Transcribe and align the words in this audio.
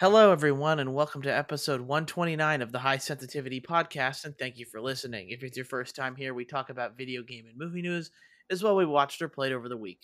Hello, 0.00 0.30
everyone, 0.30 0.78
and 0.78 0.94
welcome 0.94 1.22
to 1.22 1.36
episode 1.36 1.80
129 1.80 2.62
of 2.62 2.70
the 2.70 2.78
High 2.78 2.98
Sensitivity 2.98 3.60
Podcast. 3.60 4.24
And 4.24 4.38
thank 4.38 4.56
you 4.56 4.64
for 4.64 4.80
listening. 4.80 5.30
If 5.30 5.42
it's 5.42 5.56
your 5.56 5.66
first 5.66 5.96
time 5.96 6.14
here, 6.14 6.34
we 6.34 6.44
talk 6.44 6.70
about 6.70 6.96
video 6.96 7.24
game 7.24 7.46
and 7.48 7.58
movie 7.58 7.82
news 7.82 8.12
as 8.48 8.62
well 8.62 8.76
we 8.76 8.86
watched 8.86 9.20
or 9.22 9.28
played 9.28 9.50
over 9.50 9.68
the 9.68 9.76
week. 9.76 9.98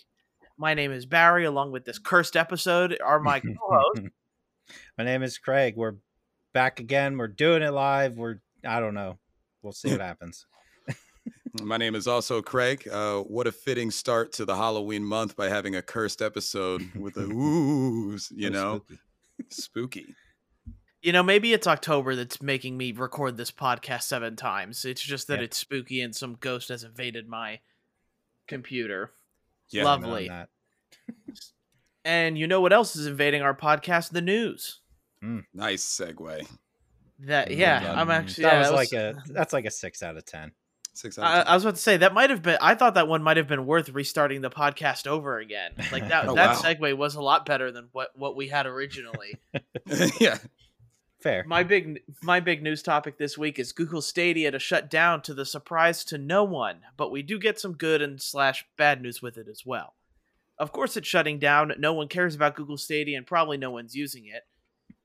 My 0.57 0.73
name 0.73 0.91
is 0.91 1.05
Barry. 1.05 1.45
Along 1.45 1.71
with 1.71 1.85
this 1.85 1.97
cursed 1.97 2.35
episode, 2.35 2.97
are 3.01 3.21
my 3.21 3.39
co-hosts. 3.59 4.09
My 4.97 5.05
name 5.05 5.23
is 5.23 5.37
Craig. 5.37 5.75
We're 5.77 5.95
back 6.51 6.81
again. 6.81 7.17
We're 7.17 7.29
doing 7.29 7.61
it 7.61 7.71
live. 7.71 8.17
We're 8.17 8.41
I 8.67 8.81
don't 8.81 8.95
know. 8.95 9.17
We'll 9.61 9.71
see 9.71 9.91
what 9.91 10.01
happens. 10.01 10.45
My 11.61 11.77
name 11.77 11.95
is 11.95 12.05
also 12.05 12.41
Craig. 12.41 12.85
Uh, 12.91 13.19
what 13.21 13.47
a 13.47 13.51
fitting 13.53 13.91
start 13.91 14.33
to 14.33 14.43
the 14.43 14.57
Halloween 14.57 15.05
month 15.05 15.37
by 15.37 15.47
having 15.47 15.73
a 15.73 15.81
cursed 15.81 16.21
episode 16.21 16.83
with 16.95 17.15
a 17.15 17.21
oohs, 17.23 18.29
you 18.35 18.47
So 18.47 18.53
know, 18.53 18.81
spooky. 19.49 19.55
spooky. 20.03 20.15
You 21.01 21.11
know, 21.11 21.21
maybe 21.23 21.53
it's 21.53 21.67
October 21.67 22.15
that's 22.15 22.41
making 22.41 22.77
me 22.77 22.91
record 22.91 23.37
this 23.37 23.51
podcast 23.51 24.03
seven 24.03 24.35
times. 24.35 24.85
It's 24.85 25.01
just 25.01 25.27
that 25.27 25.37
Yeah. 25.39 25.45
it's 25.45 25.57
spooky 25.57 26.01
and 26.01 26.15
some 26.15 26.35
ghost 26.39 26.69
has 26.69 26.83
invaded 26.83 27.27
my 27.27 27.59
computer. 28.47 29.11
Yeah, 29.69 29.83
Love- 29.83 30.01
Blame 30.01 30.11
it 30.11 30.31
on 30.31 30.37
Lovely. 30.37 30.47
that. 31.27 31.35
And 32.07 32.37
you 32.37 32.45
know 32.45 32.61
what 32.61 32.71
else 32.71 32.95
is 32.95 33.07
invading 33.07 33.41
our 33.41 33.55
podcast? 33.55 34.11
The 34.11 34.21
news. 34.21 34.79
Nice 35.55 35.83
segue. 35.83 36.47
That 37.21 37.49
Mm, 37.49 37.57
yeah, 37.57 37.79
done. 37.81 37.97
I'm 37.97 38.11
actually 38.11 38.43
that 38.43 38.53
yeah, 38.53 38.59
was 38.59 38.69
that 38.69 38.75
like 38.75 38.93
a 38.93 39.23
that's 39.33 39.53
like 39.53 39.65
a 39.65 39.71
six 39.71 40.03
out 40.03 40.15
of 40.15 40.23
ten. 40.23 40.51
Six 40.95 41.17
I, 41.17 41.23
out 41.23 41.41
of 41.41 41.47
I 41.47 41.53
was 41.55 41.63
about 41.65 41.75
to 41.75 41.81
say 41.81 41.97
that 41.97 42.13
might 42.13 42.29
have 42.29 42.41
been. 42.41 42.57
I 42.61 42.75
thought 42.75 42.93
that 42.93 43.07
one 43.07 43.21
might 43.21 43.37
have 43.37 43.47
been 43.47 43.65
worth 43.65 43.89
restarting 43.89 44.41
the 44.41 44.49
podcast 44.49 45.07
over 45.07 45.39
again. 45.39 45.71
Like 45.91 46.09
that. 46.09 46.25
Oh, 46.25 46.33
that 46.33 46.55
wow. 46.55 46.61
segue 46.61 46.97
was 46.97 47.15
a 47.15 47.21
lot 47.21 47.45
better 47.45 47.71
than 47.71 47.89
what 47.91 48.09
what 48.15 48.35
we 48.35 48.47
had 48.47 48.65
originally. 48.65 49.37
yeah. 50.19 50.37
Fair. 51.19 51.43
my 51.47 51.63
big 51.63 52.01
my 52.21 52.39
big 52.39 52.61
news 52.63 52.81
topic 52.81 53.17
this 53.17 53.37
week 53.37 53.59
is 53.59 53.71
Google 53.71 54.01
Stadia 54.01 54.51
to 54.51 54.59
shut 54.59 54.89
down 54.89 55.21
to 55.23 55.33
the 55.33 55.45
surprise 55.45 56.03
to 56.05 56.17
no 56.17 56.43
one. 56.43 56.81
But 56.97 57.11
we 57.11 57.21
do 57.21 57.37
get 57.37 57.59
some 57.59 57.73
good 57.73 58.01
and 58.01 58.21
slash 58.21 58.65
bad 58.77 59.01
news 59.01 59.21
with 59.21 59.37
it 59.37 59.47
as 59.47 59.65
well. 59.65 59.95
Of 60.57 60.71
course, 60.71 60.95
it's 60.95 61.07
shutting 61.07 61.37
down. 61.39 61.73
No 61.77 61.93
one 61.93 62.07
cares 62.07 62.35
about 62.35 62.55
Google 62.55 62.77
Stadia, 62.77 63.17
and 63.17 63.27
probably 63.27 63.57
no 63.57 63.71
one's 63.71 63.95
using 63.95 64.25
it. 64.25 64.43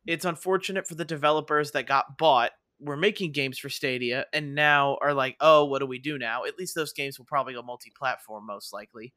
It's 0.06 0.24
unfortunate 0.24 0.86
for 0.86 0.94
the 0.94 1.04
developers 1.04 1.72
that 1.72 1.86
got 1.86 2.16
bought 2.16 2.52
were 2.80 2.96
making 2.96 3.32
games 3.32 3.58
for 3.58 3.68
Stadia 3.68 4.26
and 4.32 4.54
now 4.54 4.98
are 5.02 5.14
like, 5.14 5.36
oh, 5.40 5.64
what 5.64 5.80
do 5.80 5.86
we 5.86 5.98
do 5.98 6.18
now? 6.18 6.44
At 6.44 6.58
least 6.58 6.74
those 6.74 6.92
games 6.92 7.18
will 7.18 7.26
probably 7.26 7.54
go 7.54 7.62
multi 7.62 7.92
platform, 7.96 8.46
most 8.46 8.72
likely. 8.72 9.14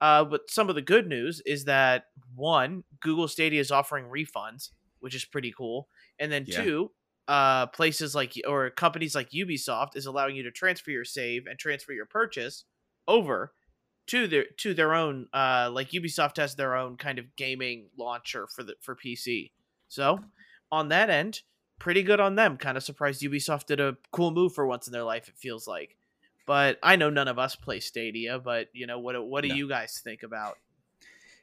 Uh, 0.00 0.24
but 0.24 0.50
some 0.50 0.68
of 0.68 0.74
the 0.74 0.82
good 0.82 1.06
news 1.06 1.40
is 1.46 1.64
that 1.64 2.06
one, 2.34 2.84
Google 3.00 3.28
Stadia 3.28 3.60
is 3.60 3.70
offering 3.70 4.06
refunds, 4.06 4.70
which 5.00 5.14
is 5.14 5.24
pretty 5.24 5.52
cool. 5.52 5.88
And 6.18 6.30
then 6.30 6.46
Yeah. 6.46 6.50
two, 6.50 6.92
uh, 7.28 7.66
places 7.68 8.14
like 8.14 8.34
or 8.46 8.70
companies 8.70 9.14
like 9.14 9.30
Ubisoft 9.30 9.96
is 9.96 10.06
allowing 10.06 10.36
you 10.36 10.42
to 10.44 10.50
transfer 10.52 10.90
your 10.90 11.04
save 11.04 11.46
and 11.46 11.58
transfer 11.58 11.92
your 11.92 12.06
purchase 12.06 12.64
over 13.08 13.54
to 14.08 14.26
their 14.28 14.46
to 14.58 14.74
their 14.74 14.94
own 14.94 15.28
uh 15.34 15.70
like 15.72 15.90
Ubisoft 15.90 16.36
has 16.36 16.54
their 16.56 16.76
own 16.76 16.96
kind 16.96 17.18
of 17.18 17.34
gaming 17.36 17.90
launcher 17.98 18.46
for 18.54 18.62
the 18.62 18.76
for 18.80 18.94
PC. 18.94 19.52
So, 19.88 20.26
on 20.70 20.88
that 20.88 21.10
end, 21.10 21.42
pretty 21.78 22.02
good 22.02 22.20
on 22.20 22.34
them. 22.34 22.56
Kind 22.56 22.76
of 22.76 22.82
surprised 22.82 23.22
Ubisoft 23.22 23.66
did 23.66 23.80
a 23.80 23.96
cool 24.12 24.30
move 24.30 24.54
for 24.54 24.66
once 24.66 24.86
in 24.86 24.92
their 24.92 25.02
life. 25.04 25.28
It 25.28 25.36
feels 25.36 25.66
like, 25.66 25.96
but 26.46 26.78
I 26.82 26.96
know 26.96 27.10
none 27.10 27.28
of 27.28 27.38
us 27.38 27.56
play 27.56 27.80
Stadia. 27.80 28.38
But 28.38 28.68
you 28.72 28.86
know 28.86 28.98
what? 28.98 29.26
What 29.26 29.42
do 29.42 29.48
No. 29.48 29.54
you 29.54 29.68
guys 29.68 30.00
think 30.02 30.22
about? 30.22 30.58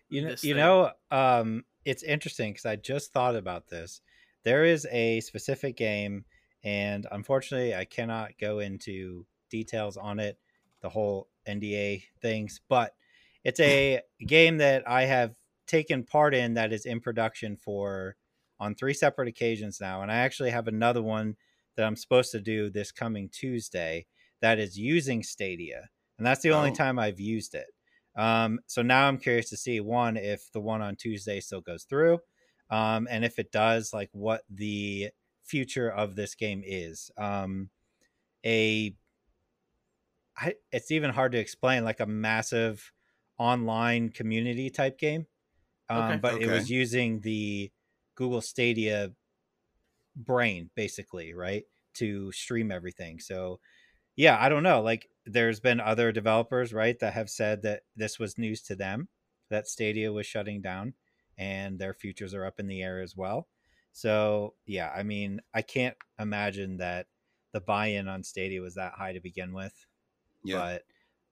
You 0.10 0.28
know, 0.28 0.36
you 0.42 0.54
know, 0.54 0.92
um, 1.12 1.66
it's 1.86 2.04
interesting 2.04 2.52
because 2.52 2.66
I 2.66 2.76
just 2.76 3.14
thought 3.14 3.36
about 3.36 3.68
this. 3.70 4.02
There 4.44 4.66
is 4.66 4.86
a 4.92 5.22
specific 5.22 5.76
game, 5.76 6.26
and 6.64 7.08
unfortunately, 7.12 7.74
I 7.74 7.86
cannot 7.86 8.32
go 8.40 8.60
into 8.60 9.26
details 9.50 9.98
on 9.98 10.20
it, 10.20 10.38
the 10.82 10.90
whole 10.90 11.30
NDA 11.48 12.04
things, 12.22 12.62
but 12.68 12.94
it's 13.44 13.60
a 13.60 14.02
game 14.26 14.58
that 14.58 14.88
I 14.88 15.04
have 15.06 15.34
taken 15.66 16.04
part 16.04 16.36
in 16.36 16.56
that 16.56 16.74
is 16.74 16.86
in 16.86 17.00
production 17.00 17.56
for 17.56 18.16
on 18.64 18.76
three 18.76 18.94
separate 18.94 19.28
occasions 19.28 19.80
now, 19.82 20.02
and 20.02 20.12
I 20.12 20.16
actually 20.18 20.52
have 20.52 20.68
another 20.68 21.02
one 21.02 21.38
that 21.76 21.86
I'm 21.86 21.96
supposed 21.96 22.32
to 22.32 22.42
do 22.42 22.70
this 22.70 22.92
coming 22.92 23.30
Tuesday 23.30 24.08
that 24.42 24.60
is 24.60 24.78
using 24.78 25.24
Stadia, 25.24 25.90
and 26.18 26.26
that's 26.28 26.42
the 26.42 26.52
only 26.52 26.72
Oh. 26.72 26.74
time 26.74 27.00
I've 27.00 27.20
used 27.20 27.56
it. 27.56 27.68
Um, 28.16 28.60
so 28.68 28.82
now 28.82 29.08
I'm 29.08 29.18
curious 29.18 29.50
to 29.50 29.58
see 29.58 29.80
one 29.80 30.18
if 30.18 30.52
the 30.52 30.62
one 30.62 30.82
on 30.82 30.96
Tuesday 30.96 31.40
still 31.40 31.62
goes 31.62 31.86
through, 31.86 32.20
um, 32.70 33.08
and 33.10 33.26
if 33.26 33.40
it 33.40 33.52
does, 33.52 33.94
like 33.94 34.10
what 34.14 34.44
the 34.50 35.12
future 35.44 35.90
of 35.90 36.16
this 36.16 36.36
game 36.36 36.62
is. 36.66 37.12
Um, 37.18 37.70
a, 38.46 38.96
I, 40.36 40.56
it's 40.72 40.92
even 40.92 41.12
hard 41.12 41.32
to 41.34 41.38
explain, 41.40 41.84
like 41.84 42.00
a 42.00 42.06
massive 42.06 42.92
online 43.38 44.10
community 44.10 44.70
type 44.70 44.98
game, 44.98 45.28
um, 45.90 46.20
Okay. 46.20 46.22
but 46.22 46.38
it 46.38 46.48
was 46.48 46.70
using 46.72 47.22
the 47.22 47.72
Google 48.16 48.42
Stadia 48.42 49.12
brain 50.16 50.70
basically, 50.76 51.34
right, 51.34 51.64
to 51.96 52.32
stream 52.32 52.72
everything. 52.72 53.20
So 53.20 53.60
yeah, 54.16 54.38
I 54.40 54.50
don't 54.50 54.64
know. 54.64 54.82
Like 54.82 55.10
there's 55.26 55.60
been 55.60 55.80
other 55.80 56.12
developers, 56.12 56.74
right, 56.74 56.98
that 57.00 57.14
have 57.14 57.30
said 57.30 57.62
that 57.64 57.84
this 57.96 58.20
was 58.20 58.38
news 58.38 58.62
to 58.64 58.76
them 58.76 59.08
that 59.50 59.68
Stadia 59.68 60.12
was 60.12 60.26
shutting 60.26 60.62
down 60.62 60.94
and 61.38 61.80
their 61.80 61.94
futures 61.94 62.34
are 62.34 62.46
up 62.46 62.60
in 62.60 62.68
the 62.68 62.82
air 62.84 63.02
as 63.02 63.16
well. 63.16 63.48
So, 63.92 64.56
yeah, 64.66 64.92
I 64.96 65.04
mean, 65.04 65.42
I 65.54 65.62
can't 65.62 65.96
imagine 66.20 66.78
that 66.78 67.08
the 67.52 67.62
buy-in 67.62 68.08
on 68.08 68.24
Stadia 68.24 68.62
was 68.62 68.76
that 68.76 68.94
high 68.94 69.14
to 69.14 69.20
begin 69.20 69.54
with, 69.54 69.74
Yeah. 70.44 70.58
but 70.58 70.84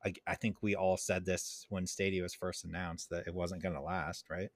I, 0.06 0.13
I 0.31 0.36
think 0.36 0.58
we 0.62 0.75
all 0.75 0.98
said 0.98 1.25
this 1.25 1.66
when 1.69 1.88
Stadia 1.88 2.22
was 2.22 2.36
first 2.36 2.63
announced 2.66 3.09
that 3.09 3.25
it 3.28 3.34
wasn't 3.34 3.63
going 3.63 3.75
to 3.75 3.81
last, 3.81 4.30
right? 4.30 4.50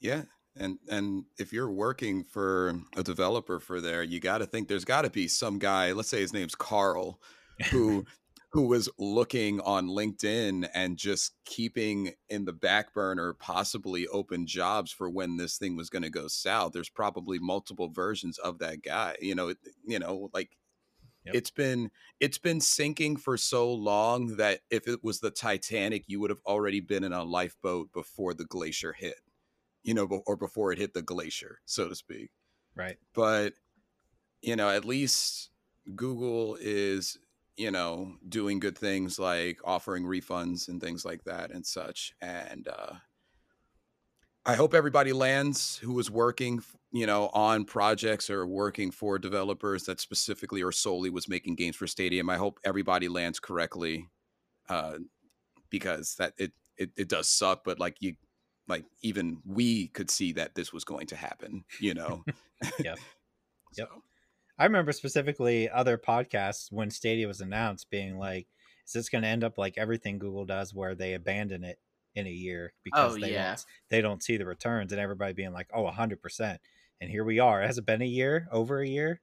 Yeah. 0.00 0.22
And 0.60 0.78
and 0.90 1.24
if 1.38 1.52
you're 1.52 1.70
working 1.70 2.22
for 2.22 2.78
a 2.96 3.02
developer 3.02 3.58
for 3.60 3.80
there, 3.80 4.02
you 4.02 4.20
got 4.20 4.38
to 4.38 4.46
think 4.46 4.68
there's 4.68 4.84
got 4.84 5.02
to 5.02 5.10
be 5.10 5.26
some 5.26 5.58
guy, 5.58 5.92
let's 5.92 6.10
say 6.10 6.20
his 6.20 6.34
name's 6.34 6.54
Carl, 6.54 7.20
who 7.70 8.04
who 8.52 8.66
was 8.66 8.88
looking 8.98 9.60
on 9.60 9.88
LinkedIn 9.88 10.68
and 10.74 10.98
just 10.98 11.34
keeping 11.44 12.12
in 12.28 12.44
the 12.44 12.52
back 12.52 12.92
burner 12.92 13.32
possibly 13.34 14.06
open 14.08 14.46
jobs 14.46 14.92
for 14.92 15.08
when 15.08 15.36
this 15.36 15.56
thing 15.56 15.76
was 15.76 15.88
going 15.88 16.02
to 16.02 16.10
go 16.10 16.28
south. 16.28 16.72
There's 16.72 16.88
probably 16.90 17.38
multiple 17.38 17.88
versions 17.88 18.38
of 18.38 18.58
that 18.58 18.82
guy. 18.82 19.16
You 19.20 19.34
know, 19.34 19.54
you 19.86 19.98
know, 19.98 20.30
like 20.34 20.56
Yep. 21.26 21.34
it's 21.34 21.50
been 21.50 21.90
it's 22.18 22.38
been 22.38 22.60
sinking 22.60 23.16
for 23.18 23.36
so 23.36 23.72
long 23.72 24.36
that 24.36 24.60
if 24.70 24.88
it 24.88 25.04
was 25.04 25.20
the 25.20 25.30
Titanic, 25.30 26.04
you 26.06 26.20
would 26.20 26.30
have 26.30 26.40
already 26.46 26.80
been 26.80 27.04
in 27.04 27.12
a 27.12 27.24
lifeboat 27.24 27.92
before 27.92 28.34
the 28.34 28.46
glacier 28.46 28.92
hit. 28.94 29.20
You 29.82 29.94
know, 29.94 30.06
or 30.26 30.36
before 30.36 30.72
it 30.72 30.78
hit 30.78 30.94
the 30.94 31.02
glacier, 31.02 31.60
so 31.66 31.88
to 31.88 31.94
speak 31.96 32.30
Right. 32.74 32.98
but 33.14 33.54
you 34.42 34.56
know 34.56 34.68
at 34.70 34.84
least 34.84 35.50
google 35.96 36.56
is 36.60 37.18
you 37.56 37.70
know 37.70 38.16
doing 38.28 38.60
good 38.60 38.76
things 38.78 39.18
like 39.18 39.60
offering 39.64 40.04
refunds 40.04 40.68
and 40.68 40.80
things 40.80 41.04
like 41.04 41.24
that 41.24 41.50
and 41.50 41.66
such 41.66 42.14
and 42.20 42.68
uh 42.68 42.94
i 44.46 44.54
hope 44.54 44.74
everybody 44.74 45.12
lands 45.12 45.76
who 45.78 45.92
was 45.92 46.10
working 46.10 46.62
you 46.92 47.06
know 47.06 47.28
on 47.28 47.64
projects 47.64 48.30
or 48.30 48.46
working 48.46 48.90
for 48.90 49.18
developers 49.18 49.84
that 49.84 50.00
specifically 50.00 50.62
or 50.62 50.72
solely 50.72 51.10
was 51.10 51.28
making 51.28 51.54
games 51.54 51.76
for 51.76 51.86
stadia 51.86 52.22
i 52.28 52.36
hope 52.36 52.58
everybody 52.64 53.08
lands 53.08 53.38
correctly 53.40 54.08
uh 54.68 54.98
because 55.70 56.16
that 56.16 56.34
it 56.38 56.52
it, 56.78 56.92
it 56.96 57.08
does 57.08 57.28
suck 57.28 57.64
but 57.64 57.80
like 57.80 57.96
you 58.00 58.16
like 58.70 58.84
even 59.02 59.38
we 59.44 59.88
could 59.88 60.10
see 60.10 60.32
that 60.32 60.54
this 60.54 60.72
was 60.72 60.84
going 60.84 61.06
to 61.08 61.16
happen 61.16 61.64
you 61.80 61.92
know 61.94 62.24
Yep. 62.82 62.98
Yep. 63.76 63.86
So, 63.88 64.02
I 64.58 64.64
remember 64.64 64.92
specifically 64.92 65.68
other 65.70 65.96
podcasts 65.96 66.70
when 66.72 66.90
Stadia 66.90 67.26
was 67.28 67.40
announced 67.40 67.88
being 67.90 68.18
like, 68.18 68.46
is 68.86 68.92
this 68.92 69.08
going 69.08 69.22
to 69.22 69.28
end 69.28 69.44
up 69.44 69.56
like 69.56 69.78
everything 69.78 70.18
Google 70.18 70.44
does 70.44 70.74
where 70.74 70.94
they 70.94 71.14
abandon 71.14 71.64
it 71.64 71.78
in 72.14 72.26
a 72.26 72.30
year 72.30 72.72
because 72.84 73.14
Oh, 73.14 73.18
they 73.18 73.32
yeah. 73.32 73.48
don't 73.50 73.64
they 73.88 74.00
don't 74.00 74.22
see 74.22 74.36
the 74.36 74.44
returns 74.44 74.92
and 74.92 75.00
everybody 75.00 75.32
being 75.32 75.52
like, 75.52 75.68
"Oh, 75.72 75.84
100%." 75.90 76.58
And 77.00 77.10
here 77.10 77.24
we 77.24 77.38
are. 77.38 77.62
Has 77.62 77.78
it 77.78 77.86
been 77.86 78.02
a 78.02 78.06
year? 78.06 78.48
Over 78.52 78.80
a 78.80 78.86
year? 78.88 79.20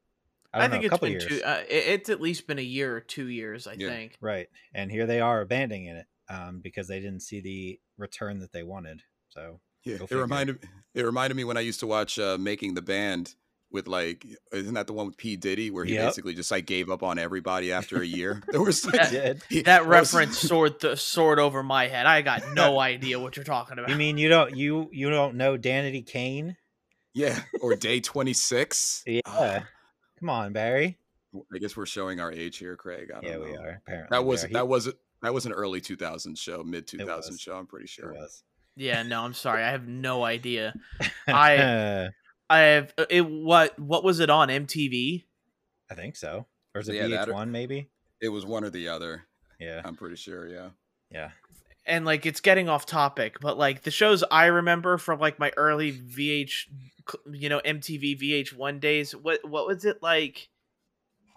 I, 0.54 0.66
I, 0.66 0.70
think 0.70 0.82
know, 0.82 0.86
it's 0.86 0.90
couple 0.92 1.06
been 1.08 1.12
years. 1.20 1.28
two. 1.28 1.42
Uh, 1.44 1.64
it's 1.70 2.10
at 2.10 2.22
least 2.22 2.48
been 2.48 2.58
a 2.58 2.62
year 2.64 2.96
or 2.96 3.02
two 3.02 3.28
years. 3.28 3.68
I 3.68 3.74
Yeah. 3.74 3.90
think. 3.90 4.18
Right. 4.22 4.48
And 4.74 4.90
here 4.90 5.06
they 5.06 5.20
are 5.20 5.42
abandoning 5.42 5.86
it 5.88 6.06
um, 6.30 6.62
because 6.62 6.88
they 6.88 7.00
didn't 7.02 7.20
see 7.22 7.42
the 7.42 7.80
return 7.98 8.40
that 8.40 8.54
they 8.54 8.64
wanted. 8.64 9.04
So, 9.30 9.60
Yeah, 9.84 9.98
it 10.10 10.12
reminded 10.12 10.60
it 10.94 11.04
reminded 11.06 11.36
me 11.36 11.44
when 11.44 11.58
I 11.58 11.62
used 11.62 11.80
to 11.82 11.88
watch 11.88 12.18
uh, 12.20 12.38
Making 12.40 12.74
the 12.74 12.82
Band 12.82 13.36
with 13.70 13.88
like 13.88 14.26
isn't 14.54 14.74
that 14.76 14.88
the 14.88 14.94
one 14.94 15.08
with 15.08 15.18
P 15.18 15.36
Diddy 15.36 15.70
where 15.72 15.84
he 15.86 15.94
Yep. 15.96 16.06
basically 16.08 16.34
just 16.34 16.50
like 16.52 16.66
gave 16.66 16.90
up 16.90 17.04
on 17.04 17.20
everybody 17.20 17.72
after 17.72 18.02
a 18.02 18.06
year? 18.06 18.42
There 18.52 18.62
was 18.62 18.86
like, 18.86 19.12
Yeah. 19.12 19.34
he- 19.50 19.62
That 19.62 19.82
there 19.82 19.90
was- 19.90 20.14
reference 20.14 20.38
soared 20.40 20.80
th- 20.80 21.00
soared 21.00 21.40
over 21.40 21.62
my 21.64 21.88
head. 21.88 22.06
I 22.06 22.22
got 22.22 22.54
no 22.54 22.80
idea 22.92 23.20
what 23.20 23.36
you're 23.36 23.44
talking 23.44 23.78
about. 23.78 23.90
You 23.90 23.96
mean 23.98 24.18
you 24.18 24.30
don't 24.30 24.56
you 24.56 24.90
you 24.92 25.10
don't 25.10 25.36
know 25.36 25.58
Danity 25.58 26.06
Kane? 26.06 26.56
Yeah, 27.14 27.42
or 27.62 27.76
day 27.76 28.00
26. 28.00 29.04
Yeah. 29.08 29.22
Ah, 29.26 29.66
Come 30.20 30.30
on, 30.30 30.54
Barry. 30.54 30.98
I 31.54 31.58
guess 31.58 31.76
we're 31.76 31.86
showing 31.88 32.20
our 32.20 32.32
age 32.32 32.58
here, 32.58 32.76
Craig. 32.76 33.10
I 33.12 33.16
don't 33.22 33.24
Yeah, 33.24 33.38
know. 33.38 33.40
we 33.44 33.58
are. 33.58 33.82
Apparently, 33.86 34.08
That 34.16 34.24
was 34.26 34.42
Barry. 34.42 34.54
that 34.54 34.68
was 34.68 34.90
that 35.24 35.34
was 35.34 35.46
an 35.48 35.52
early 35.52 35.82
2000s 35.82 36.38
show, 36.38 36.64
mid 36.64 36.88
2000s 36.88 37.40
show. 37.40 37.58
I'm 37.58 37.66
pretty 37.68 37.86
It 37.86 37.90
sure. 37.90 38.14
was. 38.14 38.44
Yeah, 38.78 39.04
no, 39.04 39.24
I'm 39.24 39.34
sorry. 39.34 39.64
I 39.64 39.72
have 39.72 39.88
no 39.88 40.24
idea. 40.24 40.74
I- 41.28 42.10
I 42.50 42.60
have 42.60 42.94
uh, 42.98 43.06
it. 43.10 43.22
What 43.30 43.78
what 43.78 44.06
was 44.06 44.22
it 44.22 44.30
on 44.30 44.48
MTV? 44.48 45.26
I 45.92 45.96
think 45.96 46.16
so. 46.16 46.46
Or 46.74 46.80
is 46.80 46.88
it 46.88 46.96
Yeah, 46.96 47.26
VH1 47.26 47.50
maybe? 47.50 47.90
It 48.22 48.30
was 48.30 48.46
one 48.46 48.64
or 48.64 48.70
the 48.70 48.88
other. 48.88 49.26
Yeah. 49.60 49.82
I'm 49.84 49.96
pretty 49.98 50.16
sure. 50.16 50.48
Yeah. 50.48 50.70
Yeah. 51.12 51.32
and 51.86 52.06
like 52.06 52.26
it's 52.26 52.40
getting 52.40 52.70
off 52.70 52.86
topic, 52.86 53.40
but 53.42 53.58
like 53.58 53.82
the 53.84 53.92
shows 53.92 54.24
I 54.32 54.46
remember 54.46 54.98
from 54.98 55.20
like 55.20 55.40
my 55.40 55.52
early 55.58 55.92
VH, 55.92 56.68
you 57.34 57.50
know, 57.50 57.60
MTV 57.66 58.18
VH1 58.22 58.80
days. 58.80 59.14
What 59.14 59.40
what 59.48 59.68
was 59.68 59.84
it 59.84 60.02
like? 60.02 60.48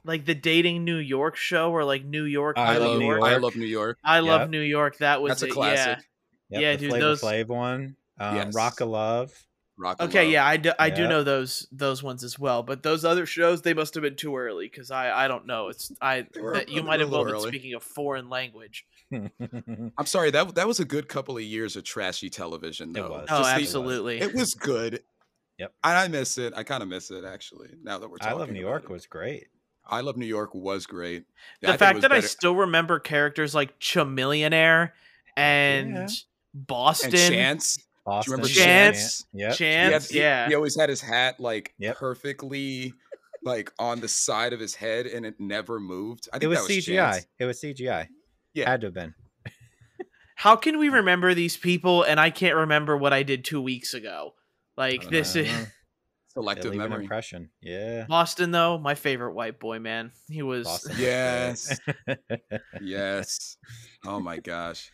Like 0.04 0.24
the 0.26 0.34
dating 0.36 0.84
New 0.84 0.96
York 0.96 1.34
show, 1.36 1.72
or 1.72 1.84
like 1.84 2.04
New 2.04 2.24
York, 2.24 2.56
I 2.56 2.74
I, 2.74 2.78
Love 2.78 2.88
Love 2.92 2.98
New 3.00 3.04
York. 3.06 3.18
York. 3.20 3.30
I 3.32 3.36
love 3.36 3.56
New 3.56 3.66
York. 3.66 3.98
I 4.04 4.20
love 4.20 4.40
Yep. 4.42 4.50
New 4.50 4.60
York. 4.60 4.98
That 4.98 5.20
was 5.22 5.30
That's 5.30 5.42
a 5.42 5.46
it, 5.46 5.52
classic. 5.52 6.04
Yep, 6.50 6.60
Yeah, 6.62 6.72
the 6.72 6.78
dude, 6.78 6.90
Flavor 6.90 7.06
those- 7.06 7.20
Flav 7.22 7.46
one. 7.48 7.96
Um, 8.18 8.36
Yes. 8.36 8.54
Rock 8.54 8.80
of 8.80 8.88
Love. 8.88 9.32
Rock 9.78 9.96
Yeah. 9.98 10.04
Okay, 10.06 10.24
Love. 10.24 10.32
yeah, 10.32 10.46
I 10.46 10.56
do, 10.58 10.72
I 10.78 10.90
do 10.90 11.08
know 11.08 11.22
those 11.24 11.66
those 11.72 12.02
ones 12.02 12.22
as 12.22 12.38
well. 12.38 12.62
But 12.62 12.82
those 12.82 13.02
other 13.04 13.24
shows, 13.24 13.62
they 13.62 13.72
must 13.72 13.94
have 13.94 14.02
been 14.02 14.16
too 14.16 14.36
early 14.36 14.66
because 14.68 14.90
I 14.90 15.24
I 15.24 15.26
don't 15.28 15.46
know. 15.46 15.68
It's 15.68 15.90
I 16.02 16.26
were 16.38 16.52
that 16.54 16.68
you 16.68 16.82
might 16.82 17.00
have 17.00 17.10
well 17.10 17.22
little 17.22 17.40
been 17.42 17.48
speaking 17.50 17.72
a 17.74 17.80
foreign 17.80 18.28
language. 18.28 18.84
I'm 19.12 20.04
sorry. 20.06 20.30
That 20.30 20.54
that 20.56 20.66
was 20.68 20.80
a 20.80 20.84
good 20.84 21.08
couple 21.08 21.36
of 21.36 21.42
years 21.42 21.76
of 21.76 21.84
trashy 21.84 22.28
television, 22.28 22.90
It 22.90 22.94
though. 22.94 23.10
was. 23.10 23.26
Oh, 23.30 23.38
Just 23.38 23.54
the- 23.56 23.62
absolutely. 23.62 24.20
it 24.20 24.34
was 24.34 24.52
good. 24.54 25.02
Yep. 25.58 25.72
And 25.84 25.96
I 25.96 26.08
miss 26.08 26.36
it. 26.38 26.52
I 26.56 26.62
kind 26.62 26.82
of 26.82 26.88
miss 26.90 27.10
it 27.10 27.24
actually. 27.24 27.70
Now 27.82 27.98
that 27.98 28.08
we're 28.10 28.16
I 28.20 28.24
talking, 28.24 28.38
Love 28.38 28.50
New 28.50 28.60
York 28.60 28.84
it. 28.84 28.90
was 28.90 29.06
great. 29.06 29.46
I 29.88 30.02
love 30.02 30.16
New 30.18 30.26
York 30.26 30.54
was 30.54 30.86
great. 30.86 31.24
the 31.62 31.72
I 31.72 31.76
fact 31.78 31.96
was 31.96 32.02
that 32.02 32.12
I 32.12 32.20
still 32.20 32.54
remember 32.54 32.98
characters 33.00 33.54
like 33.54 33.78
Chamillionaire 33.80 34.90
and 35.36 35.94
Yeah. 35.94 36.06
Boston. 36.54 37.10
and 37.14 37.34
Chance. 37.34 37.78
Boston. 38.04 38.32
remember 38.32 38.48
Chance? 38.48 39.24
Yep. 39.32 39.38
He, 39.38 39.42
had- 39.42 39.56
Chance, 39.56 40.08
he- 40.10 40.18
yeah. 40.18 40.48
he 40.48 40.54
always 40.54 40.78
had 40.78 40.88
his 40.88 41.00
hat 41.00 41.38
like 41.40 41.74
Yep. 41.78 41.96
perfectly 41.98 42.94
like 43.42 43.72
on 43.78 44.00
the 44.00 44.08
side 44.08 44.52
of 44.52 44.60
his 44.60 44.74
head 44.74 45.06
and 45.06 45.24
it 45.24 45.34
never 45.38 45.78
moved. 45.80 46.28
I 46.32 46.36
think 46.36 46.44
It 46.44 46.48
was 46.48 46.58
that 46.58 46.74
was 46.74 46.86
CGI. 46.86 47.12
Chance. 47.12 47.26
It 47.38 47.44
was 47.44 47.60
CGI. 47.60 48.08
Yeah. 48.54 48.68
Had 48.70 48.80
to 48.82 48.88
have 48.88 48.94
been. 48.94 49.14
How 50.34 50.56
can 50.56 50.78
we 50.78 50.88
remember 50.88 51.34
these 51.34 51.56
people 51.56 52.02
and 52.02 52.18
I 52.18 52.30
can't 52.30 52.56
remember 52.56 52.96
what 52.96 53.12
I 53.12 53.22
did 53.22 53.44
two 53.44 53.60
weeks 53.60 53.92
ago? 53.94 54.34
Like 54.76 55.08
this 55.10 55.36
I 55.36 55.40
is. 55.40 55.66
Selective 56.32 56.70
They 56.70 56.76
an 56.78 56.88
memory. 56.88 57.02
impression. 57.02 57.50
Yeah. 57.60 58.06
Boston 58.08 58.50
though, 58.52 58.78
my 58.78 58.94
favorite 58.94 59.34
white 59.34 59.58
boy, 59.58 59.80
man. 59.80 60.12
He 60.28 60.42
was 60.42 60.64
Boston. 60.66 60.96
Yes. 60.98 61.78
Yes. 62.80 63.56
Oh 64.06 64.20
my 64.20 64.38
gosh. 64.38 64.90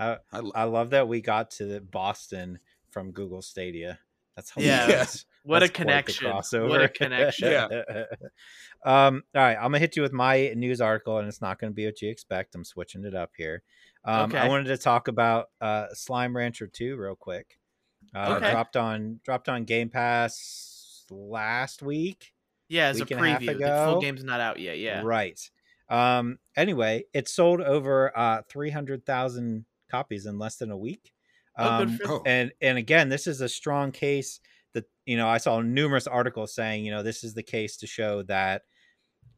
I, 0.00 0.16
I, 0.32 0.40
I 0.54 0.64
love 0.64 0.90
that 0.90 1.06
we 1.08 1.20
got 1.20 1.50
to 1.52 1.66
the 1.66 1.80
Boston 1.80 2.58
from 2.90 3.12
Google 3.12 3.42
Stadia. 3.42 3.98
That's 4.36 4.52
Yeah. 4.56 4.86
hilarious. 4.86 5.26
what 5.44 5.58
a 5.62 5.66
That's 5.66 5.70
quite 5.76 6.06
the 6.06 6.12
connection. 6.12 6.68
What 6.68 6.82
a 6.82 6.88
connection. 6.88 7.50
Yeah. 7.50 7.66
um, 8.84 9.22
all 9.34 9.42
right, 9.42 9.56
I'm 9.56 9.64
gonna 9.64 9.78
hit 9.78 9.96
you 9.96 10.02
with 10.02 10.12
my 10.12 10.52
news 10.56 10.80
article, 10.80 11.18
and 11.18 11.28
it's 11.28 11.40
not 11.40 11.58
gonna 11.58 11.72
be 11.72 11.84
what 11.86 12.00
you 12.00 12.08
expect. 12.10 12.54
I'm 12.54 12.64
switching 12.64 13.04
it 13.04 13.14
up 13.14 13.32
here. 13.36 13.62
Um, 14.04 14.34
I 14.34 14.48
wanted 14.48 14.64
to 14.68 14.78
talk 14.78 15.08
about 15.08 15.50
uh, 15.60 15.86
Slime 15.92 16.34
Rancher 16.36 16.66
2 16.66 16.96
real 16.96 17.16
quick. 17.16 17.58
Uh, 18.14 18.36
Okay. 18.38 18.50
Dropped 18.50 18.76
on 18.76 19.20
dropped 19.24 19.48
on 19.48 19.64
Game 19.64 19.90
Pass 19.90 21.04
last 21.10 21.82
week. 21.82 22.32
Yeah, 22.68 22.86
as 22.86 23.00
a 23.00 23.04
Week 23.04 23.10
a 23.10 23.16
half 23.18 23.40
preview. 23.42 23.46
The 23.46 23.52
ago. 23.56 23.84
full 23.92 24.00
game's 24.00 24.24
not 24.24 24.40
out 24.40 24.58
yet, 24.60 24.78
yeah. 24.78 25.02
Right. 25.04 25.38
Um, 25.88 26.38
anyway, 26.56 27.04
it 27.12 27.28
sold 27.28 27.60
over 27.60 28.16
uh, 28.16 28.42
300,000 28.48 29.64
copies 29.90 30.26
in 30.26 30.38
less 30.38 30.56
than 30.56 30.70
a 30.70 30.76
week. 30.76 31.12
Oh, 31.58 31.68
Um, 31.68 31.98
oh, 32.06 32.22
and 32.26 32.52
and 32.60 32.78
again 32.78 33.08
this 33.08 33.26
is 33.26 33.40
a 33.40 33.48
strong 33.48 33.90
case 33.92 34.40
that 34.72 34.84
you 35.04 35.16
know 35.16 35.28
i 35.28 35.36
saw 35.36 35.60
numerous 35.60 36.06
articles 36.06 36.54
saying 36.54 36.84
you 36.84 36.92
know 36.92 37.02
this 37.02 37.24
is 37.24 37.34
the 37.34 37.42
case 37.42 37.76
to 37.78 37.86
show 37.88 38.22
that 38.22 38.62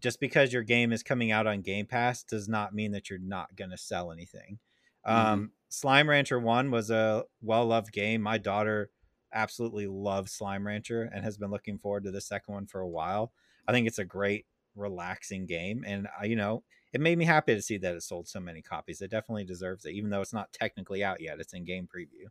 just 0.00 0.20
because 0.20 0.52
your 0.52 0.62
game 0.62 0.92
is 0.92 1.02
coming 1.02 1.30
out 1.30 1.46
on 1.46 1.62
game 1.62 1.86
pass 1.86 2.22
does 2.22 2.48
not 2.48 2.74
mean 2.74 2.92
that 2.92 3.08
you're 3.08 3.18
not 3.18 3.54
going 3.56 3.70
to 3.70 3.78
sell 3.78 4.12
anything. 4.12 4.58
Um 5.04 5.52
slime 5.68 6.08
rancher 6.08 6.38
1 6.38 6.70
was 6.70 6.90
a 6.90 7.24
well-loved 7.40 7.92
game. 7.92 8.20
My 8.20 8.36
daughter 8.38 8.90
absolutely 9.32 9.86
loves 9.86 10.32
slime 10.32 10.66
rancher 10.66 11.04
and 11.14 11.24
has 11.24 11.38
been 11.38 11.50
looking 11.50 11.78
forward 11.78 12.04
to 12.04 12.10
the 12.10 12.20
second 12.20 12.52
one 12.54 12.66
for 12.66 12.80
a 12.80 12.88
while. 12.88 13.32
I 13.66 13.72
think 13.72 13.86
it's 13.86 13.98
a 13.98 14.04
great 14.04 14.44
relaxing 14.76 15.46
game 15.46 15.84
and 15.86 16.08
I, 16.20 16.26
you 16.26 16.36
know 16.36 16.62
it 16.92 17.00
made 17.00 17.18
me 17.18 17.24
happy 17.24 17.54
to 17.54 17.62
see 17.62 17.78
that 17.78 17.94
it 17.94 18.02
sold 18.02 18.28
so 18.28 18.40
many 18.40 18.62
copies. 18.62 19.00
It 19.00 19.10
definitely 19.10 19.44
deserves 19.44 19.84
it, 19.84 19.92
even 19.92 20.10
though 20.10 20.20
it's 20.20 20.32
not 20.32 20.52
technically 20.52 21.02
out 21.02 21.20
yet. 21.20 21.40
It's 21.40 21.52
in 21.54 21.64
game 21.64 21.88
preview. 21.94 22.28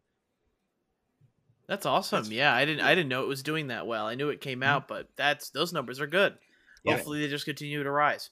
That's 1.68 1.86
awesome. 1.86 2.24
That's- 2.24 2.32
yeah, 2.36 2.54
I 2.54 2.66
didn't 2.66 2.82
I 2.84 2.96
didn't 2.96 3.10
know 3.10 3.24
it 3.24 3.28
was 3.28 3.44
doing 3.44 3.68
that 3.68 3.88
well. 3.88 4.06
I 4.08 4.16
knew 4.16 4.30
it 4.30 4.42
came 4.42 4.60
Mhm. 4.62 4.66
out, 4.66 4.88
but 4.88 5.08
that's 5.16 5.50
those 5.52 5.72
numbers 5.72 6.00
are 6.02 6.08
good. 6.08 6.38
Yeah. 6.84 6.94
Hopefully 6.96 7.22
they 7.22 7.28
just 7.30 7.46
continue 7.46 7.82
to 7.84 7.92
rise. 7.92 8.30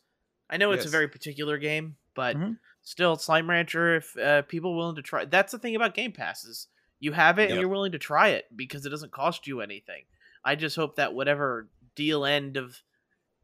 I 0.49 0.57
know 0.57 0.71
it's 0.71 0.85
a 0.85 0.89
very 0.89 1.07
particular 1.07 1.57
game, 1.57 1.95
but 2.15 2.35
Mhm. 2.35 2.57
still 2.81 3.15
Slime 3.15 3.49
Rancher 3.49 3.95
if 3.95 4.17
uh, 4.17 4.41
people 4.43 4.75
willing 4.75 4.95
to 4.95 5.01
try 5.03 5.25
That's 5.25 5.51
the 5.51 5.59
thing 5.59 5.75
about 5.75 5.93
Game 5.93 6.11
Passes. 6.11 6.67
You 6.99 7.13
have 7.13 7.39
it 7.39 7.49
and 7.51 7.59
you're 7.59 7.69
willing 7.69 7.93
to 7.93 7.99
try 7.99 8.29
it 8.29 8.45
because 8.57 8.85
it 8.85 8.89
doesn't 8.89 9.11
cost 9.11 9.47
you 9.47 9.61
anything. 9.61 10.05
I 10.43 10.55
just 10.55 10.75
hope 10.75 10.95
that 10.95 11.13
whatever 11.13 11.69
deal 11.95 12.25
end 12.25 12.57
of 12.57 12.81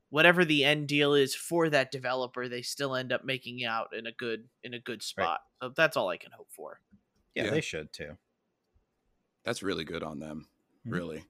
whatever 0.10 0.46
the 0.46 0.64
end 0.64 0.88
deal 0.88 1.14
is 1.14 1.36
for 1.36 1.70
that 1.70 1.92
developer, 1.92 2.48
they 2.48 2.62
still 2.62 2.96
end 2.96 3.12
up 3.12 3.24
making 3.26 3.64
out 3.66 3.88
in 3.98 4.06
a 4.08 4.12
good 4.12 4.48
in 4.64 4.74
a 4.74 4.80
good 4.80 5.02
spot. 5.04 5.42
So 5.62 5.70
that's 5.76 5.98
all 5.98 6.10
I 6.10 6.18
can 6.18 6.32
hope 6.32 6.52
for. 6.52 6.80
Yeah, 7.34 7.46
Yeah. 7.46 7.52
they 7.52 7.62
should 7.62 7.92
too. 7.94 8.18
that's 9.44 9.62
really 9.62 9.84
good 9.84 10.02
on 10.02 10.18
them. 10.20 10.48
Mhm. 10.88 10.92
Really. 10.92 11.26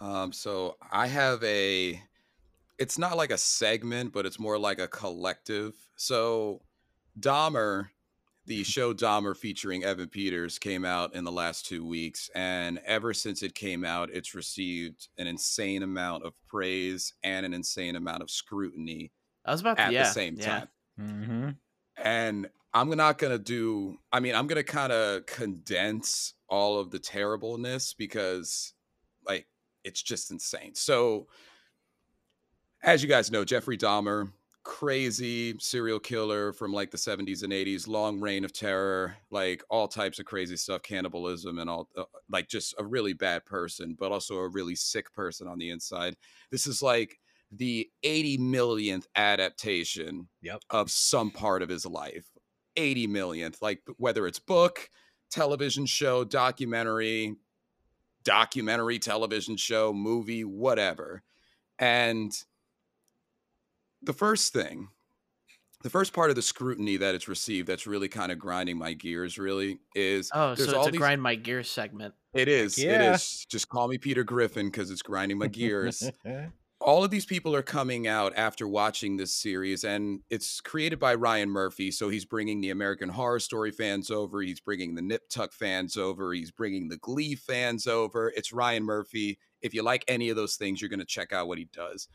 Um, 0.00 0.32
so 0.32 0.76
I 0.90 1.06
have 1.06 1.42
a 1.44 2.02
it's 2.78 2.98
not 2.98 3.16
like 3.16 3.30
a 3.30 3.38
segment, 3.38 4.12
but 4.12 4.26
it's 4.26 4.38
more 4.38 4.58
like 4.58 4.78
a 4.80 4.88
collective. 4.88 5.74
So 5.96 6.62
Dahmer, 7.18 7.90
the 8.46 8.62
show 8.64 8.92
Dahmer 8.92 9.36
featuring 9.36 9.84
Evan 9.84 10.08
Peters 10.08 10.58
came 10.58 10.84
out 10.84 11.14
in 11.14 11.24
the 11.24 11.32
last 11.32 11.66
two 11.66 11.84
weeks, 11.86 12.30
and 12.34 12.78
ever 12.84 13.14
since 13.14 13.42
it 13.42 13.54
came 13.54 13.84
out, 13.84 14.10
it's 14.12 14.34
received 14.34 15.08
an 15.18 15.26
insane 15.26 15.82
amount 15.82 16.24
of 16.24 16.34
praise 16.46 17.14
and 17.22 17.46
an 17.46 17.54
insane 17.54 17.96
amount 17.96 18.22
of 18.22 18.30
scrutiny 18.30 19.10
I 19.44 19.52
was 19.52 19.60
about 19.60 19.76
to 19.76 19.82
at 19.84 19.92
yeah, 19.92 20.04
the 20.04 20.10
same 20.10 20.36
yeah. 20.36 20.46
time. 20.46 20.68
Mm-hmm. 21.00 21.48
and 21.96 22.48
I'm 22.72 22.90
not 22.90 23.18
gonna 23.18 23.38
do. 23.38 23.96
I 24.12 24.20
mean, 24.20 24.34
I'm 24.34 24.46
gonna 24.46 24.62
kind 24.62 24.92
of 24.92 25.26
condense 25.26 26.34
all 26.48 26.78
of 26.78 26.90
the 26.90 26.98
terribleness 26.98 27.94
because, 27.94 28.74
like, 29.26 29.46
it's 29.84 30.02
just 30.02 30.30
insane. 30.30 30.74
So, 30.74 31.28
as 32.82 33.02
you 33.02 33.08
guys 33.08 33.30
know, 33.30 33.44
Jeffrey 33.44 33.78
Dahmer, 33.78 34.30
crazy 34.64 35.54
serial 35.60 36.00
killer 36.00 36.52
from 36.52 36.72
like 36.72 36.90
the 36.90 36.98
70s 36.98 37.42
and 37.42 37.52
80s, 37.52 37.86
long 37.86 38.20
reign 38.20 38.44
of 38.44 38.52
terror, 38.52 39.16
like 39.30 39.62
all 39.70 39.88
types 39.88 40.18
of 40.18 40.26
crazy 40.26 40.56
stuff, 40.56 40.82
cannibalism, 40.82 41.58
and 41.58 41.70
all, 41.70 41.90
uh, 41.96 42.04
like 42.28 42.48
just 42.48 42.74
a 42.78 42.84
really 42.84 43.12
bad 43.12 43.44
person, 43.44 43.94
but 43.94 44.12
also 44.12 44.38
a 44.38 44.48
really 44.48 44.74
sick 44.74 45.12
person 45.12 45.46
on 45.46 45.58
the 45.58 45.70
inside. 45.70 46.16
This 46.50 46.66
is 46.66 46.82
like 46.82 47.20
the 47.50 47.90
80 48.02 48.38
millionth 48.38 49.06
adaptation 49.16 50.28
Yep. 50.40 50.62
of 50.70 50.90
some 50.90 51.30
part 51.30 51.62
of 51.62 51.68
his 51.68 51.86
life. 51.86 52.30
80 52.76 53.06
millionth, 53.06 53.62
like 53.62 53.82
whether 53.98 54.26
it's 54.26 54.38
book, 54.40 54.90
television 55.30 55.86
show, 55.86 56.24
documentary, 56.24 57.36
documentary 58.22 58.98
television 58.98 59.56
show, 59.56 59.92
movie, 59.92 60.44
whatever. 60.44 61.22
And 61.78 62.32
the 64.04 64.12
first 64.12 64.52
thing, 64.52 64.88
the 65.84 65.90
first 65.90 66.14
part 66.14 66.30
of 66.30 66.36
the 66.36 66.42
scrutiny 66.42 66.96
that 66.96 67.14
it's 67.14 67.28
received 67.28 67.68
that's 67.68 67.86
really 67.86 68.08
kind 68.08 68.32
of 68.32 68.38
grinding 68.38 68.78
my 68.78 68.94
gears 68.94 69.38
really 69.38 69.78
is 69.94 70.30
Oh, 70.32 70.54
there's 70.54 70.70
so 70.70 70.76
all 70.76 70.82
it's 70.82 70.88
a 70.88 70.92
these 70.92 70.98
grind 70.98 71.22
my 71.22 71.34
gears 71.34 71.70
segment. 71.70 72.14
it 72.32 72.48
is 72.48 72.82
yeah. 72.82 73.12
it 73.12 73.14
is. 73.14 73.46
Just 73.50 73.68
call 73.68 73.86
me 73.86 73.98
Peter 73.98 74.24
Griffin 74.24 74.70
cuz 74.70 74.90
it's 74.90 75.02
grinding 75.02 75.38
my 75.38 75.46
gears. 75.46 76.10
All 76.80 77.02
of 77.02 77.10
these 77.10 77.24
people 77.24 77.54
are 77.54 77.62
coming 77.62 78.06
out 78.06 78.34
after 78.36 78.68
watching 78.68 79.16
this 79.16 79.32
series 79.32 79.84
and 79.84 80.20
it's 80.28 80.60
created 80.60 80.98
by 80.98 81.14
Ryan 81.14 81.48
Murphy 81.48 81.90
so 81.90 82.10
he's 82.10 82.26
bringing 82.26 82.60
the 82.60 82.70
American 82.70 83.08
Horror 83.08 83.40
Story 83.40 83.70
fans 83.70 84.10
over 84.10 84.42
he's 84.42 84.60
bringing 84.60 84.94
the 84.94 85.00
Nip 85.00 85.22
Tuck 85.30 85.52
fans 85.52 85.96
over 85.96 86.32
he's 86.32 86.50
bringing 86.50 86.88
the 86.88 86.98
Glee 86.98 87.36
fans 87.36 87.86
over. 87.86 88.32
It's 88.36 88.52
Ryan 88.52 88.84
Murphy. 88.84 89.38
If 89.62 89.72
you 89.72 89.82
like 89.82 90.04
any 90.08 90.28
of 90.28 90.36
those 90.36 90.56
things 90.56 90.80
you're 90.80 90.90
going 90.90 90.98
to 90.98 91.06
check 91.06 91.32
out 91.32 91.48
what 91.48 91.58
he 91.58 91.68
does 91.72 92.08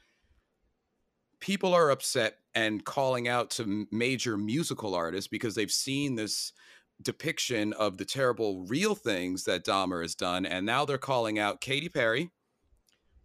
people 1.39 1.74
are 1.74 1.89
upset 1.91 2.39
and 2.53 2.84
calling 2.86 3.27
out 3.27 3.50
to 3.51 3.88
major 3.91 4.38
musical 4.38 4.96
artists 4.96 5.27
because 5.27 5.55
they've 5.55 5.72
seen 5.72 6.15
this 6.15 6.53
depiction 7.01 7.74
of 7.74 7.98
the 7.98 8.05
terrible 8.05 8.65
real 8.65 8.96
things 8.96 9.46
that 9.46 9.65
Dahmer 9.65 10.01
has 10.01 10.15
done, 10.15 10.46
and 10.46 10.65
now 10.65 10.86
they're 10.86 10.98
calling 10.98 11.39
out 11.39 11.62
Katy 11.62 11.89
Perry, 11.89 12.31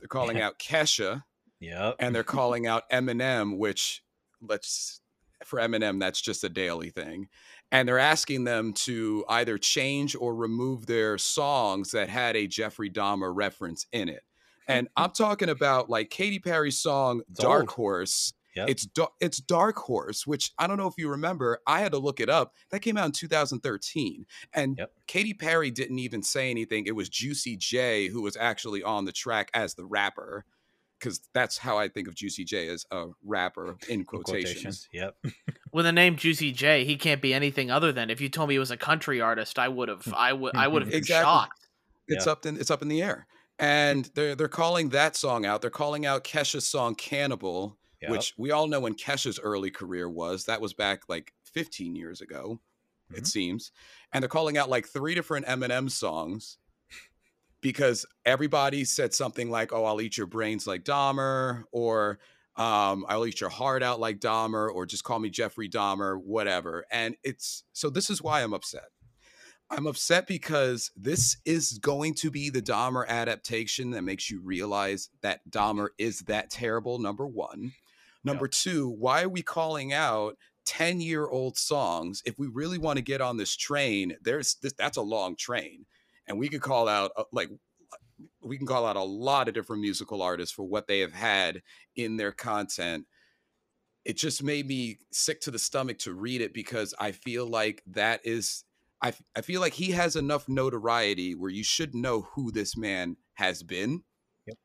they're 0.01 0.09
calling 0.09 0.41
out 0.41 0.59
Kesha, 0.59 1.25
Yep. 1.61 1.97
and 1.99 2.15
they're 2.15 2.25
calling 2.25 2.67
out 2.67 2.89
Eminem, 2.91 3.59
which 3.59 4.03
let's 4.41 5.01
for 5.45 5.59
Eminem 5.59 6.01
that's 6.01 6.21
just 6.21 6.45
a 6.45 6.49
daily 6.49 6.91
thing, 6.91 7.29
and 7.73 7.89
they're 7.89 7.99
asking 7.99 8.45
them 8.45 8.73
to 8.73 9.25
either 9.29 9.59
change 9.59 10.17
or 10.17 10.35
remove 10.35 10.87
their 10.87 11.19
songs 11.19 11.91
that 11.93 12.09
had 12.09 12.37
a 12.37 12.47
Jeffrey 12.47 12.91
Dahmer 12.91 13.35
reference 13.35 13.87
in 13.93 14.09
it. 14.09 14.23
And 14.69 14.89
I'm 14.97 15.11
talking 15.11 15.49
about 15.49 15.91
like 15.91 16.11
Katy 16.11 16.39
Perry's 16.39 16.79
song 16.79 17.23
It's 17.31 17.41
"Dark 17.41 17.63
old. 17.63 17.71
Horse." 17.71 18.33
Yep. 18.57 18.69
It's 18.69 18.87
da- 18.87 19.09
it's 19.21 19.39
Dark 19.39 19.77
Horse, 19.77 20.27
which 20.29 20.53
I 20.59 20.69
don't 20.69 20.77
know 20.77 20.87
if 20.87 20.95
you 20.97 21.09
remember. 21.09 21.59
I 21.67 21.81
had 21.81 21.91
to 21.91 21.99
look 21.99 22.21
it 22.21 22.31
up. 22.31 22.55
That 22.71 22.81
came 22.81 22.97
out 22.97 23.07
in 23.07 23.13
2013, 23.13 24.27
and 24.53 24.79
Yep. 24.79 24.93
Katy 25.09 25.35
Perry 25.35 25.71
didn't 25.73 25.99
even 25.99 26.23
say 26.23 26.51
anything. 26.51 26.87
It 26.87 26.95
was 26.95 27.09
Juicy 27.09 27.57
J 27.57 28.07
who 28.09 28.23
was 28.23 28.37
actually 28.37 28.83
on 28.85 29.07
the 29.07 29.13
track 29.13 29.51
as 29.55 29.75
the 29.75 29.85
rapper, 29.85 30.45
because 31.01 31.21
that's 31.33 31.59
how 31.59 31.77
I 31.79 31.89
think 31.89 32.07
of 32.07 32.15
Juicy 32.15 32.45
J 32.45 32.69
as 32.69 32.87
a 32.93 33.07
rapper 33.25 33.77
in 33.89 34.01
In 34.01 34.05
quotations. 34.05 34.89
Yep. 34.93 35.17
With 35.73 35.85
the 35.85 35.93
name 35.93 36.15
Juicy 36.15 36.53
J, 36.53 36.85
he 36.85 36.95
can't 36.97 37.21
be 37.21 37.35
anything 37.35 37.73
other 37.73 37.91
than. 37.91 38.09
If 38.09 38.21
you 38.21 38.29
told 38.29 38.49
me 38.49 38.55
he 38.55 38.61
was 38.61 38.71
a 38.71 38.77
country 38.77 39.21
artist, 39.21 39.59
I 39.59 39.67
would 39.67 39.89
have. 39.89 40.07
I 40.15 40.33
would. 40.33 40.55
I 40.55 40.69
would 40.69 40.83
have 40.83 40.93
been 40.93 41.03
shocked. 41.03 41.67
It's 42.07 42.27
Yeah. 42.27 42.33
up 42.33 42.47
in 42.47 42.57
it's 42.57 42.71
up 42.71 42.83
in 42.83 42.89
the 42.89 43.03
air, 43.03 43.27
and 43.59 44.07
they're 44.15 44.35
they're 44.35 44.49
calling 44.49 44.91
that 44.91 45.17
song 45.17 45.47
out. 45.47 45.61
They're 45.63 45.71
calling 45.71 46.07
out 46.07 46.25
Kesha's 46.25 46.67
song 46.67 46.95
"Cannibal." 46.95 47.79
Yep. 48.01 48.11
which 48.11 48.35
we 48.37 48.51
all 48.51 48.67
know 48.67 48.81
when 48.81 48.95
Kesha's 48.95 49.41
early 49.41 49.71
career 49.71 50.09
was. 50.11 50.45
That 50.45 50.61
was 50.61 50.75
back 50.75 51.09
like 51.09 51.33
15 51.45 51.97
years 51.97 52.21
ago, 52.21 52.61
it 53.15 53.27
Mhm. 53.27 53.27
seems. 53.27 53.73
And 54.13 54.23
they're 54.23 54.29
calling 54.29 54.59
out 54.59 54.69
like 54.71 54.87
three 54.87 55.15
different 55.15 55.47
Eminem 55.47 55.91
songs 55.91 56.59
because 57.61 58.05
everybody 58.25 58.85
said 58.85 59.15
something 59.15 59.51
like, 59.51 59.73
"Oh, 59.73 59.85
I'll 59.85 60.01
eat 60.01 60.17
your 60.17 60.27
brains 60.27 60.67
like 60.67 60.85
Dahmer," 60.85 61.65
or 61.73 62.19
um, 62.57 63.05
"I'll 63.09 63.27
eat 63.27 63.41
your 63.41 63.51
heart 63.51 63.83
out 63.83 64.01
like 64.01 64.21
Dahmer," 64.21 64.73
or 64.73 64.87
"Just 64.87 65.05
call 65.05 65.19
me 65.19 65.31
Jeffrey 65.31 65.69
Dahmer," 65.69 66.21
whatever. 66.21 66.85
And 66.91 67.17
it's 67.23 67.65
so 67.73 67.91
this 67.91 68.11
is 68.11 68.23
why 68.23 68.43
I'm 68.43 68.53
upset. 68.55 68.91
I'm 69.71 69.87
upset 69.87 70.27
because 70.27 70.91
this 70.95 71.39
is 71.45 71.79
going 71.79 72.15
to 72.15 72.31
be 72.31 72.51
the 72.51 72.63
Dahmer 72.63 73.07
adaptation 73.09 73.91
that 73.91 74.03
makes 74.03 74.31
you 74.31 74.41
realize 74.41 75.09
that 75.23 75.41
Dahmer 75.49 75.89
is 75.99 76.21
that 76.21 76.51
terrible. 76.51 76.99
Number 76.99 77.27
one. 77.27 77.73
Number 78.25 78.49
two, 78.49 78.89
why 78.89 79.23
are 79.23 79.29
we 79.29 79.43
calling 79.43 79.93
out 79.93 80.37
10 80.65 81.01
year 81.01 81.27
old 81.27 81.59
songs? 81.59 82.23
If 82.25 82.39
we 82.39 82.47
really 82.47 82.79
want 82.79 82.97
to 82.97 83.03
get 83.03 83.21
on 83.21 83.37
this 83.37 83.55
train, 83.55 84.17
there's 84.23 84.55
this, 84.63 84.73
that's 84.73 84.97
a 84.97 85.03
long 85.03 85.37
train. 85.37 85.85
And 86.27 86.39
we 86.39 86.49
could 86.49 86.63
call 86.63 86.89
out 86.89 87.13
uh, 87.17 87.25
like, 87.33 87.51
we 88.43 88.57
can 88.57 88.67
call 88.67 88.87
out 88.87 88.97
a 88.97 89.03
lot 89.03 89.49
of 89.49 89.55
different 89.55 89.83
musical 89.83 90.23
artists 90.23 90.55
for 90.55 90.63
what 90.63 90.87
they 90.87 91.01
have 91.01 91.13
had 91.13 91.63
in 91.97 92.17
their 92.17 92.33
content. 92.33 93.07
It 94.05 94.17
just 94.17 94.43
made 94.43 94.67
me 94.67 94.99
sick 95.13 95.41
to 95.43 95.51
the 95.51 95.59
stomach 95.59 95.99
to 96.01 96.15
read 96.15 96.41
it 96.41 96.55
because 96.55 96.95
I 96.99 97.13
feel 97.13 97.47
like 97.47 97.83
that 97.87 98.21
is 98.25 98.65
I, 99.03 99.09
f- 99.09 99.23
I 99.37 99.41
feel 99.41 99.61
like 99.61 99.75
he 99.75 99.93
has 99.93 100.17
enough 100.17 100.49
notoriety 100.49 101.35
where 101.35 101.51
you 101.51 101.65
should 101.65 101.95
know 101.95 102.23
who 102.35 102.51
this 102.51 102.77
man 102.77 103.17
has 103.35 103.63
been. 103.63 104.03
Yep. 104.47 104.57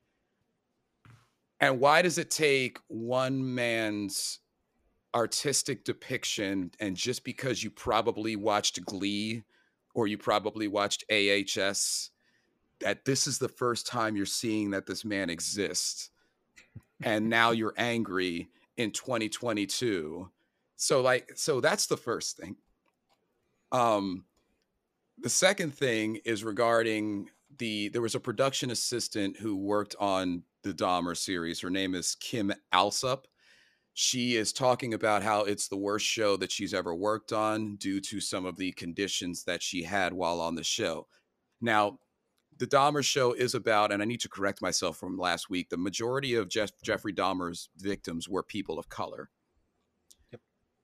And 1.59 1.79
why 1.79 2.01
does 2.01 2.17
it 2.17 2.31
take 2.31 2.79
one 2.87 3.53
man's 3.53 4.39
artistic 5.15 5.83
depiction 5.83 6.71
and 6.79 6.95
just 6.95 7.23
because 7.23 7.63
you 7.63 7.71
probably 7.71 8.35
watched 8.35 8.83
Glee 8.85 9.43
or 9.95 10.07
you 10.07 10.17
probably 10.17 10.67
watched 10.67 11.03
AHS 11.11 12.11
that 12.79 13.05
this 13.05 13.27
is 13.27 13.39
the 13.39 13.49
first 13.49 13.87
time 13.87 14.15
you're 14.15 14.25
seeing 14.25 14.69
that 14.71 14.85
this 14.85 15.03
man 15.03 15.29
exists 15.29 16.11
and 17.03 17.29
now 17.29 17.51
you're 17.51 17.73
angry 17.77 18.49
in 18.77 18.91
2022 18.91 20.29
so 20.75 21.01
like 21.01 21.31
so 21.35 21.59
that's 21.59 21.87
the 21.87 21.97
first 21.97 22.37
thing 22.37 22.55
um 23.71 24.25
the 25.21 25.29
second 25.29 25.73
thing 25.73 26.19
is 26.25 26.43
regarding 26.43 27.29
the 27.57 27.89
there 27.89 28.01
was 28.01 28.15
a 28.15 28.19
production 28.19 28.71
assistant 28.71 29.37
who 29.37 29.55
worked 29.55 29.95
on 29.99 30.43
the 30.63 30.73
Dahmer 30.73 31.15
series. 31.15 31.61
Her 31.61 31.69
name 31.69 31.95
is 31.95 32.15
Kim 32.15 32.53
Alsup. 32.73 33.25
She 33.93 34.35
is 34.35 34.53
talking 34.53 34.93
about 34.93 35.23
how 35.23 35.41
it's 35.43 35.67
the 35.67 35.77
worst 35.77 36.05
show 36.05 36.37
that 36.37 36.51
she's 36.51 36.73
ever 36.73 36.95
worked 36.95 37.33
on 37.33 37.75
due 37.75 37.99
to 38.01 38.21
some 38.21 38.45
of 38.45 38.55
the 38.57 38.71
conditions 38.73 39.43
that 39.43 39.61
she 39.61 39.83
had 39.83 40.13
while 40.13 40.39
on 40.39 40.55
the 40.55 40.63
show. 40.63 41.07
Now, 41.59 41.99
the 42.57 42.67
Dahmer 42.67 43.03
show 43.03 43.33
is 43.33 43.55
about, 43.55 43.91
and 43.91 44.01
I 44.01 44.05
need 44.05 44.21
to 44.21 44.29
correct 44.29 44.61
myself 44.61 44.97
from 44.97 45.17
last 45.17 45.49
week, 45.49 45.69
the 45.69 45.77
majority 45.77 46.35
of 46.35 46.49
Jeff, 46.49 46.71
Jeffrey 46.83 47.13
Dahmer's 47.13 47.69
victims 47.77 48.29
were 48.29 48.43
people 48.43 48.79
of 48.79 48.89
color 48.89 49.29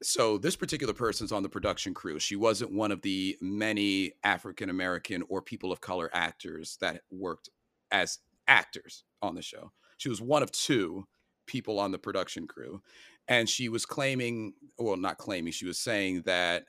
so 0.06 0.38
this 0.38 0.56
particular 0.56 0.94
person's 0.94 1.32
on 1.32 1.44
the 1.44 1.50
production 1.50 1.94
crew. 1.94 2.20
She 2.20 2.36
wasn't 2.36 2.72
one 2.72 2.92
of 2.92 3.02
the 3.02 3.38
many 3.42 4.14
African 4.24 4.70
American 4.70 5.24
or 5.30 5.42
people 5.42 5.72
of 5.72 5.82
color 5.82 6.10
actors 6.14 6.78
that 6.82 7.02
worked 7.12 7.50
as 7.92 8.20
actors 8.48 9.04
on 9.22 9.36
the 9.36 9.42
show. 9.42 9.72
She 9.98 10.10
was 10.10 10.22
one 10.22 10.44
of 10.44 10.52
two 10.52 11.08
people 11.48 11.80
on 11.80 11.92
the 11.92 11.98
production 11.98 12.48
crew. 12.48 12.82
And 13.28 13.50
she 13.50 13.70
was 13.70 13.86
claiming, 13.86 14.54
well, 14.78 14.98
not 14.98 15.18
claiming, 15.18 15.52
she 15.52 15.66
was 15.66 15.80
saying 15.80 16.24
that 16.26 16.66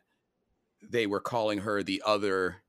they 0.82 1.06
were 1.06 1.20
calling 1.20 1.58
her 1.58 1.82
the 1.82 2.02
other 2.06 2.62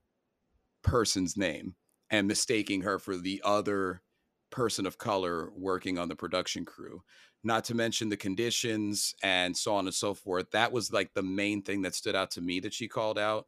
person's 0.84 1.38
name 1.38 1.76
and 2.10 2.28
mistaking 2.28 2.82
her 2.82 3.00
for 3.00 3.16
the 3.16 3.42
other 3.46 4.02
person 4.50 4.86
of 4.86 4.98
color 4.98 5.50
working 5.56 5.98
on 5.98 6.08
the 6.08 6.16
production 6.16 6.66
crew 6.66 7.02
not 7.44 7.64
to 7.66 7.76
mention 7.76 8.10
the 8.10 8.18
conditions 8.18 9.16
and 9.24 9.56
so 9.56 9.76
on 9.76 9.86
and 9.86 9.94
so 9.94 10.14
forth. 10.14 10.52
That 10.52 10.72
was 10.72 10.92
like 10.92 11.14
the 11.14 11.24
main 11.24 11.62
thing 11.62 11.82
that 11.84 11.96
stood 11.96 12.16
out 12.16 12.32
to 12.32 12.42
me 12.42 12.60
that 12.62 12.74
she 12.74 12.88
called 12.88 13.18
out. 13.18 13.48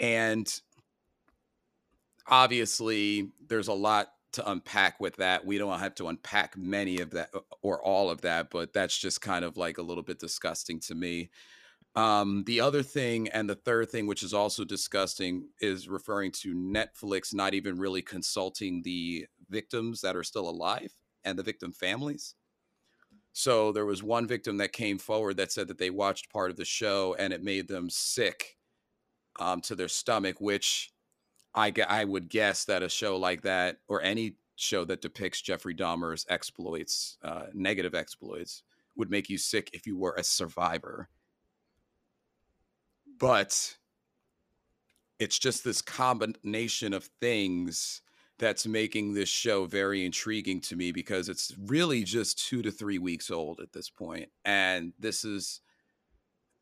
And 0.00 0.52
obviously, 2.26 3.30
there's 3.46 3.68
a 3.68 3.72
lot 3.72 4.08
to 4.32 4.50
unpack 4.50 4.98
with 5.00 5.16
that. 5.16 5.44
We 5.44 5.58
don't 5.58 5.78
have 5.78 5.94
to 5.96 6.08
unpack 6.08 6.56
many 6.56 7.00
of 7.00 7.10
that 7.10 7.30
or 7.62 7.82
all 7.82 8.10
of 8.10 8.22
that, 8.22 8.50
but 8.50 8.72
that's 8.72 8.96
just 8.96 9.20
kind 9.20 9.44
of 9.44 9.56
like 9.56 9.78
a 9.78 9.82
little 9.82 10.02
bit 10.02 10.18
disgusting 10.18 10.80
to 10.80 10.94
me. 10.94 11.30
Um, 11.94 12.44
the 12.46 12.60
other 12.60 12.82
thing 12.82 13.28
and 13.28 13.48
the 13.48 13.54
third 13.54 13.90
thing, 13.90 14.06
which 14.06 14.22
is 14.22 14.32
also 14.32 14.64
disgusting, 14.64 15.48
is 15.60 15.88
referring 15.88 16.32
to 16.40 16.54
Netflix 16.54 17.34
not 17.34 17.52
even 17.52 17.78
really 17.78 18.00
consulting 18.00 18.82
the 18.82 19.26
victims 19.50 20.00
that 20.00 20.16
are 20.16 20.24
still 20.24 20.48
alive 20.48 20.94
and 21.24 21.38
the 21.38 21.42
victim 21.42 21.70
families. 21.70 22.34
So 23.32 23.72
there 23.72 23.86
was 23.86 24.02
one 24.02 24.26
victim 24.26 24.58
that 24.58 24.72
came 24.72 24.98
forward 24.98 25.38
that 25.38 25.52
said 25.52 25.68
that 25.68 25.78
they 25.78 25.90
watched 25.90 26.30
part 26.30 26.50
of 26.50 26.56
the 26.56 26.64
show 26.64 27.16
and 27.18 27.32
it 27.32 27.42
made 27.42 27.66
them 27.66 27.88
sick 27.88 28.58
um, 29.40 29.60
to 29.62 29.74
their 29.74 29.88
stomach, 29.88 30.40
which 30.40 30.92
I, 31.54 31.72
I 31.88 32.04
would 32.04 32.28
guess 32.28 32.64
that 32.66 32.82
a 32.82 32.88
show 32.88 33.16
like 33.16 33.42
that 33.42 33.78
or 33.88 34.02
any 34.02 34.36
show 34.56 34.84
that 34.84 35.00
depicts 35.00 35.40
Jeffrey 35.40 35.74
Dahmer's 35.74 36.26
exploits, 36.28 37.16
uh, 37.22 37.46
negative 37.54 37.94
exploits, 37.94 38.62
would 38.96 39.10
make 39.10 39.30
you 39.30 39.38
sick 39.38 39.70
if 39.72 39.86
you 39.86 39.96
were 39.96 40.14
a 40.18 40.24
survivor. 40.24 41.08
But 43.18 43.76
it's 45.18 45.38
just 45.38 45.64
this 45.64 45.80
combination 45.80 46.92
of 46.92 47.04
things 47.20 48.02
that's 48.42 48.66
making 48.66 49.14
this 49.14 49.28
show 49.28 49.66
very 49.66 50.04
intriguing 50.04 50.60
to 50.60 50.74
me 50.74 50.90
because 50.90 51.28
it's 51.28 51.54
really 51.66 52.02
just 52.02 52.44
two 52.46 52.60
to 52.60 52.72
three 52.72 52.98
weeks 52.98 53.30
old 53.30 53.60
at 53.60 53.72
this 53.72 53.88
point 53.88 54.28
and 54.44 54.92
this 54.98 55.24
is 55.24 55.60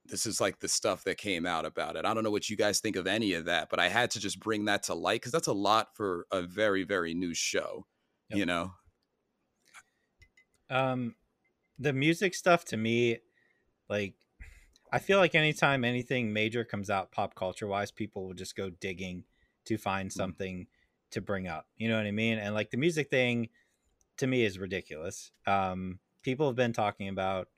this 0.04 0.26
is 0.26 0.40
like 0.40 0.58
the 0.58 0.68
stuff 0.68 1.04
that 1.04 1.16
came 1.18 1.46
out 1.46 1.64
about 1.64 1.94
it. 1.94 2.04
I 2.04 2.12
don't 2.12 2.24
know 2.24 2.30
what 2.30 2.50
you 2.50 2.56
guys 2.56 2.80
think 2.80 2.96
of 2.96 3.06
any 3.06 3.32
of 3.32 3.46
that 3.46 3.70
but 3.70 3.78
i 3.80 3.88
had 3.88 4.10
to 4.12 4.20
just 4.20 4.40
bring 4.40 4.66
that 4.66 4.82
to 4.84 4.94
light 4.94 5.20
because 5.20 5.32
that's 5.32 5.48
a 5.48 5.52
lot 5.52 5.88
for 5.96 6.26
a 6.30 6.42
very 6.42 6.84
very 6.84 7.14
new 7.14 7.34
show 7.34 7.86
Yep. 8.30 8.38
you 8.38 8.46
know? 8.46 8.72
Um, 10.70 11.16
the 11.78 11.92
music 11.92 12.34
stuff 12.34 12.64
to 12.66 12.76
me, 12.76 13.18
like, 13.88 14.14
I 14.92 14.98
feel 15.00 15.18
like 15.18 15.34
anytime 15.34 15.84
anything 15.84 16.32
major 16.32 16.64
comes 16.64 16.90
out 16.90 17.12
pop 17.12 17.34
culture 17.34 17.66
wise, 17.66 17.90
people 17.90 18.26
will 18.26 18.34
just 18.34 18.56
go 18.56 18.70
digging 18.70 19.24
to 19.64 19.76
find 19.76 20.12
something 20.12 20.66
to 21.12 21.20
bring 21.20 21.48
up. 21.48 21.68
You 21.76 21.88
know 21.88 21.96
what 21.96 22.06
I 22.06 22.12
mean? 22.12 22.38
And 22.38 22.54
like 22.54 22.70
the 22.70 22.76
music 22.76 23.10
thing 23.10 23.48
to 24.18 24.26
me 24.26 24.44
is 24.44 24.58
ridiculous. 24.58 25.32
Um, 25.46 26.00
people 26.22 26.46
have 26.46 26.56
been 26.56 26.72
talking 26.72 27.08
about 27.08 27.48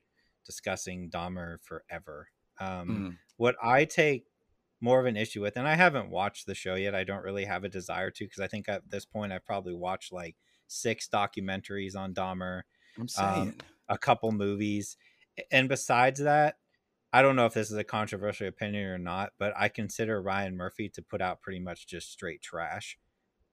discussing 0.45 1.09
Dahmer 1.09 1.61
forever. 1.63 2.29
Um, 2.59 3.05
Mhm. 3.05 3.19
what 3.37 3.55
I 3.61 3.85
take 3.85 4.27
more 4.79 4.99
of 4.99 5.05
an 5.05 5.17
issue 5.17 5.41
with, 5.41 5.57
and 5.57 5.67
I 5.67 5.75
haven't 5.75 6.09
watched 6.09 6.45
the 6.45 6.55
show 6.55 6.75
yet. 6.75 6.95
I 6.95 7.03
don't 7.03 7.23
really 7.23 7.45
have 7.45 7.63
a 7.63 7.69
desire 7.69 8.11
to 8.11 8.25
because 8.25 8.39
I 8.41 8.47
think 8.47 8.67
at 8.69 8.89
this 8.89 9.05
point 9.05 9.31
I've 9.31 9.45
probably 9.45 9.73
watched 9.73 10.11
like 10.11 10.37
six 10.67 11.07
documentaries 11.07 11.95
on 11.95 12.13
Dahmer 12.13 12.63
i'm 12.97 13.07
saying 13.07 13.53
Um, 13.53 13.63
a 13.87 13.97
couple 13.97 14.31
movies. 14.31 14.97
And 15.51 15.67
besides 15.69 16.19
that, 16.21 16.57
I 17.13 17.21
don't 17.21 17.35
know 17.35 17.45
if 17.45 17.53
this 17.53 17.71
is 17.71 17.77
a 17.77 17.83
controversial 17.83 18.47
opinion 18.47 18.85
or 18.85 18.97
not, 18.97 19.33
but 19.37 19.53
I 19.55 19.69
consider 19.69 20.21
Ryan 20.21 20.55
Murphy 20.57 20.89
to 20.89 21.01
put 21.01 21.21
out 21.21 21.41
pretty 21.41 21.59
much 21.59 21.87
just 21.87 22.11
straight 22.11 22.41
trash 22.41 22.97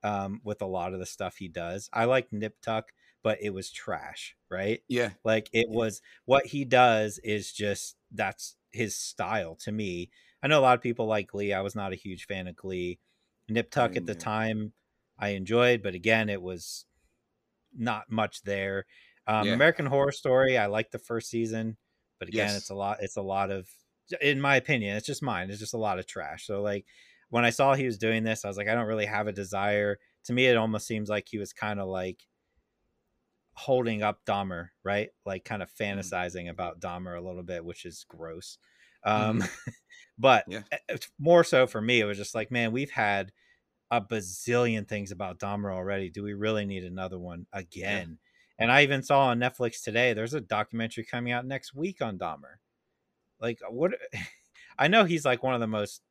um, 0.02 0.40
with 0.44 0.62
a 0.62 0.66
lot 0.66 0.92
of 0.94 1.00
the 1.00 1.06
stuff 1.06 1.36
he 1.36 1.48
does. 1.48 1.88
I 1.92 2.04
like 2.06 2.32
Nip 2.32 2.56
Tuck, 2.62 2.92
but 3.22 3.38
it 3.42 3.50
was 3.50 3.70
trash, 3.70 4.36
right? 4.50 4.82
Yeah. 4.88 5.10
Like 5.24 5.50
it 5.52 5.66
Yeah. 5.68 5.76
was 5.76 6.02
what 6.24 6.46
he 6.46 6.64
does 6.64 7.18
is 7.18 7.52
just 7.52 7.96
that's 8.10 8.56
his 8.72 8.96
style 8.96 9.56
to 9.56 9.72
me. 9.72 10.10
I 10.42 10.48
know 10.48 10.58
a 10.60 10.62
lot 10.62 10.76
of 10.78 10.82
people 10.82 11.06
like 11.06 11.28
Glee. 11.28 11.52
I 11.52 11.60
was 11.60 11.74
not 11.74 11.92
a 11.92 11.96
huge 11.96 12.26
fan 12.26 12.48
of 12.48 12.56
Glee. 12.56 12.98
Nip 13.48 13.70
Tuck 13.70 13.96
at 13.96 14.06
the 14.06 14.14
yeah. 14.14 14.18
time 14.18 14.72
I 15.18 15.30
enjoyed, 15.30 15.82
but 15.82 15.94
again, 15.94 16.28
it 16.30 16.40
was 16.40 16.86
not 17.76 18.10
much 18.10 18.42
there. 18.42 18.86
Um, 19.26 19.46
Yeah. 19.46 19.52
American 19.52 19.86
Horror 19.86 20.12
Story, 20.12 20.56
I 20.58 20.66
liked 20.66 20.92
the 20.92 20.98
first 20.98 21.28
season, 21.30 21.76
but 22.18 22.28
again, 22.28 22.54
Yes. 22.54 22.56
it's 22.56 22.70
a 22.70 22.74
lot. 22.74 22.98
It's 23.00 23.16
a 23.16 23.22
lot 23.22 23.50
of, 23.50 23.68
in 24.20 24.40
my 24.40 24.56
opinion, 24.56 24.96
it's 24.96 25.06
just 25.06 25.22
mine. 25.22 25.50
It's 25.50 25.60
just 25.60 25.74
a 25.74 25.78
lot 25.78 25.98
of 25.98 26.06
trash. 26.06 26.46
So 26.46 26.62
like 26.62 26.86
when 27.30 27.44
I 27.44 27.50
saw 27.50 27.74
he 27.74 27.86
was 27.86 27.98
doing 27.98 28.24
this, 28.24 28.44
I 28.44 28.48
was 28.48 28.56
like, 28.58 28.68
I 28.68 28.74
don't 28.74 28.86
really 28.88 29.06
have 29.06 29.26
a 29.28 29.32
desire. 29.32 29.98
To 30.24 30.32
me, 30.32 30.46
it 30.46 30.56
almost 30.56 30.86
seems 30.86 31.08
like 31.08 31.28
he 31.28 31.38
was 31.38 31.52
kind 31.52 31.80
of 31.80 31.88
like 31.88 32.26
holding 33.54 34.02
up 34.02 34.24
Dahmer, 34.24 34.70
right? 34.84 35.10
Like 35.26 35.44
kind 35.44 35.62
of 35.62 35.72
Mm-hmm. 35.90 36.10
fantasizing 36.10 36.48
about 36.48 36.80
Dahmer 36.80 37.16
a 37.18 37.20
little 37.20 37.42
bit, 37.42 37.64
which 37.64 37.84
is 37.84 38.04
gross. 38.08 38.58
Um, 39.04 39.42
but 40.18 40.46
Mm-hmm. 40.46 40.52
Yeah. 40.52 40.62
more 41.18 41.44
so 41.44 41.66
for 41.66 41.80
me, 41.80 42.00
it 42.00 42.04
was 42.04 42.18
just 42.18 42.34
like, 42.34 42.50
man, 42.50 42.72
we've 42.72 42.90
had 42.90 43.32
a 43.90 44.00
bazillion 44.00 44.88
things 44.88 45.12
about 45.12 45.38
Dahmer 45.40 45.72
already. 45.72 46.10
Do 46.10 46.22
we 46.24 46.34
really 46.34 46.66
need 46.66 46.84
another 46.84 47.18
one 47.18 47.46
again? 47.52 48.18
And 48.58 48.72
I 48.72 48.82
even 48.84 49.02
saw 49.02 49.26
on 49.28 49.40
Netflix 49.40 49.82
today, 49.82 50.14
there's 50.14 50.34
a 50.34 50.40
documentary 50.40 51.04
coming 51.04 51.32
out 51.32 51.46
next 51.46 51.74
week 51.74 52.02
on 52.02 52.18
Dahmer. 52.18 52.56
Like, 53.40 53.60
what? 53.68 53.92
I 54.78 54.88
know 54.88 55.04
he's 55.04 55.24
like 55.24 55.42
one 55.42 55.54
of 55.54 55.60
the 55.60 55.66
most, 55.66 56.02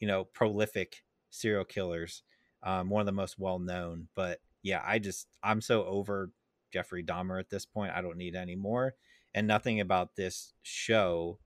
you 0.00 0.06
know, 0.06 0.24
prolific 0.24 1.04
serial 1.30 1.64
killers, 1.64 2.22
um, 2.62 2.90
one 2.90 3.00
of 3.00 3.06
the 3.06 3.12
most 3.12 3.38
well 3.38 3.58
known. 3.58 4.08
But 4.14 4.40
yeah, 4.62 4.82
I 4.84 4.98
just, 4.98 5.28
I'm 5.42 5.60
so 5.60 5.84
over 5.84 6.32
Jeffrey 6.72 7.04
Dahmer 7.04 7.38
at 7.40 7.50
this 7.50 7.66
point. 7.66 7.92
I 7.92 8.02
don't 8.02 8.16
need 8.18 8.34
any 8.36 8.56
more. 8.56 8.94
And 9.34 9.46
nothing 9.46 9.80
about 9.80 10.16
this 10.16 10.54
show 10.62 11.40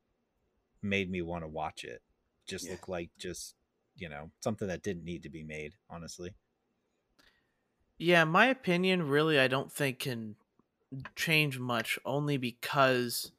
made 0.83 1.11
me 1.11 1.23
want 1.23 1.45
to 1.45 1.49
watch 1.49 1.85
it. 1.85 2.03
Just 2.47 2.65
Yeah. 2.65 2.71
look 2.71 2.89
like 2.89 3.11
just, 3.19 3.57
you 3.97 4.09
know, 4.09 4.31
something 4.41 4.69
that 4.69 4.83
didn't 4.83 5.05
need 5.05 5.23
to 5.25 5.31
be 5.31 5.43
made, 5.45 5.75
honestly. 5.89 6.35
Yeah, 7.99 8.25
my 8.25 8.47
opinion 8.47 9.09
really 9.09 9.39
I 9.39 9.49
don't 9.49 9.71
think 9.71 10.01
can 10.01 10.37
change 11.17 11.59
much 11.59 11.99
only 12.05 12.37
because 12.37 13.33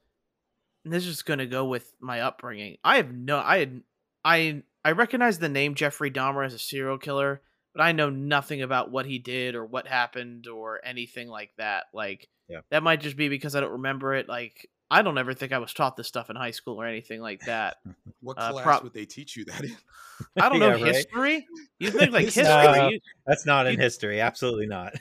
this 0.84 1.06
is 1.06 1.22
going 1.22 1.40
to 1.40 1.46
go 1.46 1.66
with 1.66 1.96
my 2.00 2.20
upbringing. 2.22 2.78
I 2.84 2.96
have 2.98 3.12
no 3.14 3.38
I 3.38 3.58
had 3.58 3.84
I 4.24 4.64
I 4.84 4.92
recognize 4.92 5.38
the 5.38 5.48
name 5.48 5.74
Jeffrey 5.74 6.10
Dahmer 6.10 6.44
as 6.44 6.54
a 6.54 6.58
serial 6.58 6.98
killer, 6.98 7.40
but 7.74 7.82
I 7.82 7.92
know 7.92 8.10
nothing 8.10 8.62
about 8.62 8.90
what 8.90 9.06
he 9.06 9.18
did 9.18 9.54
or 9.54 9.64
what 9.64 9.86
happened 9.86 10.46
or 10.48 10.80
anything 10.84 11.28
like 11.28 11.50
that. 11.58 11.84
Like 11.94 12.28
Yeah. 12.48 12.60
that 12.70 12.82
might 12.82 13.00
just 13.00 13.16
be 13.16 13.28
because 13.28 13.54
I 13.54 13.60
don't 13.60 13.72
remember 13.72 14.14
it. 14.14 14.28
Like 14.28 14.68
I 14.90 15.00
don't 15.02 15.16
ever 15.16 15.32
think 15.32 15.52
I 15.52 15.58
was 15.58 15.72
taught 15.72 15.96
this 15.96 16.06
stuff 16.08 16.28
in 16.28 16.36
high 16.36 16.50
school 16.50 16.80
or 16.80 16.84
anything 16.86 17.20
like 17.20 17.40
that. 17.46 17.76
What 18.20 18.38
Uh, 18.38 18.52
class 18.52 18.64
prop- 18.64 18.82
would 18.84 18.92
they 18.94 19.04
teach 19.04 19.36
you 19.36 19.44
that 19.46 19.64
in? 19.64 19.76
I 20.40 20.48
don't 20.48 20.60
know 20.60 20.68
Yeah, 20.76 20.84
right? 20.84 20.94
history. 20.94 21.46
You 21.80 21.90
think 21.90 22.12
like 22.12 22.24
History. 22.26 22.44
history? 22.44 22.72
No. 22.78 22.88
you- 22.90 23.00
That's 23.26 23.46
not 23.46 23.66
in 23.66 23.72
You- 23.74 23.78
history. 23.80 24.20
Absolutely 24.20 24.66
not. 24.66 24.94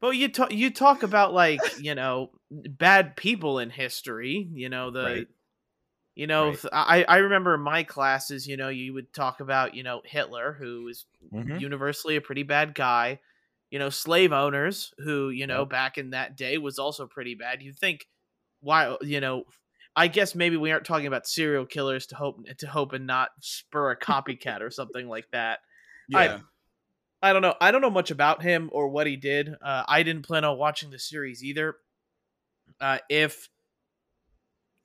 But 0.00 0.10
you 0.10 0.28
talk 0.28 0.52
you 0.52 0.70
talk 0.70 1.02
about 1.02 1.32
like 1.32 1.60
you 1.80 1.94
know 1.94 2.30
bad 2.50 3.16
people 3.16 3.58
in 3.60 3.70
history. 3.70 4.46
You 4.52 4.68
know 4.68 4.90
the, 4.90 5.02
Right. 5.04 5.26
You 6.16 6.26
know 6.26 6.50
Right. 6.50 6.64
I 6.72 7.04
I 7.04 7.18
remember 7.18 7.54
in 7.54 7.60
my 7.62 7.84
classes. 7.84 8.48
You 8.48 8.56
know 8.56 8.70
you 8.70 8.94
would 8.94 9.12
talk 9.14 9.40
about 9.40 9.74
you 9.76 9.84
know 9.84 10.02
Hitler, 10.04 10.54
who 10.54 10.84
was 10.84 11.06
Mhm. 11.32 11.60
universally 11.60 12.16
a 12.16 12.20
pretty 12.22 12.42
bad 12.44 12.74
guy. 12.74 13.20
You 13.70 13.78
know 13.78 13.90
slave 13.90 14.32
owners, 14.32 14.94
who 14.98 15.30
you 15.30 15.46
know 15.46 15.60
Yep. 15.60 15.70
back 15.70 15.98
in 15.98 16.10
that 16.10 16.36
day 16.36 16.58
was 16.58 16.78
also 16.80 17.06
pretty 17.06 17.34
bad. 17.36 17.62
You 17.62 17.72
think 17.72 18.08
why 18.60 18.96
you 19.02 19.20
know. 19.20 19.44
I 19.98 20.08
guess 20.08 20.34
maybe 20.34 20.58
we 20.58 20.72
aren't 20.72 20.84
talking 20.84 21.06
about 21.06 21.26
serial 21.26 21.64
killers 21.66 22.06
to 22.08 22.16
hope 22.16 22.44
to 22.58 22.66
hope 22.66 22.92
and 22.92 23.06
not 23.06 23.30
spur 23.40 23.92
a 23.92 23.96
copycat 23.98 24.60
or 24.60 24.70
something 24.70 25.08
like 25.08 25.30
that. 25.30 25.60
I- 26.14 26.26
Yeah. 26.26 26.40
I 27.22 27.32
don't 27.32 27.42
know. 27.42 27.54
I 27.62 27.70
don't 27.70 27.80
know 27.80 27.90
much 27.90 28.10
about 28.10 28.42
him 28.42 28.68
or 28.72 28.88
what 28.88 29.06
he 29.06 29.16
did. 29.16 29.54
Uh, 29.62 29.84
I 29.88 30.02
didn't 30.02 30.24
plan 30.26 30.44
on 30.44 30.58
watching 30.58 30.90
the 30.90 30.98
series 30.98 31.42
either. 31.42 31.78
Uh, 32.80 32.98
if 33.08 33.48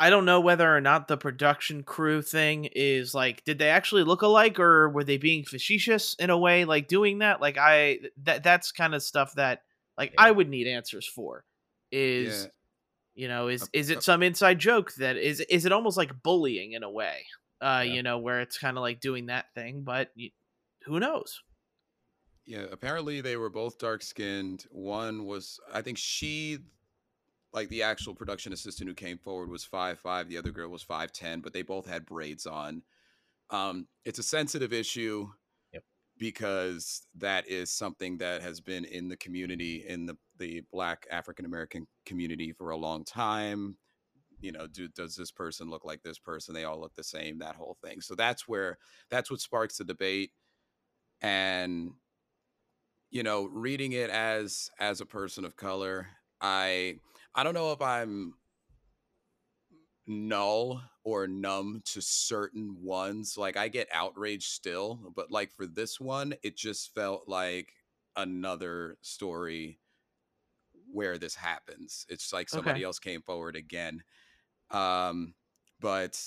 I 0.02 0.10
don't 0.10 0.26
know 0.26 0.42
whether 0.42 0.76
or 0.76 0.82
not 0.82 1.08
the 1.08 1.18
production 1.18 1.84
crew 1.84 2.22
thing 2.24 2.66
is 2.66 3.14
like, 3.14 3.44
did 3.46 3.60
they 3.60 3.70
actually 3.70 4.04
look 4.04 4.24
alike 4.24 4.60
or 4.60 4.90
were 4.90 5.04
they 5.04 5.18
being 5.18 5.46
facetious 5.46 6.16
in 6.16 6.30
a 6.32 6.38
way, 6.38 6.66
like 6.66 6.88
doing 6.88 7.20
that? 7.20 7.40
Like 7.42 7.58
I 7.60 8.00
that 8.24 8.44
that's 8.44 8.72
kind 8.72 8.96
of 8.96 9.04
stuff 9.04 9.36
that 9.36 9.64
like 9.98 10.14
Yeah. 10.14 10.24
I 10.26 10.32
would 10.32 10.50
need 10.50 10.68
answers 10.68 11.06
for. 11.08 11.46
Is 11.92 12.46
Yeah. 12.46 12.50
you 13.24 13.28
know 13.28 13.48
is 13.50 13.70
is 13.74 13.90
it 13.92 14.04
some 14.04 14.24
inside 14.24 14.60
joke 14.60 14.94
that 14.96 15.18
is 15.18 15.42
is 15.42 15.66
it 15.66 15.72
almost 15.72 15.98
like 15.98 16.24
bullying 16.24 16.74
in 16.74 16.84
a 16.84 16.90
way? 16.92 17.26
Uh, 17.62 17.84
Yeah. 17.86 17.94
you 17.96 18.04
know 18.04 18.18
where 18.20 18.42
it's 18.42 18.58
kind 18.58 18.78
of 18.78 18.82
like 18.82 19.02
doing 19.02 19.28
that 19.28 19.54
thing, 19.54 19.84
but 19.84 20.12
y 20.18 20.32
who 20.86 21.00
knows? 21.00 21.44
Yeah, 22.46 22.66
apparently 22.72 23.22
they 23.22 23.38
were 23.38 23.50
both 23.50 23.78
dark 23.78 24.02
skinned. 24.02 24.66
One 24.72 25.26
was, 25.26 25.60
I 25.72 25.82
think 25.82 25.98
she, 25.98 26.60
like 27.54 27.70
the 27.70 27.84
actual 27.84 28.16
production 28.16 28.54
assistant 28.54 28.88
who 28.90 28.96
came 28.96 29.18
forward, 29.18 29.50
was 29.50 29.64
five 29.66 30.00
five. 30.00 30.30
The 30.30 30.38
other 30.38 30.52
girl 30.52 30.70
was 30.70 30.84
five 30.84 31.12
ten, 31.12 31.42
but 31.42 31.54
they 31.54 31.62
both 31.64 31.88
had 31.88 32.06
braids 32.06 32.46
on. 32.46 32.84
Um, 33.50 33.88
it's 34.06 34.20
a 34.20 34.24
sensitive 34.24 34.74
issue 34.74 35.28
Yep. 35.74 35.84
because 36.18 37.06
that 37.18 37.48
is 37.50 37.72
something 37.72 38.18
that 38.20 38.42
has 38.42 38.62
been 38.62 38.86
in 38.86 39.10
the 39.10 39.18
community, 39.18 39.86
in 39.88 40.06
the 40.06 40.18
the 40.38 40.62
Black 40.72 41.06
African 41.12 41.46
American 41.46 41.88
community 42.06 42.54
for 42.54 42.70
a 42.72 42.78
long 42.78 43.04
time. 43.06 43.78
You 44.40 44.52
know, 44.52 44.66
do, 44.68 44.88
does 44.90 45.16
this 45.16 45.32
person 45.32 45.70
look 45.70 45.86
like 45.86 46.02
this 46.04 46.18
person? 46.18 46.56
They 46.56 46.64
all 46.64 46.80
look 46.80 46.96
the 46.96 47.04
same. 47.04 47.40
That 47.40 47.56
whole 47.56 47.78
thing. 47.84 48.02
So 48.02 48.16
that's 48.16 48.48
where 48.48 48.78
that's 49.10 49.30
what 49.30 49.40
sparks 49.42 49.78
the 49.78 49.84
debate 49.84 50.32
and 51.22 51.92
you 53.10 53.24
know 53.24 53.46
reading 53.46 53.92
it 53.92 54.10
as 54.10 54.70
as 54.80 55.02
a 55.02 55.06
person 55.06 55.46
of 55.46 55.56
color 55.56 56.08
i 56.42 56.96
i 57.36 57.44
don't 57.44 57.54
know 57.54 57.72
if 57.72 57.82
i'm 57.82 58.34
null 60.08 60.82
or 61.04 61.28
numb 61.28 61.82
to 61.86 62.02
certain 62.02 62.82
ones. 62.82 63.38
Like 63.38 63.56
i 63.58 63.68
get 63.68 63.88
outraged 63.94 64.50
still 64.50 65.12
but 65.16 65.32
like 65.32 65.52
for 65.52 65.66
this 65.68 66.00
one 66.00 66.34
it 66.44 66.58
just 66.58 66.94
felt 66.94 67.28
like 67.28 67.74
another 68.16 68.98
story 69.02 69.80
where 70.92 71.18
this 71.18 71.36
happens. 71.36 72.06
It's 72.10 72.34
like 72.34 72.50
somebody 72.50 72.84
Okay. 72.84 72.84
else 72.84 73.00
came 73.00 73.22
forward 73.22 73.56
again. 73.56 74.04
Um 74.72 75.36
but 75.80 76.22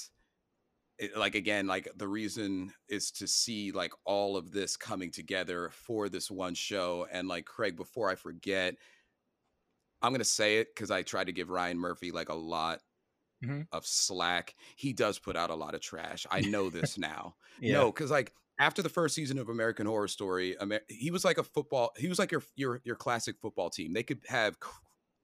it, 0.98 1.16
like 1.16 1.34
again 1.34 1.66
like 1.66 1.88
the 1.96 2.06
reason 2.08 2.72
is 2.88 3.10
to 3.12 3.26
see 3.26 3.72
like 3.72 3.92
all 4.04 4.36
of 4.36 4.52
this 4.52 4.76
coming 4.76 5.10
together 5.10 5.70
for 5.70 6.08
this 6.08 6.30
one 6.30 6.54
show. 6.54 7.06
And 7.10 7.28
like 7.28 7.46
craig 7.46 7.76
before 7.76 8.10
i 8.10 8.14
forget 8.14 8.76
i'm 10.04 10.12
gonna 10.12 10.24
say 10.24 10.58
it 10.58 10.68
because 10.74 10.90
i 10.90 11.02
tried 11.02 11.26
to 11.26 11.32
give 11.32 11.50
ryan 11.50 11.78
murphy 11.78 12.10
like 12.12 12.28
a 12.28 12.34
lot 12.34 12.80
Mhm. 13.44 13.66
of 13.72 13.84
slack 13.86 14.54
he 14.76 14.92
does 14.94 15.18
put 15.18 15.36
out 15.36 15.50
a 15.50 15.54
lot 15.54 15.74
of 15.74 15.80
trash 15.82 16.26
i 16.30 16.40
know 16.40 16.70
this 16.70 16.96
now 16.96 17.36
Yeah. 17.60 17.74
no 17.74 17.92
because 17.92 18.10
like 18.10 18.32
after 18.58 18.80
the 18.82 18.88
first 18.88 19.14
season 19.14 19.38
of 19.38 19.48
american 19.50 19.86
horror 19.86 20.08
story 20.08 20.56
Amer- 20.62 20.80
he 20.88 21.10
was 21.10 21.24
like 21.24 21.38
a 21.38 21.44
football 21.44 21.90
he 21.98 22.08
was 22.08 22.18
like 22.18 22.32
your 22.32 22.42
your 22.56 22.80
your 22.84 22.96
classic 22.96 23.36
football 23.42 23.70
team 23.70 23.92
they 23.92 24.02
could 24.04 24.20
have 24.28 24.56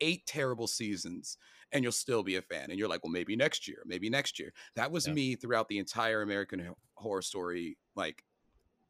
eight 0.01 0.27
terrible 0.27 0.67
seasons 0.67 1.39
and 1.73 1.83
you'll 1.85 1.93
still 1.93 2.23
be 2.23 2.37
a 2.37 2.43
fan 2.43 2.71
and 2.71 2.79
you're 2.79 2.89
like 2.89 3.05
well 3.05 3.13
maybe 3.13 3.37
next 3.37 3.69
year 3.69 3.83
maybe 3.87 4.11
next 4.11 4.39
year 4.39 4.53
that 4.75 4.91
was 4.91 5.07
Yeah. 5.07 5.13
me 5.15 5.37
throughout 5.37 5.69
the 5.69 5.79
entire 5.79 6.23
american 6.23 6.75
horror 6.95 7.23
story 7.23 7.79
like 7.95 8.25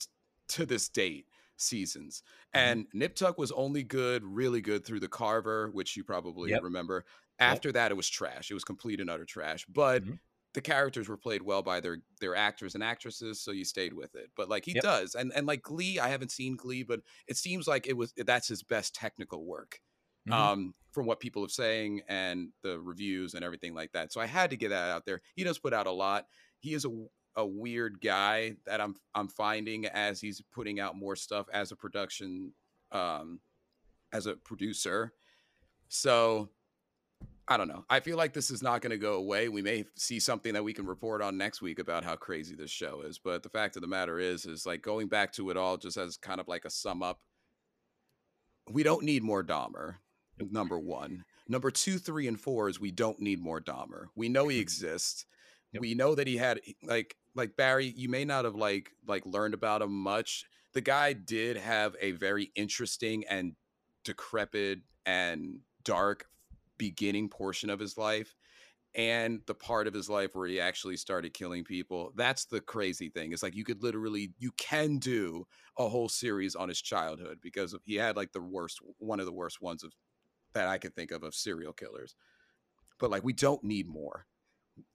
t- 0.00 0.06
to 0.48 0.66
this 0.66 0.88
date 0.88 1.26
seasons 1.60 2.22
Mhm. 2.54 2.76
and 2.76 2.86
nip 2.94 3.14
tuck 3.14 3.38
was 3.38 3.52
only 3.52 3.82
good 3.82 4.24
really 4.24 4.60
good 4.60 4.84
through 4.84 5.00
the 5.00 5.08
carver 5.08 5.70
which 5.70 5.96
you 5.96 6.04
probably 6.04 6.54
Yep. 6.54 6.60
remember 6.60 7.04
after 7.38 7.72
that 7.72 7.90
it 7.92 7.94
was 7.96 8.08
trash 8.08 8.50
it 8.50 8.54
was 8.54 8.64
complete 8.64 9.00
and 9.00 9.10
utter 9.10 9.24
trash 9.24 9.66
but 9.66 10.04
Mhm. 10.04 10.20
the 10.52 10.60
characters 10.60 11.08
were 11.08 11.16
played 11.16 11.42
well 11.42 11.62
by 11.62 11.80
their 11.80 11.98
their 12.20 12.34
actors 12.34 12.74
and 12.74 12.82
actresses 12.82 13.40
so 13.40 13.52
you 13.52 13.64
stayed 13.64 13.92
with 13.92 14.14
it 14.14 14.30
but 14.36 14.48
like 14.48 14.64
he 14.64 14.74
Yep. 14.74 14.84
does 14.84 15.14
and 15.14 15.32
and 15.34 15.46
like 15.46 15.62
glee 15.62 15.98
i 15.98 16.08
haven't 16.08 16.32
seen 16.32 16.56
glee 16.56 16.82
but 16.82 17.00
it 17.28 17.36
seems 17.36 17.68
like 17.68 17.86
it 17.86 17.96
was 17.96 18.12
that's 18.16 18.48
his 18.48 18.62
best 18.62 18.94
technical 18.94 19.44
work 19.44 19.80
Mhm. 20.26 20.50
um 20.50 20.74
from 20.92 21.06
what 21.06 21.20
people 21.20 21.42
have 21.42 21.52
saying 21.52 22.02
and 22.08 22.52
the 22.62 22.80
reviews 22.80 23.34
and 23.34 23.44
everything 23.44 23.74
like 23.74 23.92
that 23.92 24.12
so 24.12 24.20
i 24.20 24.26
had 24.26 24.50
to 24.50 24.56
get 24.56 24.68
that 24.70 24.90
out 24.90 25.04
there 25.06 25.20
he 25.36 25.44
does 25.44 25.58
put 25.58 25.72
out 25.72 25.86
a 25.86 25.90
lot 25.92 26.26
he 26.60 26.74
is 26.74 26.84
a 26.84 27.06
a 27.36 27.46
weird 27.46 28.00
guy 28.00 28.54
that 28.66 28.80
i'm 28.80 28.94
i'm 29.14 29.28
finding 29.28 29.86
as 29.86 30.20
he's 30.20 30.42
putting 30.52 30.80
out 30.80 30.96
more 30.96 31.16
stuff 31.16 31.46
as 31.52 31.72
a 31.72 31.76
production 31.76 32.52
um 32.92 33.40
as 34.12 34.26
a 34.26 34.34
producer 34.34 35.12
so 35.88 36.48
I 37.50 37.56
don't 37.56 37.66
know. 37.66 37.84
I 37.90 37.98
feel 37.98 38.16
like 38.16 38.32
this 38.32 38.52
is 38.52 38.62
not 38.62 38.80
going 38.80 38.92
to 38.92 38.96
go 38.96 39.14
away. 39.14 39.48
We 39.48 39.60
may 39.60 39.84
see 39.96 40.20
something 40.20 40.54
that 40.54 40.62
we 40.62 40.72
can 40.72 40.86
report 40.86 41.20
on 41.20 41.36
next 41.36 41.60
week 41.60 41.80
about 41.80 42.04
how 42.04 42.14
crazy 42.14 42.54
this 42.54 42.70
show 42.70 43.02
is. 43.02 43.18
But 43.18 43.42
the 43.42 43.48
fact 43.48 43.74
of 43.74 43.82
the 43.82 43.88
matter 43.88 44.20
is, 44.20 44.46
is 44.46 44.64
like 44.64 44.82
going 44.82 45.08
back 45.08 45.32
to 45.32 45.50
it 45.50 45.56
all 45.56 45.76
just 45.76 45.96
as 45.96 46.16
kind 46.16 46.38
of 46.38 46.46
like 46.46 46.64
a 46.64 46.70
sum 46.70 47.02
up. 47.02 47.18
We 48.70 48.84
don't 48.84 49.02
need 49.02 49.24
more 49.24 49.42
Dahmer. 49.42 49.96
Number 50.38 50.78
one. 50.78 51.24
Number 51.48 51.72
two, 51.72 51.98
three, 51.98 52.28
and 52.28 52.40
four 52.40 52.68
is 52.68 52.78
we 52.78 52.92
don't 52.92 53.18
need 53.18 53.42
more 53.42 53.60
Dahmer. 53.60 54.04
We 54.14 54.28
know 54.28 54.46
he 54.46 54.60
exists. 54.60 55.26
Yep. 55.72 55.80
We 55.80 55.94
know 55.94 56.14
that 56.14 56.28
he 56.28 56.36
had 56.36 56.60
like 56.84 57.16
like 57.34 57.56
Barry. 57.56 57.92
You 57.96 58.08
may 58.08 58.24
not 58.24 58.44
have 58.44 58.54
like 58.54 58.92
like 59.06 59.24
learned 59.26 59.54
about 59.54 59.82
him 59.82 59.92
much. 59.92 60.44
The 60.72 60.80
guy 60.80 61.12
did 61.12 61.56
have 61.56 61.96
a 62.00 62.12
very 62.12 62.50
interesting 62.54 63.24
and 63.28 63.54
decrepit 64.04 64.80
and 65.06 65.60
dark 65.84 66.26
beginning 66.78 67.28
portion 67.28 67.70
of 67.70 67.78
his 67.78 67.98
life 67.98 68.34
and 68.94 69.40
the 69.46 69.54
part 69.54 69.86
of 69.86 69.94
his 69.94 70.08
life 70.08 70.34
where 70.34 70.48
he 70.48 70.58
actually 70.58 70.96
started 70.96 71.32
killing 71.32 71.62
people 71.62 72.12
that's 72.16 72.46
the 72.46 72.60
crazy 72.60 73.08
thing 73.08 73.32
it's 73.32 73.42
like 73.42 73.54
you 73.54 73.64
could 73.64 73.82
literally 73.82 74.32
you 74.38 74.50
can 74.56 74.98
do 74.98 75.46
a 75.78 75.88
whole 75.88 76.08
series 76.08 76.56
on 76.56 76.68
his 76.68 76.80
childhood 76.80 77.38
because 77.40 77.76
he 77.84 77.94
had 77.94 78.16
like 78.16 78.32
the 78.32 78.40
worst 78.40 78.80
one 78.98 79.20
of 79.20 79.26
the 79.26 79.32
worst 79.32 79.62
ones 79.62 79.84
of 79.84 79.92
that 80.54 80.66
i 80.66 80.76
can 80.76 80.90
think 80.90 81.12
of 81.12 81.22
of 81.22 81.34
serial 81.34 81.72
killers 81.72 82.16
but 82.98 83.10
like 83.10 83.22
we 83.22 83.32
don't 83.32 83.62
need 83.62 83.86
more 83.86 84.26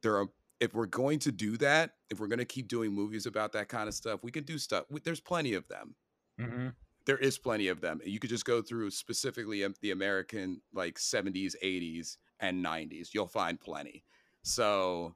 there 0.01 0.17
are 0.17 0.27
if 0.59 0.73
we're 0.73 0.85
going 0.85 1.19
to 1.19 1.31
do 1.31 1.57
that 1.57 1.91
if 2.09 2.19
we're 2.19 2.27
going 2.27 2.39
to 2.39 2.45
keep 2.45 2.67
doing 2.67 2.91
movies 2.91 3.25
about 3.25 3.51
that 3.51 3.67
kind 3.67 3.87
of 3.87 3.93
stuff 3.93 4.21
we 4.23 4.31
can 4.31 4.43
do 4.43 4.57
stuff 4.57 4.85
we, 4.89 4.99
there's 5.01 5.19
plenty 5.19 5.53
of 5.53 5.67
them 5.67 5.95
Mm-hmm. 6.39 6.67
there 7.05 7.17
is 7.17 7.37
plenty 7.37 7.69
of 7.69 7.79
them. 7.79 8.01
You 8.03 8.19
could 8.19 8.29
just 8.29 8.45
go 8.45 8.61
through 8.61 8.91
specifically 8.91 9.63
um, 9.63 9.73
the 9.81 9.91
American 9.91 10.61
like 10.73 10.95
70s, 10.95 11.53
80s, 11.63 12.17
and 12.39 12.63
90s. 12.63 13.09
You'll 13.13 13.27
find 13.27 13.59
plenty. 13.59 14.03
So 14.43 15.15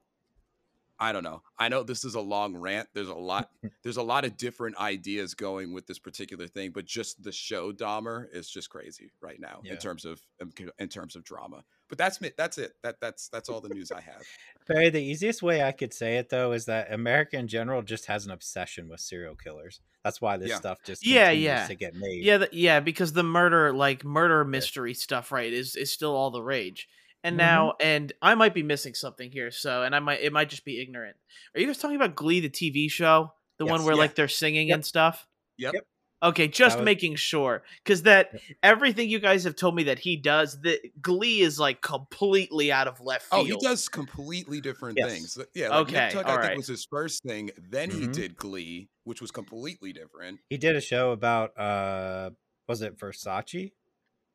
I 1.02 1.14
don't 1.14 1.24
know. 1.24 1.42
I 1.58 1.70
know 1.70 1.84
this 1.84 2.04
is 2.04 2.16
a 2.16 2.20
long 2.22 2.58
rant. 2.58 2.90
There's 2.94 3.08
a 3.08 3.14
lot. 3.16 3.50
There's 3.84 3.98
a 3.98 4.04
lot 4.04 4.26
of 4.26 4.36
different 4.38 4.78
ideas 4.78 5.34
going 5.34 5.74
with 5.74 5.88
this 5.88 6.00
particular 6.00 6.48
thing, 6.48 6.72
but 6.74 6.86
just 6.86 7.24
the 7.24 7.32
show 7.32 7.72
Dahmer 7.72 8.26
is 8.34 8.50
just 8.50 8.70
crazy 8.70 9.12
right 9.22 9.40
now 9.40 9.62
Yeah. 9.64 9.74
in 9.74 9.78
terms 9.80 10.04
of 10.06 10.20
um, 10.42 10.52
in 10.78 10.90
terms 10.90 11.16
of 11.16 11.24
drama. 11.24 11.64
But 11.88 11.98
that's 11.98 12.20
me. 12.22 12.32
That's 12.38 12.58
it. 12.58 12.74
That 12.84 12.98
that's 13.02 13.30
that's 13.30 13.48
all 13.50 13.62
the 13.62 13.70
news 13.70 13.92
I 13.92 14.02
have. 14.02 14.22
Barry, 14.68 14.90
the 14.90 15.02
easiest 15.02 15.42
way 15.42 15.64
I 15.64 15.72
could 15.72 15.94
say 15.94 16.18
it 16.18 16.30
though 16.30 16.52
is 16.52 16.66
that 16.66 16.94
America 16.94 17.38
in 17.38 17.48
general 17.48 17.82
just 17.82 18.06
has 18.08 18.26
an 18.26 18.32
obsession 18.32 18.90
with 18.90 19.00
serial 19.00 19.36
killers. 19.36 19.80
That's 20.04 20.22
why 20.22 20.38
this 20.38 20.50
Yeah. 20.50 20.58
stuff 20.58 20.80
just 20.86 21.06
Yeah, 21.06 21.32
yeah. 21.32 21.66
to 21.68 21.76
get 21.76 21.96
made. 21.96 22.24
Yeah, 22.24 22.38
th- 22.40 22.54
yeah, 22.54 22.80
because 22.80 23.14
the 23.14 23.24
murder, 23.24 23.74
like 23.74 24.04
murder 24.06 24.46
mystery 24.46 24.94
stuff, 24.94 25.32
right, 25.32 25.52
is 25.52 25.76
is 25.76 25.92
still 25.92 26.16
all 26.16 26.30
the 26.30 26.44
rage. 26.44 26.88
And 27.24 27.36
Mhm. 27.36 27.38
now, 27.40 27.74
and 27.82 28.14
I 28.22 28.36
might 28.36 28.54
be 28.54 28.64
missing 28.64 28.94
something 28.94 29.32
here, 29.32 29.52
so 29.52 29.84
and 29.84 29.94
I 29.96 30.00
might 30.00 30.22
it 30.22 30.32
might 30.32 30.50
just 30.50 30.64
be 30.66 30.82
ignorant. 30.82 31.18
Are 31.54 31.60
you 31.60 31.68
guys 31.68 31.78
talking 31.78 31.98
about 31.98 32.16
Glee, 32.16 32.40
the 32.40 32.50
TV 32.50 32.90
show, 32.90 33.34
the 33.58 33.66
one 33.66 33.84
where 33.84 33.94
Yeah. 33.96 34.00
like 34.00 34.16
they're 34.16 34.28
singing 34.30 34.70
Yep. 34.70 34.76
and 34.76 34.86
stuff? 34.86 35.28
Yep. 35.58 35.74
Yep. 35.74 35.84
Okay, 36.22 36.48
just 36.50 36.78
was- 36.80 36.86
making 36.86 37.16
sure, 37.16 37.64
because 37.84 38.04
that 38.04 38.30
Yep. 38.34 38.42
everything 38.64 39.10
you 39.10 39.20
guys 39.20 39.46
have 39.46 39.56
told 39.56 39.74
me 39.76 39.84
that 39.84 40.00
he 40.00 40.18
does, 40.18 40.60
the 40.62 40.80
Glee 41.02 41.40
is 41.42 41.58
like 41.60 41.82
completely 41.82 42.72
out 42.74 42.88
of 42.88 43.00
left 43.02 43.30
field. 43.30 43.42
Oh, 43.42 43.46
he 43.46 43.58
does 43.66 43.88
completely 43.90 44.60
different 44.62 44.98
Yes. 44.98 45.12
things. 45.12 45.38
Yeah. 45.54 45.70
Like 45.70 45.88
Okay, 45.88 45.94
Nip 45.94 46.12
Tuck, 46.14 46.26
I 46.26 46.30
alright. 46.32 46.48
think 46.48 46.58
was 46.58 46.68
his 46.68 46.86
first 46.90 47.24
thing. 47.24 47.52
Then 47.58 47.90
he 47.90 48.08
Mhm. 48.08 48.14
did 48.14 48.36
Glee, 48.38 48.90
which 49.06 49.22
was 49.22 49.32
completely 49.32 49.94
different. 49.94 50.40
He 50.50 50.58
did 50.58 50.76
a 50.76 50.82
show 50.82 51.12
about 51.12 51.58
uh 51.58 52.32
was 52.68 52.82
it 52.82 52.98
Versace 52.98 53.72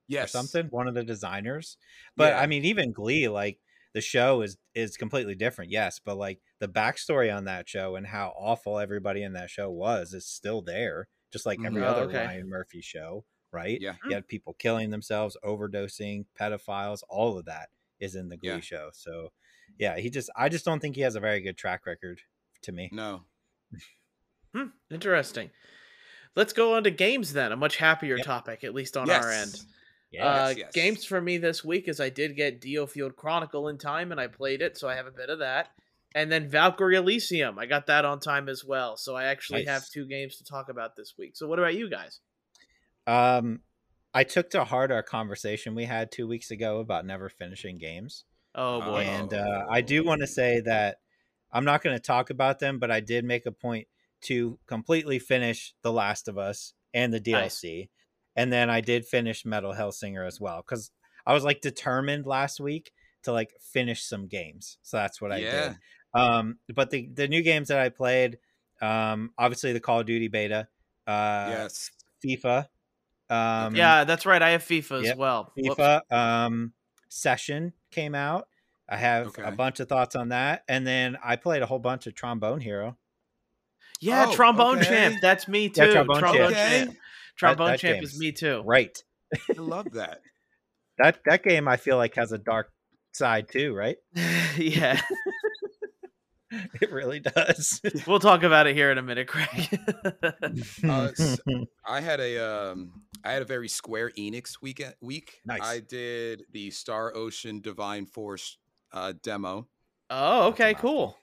Yes. 0.09 0.29
or 0.35 0.39
something? 0.39 0.67
One 0.71 0.89
of 0.89 0.95
the 0.95 1.05
designers. 1.05 1.77
But 2.17 2.33
Yeah. 2.35 2.41
I 2.41 2.47
mean 2.47 2.65
even 2.65 2.93
Glee, 2.93 3.29
like 3.29 3.61
the 3.93 4.01
show 4.01 4.43
is 4.43 4.57
is 4.75 4.97
completely 4.97 5.35
different, 5.35 5.71
yes. 5.71 6.01
But 6.05 6.17
like 6.17 6.41
the 6.59 6.69
backstory 6.69 7.35
on 7.35 7.45
that 7.45 7.69
show 7.69 7.97
and 7.97 8.07
how 8.07 8.35
awful 8.37 8.79
everybody 8.79 9.23
in 9.23 9.33
that 9.35 9.51
show 9.51 9.71
was 9.71 10.13
is 10.15 10.27
still 10.27 10.63
there, 10.63 11.09
just 11.33 11.47
like 11.47 11.59
every 11.65 11.81
Mhm. 11.83 11.85
Oh, 11.87 11.89
other 11.91 12.03
okay. 12.03 12.25
Ryan 12.27 12.49
Murphy 12.49 12.81
show, 12.81 13.25
right? 13.53 13.81
Yeah. 13.81 13.97
You 14.07 14.15
had 14.15 14.27
people 14.29 14.55
killing 14.55 14.91
themselves, 14.91 15.37
overdosing, 15.45 16.27
pedophiles, 16.39 17.03
all 17.09 17.39
of 17.39 17.45
that 17.47 17.71
is 18.01 18.15
in 18.17 18.29
the 18.29 18.37
Glee 18.37 18.49
Yeah. 18.51 18.61
show. 18.61 18.91
So 18.93 19.33
yeah, 19.79 19.97
he 19.97 20.11
just 20.11 20.29
I 20.37 20.49
just 20.49 20.65
don't 20.65 20.81
think 20.81 20.97
he 20.97 21.03
has 21.03 21.15
a 21.15 21.21
very 21.21 21.41
good 21.41 21.57
track 21.57 21.87
record 21.87 22.21
to 22.63 22.73
me. 22.73 22.91
No. 22.93 23.25
Hmm, 24.55 24.69
interesting. 24.91 25.51
Let's 26.37 26.53
go 26.53 26.75
on 26.75 26.85
to 26.85 26.91
games 26.91 27.33
then. 27.33 27.53
A 27.53 27.57
much 27.57 27.77
happier 27.77 28.17
Yep. 28.17 28.27
topic, 28.27 28.65
at 28.65 28.75
least 28.75 28.97
on 28.97 29.07
yes. 29.07 29.25
our 29.25 29.31
end. 29.31 29.55
Uh, 30.23 30.49
Yes, 30.49 30.59
yes. 30.59 30.73
Games 30.73 31.05
for 31.05 31.21
me 31.21 31.39
this 31.39 31.65
week 31.65 31.89
is 31.89 32.01
I 32.01 32.11
did 32.11 32.37
get 32.37 32.61
DioField 32.61 33.17
Chronicle 33.17 33.69
in 33.69 33.79
time 33.79 34.13
and 34.13 34.21
I 34.21 34.27
played 34.27 34.63
it, 34.63 34.77
so 34.79 34.89
I 34.89 34.95
have 34.97 35.07
a 35.07 35.11
bit 35.11 35.31
of 35.31 35.39
that. 35.41 35.69
And 36.15 36.31
then 36.31 36.49
Valkyrie 36.49 36.97
Elysium, 36.97 37.59
I 37.59 37.67
got 37.67 37.87
that 37.89 38.05
on 38.05 38.21
time 38.21 38.49
as 38.49 38.65
well. 38.65 38.97
So 38.97 39.17
I 39.17 39.25
actually 39.25 39.65
have 39.65 39.89
two 39.89 40.07
games 40.07 40.37
to 40.37 40.45
talk 40.45 40.69
about 40.69 40.95
this 40.97 41.15
week. 41.19 41.37
So 41.37 41.49
what 41.49 41.59
about 41.59 41.75
you 41.75 41.91
guys? 41.91 42.21
Um, 43.07 43.61
I 44.15 44.23
took 44.23 44.51
to 44.51 44.65
heart 44.65 44.93
our 44.93 45.03
conversation 45.03 45.75
we 45.75 45.85
had 45.87 46.13
two 46.13 46.29
weeks 46.29 46.53
ago 46.53 46.79
about 46.79 47.05
never 47.05 47.29
finishing 47.29 47.79
games, 47.79 48.25
Oh 48.55 48.81
boy. 48.81 49.01
and 49.03 49.35
uh, 49.35 49.65
I 49.69 49.81
do 49.81 50.05
want 50.05 50.21
to 50.21 50.29
say 50.29 50.61
that 50.61 50.99
I'm 51.53 51.65
not 51.65 51.83
going 51.83 51.97
to 51.97 52.01
talk 52.03 52.31
about 52.31 52.61
them, 52.61 52.79
but 52.79 52.93
I 52.93 53.01
did 53.01 53.25
make 53.25 53.45
a 53.47 53.53
point 53.53 53.89
to 54.23 54.59
completely 54.67 55.19
finish 55.19 55.75
The 55.83 55.93
Last 55.93 56.29
of 56.29 56.39
Us 56.39 56.75
and 56.95 57.13
the 57.13 57.21
Nice. 57.21 57.87
DLC, 58.37 58.43
and 58.43 58.53
then 58.53 58.71
I 58.71 58.81
did 58.81 59.05
finish 59.07 59.45
Metal 59.45 59.73
Hellsinger 59.73 60.27
as 60.27 60.41
well 60.41 60.63
because 60.67 60.91
I 61.27 61.33
was 61.35 61.45
like 61.45 61.61
determined 61.61 62.27
last 62.27 62.61
week 62.61 62.93
to 63.25 63.33
like 63.33 63.51
finish 63.61 64.05
some 64.05 64.27
games, 64.29 64.79
so 64.83 64.97
that's 64.99 65.21
what 65.21 65.33
I 65.33 65.39
Yeah. 65.39 65.69
did. 65.69 65.77
Um, 66.15 66.59
but 66.75 66.91
the 66.91 67.09
the 67.13 67.27
new 67.29 67.43
games 67.43 67.69
that 67.69 67.79
I 67.79 67.89
played, 67.89 68.39
um, 68.81 69.31
obviously 69.39 69.73
the 69.73 69.81
Call 69.81 70.01
of 70.01 70.07
Duty 70.07 70.29
beta, 70.29 70.69
uh, 71.07 71.47
yes. 71.51 71.91
FIFA. 72.25 72.69
Um, 73.31 73.75
yeah, 73.75 74.05
that's 74.05 74.27
right. 74.27 74.41
I 74.43 74.51
have 74.51 74.63
FIFA 74.63 75.01
as 75.01 75.05
yep, 75.07 75.17
well. 75.17 75.53
Whoops. 75.57 75.77
FIFA 75.77 76.13
um, 76.13 76.73
session 77.09 77.73
came 77.91 78.15
out. 78.15 78.49
I 78.89 78.97
have 78.99 79.37
a 79.39 79.51
bunch 79.53 79.81
of 79.81 79.89
thoughts 79.89 80.15
on 80.15 80.29
that, 80.29 80.63
and 80.69 80.87
then 80.87 81.17
I 81.25 81.37
played 81.37 81.63
a 81.63 81.67
whole 81.67 81.79
bunch 81.79 82.07
of 82.07 82.15
Trombone 82.15 82.61
Hero. 82.61 82.99
Yeah, 84.01 84.27
Oh, 84.29 84.35
Trombone 84.35 84.79
okay. 84.81 84.89
Champ. 84.89 85.17
That's 85.23 85.49
me 85.49 85.71
too. 85.71 85.87
Yeah, 85.87 85.93
Trombone 85.93 86.19
Trombone, 86.19 86.53
Champ. 86.53 86.89
Champ. 86.91 86.99
Okay. 87.43 87.55
Trombone 87.55 87.67
that 87.73 87.81
Champ 87.81 88.03
is 88.03 88.19
me 88.19 88.33
too. 88.33 88.63
Right. 88.65 88.97
I 89.35 89.61
love 89.61 89.93
that. 89.93 90.21
That 90.97 91.19
that 91.27 91.43
game 91.43 91.67
I 91.67 91.77
feel 91.77 91.97
like 91.97 92.15
has 92.15 92.31
a 92.31 92.39
dark 92.39 92.71
side 93.13 93.49
too. 93.51 93.75
Right. 93.75 93.97
yeah, 94.57 95.01
It 96.81 96.93
really 96.93 97.19
does. 97.19 97.81
we'll 98.07 98.21
talk 98.21 98.45
about 98.45 98.69
it 98.69 98.77
here 98.77 98.93
in 98.93 98.99
a 98.99 99.03
minute, 99.03 99.27
Craig. 99.27 99.77
Uh, 100.85 101.09
s- 101.19 101.41
I 101.85 102.01
had 102.01 102.21
a 102.21 102.39
um 102.39 102.93
I 103.25 103.33
had 103.33 103.43
a 103.43 103.45
very 103.45 103.67
Square 103.67 104.13
Enix 104.17 104.63
weekend 104.63 104.95
week. 105.01 105.41
Nice. 105.45 105.63
I 105.65 105.81
did 105.81 106.45
the 106.53 106.71
Star 106.71 107.13
Ocean 107.17 107.61
Divine 107.61 108.07
Force 108.07 108.59
uh 108.93 109.15
demo. 109.21 109.67
oh, 110.11 110.49
okay, 110.49 110.75
mouthful. 110.75 110.91
cool. 110.91 111.19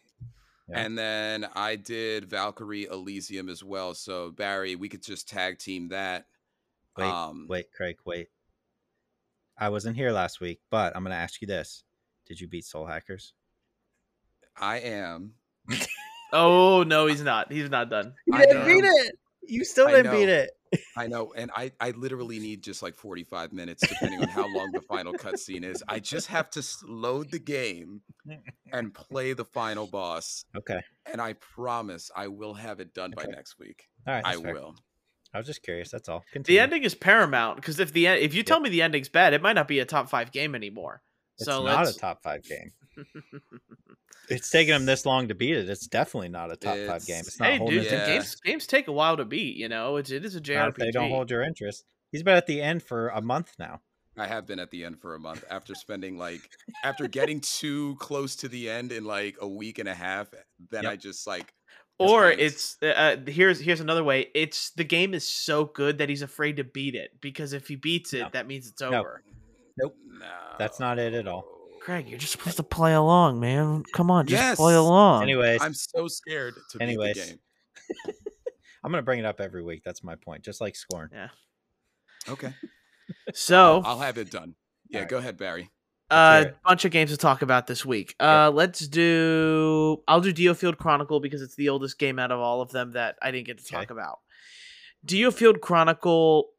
Yeah. 0.71 0.79
And 0.79 0.97
then 0.97 1.47
I 1.55 1.75
did 1.75 2.25
Valkyrie 2.25 2.85
Elysium 2.85 3.49
as 3.49 3.63
well. 3.63 3.93
So 3.93 4.31
Barry, 4.31 4.75
we 4.75 4.89
could 4.89 5.03
just 5.03 5.27
tag 5.27 5.59
team 5.59 5.89
that. 5.89 6.25
wait, 6.97 7.05
um 7.05 7.47
wait, 7.49 7.71
Craig, 7.75 7.97
wait. 8.05 8.27
I 9.57 9.69
wasn't 9.69 9.95
here 9.95 10.11
last 10.11 10.39
week, 10.41 10.59
but 10.71 10.95
I'm 10.95 11.03
going 11.03 11.11
to 11.11 11.17
ask 11.17 11.41
you 11.41 11.47
this: 11.47 11.83
Did 12.25 12.39
you 12.39 12.47
beat 12.47 12.65
Soul 12.65 12.85
Hackers? 12.85 13.33
I 14.57 14.79
am. 14.79 15.33
Oh 16.33 16.83
no, 16.83 17.07
he's 17.07 17.21
not. 17.21 17.51
He's 17.51 17.69
not 17.69 17.89
done. 17.89 18.13
You 18.25 18.37
didn't 18.37 18.65
beat 18.65 18.85
it. 18.85 19.19
You 19.43 19.65
still 19.65 19.87
didn't 19.87 20.11
beat 20.11 20.29
it. 20.29 20.51
I 20.95 21.07
know, 21.07 21.33
and 21.35 21.51
I 21.55 21.71
I 21.79 21.91
literally 21.91 22.39
need 22.39 22.63
just 22.63 22.81
like 22.81 22.95
45 22.95 23.51
minutes 23.53 23.85
depending 23.87 24.21
on 24.21 24.27
how 24.29 24.47
long 24.47 24.71
the 24.71 24.81
final 24.81 25.13
cutscene 25.13 25.63
is. 25.65 25.83
I 25.87 25.99
just 25.99 26.27
have 26.27 26.49
to 26.51 26.59
s- 26.59 26.81
load 26.87 27.31
the 27.31 27.39
game 27.39 28.01
and 28.71 28.93
play 28.93 29.33
the 29.33 29.45
final 29.45 29.87
boss, 29.87 30.45
Okay. 30.55 30.79
and 31.11 31.21
I 31.21 31.33
promise 31.33 32.09
I 32.15 32.27
will 32.27 32.53
have 32.53 32.79
it 32.79 32.93
done 32.93 33.11
by 33.15 33.23
Okay. 33.23 33.31
next 33.31 33.59
week. 33.59 33.87
All 34.07 34.13
right. 34.13 34.25
I 34.25 34.31
that's 34.31 34.41
fair. 34.43 34.53
will. 34.53 34.75
I 35.33 35.37
was 35.37 35.47
just 35.47 35.63
curious. 35.63 35.91
That's 35.91 36.09
all. 36.09 36.23
The 36.33 36.59
ending 36.59 36.83
is 36.83 36.93
paramount 36.95 37.55
because 37.57 37.79
if 37.79 37.93
the 37.93 38.07
en- 38.07 38.17
if 38.19 38.33
you 38.33 38.43
tell 38.43 38.59
me 38.59 38.69
the 38.69 38.81
ending's 38.81 39.09
bad, 39.09 39.33
it 39.33 39.41
might 39.41 39.53
not 39.53 39.67
be 39.67 39.79
a 39.79 39.85
top 39.85 40.09
five 40.09 40.31
game 40.31 40.55
anymore. 40.55 41.01
It's 41.37 41.45
so 41.45 41.63
not 41.63 41.85
let's. 41.85 41.97
a 41.97 41.99
top 41.99 42.21
five 42.21 42.43
game. 42.43 42.71
It's 44.29 44.49
taken 44.49 44.73
them 44.73 44.85
this 44.85 45.05
long 45.05 45.27
to 45.27 45.35
beat 45.35 45.55
it. 45.57 45.69
It's 45.69 45.87
definitely 45.87 46.29
not 46.29 46.51
a 46.51 46.55
top 46.55 46.77
five 46.87 47.05
game. 47.05 47.19
It's 47.25 47.39
not 47.39 47.49
hey, 47.49 47.57
holding 47.57 47.75
dude, 47.77 47.83
its 47.85 47.91
Yeah. 47.93 48.05
games 48.05 48.35
games 48.35 48.67
take 48.67 48.87
a 48.87 48.91
while 48.91 49.17
to 49.17 49.25
beat. 49.25 49.57
You 49.57 49.67
know, 49.67 49.97
it's 49.97 50.11
it 50.11 50.23
is 50.23 50.35
a 50.35 50.39
Not 50.39 50.45
JRPG. 50.75 50.75
they 50.77 50.91
don't 50.91 51.09
hold 51.09 51.29
your 51.29 51.41
interest. 51.43 51.83
He's 52.11 52.23
been 52.23 52.35
at 52.37 52.45
the 52.47 52.61
end 52.61 52.83
for 52.83 53.09
a 53.09 53.21
month 53.21 53.53
now. 53.59 53.81
I 54.17 54.27
have 54.27 54.45
been 54.45 54.59
at 54.59 54.71
the 54.71 54.83
end 54.85 54.99
for 55.01 55.15
a 55.15 55.19
month 55.19 55.43
after 55.49 55.73
spending 55.75 56.17
like 56.17 56.49
after 56.83 57.07
getting 57.07 57.39
too 57.41 57.95
close 57.99 58.35
to 58.37 58.47
the 58.47 58.69
end 58.69 58.91
in 58.91 59.03
like 59.05 59.37
a 59.41 59.47
week 59.47 59.79
and 59.79 59.89
a 59.89 59.93
half. 59.95 60.29
Then 60.69 60.83
Yep. 60.83 60.91
I 60.91 60.95
just 60.97 61.25
like 61.27 61.53
or 61.97 62.29
That's 62.29 62.41
it's 62.41 62.77
uh, 62.81 62.85
uh, 62.87 63.15
here's 63.27 63.59
here's 63.59 63.79
another 63.79 64.03
way. 64.03 64.27
It's 64.33 64.71
the 64.71 64.83
game 64.83 65.13
is 65.13 65.27
so 65.27 65.65
good 65.65 65.97
that 65.99 66.09
he's 66.09 66.21
afraid 66.21 66.57
to 66.57 66.63
beat 66.63 66.95
it 66.95 67.19
because 67.21 67.53
if 67.53 67.67
he 67.67 67.75
beats 67.75 68.13
it, 68.13 68.21
No. 68.21 68.29
that 68.33 68.47
means 68.47 68.67
it's 68.67 68.81
No. 68.81 68.93
over. 68.93 69.23
Nope. 69.77 69.95
No, 70.07 70.25
That's 70.59 70.79
not 70.79 70.99
it 70.99 71.13
at 71.13 71.27
all. 71.27 71.45
Craig, 71.81 72.07
you're 72.07 72.19
just 72.19 72.31
supposed 72.31 72.57
to 72.57 72.63
play 72.63 72.93
along, 72.93 73.39
man. 73.39 73.83
Come 73.93 74.11
on, 74.11 74.27
just 74.27 74.41
Yes. 74.41 74.57
play 74.57 74.75
along. 74.75 75.23
Anyways, 75.23 75.61
I'm 75.61 75.73
so 75.73 76.07
scared 76.07 76.53
to 76.71 76.77
beat 76.77 76.95
the 76.97 77.13
game. 77.13 77.39
I'm 78.83 78.91
gonna 78.91 79.01
bring 79.01 79.19
it 79.19 79.25
up 79.25 79.39
every 79.41 79.63
week. 79.63 79.81
That's 79.83 80.03
my 80.03 80.15
point. 80.15 80.43
Just 80.43 80.61
like 80.61 80.75
Scorn. 80.75 81.09
Yeah. 81.11 81.29
Okay, 82.29 82.53
So, 83.33 83.81
I'll 83.83 83.99
have 83.99 84.17
it 84.19 84.29
done. 84.29 84.53
Yeah, 84.89 84.99
Alright. 84.99 85.09
go 85.09 85.17
ahead, 85.17 85.37
Barry. 85.37 85.71
a 86.11 86.39
hear 86.39 86.47
it. 86.49 86.57
bunch 86.63 86.85
of 86.85 86.91
games 86.91 87.09
to 87.11 87.17
talk 87.17 87.41
about 87.41 87.65
this 87.67 87.83
week. 87.85 88.15
Uh, 88.19 88.51
let's 88.53 88.87
do. 88.87 90.03
I'll 90.07 90.21
do 90.21 90.31
Geofield 90.33 90.77
Chronicle 90.77 91.19
because 91.19 91.41
it's 91.41 91.55
the 91.55 91.69
oldest 91.69 91.97
game 91.97 92.19
out 92.19 92.31
of 92.31 92.39
all 92.39 92.61
of 92.61 92.69
them 92.71 92.91
that 92.91 93.17
I 93.21 93.31
didn't 93.31 93.47
get 93.47 93.57
to 93.57 93.63
Okay. 93.65 93.75
talk 93.75 93.89
about. 93.91 94.19
Geofield 95.05 95.61
Chronicle 95.61 96.49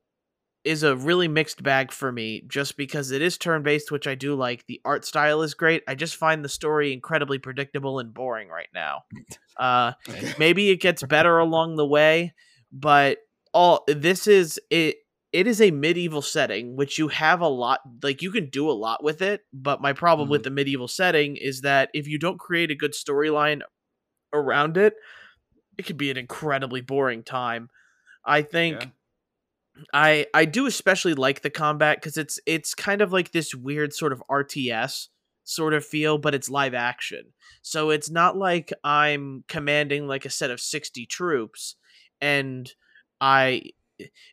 is 0.65 0.83
a 0.83 0.97
really 0.97 1.29
mixed 1.29 1.63
bag 1.63 1.91
for 1.93 2.13
me 2.13 2.43
just 2.47 2.77
because 2.77 3.11
it 3.11 3.23
is 3.23 3.37
turn 3.39 3.63
based, 3.63 3.91
which 3.91 4.07
I 4.07 4.15
do 4.15 4.35
like. 4.35 4.67
The 4.67 4.81
art 4.85 5.05
style 5.05 5.43
is 5.43 5.55
great. 5.55 5.83
I 5.89 5.95
just 5.95 6.17
find 6.17 6.45
the 6.45 6.49
story 6.49 6.93
incredibly 6.93 7.39
predictable 7.39 7.99
and 7.99 8.13
boring 8.15 8.49
right 8.49 8.71
now. 8.75 9.03
Uh, 9.59 9.93
maybe 10.39 10.71
it 10.71 10.81
gets 10.81 11.03
better 11.09 11.37
along 11.39 11.77
the 11.77 11.87
way 11.87 12.33
but 12.73 13.19
all 13.53 13.85
this 13.87 14.27
is 14.27 14.59
it 14.71 14.97
it 15.33 15.47
is 15.47 15.61
a 15.61 15.71
medieval 15.71 16.23
setting 16.23 16.75
which 16.75 16.99
you 16.99 17.09
have 17.09 17.43
a 17.43 17.49
lot 17.49 17.81
like 18.03 18.23
you 18.23 18.31
can 18.31 18.49
do 18.49 18.71
a 18.71 18.73
lot 18.73 19.05
with 19.05 19.21
it 19.21 19.43
but 19.53 19.83
my 19.83 19.93
problem 19.93 20.31
with 20.31 20.43
the 20.43 20.51
medieval 20.51 20.89
setting 20.89 21.37
is 21.37 21.61
that 21.61 21.91
if 21.93 22.09
you 22.09 22.19
don't 22.19 22.41
create 22.41 22.71
a 22.71 22.75
good 22.75 22.95
storyline 22.95 23.61
around 24.33 24.79
it 24.79 24.95
it 25.77 25.85
could 25.85 25.99
be 25.99 26.11
an 26.11 26.17
incredibly 26.17 26.81
boring 26.81 27.23
time 27.23 27.69
i 28.25 28.41
think 28.41 28.81
Yeah. 28.81 28.89
I 29.93 30.27
I 30.35 30.45
do 30.45 30.67
especially 30.67 31.15
like 31.15 31.43
the 31.43 31.51
combat 31.51 31.99
because 31.99 32.17
it's 32.17 32.39
it's 32.47 32.75
kind 32.75 33.01
of 33.01 33.13
like 33.13 33.33
this 33.33 33.55
weird 33.55 33.93
sort 33.95 34.13
of 34.13 34.23
RTS 34.31 35.09
sort 35.45 35.75
of 35.75 35.85
feel, 35.85 36.19
but 36.19 36.35
it's 36.35 36.51
live 36.51 36.75
action. 36.75 37.33
So 37.63 37.91
it's 37.91 38.11
not 38.11 38.37
like 38.37 38.73
I'm 38.85 39.45
commanding 39.49 40.07
like 40.07 40.25
a 40.25 40.31
set 40.31 40.51
of 40.51 40.61
sixty 40.61 41.07
troops, 41.07 41.77
and 42.21 42.71
I. 43.21 43.63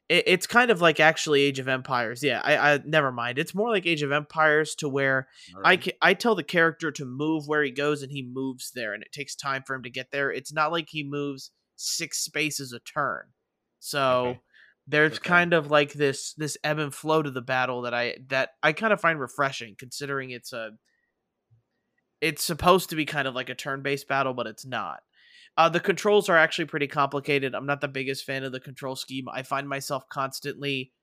It, 0.08 0.24
it's 0.26 0.48
kind 0.48 0.72
of 0.72 0.82
like 0.82 1.00
actually 1.00 1.42
Age 1.42 1.60
of 1.60 1.68
Empires. 1.68 2.24
Yeah, 2.24 2.42
I, 2.44 2.74
I 2.74 2.80
never 2.86 3.12
mind. 3.12 3.38
It's 3.38 3.54
more 3.54 3.70
like 3.70 3.86
Age 3.86 4.02
of 4.02 4.12
Empires 4.12 4.74
to 4.76 4.90
where 4.90 5.28
All 5.56 5.62
I 5.64 5.78
ca- 5.78 5.98
I 6.02 6.14
tell 6.16 6.34
the 6.34 6.44
character 6.44 6.92
to 6.92 7.06
move 7.06 7.48
where 7.48 7.62
he 7.62 7.70
goes 7.70 8.02
and 8.02 8.12
he 8.12 8.24
moves 8.24 8.72
there 8.74 8.94
and 8.94 9.04
it 9.04 9.12
takes 9.12 9.36
time 9.36 9.62
for 9.68 9.76
him 9.76 9.84
to 9.84 9.90
get 9.92 10.08
there. 10.12 10.32
It's 10.32 10.52
not 10.54 10.72
like 10.72 10.88
he 10.90 11.04
moves 11.04 11.52
six 11.76 12.20
spaces 12.24 12.74
a 12.74 12.80
turn. 12.80 13.26
So 13.80 14.00
Okay. 14.28 14.40
There's 14.90 15.14
Okay. 15.14 15.30
kind 15.30 15.54
of 15.54 15.70
like 15.72 15.94
this 15.94 16.34
this 16.34 16.58
ebb 16.64 16.80
and 16.80 16.94
flow 16.94 17.22
to 17.22 17.32
the 17.32 17.42
battle 17.42 17.84
that 17.84 17.94
I 17.94 18.16
that 18.28 18.50
I 18.64 18.74
kind 18.74 18.92
of 18.92 19.00
find 19.00 19.20
refreshing 19.20 19.76
considering 19.78 20.32
it's 20.32 20.52
a 20.52 20.72
it's 22.22 22.44
supposed 22.44 22.90
to 22.90 22.96
be 22.96 23.06
kind 23.06 23.28
of 23.28 23.36
like 23.36 23.50
a 23.50 23.56
turn-based 23.56 24.08
battle 24.08 24.34
but 24.34 24.48
it's 24.48 24.66
not. 24.66 25.02
Uh, 25.58 25.70
the 25.70 25.80
controls 25.80 26.30
are 26.30 26.38
actually 26.38 26.66
pretty 26.66 26.88
complicated. 26.88 27.54
I'm 27.54 27.66
not 27.66 27.82
the 27.82 27.88
biggest 27.88 28.24
fan 28.24 28.44
of 28.44 28.52
the 28.52 28.60
control 28.60 28.96
scheme. 28.96 29.28
I 29.30 29.44
find 29.44 29.68
myself 29.68 30.08
constantly 30.10 30.94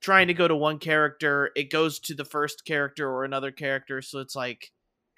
trying 0.00 0.28
to 0.28 0.34
go 0.34 0.48
to 0.48 0.56
one 0.56 0.78
character, 0.78 1.50
it 1.56 1.70
goes 1.70 1.98
to 1.98 2.14
the 2.14 2.24
first 2.24 2.64
character 2.64 3.10
or 3.10 3.24
another 3.24 3.50
character. 3.50 4.00
So 4.00 4.20
it's 4.20 4.36
like, 4.36 4.70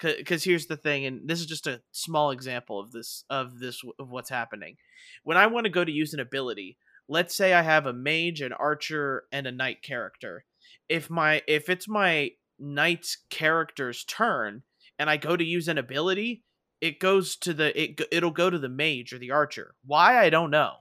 because 0.02 0.42
here's 0.44 0.66
the 0.66 0.78
thing, 0.78 1.04
and 1.04 1.28
this 1.28 1.40
is 1.40 1.46
just 1.46 1.66
a 1.66 1.82
small 1.92 2.30
example 2.30 2.80
of 2.80 2.90
this 2.90 3.24
of 3.28 3.58
this 3.58 3.82
of 3.98 4.10
what's 4.10 4.30
happening. 4.30 4.76
When 5.24 5.36
I 5.36 5.46
want 5.46 5.64
to 5.64 5.70
go 5.70 5.84
to 5.84 5.92
use 5.92 6.14
an 6.14 6.20
ability, 6.20 6.78
let's 7.10 7.36
say 7.36 7.52
I 7.52 7.60
have 7.60 7.84
a 7.84 7.92
mage, 7.92 8.40
an 8.40 8.54
archer, 8.54 9.24
and 9.30 9.46
a 9.46 9.52
knight 9.52 9.82
character. 9.82 10.44
If 10.88 11.10
my 11.10 11.42
if 11.46 11.68
it's 11.68 11.86
my 11.86 12.30
knight's 12.58 13.18
character's 13.28 14.04
turn, 14.04 14.62
and 14.98 15.10
I 15.10 15.18
go 15.18 15.36
to 15.36 15.44
use 15.44 15.68
an 15.68 15.76
ability, 15.76 16.44
it 16.80 17.00
goes 17.00 17.36
to 17.36 17.52
the 17.52 17.78
it 17.78 18.00
it'll 18.10 18.30
go 18.30 18.48
to 18.48 18.58
the 18.58 18.70
mage 18.70 19.12
or 19.12 19.18
the 19.18 19.30
archer. 19.30 19.74
Why 19.84 20.18
I 20.18 20.30
don't 20.30 20.50
know 20.50 20.76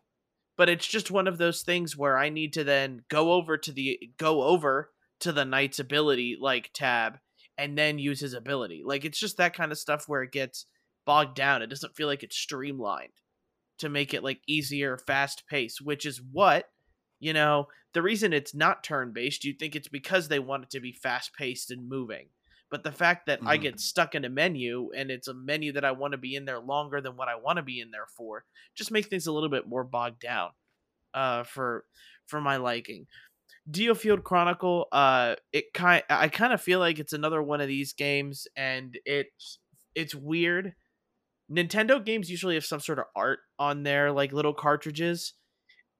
but 0.59 0.67
it's 0.67 0.87
just 0.87 1.09
one 1.09 1.25
of 1.25 1.37
those 1.37 1.61
things 1.61 1.95
where 1.95 2.17
I 2.17 2.27
need 2.27 2.51
to 2.51 2.65
then 2.65 3.03
go 3.07 3.31
over 3.31 3.57
to 3.57 3.71
the 3.71 3.97
go 4.17 4.43
over 4.43 4.91
to 5.21 5.31
the 5.31 5.45
knight's 5.45 5.79
ability 5.79 6.37
like 6.37 6.71
tab 6.73 7.17
and 7.57 7.77
then 7.77 7.97
use 7.97 8.19
his 8.19 8.33
ability. 8.33 8.83
Like 8.85 9.05
it's 9.05 9.17
just 9.17 9.37
that 9.37 9.55
kind 9.55 9.71
of 9.71 9.77
stuff 9.77 10.03
where 10.07 10.21
it 10.21 10.33
gets 10.33 10.65
bogged 11.05 11.35
down. 11.35 11.61
It 11.61 11.69
doesn't 11.69 11.95
feel 11.95 12.07
like 12.07 12.23
it's 12.23 12.35
streamlined 12.35 13.13
to 13.79 13.89
make 13.89 14.13
it 14.13 14.23
like 14.23 14.41
easier, 14.47 14.97
fast 14.97 15.45
pace, 15.47 15.79
which 15.81 16.05
is 16.05 16.21
what 16.21 16.69
you 17.19 17.33
know. 17.33 17.67
The 17.93 18.01
reason 18.03 18.33
it's 18.33 18.53
not 18.53 18.83
turn 18.83 19.13
based, 19.13 19.43
you 19.43 19.53
think 19.53 19.75
it's 19.75 19.87
because 19.87 20.27
they 20.27 20.39
want 20.39 20.63
it 20.65 20.69
to 20.71 20.79
be 20.79 20.93
fast 20.93 21.33
paced 21.33 21.71
and 21.71 21.89
moving. 21.89 22.29
But 22.69 22.83
the 22.83 22.91
fact 22.91 23.25
that 23.25 23.41
I 23.47 23.57
Mhm. 23.57 23.57
get 23.57 23.79
stuck 23.79 24.13
in 24.13 24.25
a 24.25 24.29
menu 24.29 24.91
and 24.95 25.09
it's 25.09 25.27
a 25.27 25.33
menu 25.33 25.71
that 25.73 25.83
I 25.85 25.91
want 25.91 26.11
to 26.11 26.19
be 26.19 26.35
in 26.35 26.45
there 26.45 26.59
longer 26.59 27.01
than 27.01 27.17
what 27.17 27.27
I 27.27 27.35
want 27.35 27.57
to 27.57 27.63
be 27.63 27.79
in 27.79 27.89
there 27.89 28.05
for, 28.15 28.45
just 28.75 28.91
makes 28.91 29.07
things 29.07 29.25
a 29.25 29.31
little 29.31 29.49
bit 29.49 29.67
more 29.67 29.83
bogged 29.83 30.19
down 30.21 30.51
uh 31.13 31.43
for 31.43 31.85
for 32.27 32.39
my 32.41 32.57
liking 32.57 33.07
Geofield 33.69 34.23
Chronicle 34.23 34.87
uh 34.91 35.35
it 35.53 35.73
kind 35.73 36.03
I 36.09 36.27
kind 36.29 36.53
of 36.53 36.61
feel 36.61 36.79
like 36.79 36.99
it's 36.99 37.13
another 37.13 37.41
one 37.41 37.61
of 37.61 37.67
these 37.67 37.93
games 37.93 38.47
and 38.55 38.97
it's 39.05 39.59
it's 39.95 40.15
weird 40.15 40.75
Nintendo 41.51 42.03
games 42.03 42.29
usually 42.29 42.55
have 42.55 42.65
some 42.65 42.79
sort 42.79 42.99
of 42.99 43.05
art 43.15 43.39
on 43.57 43.83
their 43.83 44.11
like 44.11 44.31
little 44.31 44.53
cartridges 44.53 45.33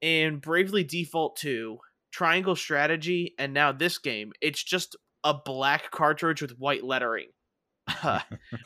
And 0.02 0.42
Bravely 0.42 0.84
Default 0.84 1.38
2 1.38 1.78
Triangle 2.12 2.56
Strategy 2.56 3.36
and 3.38 3.54
now 3.54 3.72
this 3.72 3.98
game 3.98 4.32
it's 4.42 4.64
just 4.64 4.96
a 5.24 5.34
black 5.34 5.92
cartridge 5.92 6.42
with 6.42 6.58
white 6.60 6.84
lettering 6.84 7.30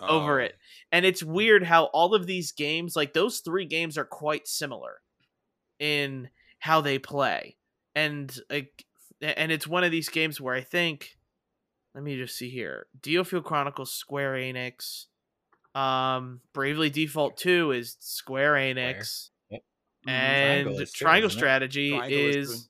over 0.02 0.42
Oh, 0.42 0.44
it. 0.44 0.56
And 0.92 1.06
it's 1.06 1.24
weird 1.24 1.64
how 1.64 1.86
all 1.86 2.14
of 2.14 2.28
these 2.28 2.52
games, 2.52 2.96
like 2.96 3.14
those 3.14 3.40
three 3.40 3.66
games, 3.66 3.98
are 3.98 4.06
quite 4.06 4.48
similar 4.48 5.02
in 5.80 6.30
how 6.60 6.82
they 6.82 7.00
play. 7.00 7.58
And 7.96 8.36
like, 8.50 8.86
and 9.22 9.52
it's 9.52 9.68
one 9.68 9.84
of 9.84 9.92
these 9.92 10.10
games 10.10 10.40
where 10.42 10.56
I 10.56 10.62
think, 10.62 11.18
let 11.96 12.04
me 12.04 12.18
just 12.18 12.38
see 12.38 12.50
here, 12.50 12.88
Geofield 13.02 13.44
Chronicles 13.44 13.94
Square 13.94 14.34
Enix, 14.36 15.06
um, 15.76 16.42
Bravely 16.54 16.90
Default 16.90 17.38
Two 17.38 17.72
is 17.72 17.98
Square 18.00 18.54
Enix, 18.54 19.30
Yep. 19.50 19.62
and 20.08 20.64
Triangle 20.66 20.80
is 20.82 20.92
too, 20.92 21.06
Triangle 21.06 21.28
isn't? 21.30 21.40
Strategy 21.40 21.90
Triangle 21.92 22.18
is 22.20 22.36
is. 22.52 22.70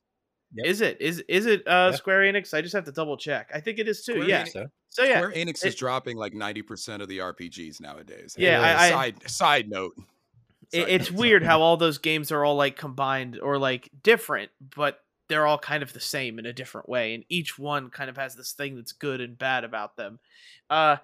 Yep. 0.55 0.67
Is 0.67 0.81
it 0.81 1.01
is 1.01 1.19
is 1.27 1.45
it 1.47 1.67
uh 1.67 1.89
Yeah. 1.91 1.97
Square 1.97 2.31
Enix? 2.31 2.53
I 2.53 2.61
just 2.61 2.75
have 2.75 2.85
to 2.85 2.91
double 2.91 3.17
check. 3.17 3.49
I 3.53 3.59
think 3.59 3.79
it 3.79 3.87
is 3.87 4.03
too. 4.05 4.13
Square 4.13 4.29
yeah. 4.29 4.43
Enix- 4.43 4.51
So 4.51 4.65
So 4.89 5.03
yeah, 5.03 5.17
Square 5.21 5.31
Enix 5.31 5.65
is 5.65 5.73
dropping 5.75 6.15
like 6.17 6.33
ninety 6.33 6.61
percent 6.61 7.01
of 7.01 7.07
the 7.09 7.17
RPGs 7.19 7.81
nowadays. 7.81 8.35
Yeah, 8.37 8.61
I- 8.61 8.85
I- 8.85 8.89
side 8.89 9.29
side 9.29 9.69
note. 9.69 9.93
it, 10.71 10.81
Side 10.83 10.89
it's 10.89 11.09
note, 11.11 11.19
weird 11.19 11.43
how 11.43 11.61
all 11.61 11.75
those 11.77 11.97
games 11.97 12.31
are 12.31 12.45
all 12.45 12.55
like 12.55 12.77
combined 12.77 13.39
or 13.39 13.57
like 13.57 13.89
different, 14.03 14.51
but 14.75 14.99
they're 15.27 15.47
all 15.47 15.57
kind 15.57 15.81
of 15.81 15.91
the 15.93 15.99
same 15.99 16.37
in 16.37 16.45
a 16.45 16.53
different 16.53 16.87
way, 16.87 17.15
and 17.15 17.23
each 17.29 17.57
one 17.57 17.89
kind 17.89 18.09
of 18.11 18.17
has 18.17 18.35
this 18.35 18.51
thing 18.53 18.75
that's 18.75 18.91
good 18.91 19.21
and 19.21 19.37
bad 19.39 19.63
about 19.63 19.95
them. 19.97 20.19
Uh, 20.69 20.97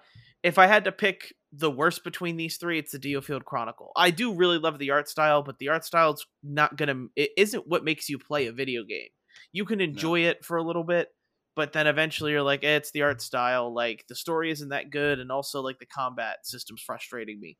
if 0.44 0.58
I 0.58 0.66
had 0.68 0.84
to 0.84 0.92
pick 0.92 1.34
the 1.52 1.70
worst 1.70 2.04
between 2.04 2.36
these 2.36 2.56
three, 2.56 2.78
it's 2.78 2.92
the 2.92 2.98
Geofield 2.98 3.44
Chronicle. 3.44 3.90
I 3.96 4.10
do 4.10 4.34
really 4.34 4.58
love 4.58 4.78
the 4.78 4.90
art 4.90 5.08
style, 5.08 5.42
but 5.42 5.58
the 5.58 5.68
art 5.68 5.84
style's 5.84 6.26
not 6.42 6.76
gonna. 6.76 7.06
It 7.16 7.30
isn't 7.36 7.66
what 7.66 7.84
makes 7.84 8.08
you 8.08 8.18
play 8.18 8.46
a 8.46 8.52
video 8.52 8.84
game. 8.84 9.08
You 9.52 9.64
can 9.64 9.80
enjoy 9.80 10.20
it 10.20 10.44
for 10.44 10.56
a 10.56 10.62
little 10.62 10.84
bit, 10.84 11.08
but 11.56 11.72
then 11.72 11.86
eventually 11.86 12.32
you're 12.32 12.42
like, 12.42 12.62
eh, 12.62 12.76
it's 12.76 12.92
the 12.92 13.02
art 13.02 13.20
style. 13.20 13.74
Like 13.74 14.04
the 14.08 14.14
story 14.14 14.50
isn't 14.50 14.68
that 14.68 14.90
good, 14.90 15.18
and 15.18 15.32
also 15.32 15.60
like 15.60 15.78
the 15.78 15.86
combat 15.86 16.38
system's 16.44 16.82
frustrating 16.82 17.40
me. 17.40 17.58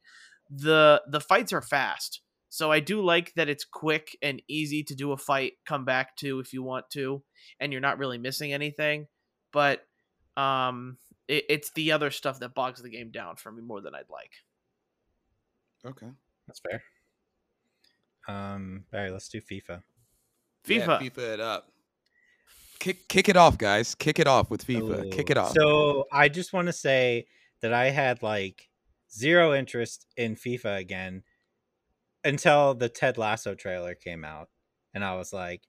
the 0.51 1.03
The 1.09 1.21
fights 1.21 1.53
are 1.53 1.63
fast, 1.63 2.23
so 2.49 2.71
I 2.71 2.81
do 2.81 3.01
like 3.03 3.33
that 3.35 3.49
it's 3.49 3.65
quick 3.65 4.17
and 4.23 4.43
easy 4.49 4.83
to 4.85 4.95
do 4.95 5.13
a 5.13 5.17
fight, 5.17 5.55
come 5.67 5.85
back 5.85 6.17
to 6.17 6.41
if 6.41 6.53
you 6.53 6.63
want 6.63 6.87
to, 6.93 7.23
and 7.59 7.73
you're 7.73 7.81
not 7.81 7.99
really 7.99 8.19
missing 8.19 8.53
anything. 8.53 9.07
But 9.53 9.83
um, 10.37 10.99
it, 11.31 11.45
it's 11.49 11.71
the 11.71 11.93
other 11.93 12.11
stuff 12.11 12.41
that 12.41 12.55
bogs 12.55 12.83
the 12.83 12.91
game 12.91 13.11
down 13.11 13.37
for 13.37 13.53
me 13.53 13.63
more 13.63 13.81
than 13.81 13.95
I'd 13.95 14.11
like. 14.11 14.33
Okay. 15.87 16.09
that's 16.47 16.61
fair. 16.61 16.83
Um, 18.29 18.85
Barry, 18.91 19.11
let's 19.11 19.29
do 19.29 19.41
FIFA. 19.41 19.83
Yeah, 20.67 20.87
FIFA. 20.87 21.01
FIFA 21.01 21.35
it 21.35 21.41
up. 21.41 21.73
Kick 22.79 23.09
kick 23.09 23.29
it 23.29 23.37
off, 23.37 23.59
guys. 23.59 23.95
Kick 23.95 24.19
it 24.19 24.27
off 24.27 24.51
with 24.51 24.67
FIFA. 24.67 25.13
Kick 25.13 25.31
it 25.31 25.37
off. 25.37 25.53
So 25.53 26.07
I 26.13 26.29
just 26.29 26.53
want 26.53 26.67
to 26.67 26.73
say 26.73 27.27
that 27.61 27.73
I 27.73 27.91
had 27.91 28.23
like 28.23 28.69
zero 29.13 29.55
interest 29.55 30.07
in 30.17 30.35
FIFA 30.35 30.79
again 30.79 31.23
until 32.25 32.75
the 32.75 32.89
Ted 32.89 33.19
Lasso 33.19 33.55
trailer 33.55 33.95
came 33.95 34.25
out, 34.25 34.49
and 34.95 35.05
I 35.05 35.15
was 35.17 35.33
like, 35.33 35.67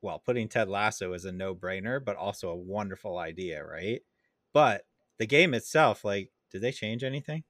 "Well, 0.00 0.18
putting 0.18 0.48
Ted 0.48 0.68
Lasso 0.68 1.12
is 1.12 1.26
a 1.26 1.32
no-brainer, 1.32 2.02
but 2.02 2.16
also 2.16 2.50
a 2.50 2.56
wonderful 2.56 3.18
idea, 3.18 3.62
right?" 3.62 4.00
But 4.54 4.86
the 5.18 5.26
game 5.26 5.52
itself, 5.52 6.02
like, 6.04 6.30
did 6.50 6.62
they 6.62 6.72
change 6.72 7.04
anything? 7.04 7.44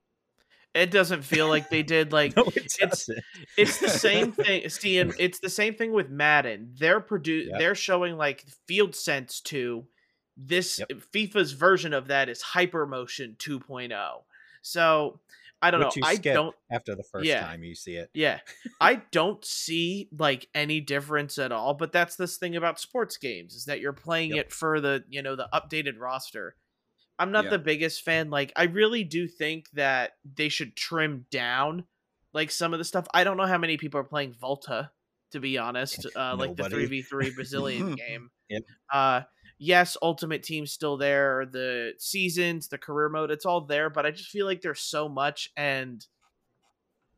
It 0.74 0.90
doesn't 0.90 1.22
feel 1.22 1.46
like 1.46 1.70
they 1.70 1.84
did 1.84 2.10
like 2.20 2.34
No, 2.36 2.42
it 2.46 2.56
it's- 2.80 3.08
it's 3.56 3.78
the 3.78 3.88
same 3.88 4.32
thing. 4.42 4.68
See, 4.68 4.98
and 4.98 5.14
it's 5.20 5.38
the 5.38 5.48
same 5.50 5.74
thing 5.76 5.92
with 5.92 6.10
Madden. 6.10 6.72
They're 6.76 7.00
produ- 7.00 7.46
Yep. 7.46 7.58
They're 7.60 7.74
showing 7.76 8.16
like 8.16 8.44
field 8.66 8.96
sense 8.96 9.40
to 9.42 9.86
This 10.36 10.80
Yep. 10.80 10.88
FIFA's 11.14 11.52
version 11.52 11.92
of 11.92 12.08
that 12.08 12.28
is 12.28 12.42
hyper 12.42 12.86
motion 12.88 13.36
2.0. 13.38 14.24
So 14.62 15.20
I 15.62 15.70
don't 15.70 15.84
Which 15.84 15.96
know. 15.98 16.06
I 16.08 16.16
don't 16.16 16.56
after 16.72 16.96
the 16.96 17.04
first 17.04 17.24
Yeah. 17.26 17.42
time 17.42 17.62
you 17.62 17.76
see 17.76 17.94
it. 17.94 18.10
yeah. 18.12 18.40
I 18.80 18.96
don't 19.12 19.44
see 19.44 20.08
like 20.18 20.48
any 20.54 20.80
difference 20.80 21.38
at 21.38 21.52
all, 21.52 21.74
but 21.74 21.92
that's 21.92 22.16
this 22.16 22.36
thing 22.36 22.56
about 22.56 22.80
sports 22.80 23.16
games 23.16 23.54
is 23.54 23.66
that 23.66 23.78
you're 23.80 23.92
playing 23.92 24.30
Yep. 24.34 24.46
it 24.46 24.52
for 24.52 24.80
the, 24.80 25.04
you 25.08 25.22
know, 25.22 25.36
the 25.36 25.48
updated 25.54 26.00
roster. 26.00 26.56
I'm 27.18 27.32
not 27.32 27.44
Yeah. 27.44 27.50
the 27.50 27.58
biggest 27.58 28.02
fan. 28.02 28.30
Like 28.30 28.52
I 28.56 28.64
really 28.64 29.04
do 29.04 29.28
think 29.28 29.70
that 29.72 30.12
they 30.24 30.48
should 30.48 30.76
trim 30.76 31.26
down 31.30 31.84
like 32.32 32.50
some 32.50 32.72
of 32.72 32.78
the 32.78 32.84
stuff. 32.84 33.06
I 33.14 33.24
don't 33.24 33.36
know 33.36 33.46
how 33.46 33.58
many 33.58 33.76
people 33.76 34.00
are 34.00 34.04
playing 34.04 34.34
Volta 34.34 34.90
to 35.30 35.40
be 35.40 35.58
honest, 35.58 36.06
uh 36.16 36.36
like 36.36 36.56
the 36.56 36.62
3v3 36.64 37.34
Brazilian 37.34 37.94
game. 38.08 38.30
Yep. 38.48 38.62
Uh 38.92 39.22
yes, 39.58 39.96
Ultimate 40.02 40.42
Team's 40.42 40.72
still 40.72 40.96
there, 40.96 41.46
the 41.46 41.92
seasons, 41.98 42.68
the 42.68 42.78
career 42.78 43.08
mode, 43.08 43.30
it's 43.30 43.46
all 43.46 43.62
there, 43.62 43.90
but 43.90 44.04
I 44.06 44.10
just 44.10 44.30
feel 44.30 44.46
like 44.46 44.60
there's 44.60 44.80
so 44.80 45.08
much 45.08 45.50
and 45.56 46.04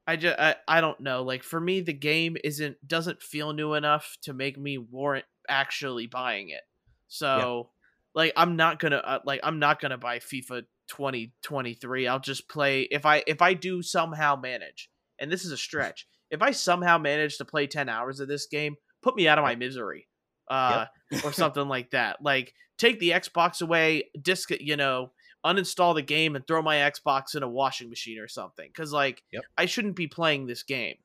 I 0.06 0.16
just 0.16 0.38
I, 0.38 0.54
I 0.68 0.80
don't 0.80 1.00
know. 1.00 1.22
Like 1.24 1.42
for 1.42 1.61
me, 1.61 1.80
the 1.80 1.92
game 1.92 2.37
isn't 2.44 2.87
doesn't 2.87 3.22
feel 3.22 3.52
new 3.52 3.74
enough 3.74 4.16
to 4.22 4.32
make 4.32 4.56
me 4.59 4.78
warrant 4.78 5.24
actually 5.48 6.06
buying 6.06 6.50
it. 6.50 6.62
So 7.09 7.70
like 8.16 8.33
I'm 8.37 8.57
not 8.57 8.81
gonna 8.81 8.96
uh, 8.96 9.18
like 9.24 9.40
I'm 9.44 9.61
not 9.61 9.81
gonna 9.81 9.98
buy 9.98 10.18
FIFA 10.18 10.62
2023. 10.88 12.09
I'll 12.09 12.18
just 12.18 12.48
play 12.48 12.88
if 12.90 13.07
I 13.07 13.22
if 13.26 13.42
I 13.42 13.55
do 13.55 13.83
somehow 13.83 14.35
manage, 14.35 14.90
and 15.20 15.31
this 15.31 15.44
is 15.44 15.52
a 15.52 15.57
stretch. 15.57 16.09
If 16.31 16.42
I 16.42 16.50
somehow 16.50 16.98
manage 16.98 17.37
to 17.38 17.44
play 17.44 17.68
10 17.68 17.88
hours 17.88 18.18
of 18.18 18.26
this 18.26 18.46
game, 18.46 18.74
put 19.00 19.14
me 19.14 19.29
out 19.29 19.38
of 19.38 19.44
my 19.44 19.55
misery, 19.55 20.09
uh, 20.50 20.87
or 21.22 21.33
something 21.33 21.68
like 21.68 21.90
that. 21.90 22.16
Like 22.20 22.52
take 22.79 22.98
the 22.98 23.11
Xbox 23.11 23.62
away, 23.62 24.11
disc 24.20 24.50
you 24.59 24.76
know, 24.76 25.12
uninstall 25.44 25.94
the 25.94 26.02
game 26.02 26.35
and 26.35 26.46
throw 26.46 26.62
my 26.62 26.76
Xbox 26.76 27.37
in 27.37 27.42
a 27.42 27.48
washing 27.48 27.90
machine 27.90 28.18
or 28.18 28.29
something. 28.29 28.66
Because 28.66 28.92
like 28.92 29.22
Yep. 29.33 29.42
I 29.59 29.66
shouldn't 29.66 29.94
be 29.94 30.09
playing 30.09 30.46
this 30.46 30.62
game 30.62 30.96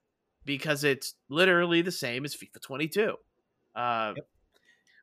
because 0.46 0.84
it's 0.86 1.14
literally 1.30 1.82
the 1.82 1.92
same 1.92 2.24
as 2.26 2.36
FIFA 2.36 2.62
22. 2.64 3.16
Uh, 3.76 4.14
Yep. 4.16 4.26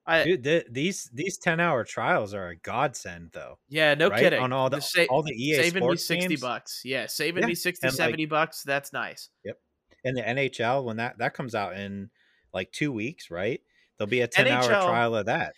I 0.09 0.25
Dude, 0.25 0.42
th- 0.44 0.66
these 0.71 1.11
these 1.12 1.37
ten 1.38 1.61
hour 1.61 1.85
trials 1.85 2.33
are 2.35 2.49
a 2.49 2.57
godsend, 2.57 3.31
though. 3.33 3.59
yeah, 3.68 3.94
no 3.94 4.09
right? 4.09 4.21
kidding. 4.21 4.40
On 4.40 4.53
all 4.53 4.71
the 4.71 4.79
Just 4.79 4.92
sa- 4.92 5.05
all 5.11 5.23
the 5.23 5.35
EA 5.35 5.57
saving 5.62 5.87
me 5.87 5.97
60 5.97 6.29
games 6.29 6.40
bucks. 6.40 6.81
Yeah, 6.85 7.07
saving 7.07 7.42
Yeah, 7.42 7.49
me 7.49 7.55
60, 7.55 7.87
and, 7.87 7.92
like- 7.92 7.97
70 7.97 8.27
bucks. 8.27 8.62
That's 8.62 8.92
nice. 8.92 9.29
Yep. 9.44 9.61
And 10.05 10.16
the 10.16 10.23
NHL 10.23 10.85
when 10.85 10.97
that 10.97 11.18
that 11.18 11.35
comes 11.35 11.55
out 11.55 11.77
in 11.77 12.11
like 12.55 12.73
two 12.73 12.90
weeks, 12.90 13.31
right? 13.31 13.61
There'll 13.99 14.09
be 14.09 14.23
a 14.23 14.27
ten 14.29 14.47
hour 14.49 14.64
trial 14.64 15.14
of 15.14 15.27
that. 15.27 15.55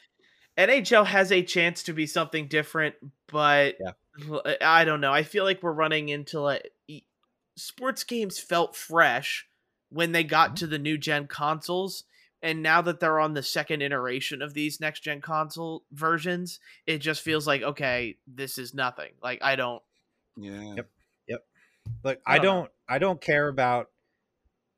NHL 0.59 1.07
has 1.07 1.31
a 1.31 1.43
chance 1.43 1.85
to 1.85 1.93
be 1.93 2.07
something 2.07 2.49
different, 2.49 2.97
but 3.29 3.77
Yeah. 3.81 3.93
l- 4.29 4.43
I 4.61 4.85
don't 4.85 5.01
know. 5.01 5.13
I 5.13 5.23
feel 5.23 5.45
like 5.45 5.63
we're 5.63 5.73
running 5.73 6.09
into 6.09 6.41
like 6.41 6.69
sports 7.57 8.05
games 8.05 8.39
felt 8.39 8.75
fresh 8.77 9.47
when 9.91 10.13
they 10.13 10.25
got 10.25 10.53
Mhm. 10.53 10.57
to 10.57 10.67
the 10.67 10.79
new 10.79 10.97
gen 10.99 11.27
consoles, 11.27 12.05
and 12.43 12.63
now 12.63 12.81
that 12.83 13.01
they're 13.01 13.21
on 13.21 13.35
the 13.35 13.43
second 13.43 13.83
iteration 13.83 14.43
of 14.43 14.55
these 14.55 14.81
next 14.81 15.01
gen 15.01 15.21
console 15.21 15.85
versions, 15.93 16.61
it 16.87 16.99
just 16.99 17.23
feels 17.23 17.47
like 17.47 17.63
okay, 17.63 18.17
this 18.27 18.59
is 18.59 18.75
nothing. 18.75 19.13
Like 19.23 19.43
I 19.43 19.57
don't. 19.57 19.83
Yeah. 20.37 20.75
Yep. 20.77 20.91
Look, 22.05 22.21
I 22.27 22.35
I 22.35 22.39
don't 22.39 22.45
know. 22.45 22.53
don't 22.53 22.71
I 22.89 22.99
don't 22.99 23.21
care 23.21 23.49
about 23.49 23.91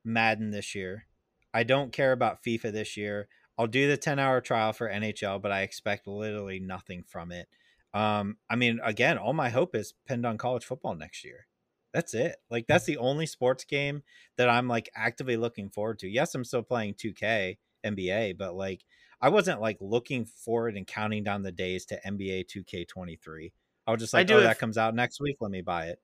Madden 0.04 0.50
this 0.50 0.74
year. 0.74 1.06
I 1.54 1.62
don't 1.64 1.92
care 1.92 2.12
about 2.12 2.42
FIFA 2.42 2.72
this 2.72 2.96
year. 2.96 3.28
I'll 3.58 3.66
do 3.66 3.88
the 3.88 3.96
10 3.96 4.18
hour 4.18 4.40
trial 4.40 4.72
for 4.72 4.88
NHL, 4.88 5.40
but 5.40 5.52
I 5.52 5.62
expect 5.62 6.06
literally 6.06 6.58
nothing 6.58 7.04
from 7.06 7.30
it. 7.30 7.48
Um, 7.92 8.38
I 8.48 8.56
mean, 8.56 8.80
again, 8.82 9.18
all 9.18 9.34
my 9.34 9.50
hope 9.50 9.74
is 9.74 9.92
pinned 10.06 10.24
on 10.24 10.38
college 10.38 10.64
football 10.64 10.94
next 10.94 11.24
year. 11.24 11.46
That's 11.92 12.14
it. 12.14 12.36
Like 12.50 12.64
hmm. 12.64 12.72
that's 12.72 12.84
the 12.84 12.98
only 12.98 13.26
sports 13.26 13.64
game 13.64 14.02
that 14.36 14.48
I'm 14.48 14.68
like 14.68 14.90
actively 14.94 15.36
looking 15.36 15.70
forward 15.70 15.98
to. 16.00 16.08
Yes, 16.08 16.34
I'm 16.34 16.44
still 16.44 16.62
playing 16.62 16.94
2K 16.94 17.58
NBA, 17.84 18.38
but 18.38 18.54
like 18.54 18.84
I 19.20 19.28
wasn't 19.28 19.60
like 19.60 19.78
looking 19.80 20.24
forward 20.24 20.76
and 20.76 20.86
counting 20.86 21.22
down 21.22 21.42
the 21.42 21.52
days 21.52 21.86
to 21.86 22.00
NBA 22.06 22.46
2K23. 22.46 23.52
I 23.86 23.90
was 23.90 24.00
just 24.00 24.14
I 24.14 24.18
like, 24.18 24.26
do 24.26 24.34
oh, 24.34 24.36
have- 24.38 24.44
that 24.44 24.58
comes 24.58 24.78
out 24.78 24.94
next 24.94 25.20
week. 25.20 25.36
Let 25.40 25.50
me 25.50 25.60
buy 25.62 25.86
it. 25.86 25.98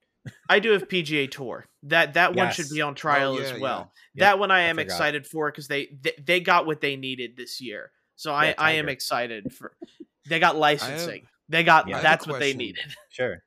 I 0.49 0.59
do 0.59 0.73
have 0.73 0.89
PGA 0.89 1.31
Tour. 1.31 1.65
That 1.85 2.15
that 2.15 2.35
one 2.35 2.53
should 2.53 2.69
be 2.69 2.83
on 2.83 2.93
oh, 2.93 2.95
trial 2.95 3.35
Oh, 3.35 3.39
as 3.39 3.59
well. 3.59 3.93
yeah. 4.15 4.27
That 4.27 4.39
one 4.39 4.51
I 4.51 4.59
I 4.59 4.61
am 4.63 4.77
forgot. 4.77 4.85
excited 4.85 5.27
for 5.27 5.51
because 5.51 5.69
they, 5.69 5.89
they 6.03 6.13
they 6.23 6.41
got 6.41 6.67
what 6.67 6.81
they 6.81 6.97
needed 6.97 7.37
this 7.37 7.61
year. 7.61 7.93
So 8.17 8.35
I 8.35 8.49
Yeah, 8.49 8.55
I 8.59 8.73
am 8.73 8.89
excited 8.89 9.53
for. 9.53 9.73
They 10.29 10.41
got 10.41 10.57
licensing. 10.57 11.27
they 11.49 11.65
got 11.65 11.89
Yeah. 11.89 11.95
I 11.95 11.99
have 12.01 12.05
a 12.05 12.09
that's 12.09 12.27
what 12.27 12.39
they 12.39 12.53
needed. 12.53 12.85
Sure. 13.09 13.39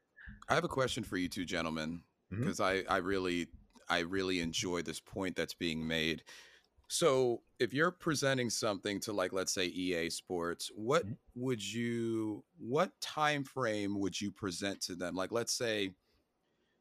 I 0.50 0.56
have 0.56 0.64
a 0.64 0.68
question 0.68 1.04
for 1.04 1.16
you 1.16 1.30
two 1.30 1.46
gentlemen 1.46 2.02
Because 2.32 2.60
I 2.60 2.84
I 2.90 2.98
really 2.98 3.48
I 3.90 4.00
really 4.00 4.40
enjoy 4.40 4.82
this 4.82 5.00
point 5.00 5.36
that's 5.36 5.54
being 5.54 5.86
made. 5.86 6.24
So, 6.88 7.42
if 7.58 7.74
you're 7.74 7.92
presenting 7.92 8.50
something 8.50 9.00
to 9.02 9.14
like 9.14 9.32
let's 9.32 9.54
say 9.54 9.66
EA 9.68 10.10
Sports, 10.10 10.70
what 10.76 11.06
Mhm. 11.06 11.18
would 11.36 11.74
you 11.74 12.44
what 12.58 12.92
time 13.00 13.44
frame 13.44 14.00
would 14.00 14.20
you 14.20 14.32
present 14.32 14.82
to 14.82 14.96
them? 14.96 15.16
Like 15.16 15.32
let's 15.32 15.54
say 15.54 15.96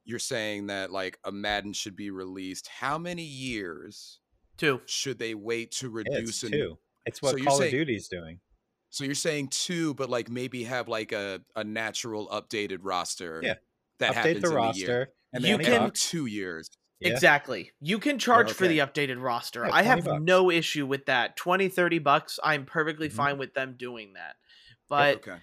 you're 0.04 0.18
saying 0.18 0.66
that 0.68 0.90
like 0.90 1.18
a 1.24 1.30
Madden 1.30 1.72
should 1.72 1.94
be 1.94 2.10
released, 2.10 2.66
how 2.68 2.98
many 2.98 3.22
years 3.22 4.18
Too. 4.56 4.80
should 4.86 5.18
they 5.18 5.34
wait 5.34 5.70
to 5.72 5.86
It's 5.98 6.10
reduce 6.10 6.42
an 6.42 6.52
two. 6.52 6.78
It's 7.06 7.22
what 7.22 7.38
So 7.38 7.44
Call 7.44 7.58
saying- 7.58 7.68
of 7.74 7.78
Duty's 7.78 8.08
doing. 8.08 8.40
So 8.88 9.04
you're 9.04 9.14
saying 9.14 9.48
two, 9.48 9.94
but 9.94 10.10
like 10.10 10.28
maybe 10.28 10.64
have 10.64 10.88
like 10.88 11.12
a, 11.12 11.44
a 11.54 11.62
natural 11.62 12.26
updated 12.28 12.78
roster 12.82 13.40
Yeah. 13.44 13.54
that 13.98 14.12
Update 14.12 14.14
happens 14.14 14.42
the 14.42 14.48
roster. 14.50 15.12
The 15.32 15.40
year. 15.40 15.54
And 15.54 15.64
You 15.64 15.70
can- 15.72 15.82
maybe 15.82 15.92
two 15.94 16.26
years. 16.26 16.68
Yeah. 17.00 17.12
Exactly. 17.12 17.72
You 17.80 17.98
can 17.98 18.18
charge 18.18 18.52
for 18.52 18.68
the 18.68 18.78
updated 18.78 19.22
roster. 19.22 19.64
Yeah, 19.64 19.72
I 19.72 19.82
have 19.82 20.04
bucks. 20.04 20.22
no 20.22 20.50
issue 20.50 20.86
with 20.86 21.06
that. 21.06 21.34
20, 21.36 21.68
30 21.70 21.98
bucks, 21.98 22.38
I'm 22.44 22.66
perfectly 22.66 23.08
Mhm. 23.08 23.12
fine 23.12 23.38
with 23.38 23.54
them 23.54 23.74
doing 23.78 24.12
that. 24.12 24.36
But 24.86 25.16
okay. 25.16 25.38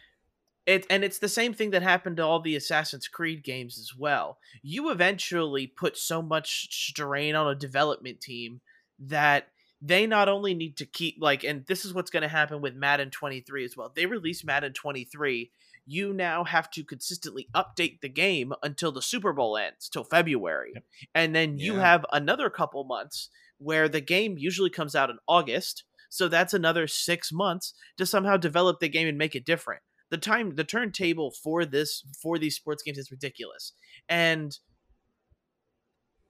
it 0.67 0.85
and 0.89 1.03
it's 1.03 1.17
the 1.17 1.29
same 1.29 1.53
thing 1.55 1.71
that 1.71 1.81
happened 1.81 2.17
to 2.17 2.23
all 2.23 2.41
the 2.41 2.55
Assassin's 2.55 3.07
Creed 3.07 3.43
games 3.43 3.79
as 3.79 3.95
well. 3.97 4.37
You 4.61 4.91
eventually 4.91 5.65
put 5.65 5.97
so 5.97 6.21
much 6.21 6.67
strain 6.71 7.33
on 7.33 7.47
a 7.47 7.55
development 7.55 8.21
team 8.21 8.61
that 8.99 9.47
they 9.81 10.07
not 10.07 10.27
only 10.27 10.53
need 10.53 10.77
to 10.77 10.85
keep 10.85 11.15
like 11.19 11.43
and 11.43 11.65
this 11.67 11.85
is 11.85 11.93
what's 11.93 12.09
going 12.11 12.23
to 12.23 12.27
happen 12.27 12.61
with 12.61 12.75
Madden 12.75 13.11
23 13.11 13.63
as 13.65 13.77
well. 13.77 13.91
They 13.95 14.05
release 14.05 14.43
Madden 14.43 14.73
23, 14.73 15.51
you 15.85 16.13
now 16.13 16.43
have 16.43 16.69
to 16.71 16.83
consistently 16.83 17.47
update 17.55 18.01
the 18.01 18.09
game 18.09 18.53
until 18.63 18.91
the 18.91 19.01
Super 19.01 19.33
Bowl 19.33 19.57
ends 19.57 19.87
till 19.89 20.03
February. 20.03 20.71
Yep. 20.75 20.83
And 21.15 21.35
then 21.35 21.59
you 21.59 21.75
Yeah. 21.75 21.81
have 21.81 22.05
another 22.11 22.49
couple 22.49 22.83
months 22.83 23.29
where 23.57 23.87
the 23.87 24.01
game 24.01 24.37
usually 24.37 24.69
comes 24.69 24.95
out 24.95 25.09
in 25.09 25.17
August. 25.27 25.83
So 26.09 26.27
that's 26.27 26.53
another 26.53 26.87
6 26.87 27.31
months 27.31 27.73
to 27.97 28.05
somehow 28.05 28.37
develop 28.37 28.79
the 28.79 28.89
game 28.89 29.07
and 29.07 29.17
make 29.17 29.35
it 29.35 29.45
different 29.45 29.81
the 30.09 30.17
time 30.17 30.55
the 30.55 30.63
turntable 30.63 31.31
for 31.31 31.65
this 31.65 32.03
for 32.21 32.37
these 32.37 32.55
sports 32.55 32.81
games 32.83 32.97
is 32.97 33.11
ridiculous 33.11 33.73
and 34.07 34.59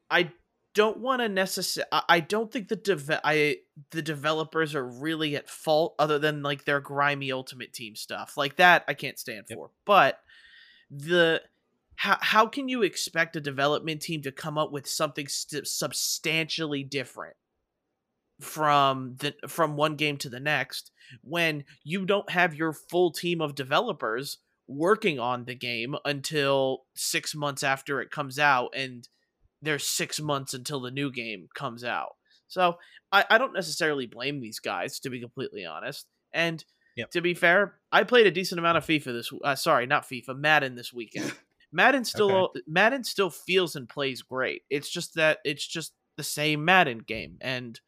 i 0.10 0.31
don't 0.77 0.97
want 0.99 1.21
to 1.21 1.27
necessarily 1.27 1.89
i 2.07 2.19
don't 2.19 2.51
think 2.51 2.67
the 2.67 2.75
deve- 2.75 3.19
i 3.23 3.57
the 3.91 4.01
developers 4.01 4.75
are 4.75 4.85
really 4.87 5.35
at 5.35 5.49
fault 5.49 5.95
other 5.97 6.19
than 6.19 6.43
like 6.43 6.65
their 6.65 6.79
grimy 6.79 7.31
ultimate 7.31 7.73
team 7.73 7.95
stuff 7.95 8.37
like 8.37 8.55
that 8.57 8.83
i 8.87 8.93
can't 8.93 9.17
stand 9.19 9.45
Yep. 9.49 9.57
for 9.57 9.69
but 9.85 10.19
the 10.89 11.41
how, 11.95 12.17
how 12.21 12.45
can 12.45 12.69
you 12.69 12.83
expect 12.83 13.35
a 13.35 13.41
development 13.41 14.01
team 14.03 14.21
to 14.21 14.31
come 14.31 14.57
up 14.57 14.71
with 14.71 14.87
something 14.87 15.27
st- 15.27 15.67
substantially 15.67 16.83
different 16.83 17.35
from 18.39 19.15
the 19.17 19.33
from 19.47 19.75
one 19.75 19.95
game 19.95 20.17
to 20.17 20.29
the 20.29 20.39
next 20.39 20.91
when 21.23 21.63
you 21.83 22.05
don't 22.05 22.29
have 22.29 22.53
your 22.53 22.71
full 22.71 23.11
team 23.11 23.41
of 23.41 23.55
developers 23.55 24.37
working 24.67 25.17
on 25.19 25.45
the 25.45 25.56
game 25.56 25.95
until 26.06 26.83
six 26.93 27.33
months 27.33 27.63
after 27.63 27.99
it 27.99 28.12
comes 28.12 28.37
out 28.37 28.69
and 28.75 29.08
there's 29.62 29.85
six 29.85 30.19
months 30.19 30.53
until 30.53 30.79
the 30.81 30.91
new 30.91 31.12
game 31.12 31.47
comes 31.55 31.83
out 31.83 32.15
so 32.47 32.75
i, 33.12 33.25
I 33.29 33.37
don't 33.37 33.53
necessarily 33.53 34.05
blame 34.05 34.39
these 34.39 34.60
guys 34.60 34.99
to 35.01 35.10
be 35.10 35.19
completely 35.21 35.65
honest 35.65 36.05
and 36.33 36.63
Yep. 36.95 37.12
to 37.12 37.21
be 37.21 37.35
fair 37.35 37.75
i 37.91 38.03
played 38.03 38.25
a 38.25 38.31
decent 38.31 38.58
amount 38.58 38.77
of 38.77 38.85
fifa 38.85 39.05
this 39.05 39.31
uh, 39.43 39.53
sorry 39.55 39.85
not 39.85 40.10
fifa 40.10 40.35
madden 40.35 40.73
this 40.73 40.91
weekend 40.91 41.31
madden 41.71 42.03
still 42.03 42.53
madden 42.65 43.03
still 43.03 43.29
feels 43.29 43.75
and 43.75 43.87
plays 43.87 44.23
great 44.23 44.63
it's 44.71 44.89
just 44.89 45.13
that 45.13 45.37
it's 45.45 45.67
just 45.67 45.93
the 46.15 46.23
same 46.23 46.65
madden 46.65 46.97
game 46.97 47.37
and 47.39 47.79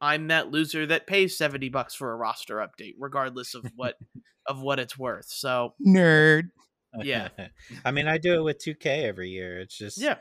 I'm 0.00 0.28
that 0.28 0.50
loser 0.50 0.86
that 0.86 1.06
pays 1.06 1.36
70 1.36 1.70
bucks 1.70 1.94
for 1.94 2.12
a 2.12 2.16
roster 2.16 2.56
update 2.56 2.94
regardless 2.98 3.54
of 3.54 3.64
what 3.74 3.96
of 4.46 4.60
what 4.60 4.78
it's 4.78 4.98
worth. 4.98 5.26
So, 5.28 5.74
Nerd. 5.84 6.50
Yeah. 7.02 7.28
I 7.84 7.90
mean, 7.90 8.06
I 8.06 8.18
do 8.18 8.34
it 8.34 8.42
with 8.42 8.64
2K 8.64 9.04
every 9.04 9.30
year. 9.30 9.60
It's 9.60 9.76
just 9.76 10.00
yeah. 10.00 10.16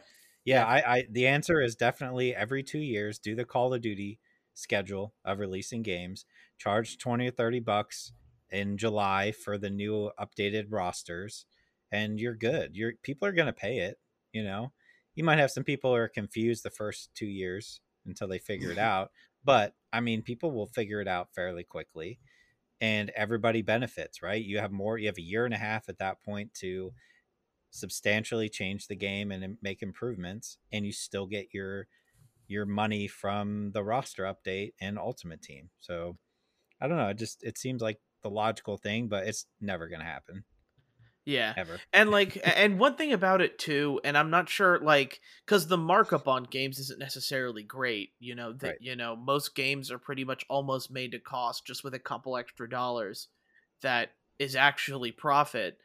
Yeah. 0.48 0.66
I, 0.66 0.98
I 0.98 1.08
the 1.12 1.28
answer 1.28 1.62
is 1.62 1.76
definitely 1.76 2.34
every 2.36 2.64
two 2.64 2.80
years. 2.80 3.20
Do 3.20 3.36
the 3.36 3.46
Call 3.46 3.74
of 3.74 3.82
Duty 3.82 4.20
schedule 4.54 5.14
of 5.26 5.40
releasing 5.40 5.84
games. 5.84 6.26
Charge 6.58 6.98
twenty 6.98 7.28
or 7.28 7.32
thirty 7.32 7.60
bucks. 7.60 8.14
in 8.50 8.78
July 8.78 9.32
for 9.32 9.58
the 9.58 9.70
new 9.70 10.12
updated 10.20 10.68
rosters, 10.70 11.46
and 11.92 12.20
you're 12.20 12.36
good. 12.36 12.76
You're 12.76 12.94
people 13.04 13.28
are 13.28 13.34
going 13.34 13.48
to 13.48 13.54
pay 13.54 13.80
it. 13.80 13.98
You 14.32 14.44
know, 14.44 14.72
you 15.16 15.24
might 15.24 15.40
have 15.40 15.52
some 15.52 15.64
people 15.64 15.92
who 15.92 15.98
are 15.98 16.08
confused 16.08 16.64
the 16.64 16.70
first 16.70 17.10
two 17.14 17.26
years 17.28 17.82
until 18.06 18.28
they 18.28 18.40
figure 18.40 18.72
it 18.72 18.78
out, 18.94 19.12
but 19.44 19.74
I 19.92 20.00
mean, 20.00 20.22
people 20.22 20.52
will 20.52 20.68
figure 20.68 21.02
it 21.02 21.08
out 21.08 21.34
fairly 21.36 21.64
quickly, 21.64 22.20
and 22.80 23.10
everybody 23.16 23.62
benefits. 23.62 24.22
Right? 24.24 24.44
You 24.44 24.60
have 24.60 24.72
more. 24.72 24.98
You 24.98 25.08
have 25.08 25.18
a 25.18 25.22
year 25.22 25.46
and 25.46 25.54
a 25.54 25.58
half 25.58 25.90
at 25.90 26.00
that 26.00 26.22
point 26.24 26.54
to 26.62 26.94
substantially 27.72 28.50
change 28.50 28.88
the 28.88 28.96
game 28.96 29.32
and 29.32 29.58
make 29.62 29.82
improvements, 29.84 30.58
and 30.72 30.86
you 30.86 30.92
still 30.92 31.28
get 31.28 31.54
your 31.54 31.88
your 32.48 32.66
money 32.66 33.08
from 33.08 33.72
the 33.74 33.84
roster 33.84 34.24
update 34.24 34.74
and 34.82 35.00
ultimate 35.00 35.42
team. 35.42 35.70
So 35.80 36.18
I 36.82 36.88
don't 36.88 36.98
know. 36.98 37.10
It 37.10 37.18
just 37.18 37.44
it 37.44 37.58
seems 37.58 37.82
like 37.82 38.00
the 38.24 38.30
logical 38.32 38.78
thing, 38.78 39.10
but 39.10 39.28
it's 39.28 39.48
never 39.62 39.88
gonna 39.90 40.06
happen. 40.06 40.46
Yeah. 41.26 41.56
Ever. 41.56 41.82
And 41.92 42.10
like 42.10 42.40
and 42.44 42.80
one 42.80 42.96
thing 42.96 43.12
about 43.12 43.42
it 43.42 43.60
too, 43.60 44.00
and 44.06 44.18
I'm 44.18 44.30
not 44.30 44.48
sure 44.48 44.80
like 44.80 45.20
cuz 45.46 45.68
the 45.68 45.78
markup 45.78 46.28
on 46.28 46.44
games 46.46 46.80
isn't 46.80 47.00
necessarily 47.00 47.64
great, 47.64 48.14
you 48.20 48.34
know, 48.34 48.54
that 48.54 48.76
Right. 48.76 48.80
you 48.80 48.96
know, 48.96 49.16
most 49.16 49.54
games 49.54 49.92
are 49.92 50.00
pretty 50.00 50.24
much 50.24 50.46
almost 50.50 50.90
made 50.90 51.12
to 51.12 51.20
cost 51.20 51.66
just 51.68 51.84
with 51.84 51.94
a 51.94 52.00
couple 52.00 52.38
extra 52.38 52.70
dollars 52.70 53.28
that 53.82 54.12
is 54.40 54.56
actually 54.56 55.12
profit. 55.12 55.80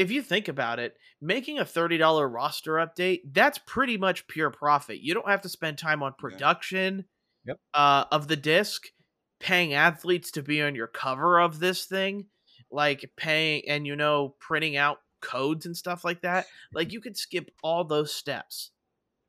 If 0.00 0.10
you 0.10 0.22
think 0.22 0.48
about 0.48 0.78
it, 0.78 0.96
making 1.20 1.58
a 1.58 1.64
$30 1.64 2.32
roster 2.32 2.72
update, 2.74 3.20
that's 3.32 3.58
pretty 3.58 3.98
much 3.98 4.26
pure 4.28 4.50
profit. 4.50 5.00
You 5.00 5.12
don't 5.12 5.28
have 5.28 5.42
to 5.42 5.48
spend 5.50 5.76
time 5.76 6.02
on 6.02 6.14
production 6.18 7.04
Yep. 7.44 7.56
uh, 7.74 8.04
of 8.10 8.28
the 8.28 8.36
disc, 8.36 8.86
paying 9.40 9.74
athletes 9.74 10.30
to 10.32 10.42
be 10.42 10.62
on 10.62 10.74
your 10.74 10.86
cover 10.86 11.38
of 11.38 11.58
this 11.58 11.84
thing, 11.84 12.26
like 12.70 13.10
paying 13.16 13.62
and 13.68 13.86
you 13.86 13.94
know 13.94 14.36
printing 14.40 14.76
out 14.78 14.98
codes 15.20 15.66
and 15.66 15.76
stuff 15.76 16.02
like 16.02 16.22
that. 16.22 16.46
Like 16.72 16.92
you 16.94 17.00
could 17.02 17.16
skip 17.16 17.50
all 17.62 17.84
those 17.84 18.10
steps. 18.10 18.70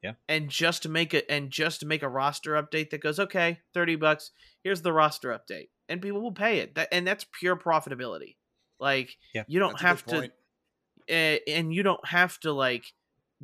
Yeah. 0.01 0.13
And 0.29 0.49
just 0.49 0.83
to 0.83 0.89
make 0.89 1.13
it 1.13 1.25
and 1.29 1.51
just 1.51 1.85
make 1.85 2.01
a 2.01 2.09
roster 2.09 2.53
update 2.53 2.91
that 2.91 3.01
goes, 3.01 3.19
okay, 3.19 3.59
30 3.73 3.97
bucks, 3.97 4.31
here's 4.63 4.81
the 4.81 4.93
roster 4.93 5.29
update. 5.29 5.67
And 5.89 6.01
people 6.01 6.21
will 6.21 6.31
pay 6.31 6.59
it. 6.59 6.75
That 6.75 6.87
and 6.93 7.05
that's 7.05 7.25
pure 7.39 7.57
profitability. 7.57 8.37
Like 8.79 9.17
Yeah, 9.35 9.43
you 9.47 9.59
don't 9.59 9.79
have 9.81 10.05
to 10.05 10.15
point. 10.15 10.33
And 11.09 11.73
you 11.73 11.83
don't 11.83 12.05
have 12.07 12.39
to 12.41 12.51
like 12.51 12.93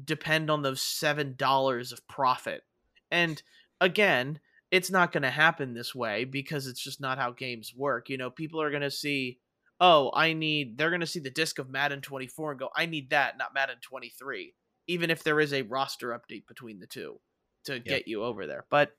depend 0.03 0.49
on 0.49 0.61
those 0.61 0.81
seven 0.81 1.35
dollars 1.37 1.91
of 1.91 2.07
profit. 2.07 2.63
And 3.11 3.41
again 3.79 4.39
it's 4.69 4.91
not 4.91 5.13
going 5.13 5.23
to 5.23 5.29
happen 5.29 5.73
this 5.73 5.95
way 5.95 6.25
because 6.25 6.67
it's 6.67 6.83
just 6.83 6.99
not 6.99 7.17
how 7.17 7.31
games 7.31 7.73
work 7.75 8.09
you 8.09 8.17
know? 8.17 8.29
People 8.29 8.61
are 8.61 8.69
going 8.69 8.81
to 8.81 8.91
see 8.91 9.39
oh 9.79 10.09
i 10.15 10.33
need 10.33 10.75
they're 10.75 10.89
going 10.89 11.01
to 11.01 11.05
see 11.05 11.19
the 11.19 11.29
disc 11.29 11.59
of 11.59 11.69
madden 11.69 12.01
24 12.01 12.49
and 12.49 12.59
go 12.59 12.67
i 12.75 12.87
need 12.87 13.11
that 13.11 13.37
not 13.37 13.53
madden 13.53 13.75
23 13.79 14.51
even 14.87 15.11
if 15.11 15.23
there 15.23 15.39
is 15.39 15.53
a 15.53 15.61
roster 15.61 16.09
update 16.09 16.47
between 16.47 16.79
the 16.79 16.87
two 16.87 17.19
to 17.67 17.79
get 17.79 18.07
you 18.07 18.23
over 18.23 18.47
there. 18.47 18.65
But 18.69 18.95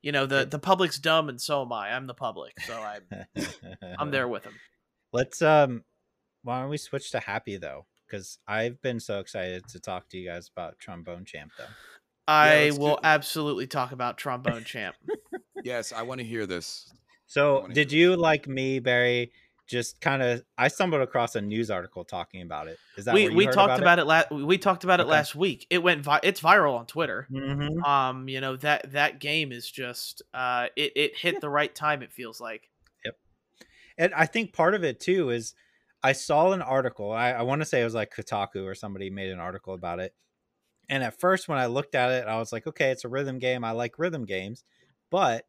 you 0.00 0.10
know 0.10 0.26
the 0.26 0.44
the 0.44 0.58
public's 0.58 0.98
dumb 0.98 1.28
and 1.28 1.40
so 1.40 1.62
am 1.62 1.72
i. 1.72 1.92
I'm 1.92 2.08
the 2.08 2.14
public 2.14 2.58
so 2.66 2.74
i'm 2.74 3.26
i'm 3.98 4.10
there 4.10 4.26
with 4.26 4.42
them 4.42 4.54
Let's 5.12 5.42
um 5.42 5.84
why 6.42 6.60
don't 6.60 6.70
we 6.70 6.76
switch 6.76 7.10
to 7.12 7.20
happy 7.20 7.56
though? 7.56 7.86
Because 8.06 8.38
I've 8.46 8.80
been 8.82 9.00
so 9.00 9.20
excited 9.20 9.66
to 9.68 9.80
talk 9.80 10.08
to 10.10 10.18
you 10.18 10.28
guys 10.28 10.50
about 10.54 10.78
trombone 10.78 11.24
champ 11.24 11.52
though. 11.56 11.64
i 12.28 12.64
let's 12.64 12.78
will 12.78 12.94
it. 12.94 13.00
absolutely 13.04 13.66
talk 13.66 13.92
about 13.92 14.16
trombone 14.18 14.64
champ 14.64 14.96
Yes, 15.64 15.92
I 15.92 16.02
want 16.02 16.20
to 16.20 16.26
hear 16.26 16.44
this. 16.44 16.92
So 17.26 17.68
did 17.72 17.92
hear 17.92 18.10
you 18.10 18.16
like 18.16 18.48
me, 18.48 18.80
Barry? 18.80 19.32
Just 19.68 20.00
kind 20.00 20.20
of, 20.22 20.42
I 20.58 20.68
stumbled 20.68 21.02
across 21.02 21.36
a 21.36 21.40
news 21.40 21.70
article 21.70 22.04
talking 22.04 22.42
about 22.42 22.66
it. 22.66 22.78
Is 22.96 23.04
that 23.04 23.14
we 23.14 23.28
you 23.28 23.36
we 23.36 23.44
heard 23.44 23.54
talked 23.54 23.78
about, 23.78 23.80
about 23.80 23.98
it, 24.00 24.04
last 24.06 24.30
we 24.32 24.58
talked 24.58 24.84
about 24.84 25.00
it 25.00 25.06
last 25.06 25.34
week 25.34 25.66
it 25.70 25.82
went 25.82 26.02
vi- 26.02 26.20
it's 26.22 26.40
viral 26.40 26.78
on 26.78 26.86
twitter 26.86 27.26
it? 27.30 27.34
Mhm. 27.38 27.86
um 27.88 28.28
you 28.28 28.40
know 28.40 28.56
that 28.56 28.92
that 28.92 29.18
game 29.18 29.50
is 29.52 29.70
just 29.70 30.20
uh 30.34 30.66
it, 30.76 30.92
it 30.96 31.16
hit 31.16 31.40
the 31.40 31.48
right 31.48 31.74
time 31.74 32.02
it 32.02 32.12
feels 32.12 32.40
like 32.40 32.68
Yep, 33.04 33.16
And 33.98 34.14
I 34.14 34.26
think 34.26 34.52
part 34.52 34.74
of 34.74 34.84
it 34.84 35.00
too 35.00 35.30
is 35.30 35.54
I 36.02 36.12
saw 36.12 36.52
an 36.52 36.62
article. 36.62 37.12
I, 37.12 37.30
I 37.32 37.42
want 37.42 37.62
to 37.62 37.66
say 37.66 37.80
it 37.80 37.84
was 37.84 37.94
like 37.94 38.14
Kotaku 38.14 38.64
or 38.64 38.74
somebody 38.74 39.10
made 39.10 39.30
an 39.30 39.38
article 39.38 39.74
about 39.74 40.00
it. 40.00 40.14
And 40.88 41.02
at 41.04 41.18
first, 41.20 41.48
when 41.48 41.58
I 41.58 41.66
looked 41.66 41.94
at 41.94 42.10
it, 42.10 42.28
I 42.28 42.38
was 42.38 42.52
like, 42.52 42.66
okay, 42.66 42.90
it's 42.90 43.04
a 43.04 43.08
rhythm 43.08 43.38
game. 43.38 43.64
I 43.64 43.72
like 43.72 43.98
rhythm 43.98 44.24
games. 44.26 44.64
But 45.10 45.46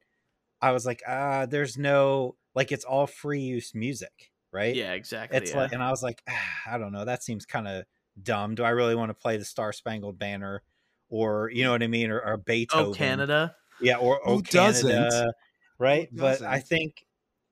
I 0.62 0.72
was 0.72 0.86
like, 0.86 1.02
ah, 1.08 1.46
there's 1.46 1.78
no, 1.78 2.38
like, 2.56 2.72
it's 2.72 2.86
all 2.86 3.08
free 3.08 3.42
use 3.42 3.74
music, 3.76 4.32
right? 4.52 4.76
yeah 4.76 4.94
exactly 4.94 5.38
It's 5.38 5.52
yeah. 5.52 5.58
like, 5.58 5.72
and 5.74 5.84
I 5.84 5.90
was 5.90 6.04
like, 6.04 6.24
ah, 6.30 6.62
I 6.68 6.78
don't 6.78 6.92
know. 6.94 7.06
That 7.06 7.24
seems 7.24 7.46
kind 7.46 7.68
of 7.68 7.86
dumb. 8.22 8.56
Do 8.56 8.64
I 8.64 8.70
really 8.70 8.96
want 8.96 9.10
to 9.10 9.16
play 9.16 9.38
the 9.38 9.46
Star 9.46 9.74
Spangled 9.74 10.20
Banner 10.20 10.64
or, 11.10 11.50
you 11.54 11.64
know 11.64 11.72
what 11.72 11.84
I 11.84 11.88
mean? 11.88 12.12
Or, 12.12 12.20
or 12.22 12.38
Beethoven? 12.38 12.88
oh 12.92 12.94
canada 12.94 13.56
Yeah, 13.80 13.98
or 13.98 14.22
Who 14.26 14.38
oh 14.38 14.42
Canada, 14.42 14.90
doesn't? 14.90 15.34
right? 15.80 16.10
Who 16.12 16.18
But 16.20 16.42
I 16.42 16.60
doesn't? 16.60 16.62
think 16.62 17.06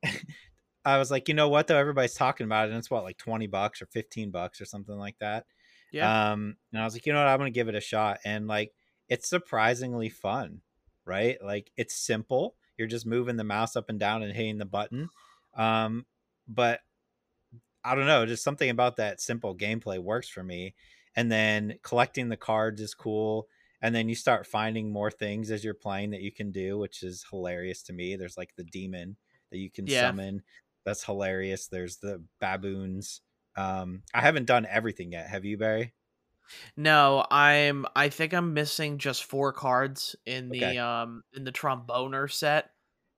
I 0.83 0.97
was 0.97 1.11
like, 1.11 1.27
you 1.27 1.33
know 1.33 1.49
what 1.49 1.67
though? 1.67 1.77
Everybody's 1.77 2.13
talking 2.15 2.45
about 2.45 2.67
it, 2.67 2.71
and 2.71 2.79
it's 2.79 2.89
what 2.91 3.03
like 3.03 3.17
twenty 3.17 3.47
bucks 3.47 3.81
or 3.81 3.85
fifteen 3.87 4.31
bucks 4.31 4.59
or 4.61 4.65
something 4.65 4.95
like 4.97 5.17
that. 5.19 5.45
yeah 5.91 6.13
Um, 6.29 6.57
and 6.71 6.81
I 6.81 6.85
was 6.85 6.93
like, 6.93 7.05
you 7.05 7.13
know 7.13 7.19
what? 7.19 7.27
I'm 7.27 7.39
gonna 7.39 7.51
give 7.51 7.69
it 7.69 7.75
a 7.75 7.81
shot, 7.81 8.19
and 8.25 8.47
like, 8.47 8.73
it's 9.09 9.29
surprisingly 9.29 10.09
fun, 10.09 10.61
right? 11.05 11.41
Like, 11.43 11.71
it's 11.77 11.95
simple. 11.95 12.57
You're 12.77 12.87
just 12.87 13.05
moving 13.05 13.37
the 13.37 13.43
mouse 13.43 13.75
up 13.75 13.89
and 13.89 13.99
down 13.99 14.23
and 14.23 14.35
hitting 14.35 14.57
the 14.57 14.65
button. 14.65 15.09
Um, 15.53 16.05
but 16.47 16.81
I 17.83 17.95
don't 17.95 18.05
know, 18.05 18.25
just 18.25 18.43
something 18.43 18.69
about 18.69 18.97
that 18.97 19.19
simple 19.21 19.55
gameplay 19.57 19.99
works 19.99 20.29
for 20.29 20.43
me. 20.43 20.75
And 21.15 21.31
then 21.31 21.79
collecting 21.83 22.29
the 22.29 22.37
cards 22.37 22.79
is 22.79 22.93
cool. 22.93 23.47
And 23.81 23.95
then 23.95 24.07
you 24.07 24.15
start 24.15 24.45
finding 24.45 24.91
more 24.91 25.09
things 25.09 25.49
as 25.49 25.63
you're 25.63 25.73
playing 25.73 26.11
that 26.11 26.21
you 26.21 26.31
can 26.31 26.51
do, 26.51 26.77
which 26.77 27.01
is 27.01 27.25
hilarious 27.29 27.81
to 27.83 27.93
me. 27.93 28.15
There's 28.15 28.37
like 28.37 28.55
the 28.55 28.63
demon 28.63 29.17
that 29.49 29.57
you 29.57 29.71
can 29.71 29.87
Yeah. 29.87 29.89
summon. 29.89 30.43
That's 30.85 31.03
hilarious. 31.03 31.67
There's 31.67 31.97
the 31.97 32.23
baboons. 32.39 33.21
Um, 33.55 34.03
I 34.13 34.21
haven't 34.21 34.45
done 34.45 34.65
everything 34.69 35.11
yet. 35.11 35.27
Have 35.29 35.45
you, 35.45 35.57
Barry? 35.57 35.93
no 36.75 37.25
i'm 37.31 37.85
i 37.95 38.09
think 38.09 38.33
i'm 38.33 38.53
missing 38.53 38.97
just 38.97 39.23
four 39.23 39.53
cards 39.53 40.17
in 40.25 40.49
the 40.49 40.57
Okay. 40.65 40.77
um 40.77 41.23
in 41.33 41.45
the 41.45 41.51
tromboner 41.51 42.29
set 42.29 42.71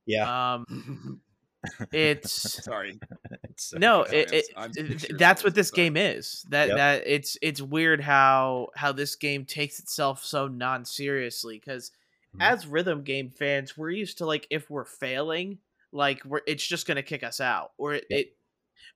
Yeah. 0.05 0.53
um 0.53 1.19
it's 1.91 2.63
Sorry. 2.63 2.99
It's 3.43 3.69
so 3.71 3.77
no. 3.77 4.05
Sorry, 4.05 4.17
it, 4.19 4.27
I'm 4.27 4.33
it, 4.33 4.37
s- 4.37 4.49
I'm 4.55 4.69
it- 4.71 4.75
serious 4.75 5.05
that's 5.17 5.43
what 5.43 5.55
this, 5.55 5.69
this 5.69 5.69
sorry. 5.69 5.83
game 5.85 5.97
is 5.97 6.45
that 6.49 6.67
Yep. 6.67 6.77
that 6.77 7.03
it's 7.07 7.37
it's 7.41 7.61
weird 7.61 8.01
how 8.01 8.67
how 8.75 8.91
this 8.91 9.15
game 9.15 9.45
takes 9.45 9.79
itself 9.79 10.23
so 10.23 10.47
non-seriously 10.47 11.57
because 11.59 11.91
Mhm. 12.35 12.41
as 12.41 12.67
rhythm 12.67 13.03
game 13.03 13.29
fans 13.31 13.75
we're 13.77 13.89
used 13.91 14.17
to 14.19 14.25
like 14.27 14.45
if 14.51 14.69
we're 14.69 14.85
failing 14.85 15.57
like 15.93 16.23
we're 16.25 16.41
it's 16.47 16.65
just 16.67 16.87
gonna 16.87 17.03
kick 17.03 17.23
us 17.23 17.39
out 17.39 17.71
or 17.77 17.93
it, 17.93 18.05
Yep. 18.09 18.19
it 18.19 18.27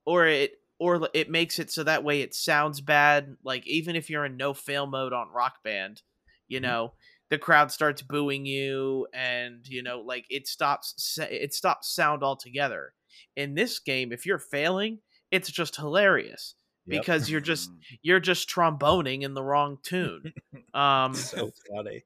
or 0.05 0.27
it 0.27 0.51
or 0.79 1.09
it 1.13 1.29
makes 1.29 1.59
it 1.59 1.71
so 1.71 1.83
that 1.83 2.03
way 2.03 2.21
it 2.21 2.33
sounds 2.35 2.81
bad 2.81 3.35
like 3.43 3.65
even 3.67 3.95
if 3.95 4.09
you're 4.09 4.25
in 4.25 4.37
no 4.37 4.53
fail 4.53 4.87
mode 4.87 5.13
on 5.13 5.29
rock 5.29 5.63
band 5.63 6.01
you 6.47 6.59
Mhm. 6.59 6.63
know 6.63 6.93
the 7.29 7.37
crowd 7.37 7.71
starts 7.71 8.01
booing 8.01 8.45
you 8.45 9.07
and 9.13 9.67
you 9.67 9.83
know 9.83 9.99
like 10.01 10.25
it 10.29 10.47
stops 10.47 11.17
it 11.19 11.53
stops 11.53 11.93
sound 11.93 12.23
altogether 12.23 12.93
in 13.35 13.53
this 13.55 13.79
game 13.79 14.11
if 14.11 14.25
you're 14.25 14.39
failing 14.39 14.99
it's 15.31 15.51
just 15.51 15.75
hilarious 15.75 16.55
Yep. 16.89 17.01
because 17.01 17.29
you're 17.29 17.41
just 17.41 17.69
you're 18.01 18.19
just 18.19 18.49
tromboning 18.49 19.23
in 19.23 19.33
the 19.33 19.43
wrong 19.43 19.77
tune 19.83 20.33
um 20.73 21.13
so 21.13 21.51
funny. 21.69 22.03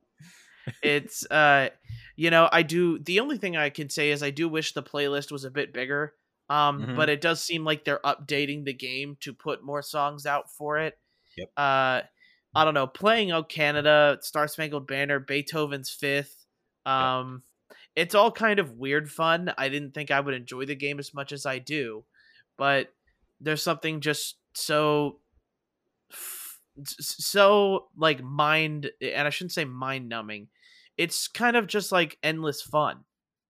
It's 0.83 1.25
uh 1.31 1.69
you 2.15 2.29
know 2.29 2.47
i 2.51 2.61
do 2.61 2.99
the 2.99 3.19
only 3.19 3.37
thing 3.37 3.55
i 3.57 3.69
can 3.69 3.89
say 3.89 4.11
is 4.11 4.21
i 4.23 4.29
do 4.29 4.47
wish 4.49 4.73
the 4.73 4.83
playlist 4.83 5.31
was 5.31 5.43
a 5.43 5.51
bit 5.51 5.73
bigger 5.73 6.13
um 6.49 6.81
Mhm. 6.83 6.95
but 6.95 7.09
it 7.09 7.21
does 7.21 7.41
seem 7.43 7.63
like 7.63 7.85
they're 7.85 7.99
updating 8.05 8.65
the 8.65 8.73
game 8.73 9.17
to 9.21 9.33
put 9.33 9.63
more 9.63 9.81
songs 9.81 10.25
out 10.25 10.51
for 10.51 10.77
it 10.77 10.97
Yep. 11.37 11.47
uh 11.57 12.01
i 12.55 12.65
don't 12.65 12.73
know 12.73 12.87
playing 12.87 13.31
oh 13.31 13.43
canada 13.43 14.17
star 14.21 14.47
spangled 14.47 14.87
banner 14.87 15.19
beethoven's 15.19 15.89
fifth 15.89 16.45
um 16.85 17.43
it's 17.95 18.15
all 18.15 18.31
kind 18.31 18.59
of 18.59 18.71
weird 18.73 19.09
fun 19.09 19.53
i 19.57 19.69
didn't 19.69 19.93
think 19.93 20.11
i 20.11 20.19
would 20.19 20.33
enjoy 20.33 20.65
the 20.65 20.75
game 20.75 20.99
as 20.99 21.13
much 21.13 21.31
as 21.31 21.45
i 21.45 21.57
do 21.59 22.03
but 22.57 22.93
there's 23.39 23.63
something 23.63 24.01
just 24.01 24.35
so 24.53 25.19
so 26.83 27.87
like 27.97 28.23
mind 28.23 28.91
and 29.01 29.27
i 29.27 29.29
shouldn't 29.29 29.51
say 29.51 29.65
mind 29.65 30.07
numbing 30.09 30.47
it's 30.97 31.27
kind 31.27 31.55
of 31.55 31.67
just 31.67 31.91
like 31.91 32.17
endless 32.23 32.61
fun 32.61 33.01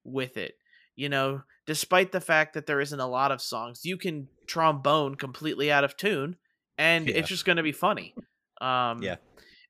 with 0.04 0.38
it 0.38 0.54
you 0.96 1.10
know 1.10 1.42
despite 1.68 2.12
the 2.12 2.22
fact 2.22 2.54
that 2.54 2.66
there 2.66 2.82
isn't 2.82 3.00
a 3.00 3.08
lot 3.08 3.32
of 3.32 3.42
songs 3.42 3.82
you 3.84 3.98
can 3.98 4.28
trombone 4.48 5.16
completely 5.16 5.72
out 5.72 5.84
of 5.84 5.96
tune 5.98 6.36
and 6.78 7.08
Yeah. 7.08 7.16
it's 7.16 7.30
just 7.30 7.46
going 7.46 7.58
to 7.58 7.64
be 7.64 7.72
funny 7.72 8.14
um 8.60 9.02
Yeah. 9.02 9.16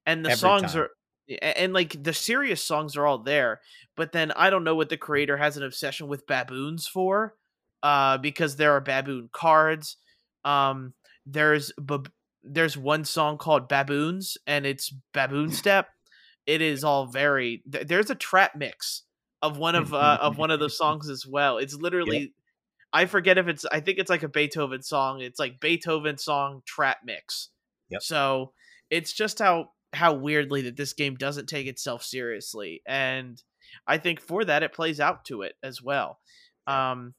and 0.05 0.25
the 0.25 0.31
Every 0.31 0.37
songs 0.39 0.73
time. 0.73 0.81
are 0.83 0.89
and 1.41 1.71
like 1.73 2.01
the 2.03 2.13
serious 2.13 2.61
songs 2.63 2.97
are 2.97 3.05
all 3.05 3.19
there 3.19 3.61
but 3.95 4.11
then 4.11 4.31
i 4.35 4.49
don't 4.49 4.63
know 4.65 4.75
what 4.75 4.89
the 4.89 4.97
creator 4.97 5.37
has 5.37 5.55
an 5.57 5.63
obsession 5.63 6.07
with 6.07 6.27
baboons 6.27 6.87
for 6.87 7.35
uh, 7.83 8.17
because 8.19 8.57
there 8.57 8.73
are 8.73 8.79
baboon 8.81 9.27
cards. 9.33 9.97
Um, 10.45 10.93
there's 11.25 11.71
bab- 11.79 12.11
there's 12.43 12.77
one 12.77 13.05
song 13.05 13.39
called 13.39 13.67
Baboons, 13.67 14.37
and 14.45 14.67
it's 14.67 14.93
Baboon 15.15 15.51
Step. 15.51 15.87
It 16.45 16.61
is 16.61 16.83
all 16.83 17.05
very. 17.05 17.63
th- 17.71 17.87
There's 17.87 18.09
a 18.09 18.15
trap 18.15 18.55
mix 18.55 19.03
of 19.41 19.57
one 19.57 19.75
of 19.75 19.93
uh, 19.93 20.17
of 20.21 20.37
one 20.37 20.51
of 20.51 20.59
those 20.59 20.77
songs 20.77 21.09
as 21.09 21.25
well. 21.25 21.57
It's 21.57 21.75
literally. 21.75 22.33
I 22.93 23.05
forget 23.05 23.37
if 23.37 23.47
it's. 23.47 23.65
I 23.71 23.79
think 23.79 23.99
it's 23.99 24.09
like 24.09 24.23
a 24.23 24.29
Beethoven 24.29 24.81
song. 24.81 25.21
It's 25.21 25.39
like 25.39 25.59
Beethoven 25.59 26.17
song 26.17 26.61
trap 26.65 26.99
mix. 27.05 27.49
Yep. 27.89 28.01
So 28.03 28.53
it's 28.89 29.13
just 29.13 29.39
how 29.39 29.71
how 29.93 30.13
weirdly 30.13 30.63
that 30.63 30.77
this 30.77 30.93
game 30.93 31.15
doesn't 31.15 31.47
take 31.47 31.67
itself 31.67 32.03
seriously, 32.03 32.81
and 32.85 33.41
I 33.87 33.97
think 33.97 34.19
for 34.19 34.43
that 34.45 34.63
it 34.63 34.73
plays 34.73 34.99
out 34.99 35.25
to 35.25 35.41
it 35.43 35.53
as 35.63 35.81
well. 35.81 36.19
Um, 36.67 37.13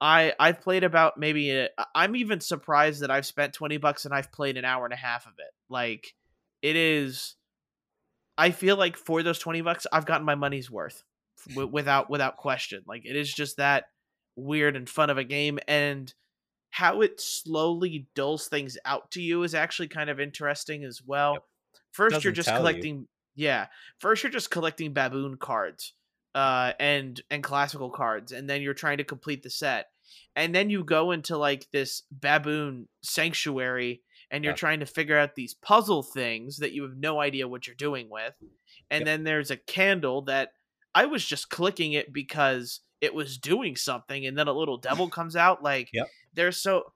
I 0.00 0.32
I've 0.38 0.60
played 0.60 0.84
about 0.84 1.18
maybe 1.18 1.60
i 1.60 1.84
I'm 1.94 2.16
even 2.16 2.40
surprised 2.40 3.02
that 3.02 3.10
I've 3.10 3.26
spent 3.26 3.52
twenty 3.52 3.78
bucks 3.78 4.04
and 4.04 4.14
I've 4.14 4.32
played 4.32 4.56
an 4.56 4.64
hour 4.64 4.84
and 4.84 4.94
a 4.94 4.98
half 4.98 5.26
of 5.26 5.32
it. 5.38 5.52
Like 5.68 6.14
it 6.62 6.76
is. 6.76 7.34
I 8.38 8.52
feel 8.52 8.76
like 8.76 8.96
for 8.96 9.22
those 9.22 9.40
twenty 9.40 9.60
bucks, 9.60 9.86
I've 9.92 10.06
gotten 10.06 10.24
my 10.24 10.36
money's 10.36 10.70
worth 10.70 11.02
w- 11.48 11.68
without 11.68 12.08
without 12.08 12.36
question. 12.36 12.84
Like 12.86 13.04
it 13.04 13.16
is 13.16 13.32
just 13.34 13.56
that 13.56 13.86
weird 14.36 14.76
and 14.76 14.88
fun 14.88 15.10
of 15.10 15.18
a 15.18 15.24
game, 15.24 15.58
and 15.66 16.12
how 16.70 17.00
it 17.00 17.20
slowly 17.20 18.06
dulls 18.14 18.46
things 18.46 18.78
out 18.84 19.10
to 19.10 19.20
you 19.20 19.42
is 19.42 19.54
actually 19.54 19.88
kind 19.88 20.08
of 20.08 20.20
interesting 20.20 20.84
as 20.84 21.02
well. 21.04 21.32
Yep. 21.34 21.42
First, 21.92 22.24
you're 22.24 22.32
just 22.32 22.48
tell 22.48 22.58
you. 22.58 22.60
collecting. 22.60 23.08
Yeah, 23.34 23.66
first 23.98 24.22
you're 24.22 24.32
just 24.32 24.50
collecting 24.50 24.92
baboon 24.92 25.36
cards, 25.36 25.94
uh, 26.34 26.72
and 26.78 27.20
and 27.30 27.42
classical 27.42 27.90
cards, 27.90 28.32
and 28.32 28.48
then 28.48 28.62
you're 28.62 28.74
trying 28.74 28.98
to 28.98 29.04
complete 29.04 29.42
the 29.42 29.50
set, 29.50 29.86
and 30.36 30.54
then 30.54 30.70
you 30.70 30.84
go 30.84 31.10
into 31.10 31.36
like 31.36 31.66
this 31.72 32.02
baboon 32.10 32.88
sanctuary, 33.02 34.02
and 34.30 34.44
you're 34.44 34.52
Yeah. 34.52 34.54
trying 34.54 34.80
to 34.80 34.86
figure 34.86 35.18
out 35.18 35.34
these 35.34 35.54
puzzle 35.54 36.02
things 36.02 36.58
that 36.58 36.72
you 36.72 36.82
have 36.82 36.96
no 36.96 37.20
idea 37.20 37.48
what 37.48 37.66
you're 37.66 37.76
doing 37.76 38.08
with, 38.10 38.34
and 38.90 39.06
Yep. 39.06 39.08
then 39.08 39.24
there's 39.24 39.50
a 39.50 39.56
candle 39.56 40.22
that 40.22 40.52
I 40.94 41.06
was 41.06 41.24
just 41.24 41.50
clicking 41.50 41.92
it 41.92 42.12
because 42.12 42.80
it 43.00 43.14
was 43.14 43.38
doing 43.38 43.76
something, 43.76 44.26
and 44.26 44.36
then 44.38 44.48
a 44.48 44.52
little 44.52 44.78
devil 44.78 45.08
comes 45.10 45.36
out. 45.36 45.62
Like 45.62 45.92
Yep. 45.92 46.12
there's 46.34 46.60
so 46.62 46.92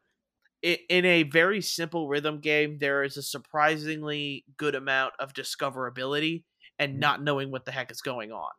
in 0.63 1.05
a 1.05 1.25
very 1.25 1.61
simple 1.61 2.09
rhythm 2.09 2.41
game, 2.41 2.79
there 2.79 3.03
is 3.03 3.17
a 3.17 3.23
surprisingly 3.23 4.45
good 4.57 4.75
amount 4.77 5.15
of 5.19 5.33
discoverability 5.35 6.45
and 6.79 6.99
Mhm. 6.99 7.01
not 7.01 7.23
knowing 7.23 7.51
what 7.51 7.65
the 7.65 7.73
heck 7.73 7.91
is 7.91 8.01
going 8.01 8.31
on. 8.33 8.51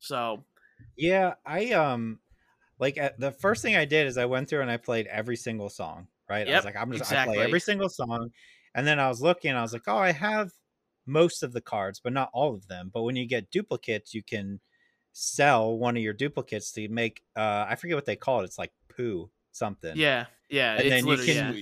So 0.00 0.44
Yeah, 0.96 1.34
I 1.44 1.72
um 1.72 2.20
like 2.78 2.96
the 3.18 3.32
first 3.32 3.62
thing 3.62 3.76
I 3.76 3.84
did 3.84 4.06
is 4.06 4.18
I 4.18 4.26
went 4.26 4.48
through 4.48 4.62
and 4.62 4.70
I 4.70 4.76
played 4.78 5.06
every 5.08 5.36
single 5.36 5.70
song, 5.70 6.08
right? 6.32 6.48
I 6.48 6.54
was 6.54 6.64
like, 6.64 6.76
I'm 6.76 6.92
just 6.92 7.04
I 7.08 7.16
play 7.16 7.42
every 7.42 7.60
single 7.60 7.88
song. 7.88 8.30
And 8.74 8.86
then 8.86 8.98
I 9.00 9.08
was 9.08 9.20
looking, 9.22 9.52
I 9.54 9.62
was 9.62 9.72
like, 9.74 9.88
oh, 9.88 9.98
I 9.98 10.12
have 10.12 10.50
most 11.06 11.42
of 11.42 11.52
the 11.52 11.60
cards, 11.60 12.00
but 12.00 12.12
not 12.12 12.30
all 12.32 12.54
of 12.54 12.66
them. 12.68 12.90
But 12.92 13.02
when 13.02 13.16
you 13.16 13.26
get 13.26 13.50
duplicates, 13.50 14.14
you 14.14 14.22
can 14.22 14.60
sell 15.12 15.76
one 15.78 15.96
of 15.96 16.02
your 16.02 16.14
duplicates 16.14 16.72
to 16.72 16.88
make 16.88 17.22
uh 17.36 17.66
I 17.68 17.76
forget 17.76 17.96
what 17.96 18.06
they 18.06 18.16
call 18.16 18.40
it. 18.40 18.44
It's 18.44 18.58
like 18.58 18.72
poo 18.88 19.30
something. 19.52 19.90
yeah, 19.98 20.26
yeah, 20.48 20.74
And 20.74 20.86
it's 20.86 20.90
then 20.90 21.06
you 21.06 21.18
can- 21.18 21.36
yeah. 21.36 21.52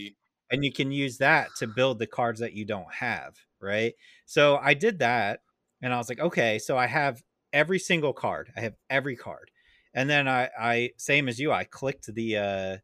And 0.52 0.64
you 0.64 0.72
can 0.72 0.90
use 0.92 1.18
that 1.18 1.48
to 1.56 1.66
build 1.68 1.98
the 2.00 2.06
cards 2.08 2.40
that 2.40 2.54
you 2.54 2.64
don't 2.64 2.92
have, 2.94 3.36
right? 3.60 3.94
So 4.26 4.56
I 4.58 4.74
did 4.74 4.98
that 5.00 5.42
and 5.82 5.94
I 5.94 5.96
was 5.98 6.08
like, 6.08 6.20
okay, 6.20 6.58
so 6.58 6.76
I 6.76 6.86
have 6.86 7.22
every 7.52 7.78
single 7.78 8.12
card. 8.12 8.52
I 8.56 8.60
have 8.60 8.76
every 8.90 9.16
card. 9.16 9.50
And 9.94 10.10
then 10.10 10.28
I 10.28 10.50
I 10.58 10.90
same 10.98 11.28
as 11.28 11.38
you, 11.40 11.52
I 11.52 11.64
clicked 11.64 12.12
the 12.14 12.36
uh 12.36 12.78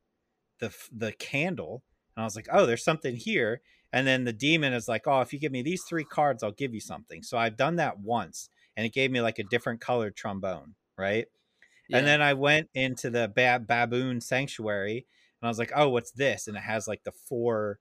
the 0.59 0.75
the 0.93 1.13
candle 1.13 1.85
and 2.17 2.23
I 2.23 2.27
was 2.27 2.37
like, 2.37 2.49
"Oh, 2.53 2.67
there's 2.67 2.85
something 2.85 3.17
here." 3.17 3.63
And 3.93 4.07
then 4.07 4.25
the 4.25 4.33
demon 4.33 4.73
is 4.73 4.89
like, 4.89 5.07
"Oh, 5.07 5.21
if 5.21 5.33
you 5.33 5.39
give 5.39 5.53
me 5.53 5.63
these 5.63 5.85
3 5.85 6.05
cards, 6.05 6.43
I'll 6.43 6.53
give 6.53 6.75
you 6.75 6.81
something." 6.81 7.23
So 7.23 7.39
I've 7.39 7.57
done 7.57 7.77
that 7.77 7.99
once 8.01 8.49
and 8.77 8.87
it 8.87 8.93
gave 8.93 9.11
me 9.11 9.21
like 9.21 9.39
a 9.39 9.45
different 9.45 9.81
colored 9.81 10.17
trombone, 10.17 10.75
right? 10.99 11.27
yeah. 11.89 11.93
And 11.93 12.07
then 12.07 12.21
I 12.23 12.35
went 12.35 12.71
into 12.75 13.11
the 13.11 13.29
ba- 13.35 13.65
baboon 13.67 14.21
sanctuary 14.21 15.07
and 15.41 15.47
I 15.47 15.49
was 15.49 15.59
like, 15.59 15.73
oh, 15.75 15.89
what's 15.91 16.13
this? 16.13 16.49
And 16.49 16.57
it 16.57 16.61
has 16.63 16.89
like 16.89 17.05
the 17.05 17.13
four 17.13 17.79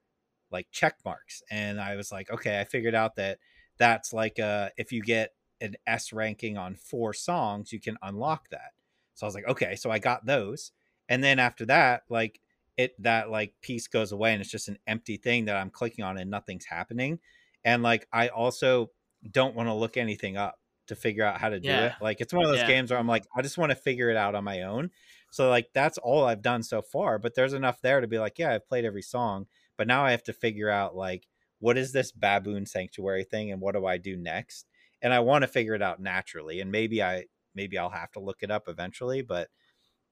like 0.52 0.68
check 0.72 0.98
marks. 1.04 1.42
And 1.50 1.82
I 1.82 1.96
was 1.96 2.12
like, 2.12 2.30
okay, 2.30 2.60
I 2.60 2.66
figured 2.66 2.96
out 2.96 3.16
that 3.16 3.40
that's 3.78 4.14
like 4.14 4.40
uh 4.40 4.70
if 4.78 4.92
you 4.92 5.02
get 5.02 5.32
an 5.62 5.76
S 5.88 6.14
ranking 6.14 6.58
on 6.58 6.76
four 6.76 7.14
songs, 7.14 7.72
you 7.74 7.80
can 7.80 7.98
unlock 8.02 8.50
that. 8.50 8.72
So 9.16 9.26
I 9.26 9.28
was 9.28 9.36
like, 9.36 9.48
okay, 9.48 9.76
so 9.76 9.90
I 9.92 10.00
got 10.00 10.26
those. 10.26 10.72
And 11.10 11.24
then 11.24 11.40
after 11.40 11.66
that, 11.68 12.04
like 12.10 12.42
it 12.78 13.02
that 13.02 13.30
like 13.30 13.56
piece 13.62 13.88
goes 13.88 14.12
away 14.12 14.34
and 14.34 14.42
it's 14.42 14.52
just 14.52 14.68
an 14.68 14.78
empty 14.88 15.18
thing 15.18 15.46
that 15.46 15.56
I'm 15.58 15.70
clicking 15.70 16.04
on 16.04 16.18
and 16.18 16.30
nothing's 16.30 16.66
happening. 16.66 17.20
And 17.64 17.84
like 17.84 18.08
I 18.12 18.28
also 18.30 18.92
don't 19.32 19.56
want 19.56 19.68
to 19.68 19.74
look 19.74 19.98
anything 19.98 20.38
up 20.38 20.60
to 20.88 20.96
figure 20.96 21.24
out 21.24 21.40
how 21.40 21.50
to 21.50 21.60
do 21.60 21.80
Yeah. 21.80 21.82
it. 21.82 21.96
Like 22.00 22.22
it's 22.22 22.34
one 22.34 22.46
of 22.46 22.52
those 22.52 22.62
Yeah. 22.62 22.64
games 22.64 22.92
where 22.92 23.00
I'm 23.00 23.08
like, 23.08 23.26
I 23.36 23.42
just 23.42 23.58
want 23.58 23.72
to 23.72 23.76
figure 23.76 24.10
it 24.10 24.18
out 24.18 24.36
on 24.36 24.44
my 24.44 24.64
own. 24.64 24.92
So 25.32 25.50
like 25.50 25.70
that's 25.74 25.98
all 25.98 26.26
I've 26.26 26.42
done 26.42 26.64
so 26.64 26.82
far. 26.82 27.18
But 27.18 27.34
there's 27.36 27.54
enough 27.54 27.82
there 27.82 28.02
to 28.02 28.08
be 28.08 28.20
like, 28.20 28.38
yeah, 28.38 28.54
I've 28.54 28.68
played 28.68 28.86
every 28.86 29.02
song, 29.02 29.48
but 29.78 29.88
now 29.88 30.06
I 30.06 30.12
have 30.12 30.24
to 30.24 30.34
figure 30.34 30.70
out 30.70 30.96
like 30.96 31.28
what 31.60 31.78
is 31.78 31.92
this 31.94 32.12
baboon 32.12 32.66
sanctuary 32.66 33.24
thing 33.24 33.52
and 33.52 33.62
what 33.62 33.74
do 33.76 33.86
I 33.86 33.98
do 33.98 34.16
next? 34.16 34.68
And 35.02 35.14
I 35.14 35.20
want 35.20 35.44
to 35.44 35.48
figure 35.48 35.74
it 35.74 35.82
out 35.82 36.00
naturally. 36.02 36.60
And 36.62 36.72
maybe 36.72 37.02
I 37.02 37.26
maybe 37.56 37.78
I'll 37.78 37.90
have 37.90 38.12
to 38.12 38.20
look 38.20 38.44
it 38.44 38.52
up 38.52 38.68
eventually, 38.68 39.22
but 39.22 39.50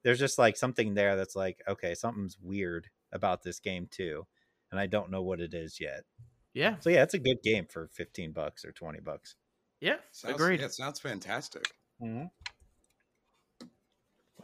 there's 0.04 0.18
just 0.20 0.38
like 0.38 0.56
something 0.56 0.94
there 0.94 1.16
that's 1.16 1.34
like, 1.34 1.60
okay, 1.66 1.94
something's 1.94 2.38
weird 2.40 2.88
about 3.10 3.42
this 3.42 3.58
game 3.58 3.88
too. 3.90 4.26
And 4.70 4.78
I 4.78 4.86
don't 4.86 5.10
know 5.10 5.22
what 5.22 5.40
it 5.40 5.54
is 5.54 5.80
yet. 5.80 6.04
yeah, 6.52 6.76
So 6.78 6.90
yeah, 6.90 7.02
it's 7.02 7.14
a 7.14 7.18
good 7.18 7.42
game 7.42 7.66
for 7.66 7.88
15 7.88 8.30
bucks 8.32 8.64
or 8.64 8.70
20 8.72 9.00
bucks. 9.00 9.34
yeah, 9.80 9.96
Sounds, 10.12 10.34
agreed. 10.34 10.60
Yeah, 10.60 10.66
it 10.66 10.74
sounds 10.74 11.00
fantastic. 11.00 11.66
What 11.98 12.30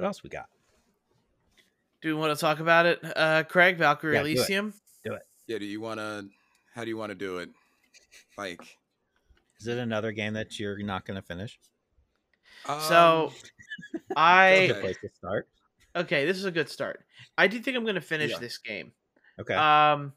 else 0.06 0.22
we 0.22 0.30
got? 0.30 0.48
Do 2.00 2.08
we 2.08 2.14
want 2.14 2.34
to 2.34 2.40
talk 2.40 2.60
about 2.60 2.86
it, 2.86 3.00
uh, 3.16 3.42
Craig 3.44 3.76
Valkyrie 3.76 4.14
Yeah, 4.14 4.22
do 4.22 4.28
it. 4.28 4.32
Elysium? 4.38 4.74
Yeah, 5.46 5.58
do 5.58 5.64
you 5.64 5.80
want 5.80 5.98
to? 5.98 6.26
How 6.74 6.84
do 6.84 6.88
you 6.90 6.96
want 6.96 7.10
to 7.10 7.16
do 7.16 7.38
it? 7.38 7.50
Like, 8.38 8.60
Is 9.58 9.66
it 9.66 9.78
another 9.78 10.12
game 10.12 10.34
that 10.34 10.58
you're 10.60 10.78
not 10.78 11.04
going 11.04 11.20
to 11.20 11.26
finish? 11.26 11.58
So, 12.66 13.26
um, 13.26 13.34
I 14.16 14.66
Good 14.66 14.70
Okay. 14.72 14.80
place 14.80 14.96
to 15.02 15.08
start. 15.18 15.48
okay, 15.96 16.26
this 16.26 16.36
is 16.36 16.44
a 16.44 16.50
good 16.50 16.68
start. 16.68 17.04
I 17.38 17.46
do 17.46 17.58
think 17.60 17.76
I'm 17.76 17.84
going 17.84 17.94
to 17.96 18.00
finish 18.00 18.30
Yeah. 18.32 18.38
this 18.38 18.58
game. 18.58 18.92
Okay. 19.40 19.54
Um, 19.54 20.12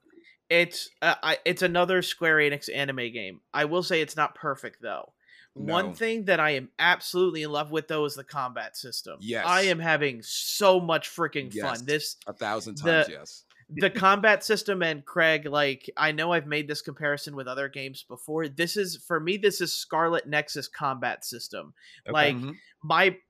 it's 0.50 0.90
uh, 1.02 1.16
I, 1.24 1.38
it's 1.46 1.62
another 1.62 2.02
Square 2.02 2.38
Enix 2.38 2.70
anime 2.74 3.12
game. 3.12 3.42
I 3.54 3.66
will 3.66 3.84
say 3.84 4.02
it's 4.02 4.16
not 4.18 4.36
perfect 4.36 4.82
though. 4.82 5.14
One 5.56 5.94
thing 5.94 6.26
that 6.26 6.40
I 6.40 6.52
am 6.52 6.70
absolutely 6.80 7.44
in 7.44 7.52
love 7.52 7.70
with 7.72 7.88
though 7.88 8.06
is 8.06 8.16
the 8.16 8.24
combat 8.24 8.76
system. 8.76 9.18
Yes. 9.22 9.46
I 9.48 9.62
am 9.64 9.78
having 9.80 10.22
so 10.24 10.80
much 10.80 11.10
freaking 11.10 11.54
Yes. 11.54 11.64
fun. 11.78 11.86
This 11.86 12.18
a 12.28 12.34
thousand 12.34 12.78
the- 12.80 12.92
times, 13.04 13.10
yes. 13.10 13.44
the 13.70 13.90
combat 13.92 14.44
system 14.44 14.82
and 14.82 15.06
Craig, 15.06 15.46
like 15.46 15.90
I 15.96 16.12
know 16.12 16.34
I've 16.34 16.48
made 16.48 16.68
this 16.68 16.82
comparison 16.82 17.36
with 17.36 17.48
other 17.48 17.70
games 17.70 18.04
before. 18.08 18.48
This 18.48 18.78
is 18.78 18.98
for 18.98 19.20
me. 19.20 19.38
This 19.38 19.62
is 19.62 19.72
Scarlet 19.74 20.28
Nexus 20.28 20.68
combat 20.68 21.24
system. 21.24 21.74
Okay. 22.08 22.12
Like 22.14 22.36
Mhm. 22.36 22.56
my, 22.84 23.06
m- 23.06 23.14
it- 23.14 23.22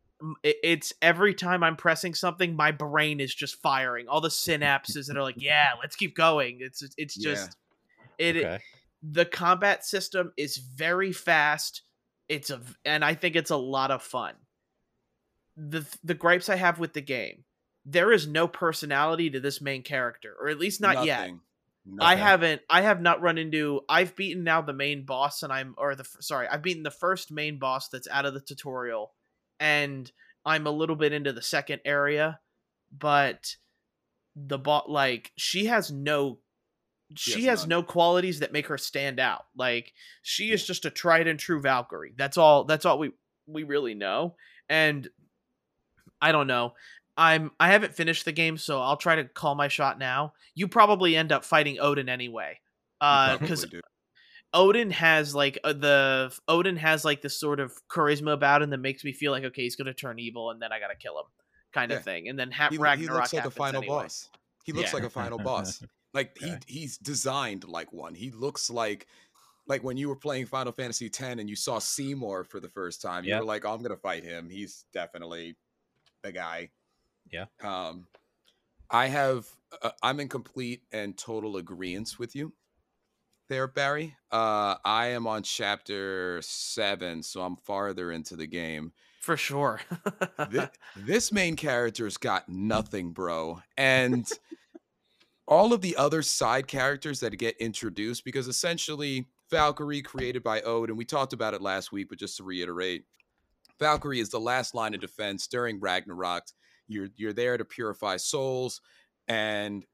it's 0.43 0.93
every 1.01 1.33
time 1.33 1.63
I'm 1.63 1.75
pressing 1.75 2.13
something, 2.13 2.55
my 2.55 2.71
brain 2.71 3.19
is 3.19 3.33
just 3.33 3.61
firing. 3.61 4.07
All 4.07 4.21
the 4.21 4.29
synapses 4.29 5.07
that 5.07 5.17
are 5.17 5.23
like, 5.23 5.41
yeah, 5.41 5.71
let's 5.81 5.95
keep 5.95 6.15
going. 6.15 6.59
It's 6.61 6.83
it's 6.97 7.17
Yeah. 7.17 7.31
just 7.31 7.57
it. 8.17 8.37
okay. 8.37 8.59
The 9.01 9.25
combat 9.25 9.83
system 9.85 10.31
is 10.37 10.57
very 10.57 11.11
fast. 11.11 11.81
It's 12.29 12.49
a 12.49 12.61
and 12.85 13.03
I 13.03 13.15
think 13.15 13.35
it's 13.35 13.51
a 13.51 13.57
lot 13.57 13.91
of 13.91 14.01
fun. 14.01 14.35
The 15.57 15.85
the 16.03 16.13
gripes 16.13 16.47
I 16.49 16.55
have 16.55 16.79
with 16.79 16.93
the 16.93 17.01
game, 17.01 17.43
there 17.85 18.11
is 18.11 18.25
no 18.25 18.47
personality 18.47 19.29
to 19.31 19.39
this 19.39 19.61
main 19.61 19.83
character, 19.83 20.33
or 20.39 20.47
at 20.47 20.57
least 20.59 20.79
not 20.79 21.05
yet. 21.05 21.19
Nothing. 21.19 21.41
I 21.99 22.15
haven't 22.15 22.61
I 22.69 22.81
have 22.81 23.01
not 23.01 23.21
run 23.21 23.37
into 23.37 23.81
I've 23.89 24.15
beaten 24.15 24.45
now 24.45 24.61
the 24.61 24.71
main 24.71 25.03
boss 25.05 25.43
and 25.43 25.51
I'm 25.51 25.75
or 25.77 25.95
the 25.95 26.05
sorry, 26.21 26.47
I've 26.47 26.61
beaten 26.61 26.83
the 26.83 26.91
first 26.91 27.29
main 27.29 27.59
boss 27.59 27.89
that's 27.89 28.07
out 28.07 28.25
of 28.25 28.33
the 28.33 28.39
tutorial 28.39 29.11
and 29.63 30.11
I'm 30.45 30.67
a 30.67 30.71
little 30.71 30.97
bit 30.97 31.13
into 31.13 31.31
the 31.31 31.41
second 31.41 31.79
area, 31.85 32.39
but 32.91 33.55
the 34.35 34.57
bot 34.57 34.89
like 34.89 35.31
she 35.37 35.67
has 35.67 35.89
no 35.89 36.39
she, 37.15 37.45
has 37.45 37.61
has 37.61 37.67
no 37.67 37.81
qualities 37.81 38.39
that 38.39 38.51
make 38.51 38.67
her 38.67 38.77
stand 38.77 39.21
out. 39.21 39.45
Like 39.55 39.93
she 40.21 40.51
is 40.51 40.67
just 40.67 40.85
a 40.85 40.89
tried 40.89 41.27
and 41.27 41.39
true 41.39 41.61
Valkyrie. 41.61 42.13
That's 42.17 42.37
all 42.37 42.65
that's 42.65 42.85
all 42.85 42.99
we 42.99 43.11
we 43.47 43.63
really 43.63 43.93
know. 43.93 44.35
And 44.67 45.07
I 46.21 46.33
don't 46.33 46.47
know. 46.47 46.73
I'm 47.15 47.51
I 47.57 47.69
haven't 47.69 47.95
finished 47.95 48.25
the 48.25 48.31
game, 48.33 48.57
so 48.57 48.81
I'll 48.81 48.97
try 48.97 49.15
to 49.15 49.23
call 49.23 49.55
my 49.55 49.69
shot 49.69 49.97
now. 49.97 50.33
You 50.55 50.67
probably 50.67 51.15
end 51.15 51.31
up 51.31 51.45
fighting 51.45 51.79
Odin 51.79 52.09
anyway. 52.09 52.59
Uh 52.99 53.37
cuz. 53.37 53.65
Odin 54.53 54.91
has 54.91 55.33
like 55.33 55.57
uh, 55.63 55.73
the 55.73 56.37
Odin 56.47 56.77
has 56.77 57.03
like 57.03 57.21
this 57.21 57.39
sort 57.39 57.59
of 57.59 57.73
charisma 57.89 58.33
about 58.33 58.61
him 58.61 58.69
that 58.71 58.77
makes 58.77 59.03
me 59.03 59.11
feel 59.13 59.31
like 59.31 59.43
okay, 59.43 59.63
he's 59.63 59.75
going 59.75 59.87
to 59.87 59.93
turn 59.93 60.19
evil 60.19 60.51
and 60.51 60.61
then 60.61 60.71
I 60.71 60.79
got 60.79 60.87
to 60.89 60.95
kill 60.95 61.17
him. 61.19 61.25
kind 61.73 61.89
Yeah. 61.91 61.97
of 61.97 62.03
thing, 62.03 62.29
and 62.29 62.37
then 62.37 62.51
ha- 62.51 62.69
He, 62.69 62.77
Ragnarok 62.77 62.99
he 62.99 63.17
looks 63.19 63.33
like 63.33 63.45
a 63.45 63.49
final 63.51 63.81
anyway. 63.81 64.03
boss. 64.03 64.29
He 64.63 64.71
looks 64.73 64.91
Yeah. 64.91 64.95
like 64.97 65.03
a 65.05 65.09
final 65.09 65.39
boss. 65.39 65.83
Like 66.13 66.37
Okay. 66.39 66.59
he 66.67 66.79
he's 66.81 66.99
designed 66.99 67.67
like 67.67 67.91
one. 67.91 68.13
He 68.13 68.29
looks 68.29 68.69
like 68.69 69.07
like 69.65 69.83
when 69.83 69.97
you 69.97 70.07
were 70.09 70.15
playing 70.15 70.45
Final 70.45 70.71
Fantasy 70.71 71.07
X 71.07 71.19
and 71.19 71.49
you 71.49 71.55
saw 71.55 71.79
Seymour 71.79 72.43
for 72.43 72.59
the 72.59 72.69
first 72.69 73.01
time, 73.01 73.23
you 73.23 73.31
Yep. 73.31 73.39
were 73.39 73.45
like, 73.47 73.65
oh, 73.65 73.73
"I'm 73.73 73.81
gonna 73.81 73.97
fight 73.97 74.23
him. 74.23 74.47
He's 74.51 74.85
definitely 74.93 75.55
the 76.21 76.31
guy." 76.31 76.69
Yeah. 77.31 77.45
Um, 77.63 78.05
I 78.91 79.07
have 79.07 79.47
uh, 79.81 79.89
I'm 80.03 80.19
in 80.19 80.29
complete 80.29 80.83
and 80.91 81.17
total 81.17 81.57
agreement 81.57 82.19
with 82.19 82.35
you 82.35 82.53
there, 83.53 83.67
Barry. 83.67 84.15
Uh, 84.31 84.75
I 84.83 85.07
am 85.09 85.27
on 85.27 85.43
chapter 85.43 86.41
seven, 86.41 87.21
so 87.21 87.41
I'm 87.43 87.55
farther 87.55 88.11
into 88.11 88.35
the 88.35 88.47
game. 88.47 88.93
for 89.21 89.37
sure. 89.37 89.79
Thi- 90.49 90.69
this 90.95 91.31
main 91.31 91.55
character's 91.55 92.17
got 92.17 92.49
nothing, 92.49 93.11
bro. 93.11 93.61
And 93.77 94.27
all 95.47 95.71
of 95.71 95.81
the 95.81 95.95
other 95.97 96.23
side 96.23 96.67
characters 96.67 97.19
that 97.19 97.37
get 97.37 97.55
introduced, 97.57 98.25
because 98.25 98.47
essentially 98.47 99.27
Valkyrie 99.51 100.01
created 100.01 100.41
by 100.41 100.61
Odin, 100.61 100.89
and 100.93 100.97
we 100.97 101.05
talked 101.05 101.33
about 101.33 101.53
it 101.53 101.61
last 101.61 101.91
week, 101.91 102.09
but 102.09 102.17
just 102.17 102.37
to 102.37 102.43
reiterate, 102.43 103.05
Valkyrie 103.79 104.19
is 104.19 104.29
the 104.29 104.39
last 104.39 104.73
line 104.73 104.95
of 104.95 104.99
defense 104.99 105.45
during 105.45 105.79
Ragnarok. 105.79 106.45
You're 106.87 107.09
you're 107.17 107.33
there 107.33 107.57
to 107.57 107.65
purify 107.65 108.17
souls. 108.17 108.81
And 109.27 109.85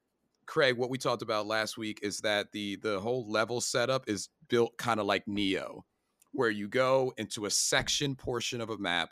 Craig, 0.50 0.78
what 0.78 0.90
we 0.90 0.98
talked 0.98 1.22
about 1.22 1.46
last 1.46 1.78
week 1.78 2.00
is 2.02 2.22
that 2.22 2.52
the 2.52 2.76
the 2.78 3.00
whole 3.00 3.30
level 3.30 3.62
setup 3.62 4.10
is 4.10 4.30
built 4.48 4.76
kind 4.80 5.00
of 5.00 5.06
like 5.06 5.24
Nioh, 5.28 5.82
where 6.32 6.50
you 6.50 6.68
go 6.68 7.14
into 7.18 7.46
a 7.46 7.52
section 7.52 8.16
portion 8.16 8.60
of 8.60 8.72
a 8.72 8.78
map, 8.80 9.12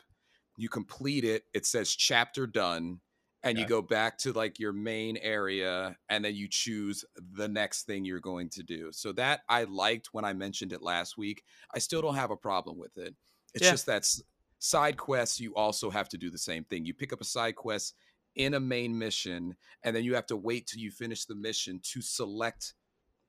you 0.56 0.68
complete 0.68 1.24
it, 1.24 1.44
it 1.54 1.64
says 1.64 1.94
chapter 1.94 2.44
done, 2.44 2.98
and 3.44 3.56
you 3.56 3.64
go 3.66 3.80
back 3.80 4.18
to 4.18 4.32
like 4.32 4.58
your 4.58 4.72
main 4.72 5.16
area, 5.18 5.96
and 6.08 6.24
then 6.24 6.34
you 6.34 6.48
choose 6.50 7.04
the 7.34 7.46
next 7.46 7.84
thing 7.84 8.04
you're 8.04 8.18
going 8.18 8.48
to 8.50 8.64
do. 8.64 8.90
So 8.90 9.12
that 9.12 9.42
I 9.48 9.62
liked 9.62 10.08
when 10.10 10.24
I 10.24 10.32
mentioned 10.32 10.72
it 10.72 10.82
last 10.82 11.16
week. 11.16 11.44
I 11.72 11.78
still 11.78 12.02
don't 12.02 12.16
have 12.16 12.32
a 12.32 12.36
problem 12.36 12.78
with 12.78 12.98
it. 12.98 13.14
It's 13.54 13.64
Yeah. 13.64 13.70
just 13.70 13.86
that 13.86 14.12
side 14.58 14.96
quests, 14.96 15.38
you 15.38 15.54
also 15.54 15.88
have 15.88 16.08
to 16.08 16.18
do 16.18 16.30
the 16.30 16.38
same 16.38 16.64
thing. 16.64 16.84
You 16.84 16.94
pick 16.94 17.12
up 17.12 17.20
a 17.20 17.24
side 17.24 17.54
quest 17.54 17.94
in 18.38 18.54
a 18.54 18.60
main 18.60 18.96
mission, 18.98 19.56
and 19.82 19.94
then 19.94 20.04
you 20.04 20.14
have 20.14 20.26
to 20.26 20.36
wait 20.36 20.66
till 20.66 20.80
you 20.80 20.90
finish 20.90 21.26
the 21.26 21.34
mission 21.34 21.80
to 21.82 22.00
select 22.00 22.74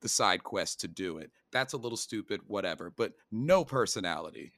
the 0.00 0.08
side 0.08 0.42
quest 0.42 0.80
to 0.80 0.88
do 0.88 1.18
it. 1.18 1.30
That's 1.52 1.74
a 1.74 1.78
little 1.78 1.98
stupid, 1.98 2.40
whatever, 2.46 2.90
but 2.96 3.12
no 3.30 3.64
personality 3.64 4.52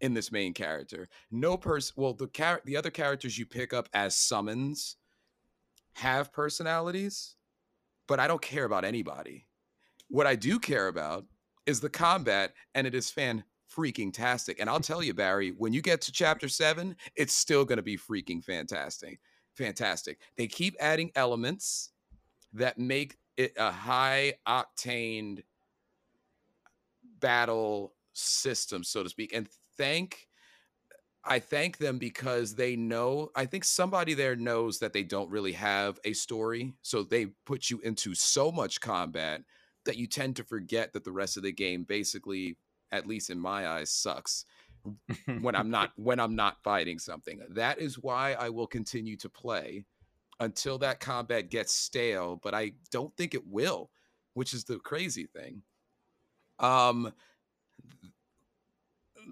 in 0.00 0.14
this 0.14 0.32
main 0.32 0.54
character. 0.54 1.08
No 1.30 1.56
person, 1.56 1.94
well, 1.96 2.14
the 2.14 2.26
char- 2.28 2.62
the 2.64 2.76
other 2.76 2.90
characters 2.90 3.38
you 3.38 3.46
pick 3.46 3.72
up 3.72 3.88
as 3.94 4.16
summons 4.16 4.96
have 5.94 6.32
personalities, 6.32 7.36
but 8.06 8.18
I 8.18 8.26
don't 8.26 8.42
care 8.42 8.64
about 8.64 8.84
anybody. 8.84 9.46
What 10.08 10.26
I 10.26 10.36
do 10.36 10.58
care 10.58 10.88
about 10.88 11.26
is 11.66 11.80
the 11.80 11.90
combat, 11.90 12.54
and 12.74 12.86
it 12.86 12.94
is 12.94 13.10
fan 13.10 13.44
freaking 13.76 14.12
tastic. 14.12 14.58
And 14.58 14.70
I'll 14.70 14.80
tell 14.80 15.02
you, 15.02 15.12
Barry, 15.12 15.50
when 15.50 15.72
you 15.72 15.82
get 15.82 16.00
to 16.02 16.12
chapter 16.12 16.48
seven, 16.48 16.96
it's 17.14 17.34
still 17.34 17.64
going 17.64 17.76
to 17.76 17.82
be 17.82 17.98
freaking 17.98 18.42
fantastic. 18.42 19.20
Fantastic. 19.58 20.20
They 20.36 20.46
keep 20.46 20.76
adding 20.78 21.10
elements 21.16 21.90
that 22.52 22.78
make 22.78 23.16
it 23.36 23.52
a 23.58 23.72
high 23.72 24.34
octane 24.46 25.42
battle 27.18 27.92
system, 28.12 28.84
so 28.84 29.02
to 29.02 29.08
speak. 29.08 29.32
And 29.34 29.48
thank 29.76 30.28
I 31.24 31.40
thank 31.40 31.78
them 31.78 31.98
because 31.98 32.54
they 32.54 32.76
know 32.76 33.30
I 33.34 33.46
think 33.46 33.64
somebody 33.64 34.14
there 34.14 34.36
knows 34.36 34.78
that 34.78 34.92
they 34.92 35.02
don't 35.02 35.28
really 35.28 35.52
have 35.52 35.98
a 36.04 36.12
story. 36.12 36.74
So 36.82 37.02
they 37.02 37.26
put 37.44 37.68
you 37.68 37.80
into 37.80 38.14
so 38.14 38.52
much 38.52 38.80
combat 38.80 39.42
that 39.86 39.96
you 39.96 40.06
tend 40.06 40.36
to 40.36 40.44
forget 40.44 40.92
that 40.92 41.02
the 41.02 41.12
rest 41.12 41.36
of 41.36 41.42
the 41.42 41.52
game 41.52 41.82
basically, 41.82 42.56
at 42.92 43.08
least 43.08 43.28
in 43.28 43.40
my 43.40 43.66
eyes, 43.66 43.90
sucks 43.90 44.44
when 45.40 45.54
I'm 45.54 45.70
not 45.70 45.92
when 45.96 46.20
I'm 46.20 46.36
not 46.36 46.62
fighting 46.62 46.98
something. 46.98 47.40
That 47.50 47.78
is 47.78 47.98
why 47.98 48.34
I 48.34 48.48
will 48.48 48.66
continue 48.66 49.16
to 49.18 49.28
play 49.28 49.84
until 50.40 50.78
that 50.78 51.00
combat 51.00 51.50
gets 51.50 51.72
stale, 51.72 52.40
but 52.42 52.54
I 52.54 52.72
don't 52.90 53.16
think 53.16 53.34
it 53.34 53.46
will, 53.46 53.90
which 54.34 54.54
is 54.54 54.64
the 54.64 54.78
crazy 54.78 55.26
thing. 55.26 55.62
Um 56.58 57.12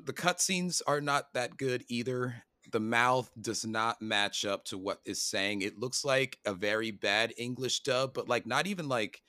the 0.05 0.13
cutscenes 0.13 0.83
are 0.87 1.01
not 1.01 1.33
that 1.35 1.57
good 1.57 1.85
either. 1.89 2.43
The 2.71 2.81
mouth 2.81 3.31
does 3.41 3.65
not 3.65 4.03
match 4.03 4.45
up 4.45 4.65
to 4.67 4.79
what 4.79 5.01
is 5.05 5.23
saying. 5.23 5.63
It 5.63 5.79
looks 5.79 6.05
like 6.05 6.39
a 6.45 6.53
very 6.53 6.91
bad 6.91 7.33
English 7.39 7.81
dub, 7.81 8.13
but 8.13 8.29
like 8.29 8.47
not 8.47 8.67
even 8.67 8.89
like 8.89 9.23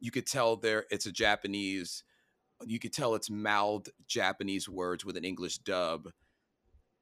you 0.00 0.10
could 0.10 0.26
tell 0.26 0.56
there 0.56 0.86
it's 0.90 1.06
a 1.06 1.12
Japanese 1.12 2.04
you 2.64 2.78
could 2.78 2.92
tell 2.92 3.14
it's 3.14 3.30
mouthed 3.30 3.90
Japanese 4.06 4.68
words 4.68 5.04
with 5.04 5.16
an 5.16 5.24
English 5.24 5.58
dub. 5.58 6.08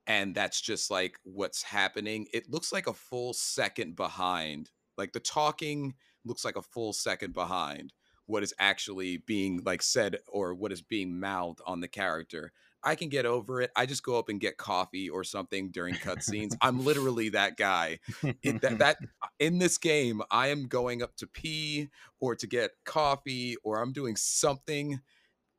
And 0.07 0.35
that's 0.35 0.61
just 0.61 0.91
like 0.91 1.17
what's 1.23 1.63
happening. 1.63 2.27
It 2.33 2.51
looks 2.51 2.73
like 2.73 2.87
a 2.87 2.93
full 2.93 3.33
second 3.33 3.95
behind. 3.95 4.71
Like 4.99 5.13
the 5.13 5.21
talking 5.21 5.95
looks 6.25 6.45
like 6.45 6.57
a 6.57 6.63
full 6.63 6.93
second 6.93 7.35
behind 7.35 7.93
what 8.27 8.43
is 8.43 8.55
actually 8.59 9.19
being 9.19 9.61
like 9.65 9.83
said 9.83 10.17
or 10.29 10.55
what 10.55 10.73
is 10.73 10.83
being 10.83 11.19
mouthed 11.19 11.61
on 11.67 11.81
the 11.81 11.89
character. 11.89 12.53
I 12.85 12.97
can 12.97 13.09
get 13.09 13.27
over 13.27 13.61
it. 13.61 13.71
I 13.77 13.87
just 13.87 14.03
go 14.03 14.19
up 14.19 14.29
and 14.29 14.41
get 14.41 14.57
coffee 14.57 15.09
or 15.09 15.23
something 15.23 15.71
during 15.71 15.95
cutscenes. 15.95 16.57
I'm 16.61 16.85
literally 16.85 17.29
that 17.31 17.57
guy. 17.57 18.01
It, 18.43 18.61
that, 18.63 18.79
that 18.79 18.97
uh, 19.23 19.29
in 19.39 19.59
this 19.59 19.79
game, 19.79 20.21
I 20.31 20.49
am 20.49 20.67
going 20.67 21.03
up 21.03 21.15
to 21.17 21.27
pee 21.27 21.91
or 22.21 22.35
to 22.35 22.47
get 22.47 22.73
coffee 22.85 23.57
or 23.63 23.81
I'm 23.81 23.93
doing 23.93 24.17
something 24.17 25.01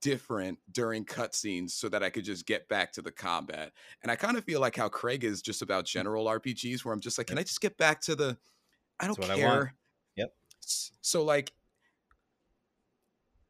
different 0.04 0.60
during 0.74 1.06
cutscenes 1.06 1.72
so 1.72 1.88
that 1.88 2.04
I 2.04 2.10
could 2.10 2.26
just 2.26 2.45
get 2.45 2.68
back 2.68 2.91
to 2.93 3.01
the 3.01 3.12
combat. 3.12 3.72
And 4.04 4.12
I 4.12 4.18
kind 4.18 4.38
of 4.38 4.43
feel 4.43 4.60
like 4.60 4.76
how 4.76 4.89
Craig 4.89 5.24
is 5.24 5.41
just 5.41 5.62
about 5.62 5.86
mm. 5.86 5.88
general 5.88 6.26
RPGs, 6.26 6.84
where 6.84 6.93
I'm 6.93 6.99
just 6.99 7.18
like, 7.18 7.28
can 7.28 7.38
I 7.38 7.43
just 7.43 7.62
get 7.62 7.78
back 7.78 8.01
to 8.01 8.16
the? 8.16 8.38
I 8.99 9.08
don't 9.08 9.18
That's 9.18 9.30
what 9.30 9.38
I 9.38 9.41
care. 9.41 9.74
Yep. 10.18 10.34
So 10.60 11.24
like, 11.24 11.54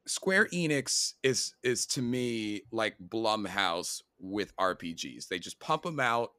Square 0.06 0.49
Enix 0.54 1.14
is 1.24 1.56
is 1.64 1.86
to 1.88 2.01
me 2.01 2.62
like 2.72 2.95
Blumhouse 3.10 4.04
with 4.20 4.56
RPGs. 4.58 5.28
They 5.28 5.39
just 5.39 5.60
pump 5.60 5.84
them 5.84 5.99
out. 5.99 6.34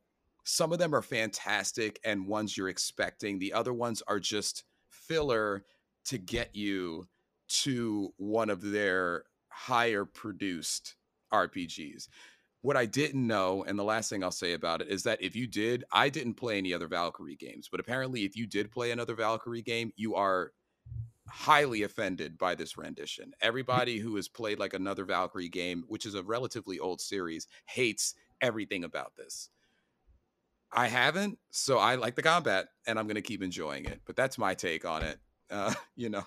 Some 0.45 0.73
of 0.73 0.79
them 0.79 0.95
are 0.95 1.03
fantastic 1.03 1.99
and 2.05 2.29
ones 2.29 2.57
you're 2.57 2.69
expecting. 2.69 3.39
The 3.39 3.53
other 3.53 3.73
ones 3.73 4.03
are 4.07 4.21
just 4.21 4.63
filler 4.91 5.65
to 6.05 6.19
get 6.19 6.55
you 6.55 7.09
to 7.49 8.13
one 8.17 8.51
of 8.51 8.61
their 8.61 9.25
higher 9.55 10.05
produced 10.05 10.97
RPGs. 11.33 12.09
What 12.63 12.77
I 12.77 12.87
didn't 12.87 13.27
know, 13.27 13.63
and 13.65 13.79
the 13.79 13.85
last 13.85 14.09
thing 14.09 14.25
I'll 14.25 14.31
say 14.31 14.55
about 14.55 14.81
it 14.81 14.89
is 14.89 15.03
that 15.03 15.23
if 15.23 15.37
you 15.37 15.47
did, 15.47 15.85
I 15.93 16.09
didn't 16.09 16.35
play 16.35 16.59
any 16.59 16.73
other 16.73 16.89
Valkyrie 16.89 17.37
games, 17.37 17.69
but 17.71 17.79
apparently, 17.79 18.25
if 18.25 18.37
you 18.37 18.47
did 18.47 18.71
play 18.71 18.91
another 18.91 19.15
Valkyrie 19.15 19.63
game, 19.63 19.93
you 19.97 20.15
are 20.15 20.53
highly 21.29 21.83
offended 21.83 22.39
by 22.39 22.55
this 22.55 22.77
rendition. 22.77 23.33
Everybody 23.41 23.99
who 23.99 24.17
has 24.17 24.29
played 24.29 24.59
like 24.59 24.75
another 24.75 25.05
Valkyrie 25.05 25.49
game, 25.49 25.85
which 25.89 26.07
is 26.07 26.15
a 26.15 26.23
relatively 26.23 26.79
old 26.79 27.01
series, 27.01 27.47
hates 27.67 28.15
everything 28.41 28.85
about 28.85 29.13
this. 29.17 29.51
I 30.73 30.89
haven't, 30.89 31.39
so 31.51 31.79
I 31.79 31.95
like 31.95 32.17
the 32.17 32.23
combat, 32.23 32.69
and 32.87 32.99
I'm 32.99 33.07
going 33.07 33.15
to 33.15 33.23
keep 33.23 33.43
enjoying 33.43 33.85
it. 33.85 34.01
But 34.07 34.17
that's 34.17 34.39
my 34.39 34.55
take 34.55 34.85
on 34.85 35.03
it. 35.03 35.19
Uh, 35.51 35.73
you 35.97 36.09
know, 36.09 36.25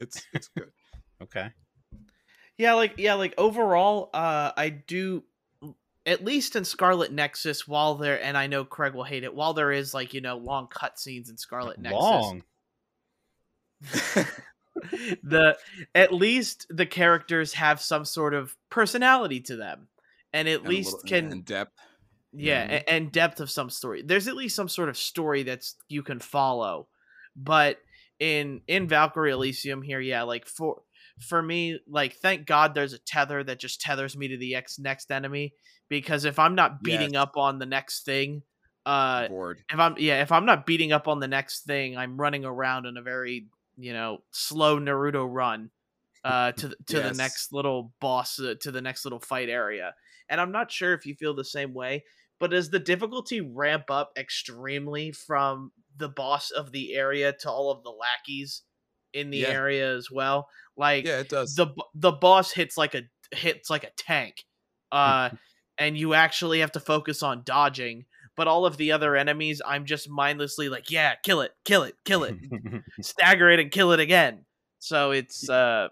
it's 0.00 0.24
it's 0.32 0.48
good. 0.48 0.70
okay. 1.22 1.50
Yeah, 2.58 2.74
like 2.74 2.94
yeah, 2.98 3.14
like 3.14 3.34
overall, 3.38 4.10
uh 4.14 4.52
I 4.56 4.70
do 4.70 5.24
at 6.06 6.24
least 6.24 6.54
in 6.56 6.64
Scarlet 6.64 7.12
Nexus 7.12 7.66
while 7.66 7.96
there 7.96 8.22
and 8.22 8.36
I 8.38 8.46
know 8.46 8.64
Craig 8.64 8.94
will 8.94 9.04
hate 9.04 9.24
it, 9.24 9.34
while 9.34 9.54
there 9.54 9.72
is 9.72 9.92
like, 9.92 10.14
you 10.14 10.20
know, 10.20 10.36
long 10.36 10.68
cutscenes 10.68 11.28
in 11.28 11.36
Scarlet 11.36 11.78
Nexus. 11.78 12.00
Long. 12.00 12.42
the 15.22 15.56
at 15.94 16.12
least 16.12 16.66
the 16.70 16.86
characters 16.86 17.54
have 17.54 17.80
some 17.80 18.04
sort 18.04 18.34
of 18.34 18.54
personality 18.70 19.40
to 19.40 19.56
them. 19.56 19.88
And 20.32 20.48
at 20.48 20.60
And 20.60 20.68
least 20.68 20.92
little- 20.92 21.08
can 21.08 21.32
and 21.32 21.44
depth. 21.44 21.72
yeah, 22.32 22.78
Mhm. 22.80 22.84
and 22.88 23.12
depth 23.12 23.40
of 23.40 23.50
some 23.50 23.70
story. 23.70 24.02
There's 24.02 24.28
at 24.28 24.36
least 24.36 24.54
some 24.56 24.68
sort 24.68 24.88
of 24.88 24.96
story 24.98 25.42
that's 25.44 25.76
you 25.88 26.02
can 26.02 26.20
follow. 26.20 26.88
But 27.34 27.80
in 28.18 28.62
in 28.66 28.86
Valkyrie 28.88 29.32
Elysium 29.32 29.82
here, 29.82 30.00
yeah, 30.00 30.22
like 30.22 30.46
for 30.46 30.82
for 31.20 31.42
me, 31.42 31.80
like 31.88 32.16
thank 32.16 32.46
God 32.46 32.74
there's 32.74 32.92
a 32.92 32.98
tether 32.98 33.42
that 33.44 33.60
just 33.60 33.80
tethers 33.80 34.16
me 34.16 34.28
to 34.28 34.36
the 34.36 34.54
ex 34.54 34.78
next 34.78 35.10
enemy 35.10 35.54
because 35.88 36.24
if 36.24 36.38
I'm 36.38 36.54
not 36.54 36.82
beating 36.82 37.14
Yes. 37.14 37.16
up 37.16 37.36
on 37.36 37.58
the 37.58 37.66
next 37.66 38.04
thing, 38.04 38.42
uh 38.84 39.28
board. 39.28 39.64
if 39.72 39.78
I'm 39.78 39.96
yeah, 39.98 40.22
if 40.22 40.30
I'm 40.32 40.46
not 40.46 40.66
beating 40.66 40.92
up 40.92 41.08
on 41.08 41.20
the 41.20 41.28
next 41.28 41.64
thing, 41.64 41.96
I'm 41.96 42.16
running 42.20 42.44
around 42.44 42.86
in 42.86 42.96
a 42.96 43.02
very, 43.02 43.48
you 43.76 43.92
know, 43.92 44.18
slow 44.32 44.78
Naruto 44.78 45.26
run 45.28 45.70
uh 46.24 46.52
to 46.52 46.68
the, 46.68 46.76
to 46.86 47.00
the 47.00 47.12
next 47.12 47.52
little 47.52 47.94
boss 48.00 48.38
uh, 48.38 48.54
to 48.60 48.70
the 48.70 48.80
next 48.82 49.04
little 49.04 49.20
fight 49.20 49.48
area. 49.48 49.94
And 50.28 50.40
I'm 50.40 50.52
not 50.52 50.70
sure 50.72 50.92
if 50.94 51.06
you 51.06 51.14
feel 51.14 51.34
the 51.34 51.44
same 51.44 51.72
way, 51.74 52.04
but 52.40 52.50
does 52.50 52.70
the 52.70 52.78
difficulty 52.80 53.40
ramp 53.40 53.84
up 53.90 54.10
extremely 54.18 55.12
from 55.12 55.72
the 55.96 56.08
boss 56.08 56.50
of 56.50 56.72
the 56.72 56.94
area 56.94 57.32
to 57.40 57.50
all 57.50 57.70
of 57.70 57.82
the 57.84 57.90
lackeys 57.90 58.62
in 59.12 59.30
the 59.30 59.46
Yeah. 59.46 59.48
area 59.48 59.94
as 59.94 60.10
well? 60.10 60.48
Like 60.76 61.04
Yeah, 61.04 61.20
it 61.20 61.28
does. 61.28 61.54
the 61.54 61.68
the 61.94 62.12
boss 62.12 62.52
hits 62.52 62.76
like 62.76 62.94
a 62.94 63.02
hits 63.32 63.70
like 63.70 63.84
a 63.84 63.90
tank, 63.96 64.44
uh, 64.92 65.30
and 65.78 65.96
you 65.96 66.14
actually 66.14 66.60
have 66.60 66.72
to 66.72 66.80
focus 66.80 67.22
on 67.22 67.42
dodging. 67.44 68.06
But 68.36 68.48
all 68.48 68.66
of 68.66 68.76
the 68.76 68.92
other 68.92 69.16
enemies, 69.16 69.62
I'm 69.64 69.86
just 69.86 70.10
mindlessly 70.10 70.68
like, 70.68 70.90
yeah, 70.90 71.14
kill 71.22 71.40
it, 71.40 71.52
kill 71.64 71.84
it, 71.84 71.94
kill 72.04 72.24
it, 72.24 72.36
stagger 73.00 73.48
it, 73.48 73.60
and 73.60 73.70
kill 73.70 73.92
it 73.92 74.00
again. 74.00 74.44
So 74.78 75.10
it's 75.10 75.48
uh, 75.48 75.88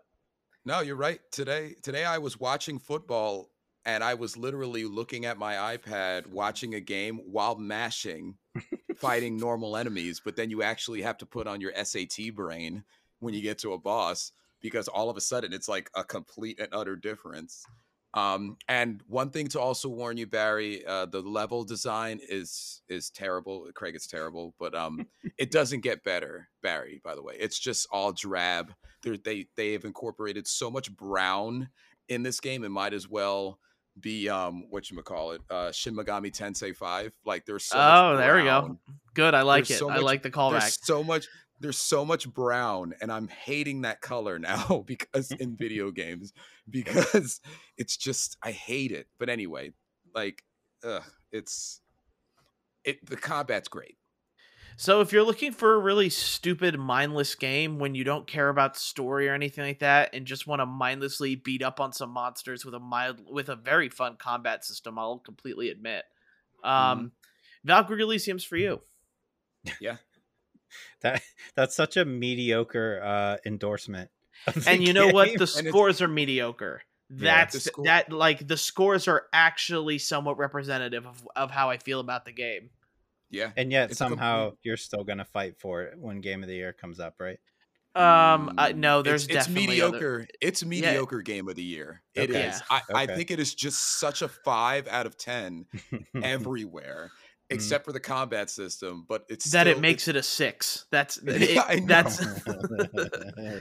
No, 0.64 0.80
you're 0.80 0.96
right. 0.96 1.20
Today, 1.32 1.74
today 1.82 2.04
I 2.04 2.18
was 2.18 2.38
watching 2.38 2.78
football 2.78 3.50
and 3.86 4.02
I 4.02 4.14
was 4.14 4.36
literally 4.36 4.84
looking 4.84 5.24
at 5.26 5.38
my 5.38 5.76
iPad 5.76 6.26
watching 6.26 6.74
a 6.74 6.80
game 6.80 7.18
while 7.18 7.56
mashing, 7.56 8.36
fighting 8.96 9.36
normal 9.38 9.76
enemies. 9.76 10.20
But 10.24 10.36
then 10.36 10.50
you 10.50 10.62
actually 10.62 11.02
have 11.02 11.18
to 11.18 11.26
put 11.26 11.46
on 11.46 11.60
your 11.60 11.72
SAT 11.82 12.34
brain 12.34 12.84
when 13.20 13.34
you 13.34 13.42
get 13.42 13.58
to 13.58 13.72
a 13.72 13.78
boss 13.78 14.32
because 14.64 14.88
all 14.88 15.10
of 15.10 15.16
a 15.16 15.20
sudden 15.20 15.52
it's 15.52 15.68
like 15.68 15.90
a 15.94 16.02
complete 16.02 16.58
and 16.58 16.68
utter 16.72 16.96
difference. 16.96 17.64
Um, 18.14 18.56
and 18.66 19.02
one 19.08 19.30
thing 19.30 19.48
to 19.48 19.60
also 19.60 19.88
warn 19.90 20.16
you, 20.16 20.26
Barry, 20.26 20.86
uh, 20.86 21.04
the 21.06 21.20
level 21.20 21.64
design 21.64 22.18
is 22.28 22.80
is 22.88 23.10
terrible. 23.10 23.68
Craig, 23.74 23.94
it's 23.94 24.06
terrible, 24.06 24.54
but 24.58 24.74
um, 24.74 25.06
it 25.38 25.50
doesn't 25.50 25.82
get 25.82 26.02
better, 26.02 26.48
Barry. 26.62 27.00
By 27.04 27.14
the 27.14 27.22
way, 27.22 27.34
it's 27.38 27.58
just 27.58 27.86
all 27.92 28.12
drab 28.12 28.72
they're, 29.02 29.18
they 29.18 29.46
they 29.56 29.72
have 29.72 29.84
incorporated 29.84 30.48
so 30.48 30.70
much 30.70 30.90
brown 30.96 31.68
in 32.08 32.22
this 32.22 32.40
game 32.40 32.64
it 32.64 32.70
might 32.70 32.92
as 32.94 33.08
well 33.08 33.58
be 34.00 34.28
um 34.28 34.64
what 34.70 34.90
you 34.90 35.00
call 35.02 35.32
it 35.32 35.40
uh 35.50 35.70
Shin 35.70 35.94
Megami 35.94 36.32
Tensei 36.36 36.74
5 36.74 37.12
like 37.24 37.46
there's 37.46 37.66
so 37.66 37.76
much 37.78 37.86
oh, 37.94 38.16
there 38.16 38.36
we 38.36 38.42
go. 38.42 38.78
Good, 39.14 39.34
I 39.34 39.42
like 39.42 39.66
There's 39.68 39.76
it. 39.76 39.80
so 39.80 39.90
I 39.90 39.94
much- 39.94 40.02
like 40.02 40.22
the 40.22 40.30
callback. 40.30 40.60
there's 40.60 40.78
so 40.84 41.04
much 41.04 41.28
there's 41.64 41.78
so 41.78 42.04
much 42.04 42.28
brown 42.28 42.92
and 43.00 43.10
I'm 43.10 43.26
hating 43.26 43.80
that 43.82 44.02
color 44.02 44.38
now 44.38 44.84
because 44.86 45.30
in 45.40 45.56
video 45.56 45.90
games 45.90 46.34
because 46.68 47.40
it's 47.78 47.96
just 47.96 48.36
I 48.42 48.50
hate 48.50 48.92
it 48.92 49.08
but 49.18 49.30
anyway 49.30 49.72
like 50.14 50.44
uh 50.84 51.00
it's 51.32 51.80
it 52.84 53.04
the 53.06 53.16
combat's 53.16 53.68
great 53.68 53.96
So 54.76 55.00
if 55.00 55.12
you're 55.12 55.22
looking 55.22 55.52
for 55.52 55.74
a 55.74 55.78
really 55.78 56.10
stupid, 56.10 56.76
mindless 56.78 57.36
game 57.36 57.78
when 57.78 57.94
you 57.94 58.02
don't 58.02 58.26
care 58.26 58.48
about 58.48 58.76
story 58.76 59.28
or 59.28 59.32
anything 59.32 59.64
like 59.64 59.78
that, 59.78 60.12
and 60.12 60.26
just 60.26 60.48
want 60.48 60.60
to 60.60 60.66
mindlessly 60.66 61.36
beat 61.36 61.62
up 61.62 61.78
on 61.78 61.92
some 61.92 62.10
monsters 62.10 62.64
with 62.64 62.74
a 62.74 62.80
mild, 62.80 63.20
with 63.30 63.48
a 63.48 63.54
very 63.54 63.88
fun 63.88 64.16
combat 64.18 64.64
system, 64.64 64.98
I'll 64.98 65.20
completely 65.20 65.70
admit. 65.70 66.02
Um, 66.64 67.12
Valkyrie 67.62 68.02
Elysium's 68.02 68.42
for 68.42 68.56
you. 68.56 68.80
that 71.02 71.22
that's 71.54 71.74
such 71.76 71.96
a 71.96 72.04
mediocre 72.04 73.00
uh, 73.02 73.36
endorsement. 73.46 74.10
And 74.66 74.82
you 74.86 74.92
know 74.92 75.08
what? 75.08 75.28
The 75.38 75.54
And 75.58 75.68
scores 75.68 76.02
are 76.02 76.08
mediocre. 76.08 76.82
That's 77.10 77.54
the 77.54 77.60
score- 77.60 77.84
that 77.84 78.10
like 78.12 78.46
the 78.46 78.56
scores 78.56 79.08
are 79.08 79.24
actually 79.32 79.98
somewhat 79.98 80.38
representative 80.38 81.06
of, 81.06 81.26
of 81.36 81.50
how 81.50 81.70
I 81.70 81.76
feel 81.78 82.00
about 82.00 82.24
the 82.24 82.32
game. 82.32 82.70
yeah 83.30 83.50
and 83.56 83.70
yet 83.70 83.90
it's 83.90 84.00
a 84.00 84.04
complete- 84.04 84.18
somehow 84.18 84.52
you're 84.62 84.76
still 84.76 85.04
gonna 85.04 85.24
fight 85.24 85.58
for 85.58 85.82
it 85.82 85.98
when 85.98 86.20
Game 86.20 86.42
of 86.42 86.48
the 86.48 86.54
Year 86.56 86.72
comes 86.72 86.98
up, 87.00 87.14
right? 87.20 87.38
Um, 87.96 88.54
uh, 88.58 88.72
no, 88.74 89.02
there's 89.02 89.26
it's, 89.26 89.34
it's 89.36 89.46
definitely 89.46 89.80
other- 89.80 89.92
mediocre. 89.92 90.28
It's 90.40 90.62
a 90.62 90.66
mediocre 90.66 91.22
game 91.22 91.48
of 91.48 91.54
the 91.54 91.62
year. 91.62 92.02
It 92.14 92.30
is. 92.30 92.36
Okay. 92.36 92.42
Yeah. 92.42 92.58
I, 92.70 93.02
I 93.02 93.06
think 93.06 93.30
it 93.30 93.38
is 93.38 93.54
just 93.54 94.00
such 94.00 94.20
a 94.22 94.28
five 94.28 94.88
out 94.88 95.06
of 95.06 95.16
ten 95.16 95.66
everywhere, 96.22 97.12
except 97.50 97.84
for 97.84 97.92
the 97.92 98.00
combat 98.00 98.50
system. 98.50 99.04
But 99.08 99.24
it's 99.28 99.50
that 99.52 99.66
still, 99.66 99.76
it 99.76 99.80
makes 99.80 100.08
it 100.08 100.16
a 100.16 100.22
six. 100.22 100.86
That's 100.90 101.18
Yeah, 101.24 101.70
it- 101.70 101.86
that's 101.86 102.20
Uh, 102.22 103.60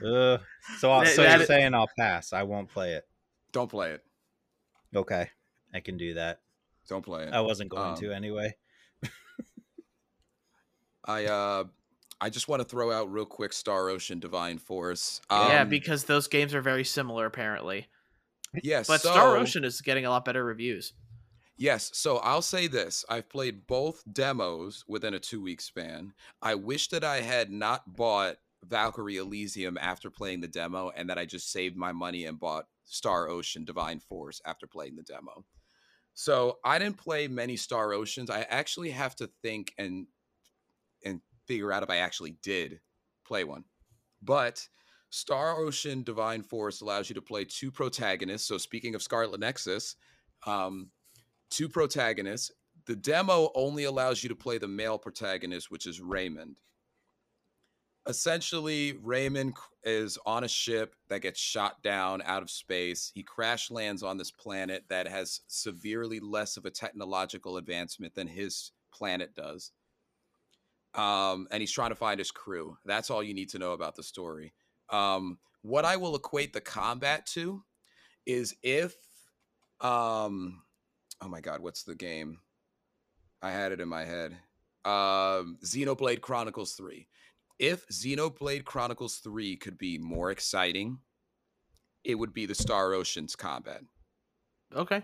so 0.78 0.90
I'll, 0.92 1.04
so 1.06 1.22
that 1.22 1.32
you're 1.32 1.40
is- 1.42 1.46
saying 1.48 1.74
I'll 1.74 1.90
pass. 1.98 2.32
I 2.32 2.44
won't 2.44 2.68
play 2.68 2.92
it. 2.94 3.04
Don't 3.52 3.68
play 3.70 3.92
it. 3.92 4.04
Okay, 4.94 5.28
I 5.74 5.80
can 5.80 5.96
do 5.96 6.14
that. 6.14 6.40
Don't 6.88 7.04
play 7.04 7.24
it. 7.24 7.32
I 7.34 7.40
wasn't 7.40 7.70
going 7.70 7.90
Um, 7.90 7.96
to 7.96 8.12
anyway. 8.12 8.54
I 11.04 11.24
uh, 11.26 11.64
I 12.20 12.30
just 12.30 12.48
want 12.48 12.60
to 12.60 12.68
throw 12.68 12.90
out 12.92 13.10
real 13.12 13.24
quick 13.26 13.52
Star 13.52 13.88
Ocean 13.88 14.18
Divine 14.20 14.58
Force. 14.58 15.20
yeah, 15.30 15.62
Um, 15.62 15.68
because 15.68 16.04
those 16.04 16.28
games 16.28 16.54
are 16.54 16.60
very 16.60 16.84
similar 16.84 17.26
apparently. 17.26 17.88
yes, 18.62 18.86
But 18.86 19.00
so, 19.00 19.10
Star 19.12 19.36
Ocean 19.36 19.64
is 19.64 19.80
getting 19.80 20.04
a 20.04 20.10
lot 20.10 20.24
better 20.24 20.44
reviews. 20.44 20.92
Yes, 21.58 21.90
so 21.92 22.18
I'll 22.18 22.40
say 22.40 22.68
this. 22.68 23.04
I've 23.08 23.28
played 23.28 23.66
both 23.66 24.04
demos 24.12 24.84
within 24.86 25.14
a 25.14 25.18
two 25.18 25.42
week 25.42 25.60
span. 25.60 26.14
I 26.40 26.54
wish 26.54 26.88
that 26.88 27.02
I 27.02 27.20
had 27.20 27.50
not 27.50 27.96
bought 27.96 28.36
Valkyrie 28.64 29.16
Elysium 29.16 29.76
after 29.76 30.08
playing 30.08 30.40
the 30.40 30.48
demo 30.48 30.90
and 30.96 31.10
that 31.10 31.18
I 31.18 31.24
just 31.24 31.50
saved 31.50 31.76
my 31.76 31.90
money 31.90 32.26
and 32.26 32.38
bought 32.38 32.66
Star 32.84 33.28
Ocean 33.28 33.64
Divine 33.64 33.98
Force 33.98 34.40
after 34.44 34.68
playing 34.68 34.94
the 34.94 35.02
demo. 35.02 35.44
So 36.14 36.58
I 36.64 36.78
didn't 36.78 36.96
play 36.96 37.26
many 37.26 37.56
Star 37.56 37.92
Oceans. 37.92 38.30
I 38.30 38.42
actually 38.42 38.90
have 38.90 39.16
to 39.16 39.28
think 39.42 39.72
and 39.78 40.06
and 41.04 41.20
figure 41.46 41.72
out 41.72 41.82
if 41.82 41.90
I 41.90 41.96
actually 41.96 42.36
did 42.42 42.78
play 43.26 43.42
one. 43.42 43.64
But 44.22 44.66
Star 45.10 45.58
Ocean 45.58 46.04
Divine 46.04 46.42
Force 46.42 46.82
allows 46.82 47.08
you 47.08 47.14
to 47.14 47.22
play 47.22 47.44
two 47.44 47.72
protagonists. 47.72 48.46
So 48.46 48.58
speaking 48.58 48.94
of 48.94 49.02
Scarlet 49.02 49.40
Nexus, 49.40 49.96
um, 50.46 50.90
two 51.50 51.68
protagonists. 51.68 52.50
The 52.86 52.96
demo 52.96 53.50
only 53.54 53.84
allows 53.84 54.22
you 54.22 54.28
to 54.30 54.34
play 54.34 54.58
the 54.58 54.68
male 54.68 54.98
protagonist, 54.98 55.70
which 55.70 55.86
is 55.86 56.00
Raymond. 56.00 56.60
Essentially, 58.06 58.94
Raymond 59.02 59.54
is 59.84 60.18
on 60.24 60.44
a 60.44 60.48
ship 60.48 60.94
that 61.10 61.20
gets 61.20 61.38
shot 61.38 61.82
down 61.82 62.22
out 62.24 62.42
of 62.42 62.50
space. 62.50 63.12
He 63.14 63.22
crash 63.22 63.70
lands 63.70 64.02
on 64.02 64.16
this 64.16 64.30
planet 64.30 64.84
that 64.88 65.06
has 65.06 65.40
severely 65.46 66.18
less 66.18 66.56
of 66.56 66.64
a 66.64 66.70
technological 66.70 67.58
advancement 67.58 68.14
than 68.14 68.26
his 68.26 68.72
planet 68.94 69.34
does. 69.34 69.72
Um, 70.94 71.48
and 71.50 71.60
he's 71.60 71.72
trying 71.72 71.90
to 71.90 71.96
find 71.96 72.18
his 72.18 72.30
crew. 72.30 72.78
That's 72.86 73.10
all 73.10 73.22
you 73.22 73.34
need 73.34 73.50
to 73.50 73.58
know 73.58 73.72
about 73.72 73.94
the 73.94 74.02
story. 74.02 74.54
Um, 74.88 75.38
what 75.60 75.84
I 75.84 75.98
will 75.98 76.16
equate 76.16 76.54
the 76.54 76.62
combat 76.62 77.26
to 77.34 77.62
is 78.24 78.54
if 78.62 78.94
um 79.80 80.62
oh 81.20 81.28
my 81.28 81.40
god 81.40 81.60
what's 81.60 81.82
the 81.82 81.94
game? 81.94 82.38
I 83.42 83.50
had 83.50 83.72
it 83.72 83.80
in 83.80 83.88
my 83.88 84.04
head. 84.04 84.32
Um 84.84 85.58
xenoblade 85.64 86.20
chronicles 86.20 86.72
3 86.74 87.06
if 87.58 87.86
xenoblade 87.88 88.64
chronicles 88.64 89.16
3 89.16 89.56
could 89.56 89.76
be 89.78 89.98
more 89.98 90.30
exciting 90.30 90.98
it 92.04 92.14
would 92.14 92.32
be 92.32 92.46
the 92.46 92.54
star 92.54 92.94
ocean's 92.94 93.34
combat. 93.36 93.82
Okay. 94.74 95.02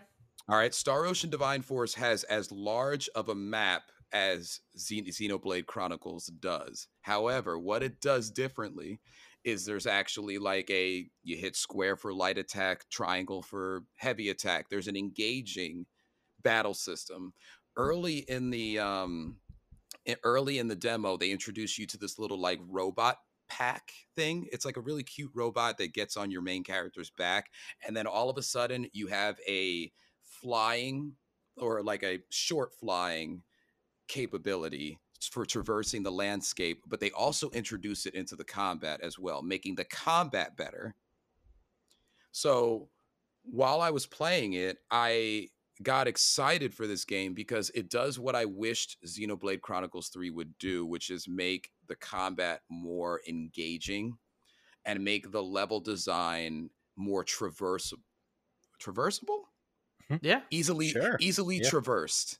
all 0.48 0.56
right 0.56 0.74
star 0.74 1.04
ocean 1.06 1.30
divine 1.30 1.62
force 1.62 1.94
has 1.94 2.22
as 2.24 2.50
large 2.52 3.08
of 3.14 3.28
a 3.28 3.34
map 3.34 3.82
as 4.12 4.60
Xen- 4.78 5.08
xenoblade 5.08 5.66
chronicles 5.66 6.26
does. 6.40 6.86
However 7.02 7.58
what 7.58 7.82
it 7.82 8.00
does 8.00 8.30
differently 8.30 9.00
is 9.42 9.64
there's 9.66 9.86
actually 9.86 10.38
like 10.38 10.70
a 10.70 11.06
you 11.22 11.36
hit 11.36 11.56
square 11.56 11.96
for 11.96 12.14
light 12.14 12.38
attack, 12.38 12.88
triangle 12.90 13.42
for 13.42 13.84
heavy 13.96 14.30
attack. 14.30 14.68
There's 14.70 14.88
an 14.88 14.96
engaging 14.96 15.84
battle 16.44 16.74
system. 16.74 17.32
Early 17.76 18.18
in 18.18 18.50
the 18.50 18.78
um 18.78 19.38
early 20.22 20.58
in 20.58 20.68
the 20.68 20.76
demo, 20.76 21.16
they 21.16 21.30
introduce 21.30 21.78
you 21.78 21.86
to 21.86 21.98
this 21.98 22.18
little 22.18 22.38
like 22.38 22.60
robot 22.68 23.18
pack 23.48 23.90
thing. 24.16 24.46
It's 24.52 24.64
like 24.64 24.76
a 24.76 24.82
really 24.82 25.02
cute 25.02 25.32
robot 25.34 25.78
that 25.78 25.92
gets 25.92 26.16
on 26.16 26.30
your 26.30 26.42
main 26.42 26.62
character's 26.62 27.10
back 27.10 27.50
and 27.86 27.96
then 27.96 28.06
all 28.06 28.30
of 28.30 28.38
a 28.38 28.42
sudden 28.42 28.86
you 28.92 29.08
have 29.08 29.36
a 29.48 29.92
flying 30.22 31.12
or 31.56 31.82
like 31.82 32.02
a 32.02 32.20
short 32.30 32.72
flying 32.74 33.42
capability 34.08 34.98
for 35.30 35.46
traversing 35.46 36.02
the 36.02 36.12
landscape, 36.12 36.82
but 36.86 37.00
they 37.00 37.10
also 37.12 37.50
introduce 37.50 38.06
it 38.06 38.14
into 38.14 38.36
the 38.36 38.44
combat 38.44 39.00
as 39.02 39.18
well, 39.18 39.42
making 39.42 39.74
the 39.74 39.84
combat 39.84 40.56
better. 40.56 40.94
So 42.32 42.90
while 43.42 43.80
I 43.80 43.90
was 43.90 44.06
playing 44.06 44.54
it, 44.54 44.78
I 44.90 45.48
got 45.82 46.06
excited 46.06 46.72
for 46.74 46.86
this 46.86 47.04
game 47.04 47.34
because 47.34 47.70
it 47.70 47.88
does 47.90 48.18
what 48.18 48.34
I 48.36 48.44
wished 48.44 48.98
Xenoblade 49.04 49.60
Chronicles 49.60 50.08
3 50.08 50.30
would 50.30 50.56
do, 50.58 50.86
which 50.86 51.10
is 51.10 51.28
make 51.28 51.70
the 51.88 51.96
combat 51.96 52.62
more 52.70 53.20
engaging 53.28 54.18
and 54.84 55.04
make 55.04 55.30
the 55.32 55.42
level 55.42 55.80
design 55.80 56.70
more 56.96 57.24
traversable. 57.24 58.02
Traversable? 58.80 59.44
Yeah. 60.20 60.42
easily 60.50 60.88
Sure. 60.88 61.16
easily 61.18 61.60
Yeah. 61.60 61.70
traversed 61.70 62.38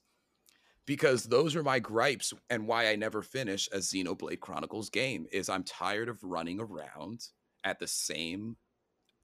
because 0.87 1.25
those 1.25 1.57
are 1.57 1.63
my 1.63 1.79
gripes 1.79 2.33
and 2.51 2.67
why 2.69 2.89
I 2.89 2.97
never 2.97 3.23
finish 3.23 3.69
a 3.73 3.79
Xenoblade 3.79 4.41
Chronicles 4.41 4.91
game 4.91 5.27
is 5.33 5.49
I'm 5.49 5.65
tired 5.65 6.09
of 6.09 6.23
running 6.23 6.61
around 6.61 7.29
at 7.65 7.79
the 7.79 7.87
same 7.87 8.57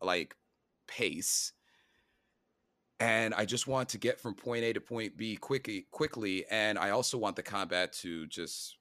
like 0.02 0.36
pace 0.88 1.52
and 3.00 3.34
I 3.34 3.46
just 3.46 3.66
want 3.66 3.88
to 3.90 3.98
get 3.98 4.20
from 4.20 4.34
point 4.34 4.62
A 4.62 4.72
to 4.74 4.80
point 4.80 5.16
B 5.16 5.36
quickly 5.36 5.86
quickly 5.90 6.44
and 6.50 6.78
I 6.78 6.90
also 6.90 7.18
want 7.18 7.36
the 7.36 7.42
combat 7.42 7.92
to 7.94 8.26
just 8.26 8.76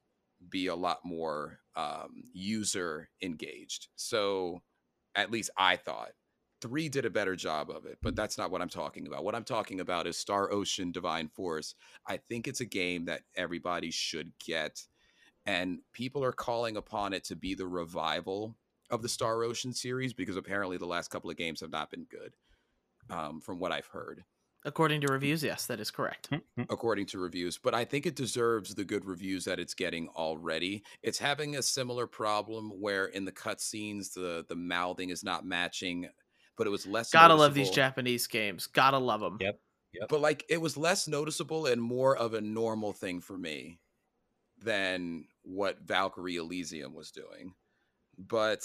be 0.48 0.68
a 0.68 0.74
lot 0.74 1.00
more 1.04 1.58
um, 1.76 2.22
user 2.32 3.08
engaged. 3.22 3.88
So 3.96 4.62
at 5.14 5.30
least 5.30 5.50
I 5.56 5.76
thought 5.76 6.12
three 6.60 6.88
did 6.88 7.04
a 7.06 7.10
better 7.10 7.34
job 7.34 7.70
of 7.70 7.86
it, 7.86 7.98
but 8.02 8.14
that's 8.14 8.38
not 8.38 8.50
what 8.50 8.60
I'm 8.60 8.68
talking 8.68 9.06
about. 9.06 9.24
What 9.24 9.34
I'm 9.34 9.44
talking 9.44 9.80
about 9.80 10.06
is 10.06 10.16
Star 10.16 10.52
Ocean 10.52 10.92
Divine 10.92 11.28
Force. 11.28 11.74
I 12.06 12.18
think 12.18 12.46
it's 12.46 12.60
a 12.60 12.66
game 12.66 13.06
that 13.06 13.22
everybody 13.34 13.90
should 13.90 14.32
get, 14.44 14.86
and 15.46 15.80
people 15.92 16.22
are 16.22 16.32
calling 16.32 16.76
upon 16.76 17.12
it 17.12 17.24
to 17.24 17.36
be 17.36 17.54
the 17.54 17.66
revival 17.66 18.56
of 18.90 19.02
the 19.02 19.08
Star 19.08 19.42
Ocean 19.42 19.72
series 19.72 20.12
because 20.12 20.36
apparently 20.36 20.76
the 20.76 20.86
last 20.86 21.08
couple 21.08 21.30
of 21.30 21.36
games 21.36 21.60
have 21.60 21.70
not 21.70 21.90
been 21.90 22.04
good, 22.04 22.34
um, 23.10 23.40
from 23.40 23.58
what 23.58 23.72
I've 23.72 23.86
heard. 23.86 24.24
According 24.64 25.00
to 25.02 25.06
mm. 25.06 25.12
reviews, 25.12 25.42
yes, 25.42 25.66
that 25.66 25.80
is 25.80 25.90
correct. 25.90 26.30
Mm, 26.30 26.42
mm. 26.58 26.66
according 26.68 27.06
to 27.06 27.18
reviews, 27.18 27.56
but 27.56 27.74
I 27.74 27.84
think 27.84 28.04
it 28.04 28.14
deserves 28.14 28.74
the 28.74 28.84
good 28.84 29.06
reviews 29.06 29.44
that 29.46 29.58
it's 29.58 29.72
getting 29.72 30.08
already. 30.08 30.82
It's 31.02 31.18
having 31.18 31.56
a 31.56 31.62
similar 31.62 32.06
problem 32.06 32.70
where 32.78 33.06
in 33.06 33.24
the 33.24 33.32
cutscenes 33.32 34.12
the 34.12 34.44
the 34.48 34.56
mouthing 34.56 35.10
is 35.10 35.24
not 35.24 35.46
matching, 35.46 36.08
but 36.58 36.66
it 36.66 36.70
was 36.70 36.86
less. 36.86 37.10
Gotta 37.10 37.34
love 37.34 37.54
these. 37.54 37.70
Japanese 37.70 38.26
games. 38.26 38.66
Gotta 38.66 38.98
love 38.98 39.20
them. 39.20 39.38
Yep. 39.40 39.58
Yep. 39.94 40.08
But 40.08 40.20
like 40.20 40.44
it 40.50 40.60
was 40.60 40.76
less 40.76 41.08
noticeable 41.08 41.66
and 41.66 41.80
more 41.80 42.16
of 42.16 42.34
a 42.34 42.40
normal 42.40 42.92
thing 42.92 43.20
for 43.20 43.38
me 43.38 43.80
than 44.62 45.24
what 45.42 45.80
Valkyrie 45.80 46.36
Elysium 46.36 46.94
was 46.94 47.10
doing. 47.10 47.54
But 48.18 48.62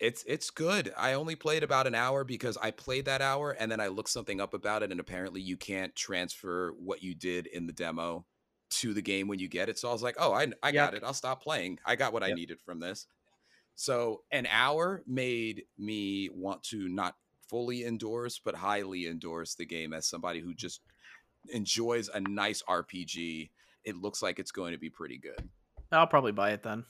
it's 0.00 0.22
it's 0.26 0.50
good. 0.50 0.92
I 0.96 1.14
only 1.14 1.34
played 1.34 1.62
about 1.62 1.86
an 1.86 1.94
hour 1.94 2.24
because 2.24 2.56
I 2.56 2.70
played 2.70 3.06
that 3.06 3.20
hour 3.20 3.52
and 3.52 3.70
then 3.70 3.80
I 3.80 3.88
looked 3.88 4.10
something 4.10 4.40
up 4.40 4.54
about 4.54 4.82
it 4.82 4.90
and 4.90 5.00
apparently 5.00 5.40
you 5.40 5.56
can't 5.56 5.94
transfer 5.96 6.72
what 6.78 7.02
you 7.02 7.14
did 7.14 7.46
in 7.46 7.66
the 7.66 7.72
demo 7.72 8.24
to 8.70 8.94
the 8.94 9.02
game 9.02 9.28
when 9.28 9.38
you 9.38 9.48
get 9.48 9.68
it. 9.68 9.78
So 9.78 9.88
I 9.88 9.92
was 9.92 10.02
like, 10.02 10.16
"Oh, 10.18 10.32
I 10.32 10.48
I 10.62 10.72
got 10.72 10.92
Yuck. 10.92 10.98
it. 10.98 11.04
I'll 11.04 11.14
stop 11.14 11.42
playing. 11.42 11.78
I 11.84 11.96
got 11.96 12.12
what 12.12 12.22
I 12.22 12.32
needed 12.32 12.60
from 12.60 12.80
this." 12.80 13.06
So, 13.74 14.22
an 14.32 14.46
hour 14.50 15.02
made 15.06 15.62
me 15.78 16.28
want 16.30 16.64
to 16.64 16.88
not 16.88 17.14
fully 17.48 17.84
endorse 17.86 18.40
but 18.44 18.54
highly 18.56 19.06
endorse 19.06 19.54
the 19.54 19.64
game 19.64 19.92
as 19.92 20.06
somebody 20.06 20.40
who 20.40 20.52
just 20.52 20.80
enjoys 21.52 22.08
a 22.08 22.20
nice 22.20 22.62
RPG. 22.68 23.50
It 23.84 23.96
looks 23.96 24.20
like 24.22 24.38
it's 24.38 24.50
going 24.50 24.72
to 24.72 24.78
be 24.78 24.90
pretty 24.90 25.16
good. 25.16 25.48
I'll 25.90 26.06
probably 26.06 26.32
buy 26.32 26.50
it 26.50 26.62
then. 26.62 26.84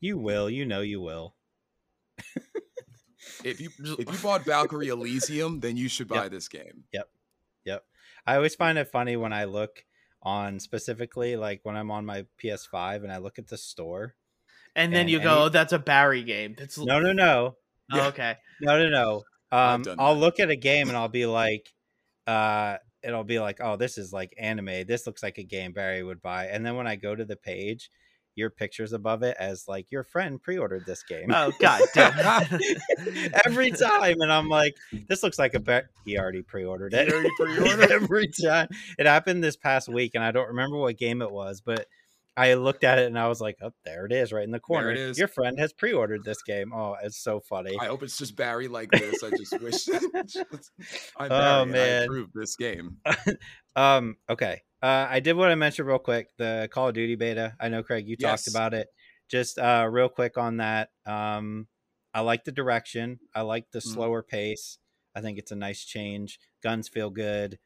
You 0.00 0.18
will. 0.18 0.50
You 0.50 0.66
know 0.66 0.80
you 0.80 1.00
will. 1.00 1.34
If 3.44 3.60
you 3.60 3.70
if 3.98 3.98
you 4.12 4.18
bought 4.22 4.44
Valkyrie 4.44 4.88
Elysium, 4.88 5.60
then 5.60 5.76
you 5.76 5.88
should 5.88 6.08
buy 6.08 6.24
Yep. 6.24 6.30
this 6.30 6.48
game. 6.48 6.84
Yep. 6.92 7.08
Yep. 7.64 7.84
I 8.26 8.36
always 8.36 8.54
find 8.54 8.78
it 8.78 8.88
funny 8.88 9.16
when 9.16 9.32
I 9.32 9.44
look 9.44 9.84
on 10.22 10.58
specifically 10.58 11.36
like 11.36 11.60
when 11.62 11.76
I'm 11.76 11.90
on 11.90 12.04
my 12.06 12.24
PS5 12.42 13.02
and 13.04 13.12
I 13.12 13.18
look 13.18 13.38
at 13.38 13.48
the 13.48 13.58
store. 13.58 14.14
And 14.74 14.92
then 14.92 15.02
And 15.02 15.10
you 15.10 15.18
any- 15.18 15.24
go, 15.24 15.44
oh, 15.44 15.48
"That's 15.48 15.72
a 15.72 15.78
Barry 15.78 16.22
game." 16.22 16.54
That's 16.58 16.76
No, 16.78 17.00
no, 17.00 17.12
no. 17.12 17.56
Oh, 17.92 17.96
Yeah. 17.96 18.06
okay. 18.08 18.36
No, 18.60 18.78
no, 18.82 18.88
no. 18.90 19.22
Um, 19.52 19.84
I'll 19.98 20.14
that. 20.14 20.20
look 20.20 20.40
at 20.40 20.50
a 20.50 20.56
game 20.56 20.88
and 20.88 20.96
I'll 20.96 21.08
be 21.08 21.24
like, 21.26 21.72
uh, 22.26 22.78
it'll 23.02 23.24
be 23.24 23.38
like, 23.38 23.58
oh, 23.62 23.76
this 23.76 23.96
is 23.96 24.12
like 24.12 24.34
anime. 24.36 24.84
This 24.86 25.06
looks 25.06 25.22
like 25.22 25.38
a 25.38 25.44
game 25.44 25.72
Barry 25.72 26.02
would 26.02 26.20
buy. 26.20 26.46
And 26.46 26.66
then 26.66 26.74
when 26.76 26.86
I 26.88 26.96
go 26.96 27.14
to 27.14 27.24
the 27.24 27.36
page, 27.36 27.88
your 28.36 28.50
pictures 28.50 28.92
above 28.92 29.22
it 29.22 29.36
as 29.40 29.66
like 29.66 29.86
your 29.90 30.04
friend 30.04 30.40
pre-ordered 30.40 30.86
this 30.86 31.02
game 31.02 31.30
Oh 31.34 31.50
god 31.58 31.82
damn. 31.94 32.14
every 33.46 33.70
time, 33.72 34.20
and 34.20 34.32
I'm 34.32 34.48
like, 34.48 34.74
this 35.08 35.22
looks 35.22 35.38
like 35.38 35.54
a 35.54 35.60
bet 35.60 35.86
he 36.04 36.18
already 36.18 36.42
pre-ordered 36.42 36.94
it. 36.94 37.12
already 37.12 37.30
pre-ordered? 37.36 37.90
every 37.90 38.28
time. 38.28 38.68
It 38.98 39.06
happened 39.06 39.42
this 39.42 39.56
past 39.56 39.88
week, 39.88 40.12
and 40.14 40.22
I 40.22 40.30
don't 40.30 40.48
remember 40.48 40.76
what 40.78 40.96
game 40.96 41.22
it 41.22 41.30
was, 41.32 41.60
but. 41.60 41.86
I 42.38 42.52
looked 42.52 42.84
at 42.84 42.98
it 42.98 43.06
and 43.06 43.18
I 43.18 43.28
was 43.28 43.40
like, 43.40 43.56
"Oh, 43.62 43.70
there 43.86 44.04
it 44.04 44.12
is, 44.12 44.30
right 44.30 44.44
in 44.44 44.50
the 44.50 44.60
corner. 44.60 44.92
Your 44.92 45.26
friend 45.26 45.58
has 45.58 45.72
pre-ordered 45.72 46.22
this 46.22 46.42
game. 46.42 46.70
Oh, 46.70 46.94
it's 47.02 47.16
so 47.16 47.40
funny. 47.40 47.78
I 47.80 47.86
hope 47.86 48.02
it's 48.02 48.18
just 48.18 48.36
Barry 48.36 48.68
like 48.68 48.90
this. 48.92 49.24
I 49.24 49.30
just 49.30 49.58
wish. 49.58 49.88
I'm 49.88 51.28
Barry, 51.30 51.30
Oh, 51.30 51.30
and 51.30 51.30
I 51.40 51.64
man. 51.64 52.02
approve 52.02 52.28
this 52.34 52.54
game. 52.56 52.98
Um, 53.74 54.16
okay. 54.28 54.60
Uh, 54.82 55.06
I 55.08 55.20
did 55.20 55.36
want 55.36 55.50
to 55.52 55.56
mention 55.56 55.86
real 55.86 55.98
quick 55.98 56.28
the 56.36 56.68
Call 56.70 56.88
of 56.88 56.94
Duty 56.94 57.14
beta. 57.16 57.56
I 57.60 57.68
know 57.68 57.82
Craig, 57.82 58.06
you 58.08 58.16
talked 58.16 58.46
about 58.48 58.74
it. 58.74 58.88
Just 59.28 59.58
uh, 59.58 59.88
real 59.90 60.08
quick 60.08 60.36
on 60.38 60.58
that. 60.58 60.90
Um, 61.06 61.66
I 62.14 62.20
like 62.20 62.44
the 62.44 62.52
direction. 62.52 63.20
I 63.34 63.40
like 63.42 63.70
the 63.70 63.80
Mhm. 63.80 63.92
slower 63.94 64.22
pace. 64.22 64.78
I 65.14 65.20
think 65.22 65.38
it's 65.38 65.50
a 65.50 65.56
nice 65.56 65.84
change. 65.84 66.38
Guns 66.62 66.88
feel 66.88 67.10
good. 67.10 67.58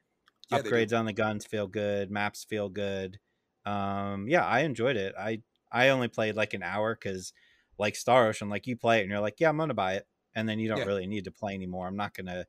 Yeah. 0.50 0.58
Upgrades 0.58 0.98
on 0.98 1.06
the 1.06 1.12
guns 1.12 1.46
feel 1.46 1.66
good. 1.68 2.10
Maps 2.10 2.44
feel 2.44 2.68
good. 2.68 3.20
Um, 3.64 4.28
yeah, 4.28 4.44
I 4.46 4.60
enjoyed 4.60 4.96
it. 4.96 5.14
I 5.18 5.42
I 5.72 5.90
only 5.90 6.08
played 6.08 6.34
like 6.36 6.54
an 6.54 6.62
hour 6.64 6.94
because, 6.96 7.32
like 7.78 7.94
Star 7.96 8.26
Ocean, 8.28 8.48
like 8.48 8.66
you 8.66 8.76
play 8.76 9.00
it 9.00 9.02
and 9.02 9.10
you're 9.10 9.20
like, 9.20 9.40
yeah, 9.40 9.48
I'm 9.48 9.56
gonna 9.58 9.74
buy 9.74 9.94
it, 9.94 10.08
and 10.34 10.48
then 10.48 10.58
you 10.58 10.68
don't 10.68 10.78
Yeah. 10.78 10.84
really 10.84 11.06
need 11.06 11.24
to 11.24 11.30
play 11.32 11.54
anymore. 11.54 11.86
I'm 11.86 11.96
not 11.96 12.14
gonna 12.14 12.46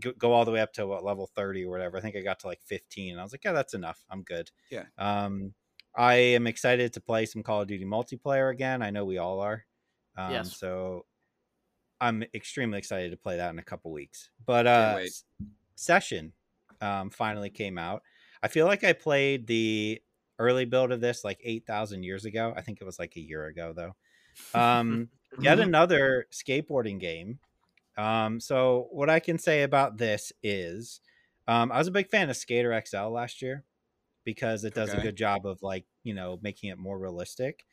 go, 0.00 0.12
go 0.12 0.32
all 0.32 0.44
the 0.44 0.50
way 0.50 0.60
up 0.60 0.72
to 0.74 0.86
what 0.86 1.04
level 1.04 1.26
30 1.26 1.64
or 1.64 1.70
whatever. 1.70 1.96
I 1.96 2.00
think 2.00 2.16
I 2.16 2.20
got 2.20 2.40
to 2.40 2.46
like 2.46 2.62
15. 2.62 3.12
and 3.12 3.20
I 3.20 3.22
was 3.22 3.32
like, 3.32 3.44
yeah, 3.44 3.52
that's 3.52 3.74
enough. 3.74 4.04
I'm 4.10 4.22
good. 4.22 4.50
Yeah. 4.70 4.84
Um, 4.96 5.54
I 5.96 6.14
am 6.14 6.46
excited 6.46 6.92
to 6.92 7.00
play 7.00 7.26
some 7.26 7.42
Call 7.42 7.62
of 7.62 7.68
Duty 7.68 7.84
multiplayer 7.84 8.52
again. 8.52 8.82
I 8.82 8.90
know 8.90 9.04
we 9.04 9.18
all 9.18 9.40
are. 9.40 9.64
Um, 10.16 10.32
Yes. 10.32 10.56
So 10.56 11.06
I'm 12.00 12.22
extremely 12.34 12.78
excited 12.78 13.10
to 13.10 13.16
play 13.16 13.36
that 13.38 13.50
in 13.50 13.58
a 13.58 13.64
couple 13.64 13.90
weeks. 13.90 14.30
But 14.46 14.66
uh, 14.66 15.00
Session 15.74 16.32
um, 16.80 17.10
finally 17.10 17.50
came 17.50 17.78
out. 17.78 18.02
I 18.42 18.48
feel 18.48 18.66
like 18.66 18.84
I 18.84 18.92
played 18.92 19.46
the 19.46 20.00
early 20.38 20.64
build 20.64 20.92
of 20.92 21.00
this 21.00 21.24
like 21.24 21.40
8,000 21.42 22.04
years 22.04 22.24
ago. 22.24 22.52
I 22.56 22.60
think 22.62 22.80
it 22.80 22.84
was 22.84 22.98
like 22.98 23.16
a 23.16 23.20
year 23.20 23.46
ago 23.46 23.72
though. 23.74 23.94
Um, 24.54 25.08
yet 25.40 25.58
another 25.58 26.26
skateboarding 26.32 27.00
game. 27.00 27.40
Um, 27.98 28.40
so 28.40 28.88
what 28.92 29.10
I 29.10 29.20
can 29.20 29.38
say 29.38 29.64
about 29.64 29.98
this 29.98 30.32
is, 30.42 31.00
um, 31.48 31.72
I 31.72 31.78
was 31.78 31.88
a 31.88 31.92
big 31.92 32.08
fan 32.08 32.30
of 32.30 32.36
Skater 32.36 32.80
XL 32.86 33.08
last 33.08 33.42
year 33.42 33.64
because 34.24 34.64
it 34.64 34.74
does 34.74 34.94
a 34.94 34.98
good 34.98 35.16
job 35.16 35.46
of 35.46 35.62
like 35.62 35.86
you 36.04 36.14
know 36.14 36.38
making 36.42 36.70
it 36.70 36.78
more 36.78 36.98
realistic. 36.98 37.66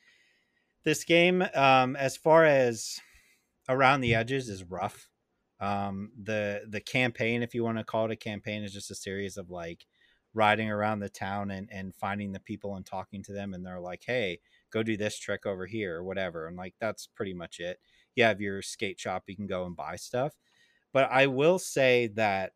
This 0.84 1.04
game, 1.04 1.42
um, 1.54 1.96
as 1.96 2.16
far 2.16 2.44
as 2.44 3.00
around 3.68 4.00
the 4.00 4.14
edges, 4.14 4.48
is 4.48 4.64
rough. 4.64 5.10
Um, 5.60 6.12
the 6.22 6.64
the 6.68 6.80
campaign, 6.80 7.42
if 7.42 7.54
you 7.54 7.64
want 7.64 7.78
to 7.78 7.84
call 7.84 8.06
it 8.06 8.12
a 8.12 8.16
campaign, 8.16 8.64
is 8.64 8.72
just 8.72 8.90
a 8.90 8.94
series 8.96 9.36
of 9.36 9.50
like 9.50 9.86
riding 10.34 10.70
around 10.70 11.00
the 11.00 11.08
town 11.10 11.50
and 11.50 11.68
and 11.72 11.94
finding 11.94 12.32
the 12.32 12.40
people 12.40 12.76
and 12.76 12.86
talking 12.86 13.22
to 13.24 13.32
them, 13.32 13.54
and 13.54 13.64
they're 13.66 13.80
like, 13.80 14.04
hey, 14.06 14.40
go 14.70 14.82
do 14.82 14.96
this 14.96 15.18
trick 15.18 15.46
over 15.46 15.66
here 15.66 15.96
or 15.98 16.04
whatever, 16.04 16.46
and 16.46 16.56
like 16.56 16.74
that's 16.80 17.06
pretty 17.06 17.34
much 17.34 17.60
it. 17.60 17.80
You 18.14 18.24
have 18.24 18.40
your 18.40 18.62
skate 18.62 18.98
shop 19.00 19.24
you 19.28 19.36
can 19.36 19.46
go 19.46 19.66
and 19.66 19.76
buy 19.76 19.96
stuff. 19.96 20.34
But 20.92 21.10
i 21.10 21.26
will 21.26 21.58
say 21.58 22.08
that 22.08 22.52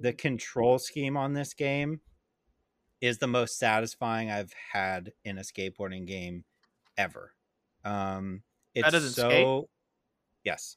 the 0.00 0.12
control 0.12 0.78
scheme 0.78 1.16
on 1.16 1.34
this 1.34 1.54
game 1.54 2.00
is 3.00 3.18
the 3.18 3.26
most 3.26 3.58
satisfying 3.58 4.30
i've 4.30 4.52
had 4.52 5.12
in 5.24 5.38
a 5.38 5.42
skateboarding 5.42 6.06
game 6.06 6.44
ever. 6.96 7.34
Um 7.84 8.42
it's 8.74 8.94
Better 8.94 9.00
than 9.00 9.14
so 9.14 9.22
Skate? 9.24 9.68
yes. 10.44 10.76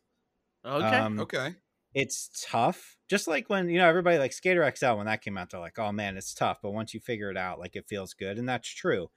Okay. 0.65 1.05
um, 1.05 1.19
Okay. 1.19 1.55
it's 1.93 2.45
tough. 2.49 2.97
Just 3.09 3.27
like 3.27 3.49
when 3.49 3.69
you 3.69 3.79
know 3.79 3.89
everybody 3.89 4.17
like 4.19 4.33
skater 4.33 4.69
xl 4.75 4.95
when 4.97 5.07
that 5.07 5.21
came 5.23 5.37
out 5.37 5.51
they're 5.51 5.59
like 5.61 5.79
oh 5.79 5.91
man 5.93 6.17
it's 6.17 6.33
tough. 6.33 6.59
But 6.63 6.71
once 6.71 6.93
you 6.93 6.99
figure 7.01 7.31
it 7.31 7.37
out 7.37 7.59
like 7.59 7.75
it 7.75 7.87
feels 7.89 8.13
good 8.15 8.39
and 8.39 8.49
that's 8.49 8.69
true 8.69 9.09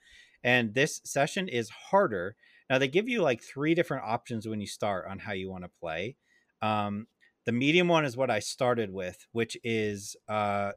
and 0.44 0.74
this 0.74 1.00
session 1.04 1.48
is 1.48 1.70
harder. 1.90 2.36
Now 2.70 2.78
they 2.78 2.88
give 2.88 3.08
you 3.08 3.22
like 3.22 3.42
three 3.42 3.74
different 3.74 4.04
options 4.04 4.46
when 4.46 4.60
you 4.60 4.66
start 4.68 5.06
on 5.10 5.18
how 5.18 5.32
you 5.32 5.50
want 5.50 5.64
to 5.64 5.70
play. 5.80 6.16
Um, 6.62 7.08
the 7.46 7.52
medium 7.52 7.88
one 7.88 8.06
is 8.06 8.16
what 8.16 8.30
i 8.30 8.38
started 8.38 8.90
with 8.90 9.26
which 9.32 9.54
is 9.62 10.16
uh, 10.30 10.72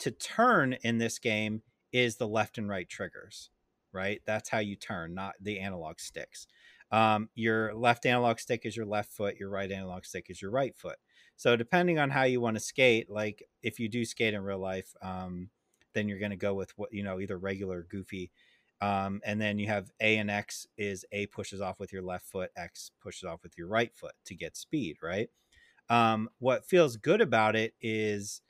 to 0.00 0.10
turn 0.10 0.74
in 0.84 0.98
this 0.98 1.18
game 1.18 1.62
is 1.92 2.16
the 2.16 2.28
left 2.28 2.58
and 2.58 2.68
right 2.68 2.90
triggers 2.90 3.48
right? 3.92 4.20
That's 4.26 4.48
how 4.48 4.58
you 4.58 4.76
turn 4.76 5.14
not 5.14 5.34
the 5.40 5.58
analog 5.60 6.00
sticks. 6.00 6.46
Um, 6.92 7.28
your 7.34 7.74
left 7.74 8.04
analog 8.06 8.40
stick 8.40 8.62
is 8.64 8.76
your 8.76 8.86
left 8.86 9.12
foot 9.12 9.36
your 9.38 9.50
right 9.50 9.70
analog 9.70 10.04
stick 10.04 10.26
is 10.28 10.42
your 10.42 10.50
right 10.50 10.76
foot. 10.76 10.96
So 11.36 11.56
depending 11.56 11.98
on 11.98 12.10
how 12.10 12.24
you 12.24 12.40
want 12.40 12.56
to 12.56 12.60
skate, 12.60 13.10
like 13.10 13.42
if 13.62 13.78
you 13.78 13.88
do 13.88 14.04
skate 14.04 14.34
in 14.34 14.42
real 14.42 14.58
life, 14.58 14.94
um, 15.00 15.50
then 15.94 16.08
you're 16.08 16.18
going 16.18 16.30
to 16.30 16.36
go 16.36 16.54
with 16.54 16.72
what 16.76 16.92
you 16.92 17.02
know, 17.02 17.20
either 17.20 17.38
regular 17.38 17.86
goofy. 17.88 18.30
Um, 18.80 19.20
and 19.24 19.40
then 19.40 19.58
you 19.58 19.66
have 19.68 19.90
A 20.00 20.16
and 20.18 20.30
X 20.30 20.66
is 20.76 21.04
A 21.12 21.26
pushes 21.26 21.60
off 21.60 21.78
with 21.80 21.92
your 21.92 22.02
left 22.02 22.26
foot, 22.26 22.50
X 22.56 22.90
pushes 23.00 23.24
off 23.24 23.42
with 23.42 23.58
your 23.58 23.68
right 23.68 23.94
foot 23.94 24.14
to 24.26 24.34
get 24.34 24.56
speed, 24.56 24.98
right? 25.02 25.28
Um, 25.90 26.30
what 26.38 26.66
feels 26.66 26.96
good 26.96 27.20
about 27.20 27.56
it 27.56 27.74
is 27.80 28.42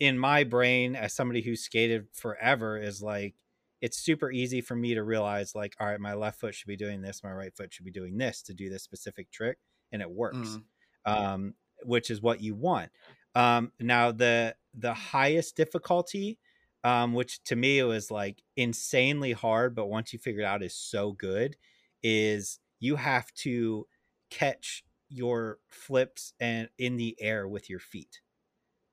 in 0.00 0.18
my 0.18 0.44
brain, 0.44 0.96
as 0.96 1.14
somebody 1.14 1.40
who's 1.42 1.62
skated 1.62 2.08
forever, 2.12 2.78
is 2.78 3.02
like 3.02 3.36
it's 3.80 3.98
super 3.98 4.30
easy 4.30 4.60
for 4.60 4.74
me 4.74 4.94
to 4.94 5.02
realize, 5.04 5.54
like, 5.54 5.76
all 5.78 5.86
right, 5.86 6.00
my 6.00 6.14
left 6.14 6.40
foot 6.40 6.54
should 6.54 6.68
be 6.68 6.76
doing 6.76 7.02
this, 7.02 7.22
my 7.22 7.32
right 7.32 7.54
foot 7.54 7.72
should 7.72 7.84
be 7.84 7.90
doing 7.90 8.16
this 8.16 8.42
to 8.42 8.54
do 8.54 8.70
this 8.70 8.82
specific 8.82 9.30
trick, 9.30 9.58
and 9.92 10.02
it 10.02 10.10
works 10.10 10.58
Mhm. 10.58 10.64
um, 11.06 11.54
which 11.84 12.10
is 12.10 12.22
what 12.22 12.40
you 12.40 12.54
want. 12.54 12.90
Um, 13.34 13.72
now 13.80 14.10
the 14.12 14.56
the 14.74 14.94
highest 14.94 15.56
difficulty, 15.56 16.38
um, 16.84 17.14
which 17.14 17.42
to 17.44 17.56
me 17.56 17.82
was 17.82 18.10
like 18.10 18.42
insanely 18.56 19.32
hard, 19.32 19.74
but 19.74 19.86
once 19.86 20.12
you 20.12 20.18
figure 20.18 20.42
it 20.42 20.46
out 20.46 20.62
is 20.62 20.76
so 20.76 21.12
good, 21.12 21.56
is 22.02 22.60
you 22.80 22.96
have 22.96 23.32
to 23.34 23.86
catch 24.30 24.84
your 25.08 25.58
flips 25.70 26.34
and 26.40 26.68
in 26.78 26.96
the 26.96 27.16
air 27.20 27.48
with 27.48 27.70
your 27.70 27.80
feet. 27.80 28.20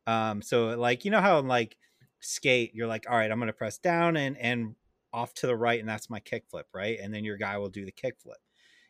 Um, 0.07 0.41
so 0.41 0.69
like 0.79 1.05
you 1.05 1.11
know 1.11 1.21
how 1.21 1.39
in 1.39 1.47
like 1.47 1.77
skate, 2.19 2.73
you're 2.73 2.87
like, 2.87 3.05
all 3.09 3.17
right, 3.17 3.31
I'm 3.31 3.39
gonna 3.39 3.53
press 3.53 3.77
down 3.77 4.17
and 4.17 4.37
and 4.37 4.75
off 5.13 5.33
to 5.35 5.47
the 5.47 5.55
right, 5.55 5.79
and 5.79 5.87
that's 5.89 6.09
my 6.09 6.19
kick 6.19 6.45
flip, 6.49 6.67
right? 6.73 6.99
And 6.99 7.13
then 7.13 7.23
your 7.23 7.37
guy 7.37 7.57
will 7.57 7.69
do 7.69 7.85
the 7.85 7.91
kick 7.91 8.19
flip. 8.19 8.37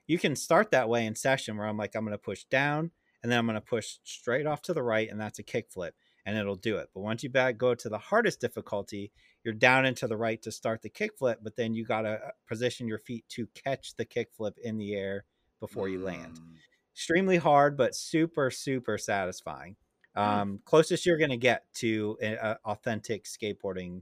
You 0.07 0.19
can 0.19 0.35
start 0.35 0.71
that 0.71 0.89
way 0.89 1.05
in 1.05 1.15
session 1.15 1.57
where 1.57 1.67
I'm 1.67 1.77
like, 1.77 1.95
I'm 1.95 2.05
gonna 2.05 2.17
push 2.17 2.45
down 2.45 2.91
and 3.23 3.31
then 3.31 3.39
I'm 3.39 3.45
gonna 3.47 3.61
push 3.61 3.97
straight 4.03 4.45
off 4.47 4.61
to 4.63 4.73
the 4.73 4.83
right, 4.83 5.09
and 5.09 5.19
that's 5.19 5.39
a 5.39 5.43
kick 5.43 5.71
flip, 5.71 5.95
and 6.25 6.37
it'll 6.37 6.55
do 6.55 6.77
it. 6.77 6.89
But 6.93 7.01
once 7.01 7.23
you 7.23 7.29
back 7.29 7.57
go 7.57 7.75
to 7.75 7.89
the 7.89 7.97
hardest 7.97 8.39
difficulty, 8.39 9.11
you're 9.43 9.53
down 9.53 9.85
and 9.85 9.97
to 9.97 10.07
the 10.07 10.17
right 10.17 10.41
to 10.43 10.51
start 10.51 10.81
the 10.81 10.89
kick 10.89 11.17
flip, 11.17 11.39
but 11.41 11.55
then 11.55 11.73
you 11.73 11.85
gotta 11.85 12.13
uh, 12.13 12.31
position 12.47 12.87
your 12.87 12.99
feet 12.99 13.25
to 13.29 13.47
catch 13.47 13.95
the 13.95 14.05
kick 14.05 14.29
flip 14.35 14.57
in 14.63 14.77
the 14.77 14.95
air 14.95 15.25
before 15.59 15.89
you 15.89 16.03
land. 16.03 16.39
Mm. 16.39 16.55
Extremely 16.93 17.37
hard, 17.37 17.77
but 17.77 17.95
super, 17.95 18.51
super 18.51 18.97
satisfying. 18.97 19.77
Um, 20.15 20.59
Closest 20.65 21.05
you're 21.05 21.17
going 21.17 21.29
to 21.29 21.37
get 21.37 21.63
to 21.75 22.17
an 22.21 22.37
authentic 22.65 23.23
skateboarding 23.23 24.01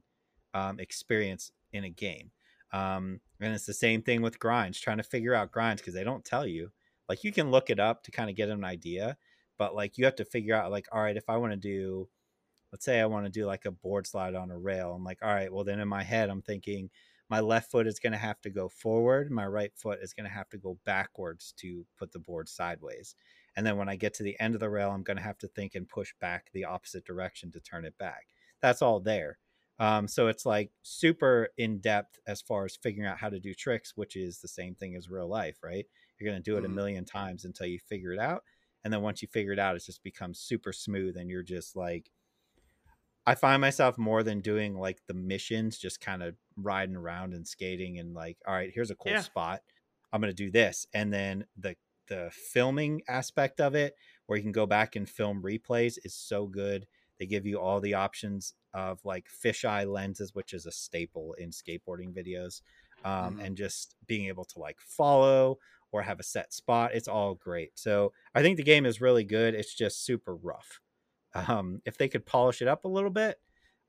um, 0.54 0.80
experience 0.80 1.52
in 1.72 1.84
a 1.84 1.90
game. 1.90 2.32
Um, 2.72 3.22
and 3.40 3.54
it's 3.54 3.66
the 3.66 3.74
same 3.74 4.02
thing 4.02 4.22
with 4.22 4.40
grinds, 4.40 4.80
trying 4.80 4.98
to 4.98 5.04
figure 5.04 5.34
out 5.34 5.52
grinds 5.52 5.82
because 5.82 5.94
they 5.94 6.04
don't 6.04 6.26
tell 6.26 6.46
you. 6.46 6.72
Like 7.08 7.24
you 7.24 7.32
can 7.32 7.52
look 7.52 7.70
it 7.70 7.80
up 7.80 8.04
to 8.04 8.12
kind 8.12 8.30
of 8.30 8.36
get 8.36 8.50
an 8.50 8.64
idea, 8.64 9.18
but 9.60 9.76
like 9.76 10.00
you 10.00 10.06
have 10.06 10.16
to 10.18 10.26
figure 10.26 10.56
out, 10.56 10.72
like, 10.72 10.88
all 10.94 11.04
right, 11.04 11.18
if 11.18 11.30
I 11.30 11.38
want 11.38 11.54
to 11.54 11.58
do, 11.58 12.10
let's 12.72 12.86
say 12.86 13.00
I 13.00 13.06
want 13.06 13.26
to 13.26 13.32
do 13.32 13.46
like 13.46 13.66
a 13.66 13.72
board 13.72 14.08
slide 14.08 14.36
on 14.36 14.52
a 14.52 14.58
rail, 14.60 14.94
I'm 14.94 15.04
like, 15.04 15.20
all 15.24 15.34
right, 15.34 15.52
well, 15.52 15.64
then 15.64 15.80
in 15.80 15.88
my 15.88 16.04
head, 16.04 16.30
I'm 16.30 16.42
thinking, 16.42 16.90
my 17.30 17.40
left 17.42 17.70
foot 17.72 17.88
is 17.88 18.00
going 18.00 18.14
to 18.14 18.18
have 18.18 18.42
to 18.42 18.50
go 18.50 18.68
forward 18.68 19.30
my 19.30 19.46
right 19.46 19.72
foot 19.78 20.00
is 20.02 20.14
going 20.16 20.24
to 20.24 20.32
have 20.32 20.50
to 20.50 20.58
go 20.58 20.80
backwards 20.84 21.54
to 21.58 21.86
put 21.96 22.12
the 22.12 22.18
board 22.18 22.50
sideways 22.50 23.14
and 23.56 23.64
then 23.68 23.78
when 23.78 23.88
i 23.88 23.96
get 23.96 24.16
to 24.16 24.24
the 24.24 24.40
end 24.40 24.56
of 24.56 24.60
the 24.60 24.70
rail 24.70 24.90
i'm 24.90 25.04
going 25.04 25.16
to 25.18 25.22
have 25.24 25.38
to 25.38 25.48
think 25.48 25.76
and 25.76 25.88
push 25.88 26.12
back 26.20 26.50
the 26.54 26.66
opposite 26.66 27.06
direction 27.06 27.52
to 27.52 27.60
turn 27.60 27.86
it 27.86 27.96
back. 28.00 28.30
That's 28.62 28.82
all 28.82 29.00
there. 29.00 29.38
Um, 29.78 30.08
so 30.08 30.28
it's 30.28 30.46
like 30.46 30.72
super 30.82 31.50
in 31.58 31.80
depth 31.80 32.20
as 32.28 32.42
far 32.42 32.66
as 32.66 32.76
figuring 32.76 33.08
out 33.08 33.20
how 33.20 33.30
to 33.30 33.40
do 33.40 33.54
tricks 33.54 33.96
which 33.96 34.16
is 34.16 34.40
the 34.42 34.48
same 34.48 34.76
thing 34.76 34.96
as 34.96 35.08
real 35.10 35.28
life 35.28 35.60
right? 35.64 35.86
You're 36.18 36.32
going 36.32 36.42
to 36.42 36.52
do 36.52 36.58
it 36.58 36.66
Mhm. 36.66 36.66
a 36.66 36.70
million 36.70 37.06
times 37.06 37.46
until 37.46 37.68
you 37.68 37.80
figure 37.80 38.12
it 38.12 38.20
out 38.20 38.44
and 38.84 38.94
then 38.94 39.02
once 39.02 39.22
you 39.22 39.28
figure 39.28 39.54
it 39.54 39.60
out 39.60 39.76
it 39.76 39.84
just 39.84 40.04
becomes 40.04 40.40
super 40.40 40.74
smooth 40.74 41.18
and 41.18 41.30
you're 41.30 41.44
just 41.44 41.76
like 41.76 42.12
I 43.26 43.36
find 43.36 43.62
myself 43.62 43.98
more 43.98 44.24
than 44.24 44.42
doing 44.42 44.76
like 44.76 45.06
the 45.08 45.14
missions, 45.14 45.78
just 45.78 46.00
kind 46.00 46.24
of 46.24 46.36
riding 46.56 46.96
around 46.96 47.34
and 47.34 47.48
skating 47.48 48.00
and 48.00 48.14
like, 48.14 48.38
all 48.48 48.54
right, 48.54 48.72
here's 48.74 48.92
a 48.92 48.96
cool 48.96 49.12
Yeah. 49.12 49.22
spot. 49.22 49.62
I'm 50.12 50.22
gonna 50.22 50.34
do 50.34 50.50
this. 50.52 50.88
And 50.94 51.14
then 51.14 51.46
the 51.56 51.76
the 52.08 52.32
filming 52.34 53.04
aspect 53.08 53.62
of 53.62 53.76
it, 53.76 53.96
where 54.26 54.36
you 54.38 54.42
can 54.42 54.52
go 54.52 54.66
back 54.66 54.96
and 54.96 55.08
film 55.08 55.44
replays, 55.44 56.00
is 56.04 56.16
so 56.16 56.48
good. 56.48 56.88
They 57.20 57.28
give 57.28 57.46
you 57.46 57.60
all 57.60 57.80
the 57.80 57.94
options 57.94 58.56
of 58.74 59.06
like 59.06 59.28
fisheye 59.30 59.86
lenses, 59.92 60.34
which 60.34 60.54
is 60.54 60.66
a 60.66 60.72
staple 60.72 61.34
in 61.34 61.52
skateboarding 61.52 62.16
videos, 62.16 62.62
um, 63.04 63.38
Mhm. 63.38 63.40
and 63.40 63.56
just 63.56 63.96
being 64.08 64.28
able 64.28 64.46
to 64.46 64.60
like 64.60 64.80
follow 64.82 65.60
or 65.92 66.02
have 66.04 66.20
a 66.20 66.24
set 66.24 66.54
spot. 66.54 66.94
It's 66.94 67.08
all 67.08 67.36
great. 67.36 67.78
So 67.80 68.14
I 68.36 68.42
think 68.42 68.58
the 68.58 68.64
game 68.64 68.86
is 68.86 69.02
really 69.02 69.24
good. 69.24 69.56
It's 69.56 69.74
just 69.74 70.04
super 70.06 70.36
rough. 70.36 70.80
Um, 71.34 71.82
if 71.86 71.98
they 71.98 72.10
could 72.10 72.26
polish 72.26 72.62
it 72.62 72.68
up 72.68 72.86
a 72.86 72.90
little 72.90 73.10
bit, 73.10 73.40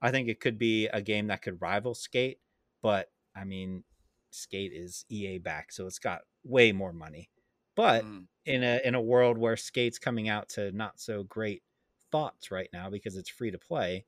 I 0.02 0.10
think 0.10 0.28
it 0.28 0.40
could 0.40 0.58
be 0.58 0.86
a 0.88 1.02
game 1.02 1.28
that 1.28 1.42
could 1.42 1.60
rival 1.60 1.94
Skate. 1.94 2.40
But 2.82 3.10
I 3.34 3.44
mean, 3.44 3.84
Skate 4.30 4.72
is 4.72 5.04
EA 5.08 5.38
back, 5.38 5.72
so 5.72 5.86
it's 5.86 5.98
got 5.98 6.22
way 6.44 6.72
more 6.72 6.92
money. 6.92 7.30
But 7.74 8.06
Mm. 8.06 8.28
in 8.46 8.62
a 8.62 8.80
in 8.84 8.94
a 8.94 9.00
world 9.00 9.38
where 9.38 9.56
Skate's 9.56 9.98
coming 9.98 10.28
out 10.28 10.48
to 10.50 10.72
not 10.72 11.00
so 11.00 11.22
great 11.24 11.62
thoughts 12.10 12.50
right 12.50 12.68
now 12.72 12.90
because 12.90 13.16
it's 13.16 13.28
free 13.30 13.50
to 13.50 13.58
play, 13.58 14.06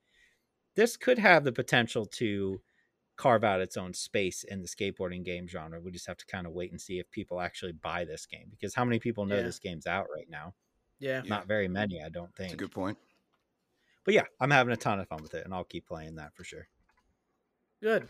this 0.75 0.97
could 0.97 1.19
have 1.19 1.45
the 1.45 1.53
potential 1.53 2.07
to 2.07 2.63
carve 3.17 3.45
out 3.45 3.61
its 3.61 3.77
own 3.77 3.93
space 3.95 4.43
in 4.45 4.63
the 4.63 4.69
skateboarding 4.69 5.25
game 5.25 5.47
genre. 5.47 5.81
We 5.81 5.91
just 5.91 6.07
have 6.07 6.17
to 6.17 6.27
kind 6.27 6.47
of 6.47 6.53
wait 6.55 6.71
and 6.73 6.81
see 6.81 6.99
if 6.99 7.11
people 7.11 7.41
actually 7.41 7.73
buy 7.73 8.05
this 8.05 8.27
game 8.27 8.49
because 8.51 8.75
how 8.75 8.85
many 8.85 8.99
people 8.99 9.27
know 9.27 9.37
Yeah. 9.37 9.43
this 9.43 9.59
game's 9.59 9.87
out 9.87 10.07
right 10.15 10.29
now? 10.29 10.55
Yeah. 10.99 11.23
Yeah. 11.25 11.29
Not 11.29 11.47
very 11.47 11.69
many, 11.69 12.03
I 12.03 12.09
don't 12.09 12.35
That's 12.37 12.47
a 12.47 12.49
think. 12.51 12.59
good 12.59 12.73
point. 12.73 12.99
But 14.05 14.15
yeah, 14.15 14.25
I'm 14.41 14.51
having 14.51 14.73
a 14.73 14.77
ton 14.77 14.99
of 14.99 15.09
fun 15.09 15.23
with 15.23 15.35
it 15.35 15.45
and 15.45 15.53
I'll 15.55 15.65
keep 15.65 15.87
playing 15.87 16.17
that 16.17 16.35
for 16.35 16.43
sure. 16.45 16.69
Good. 17.83 18.09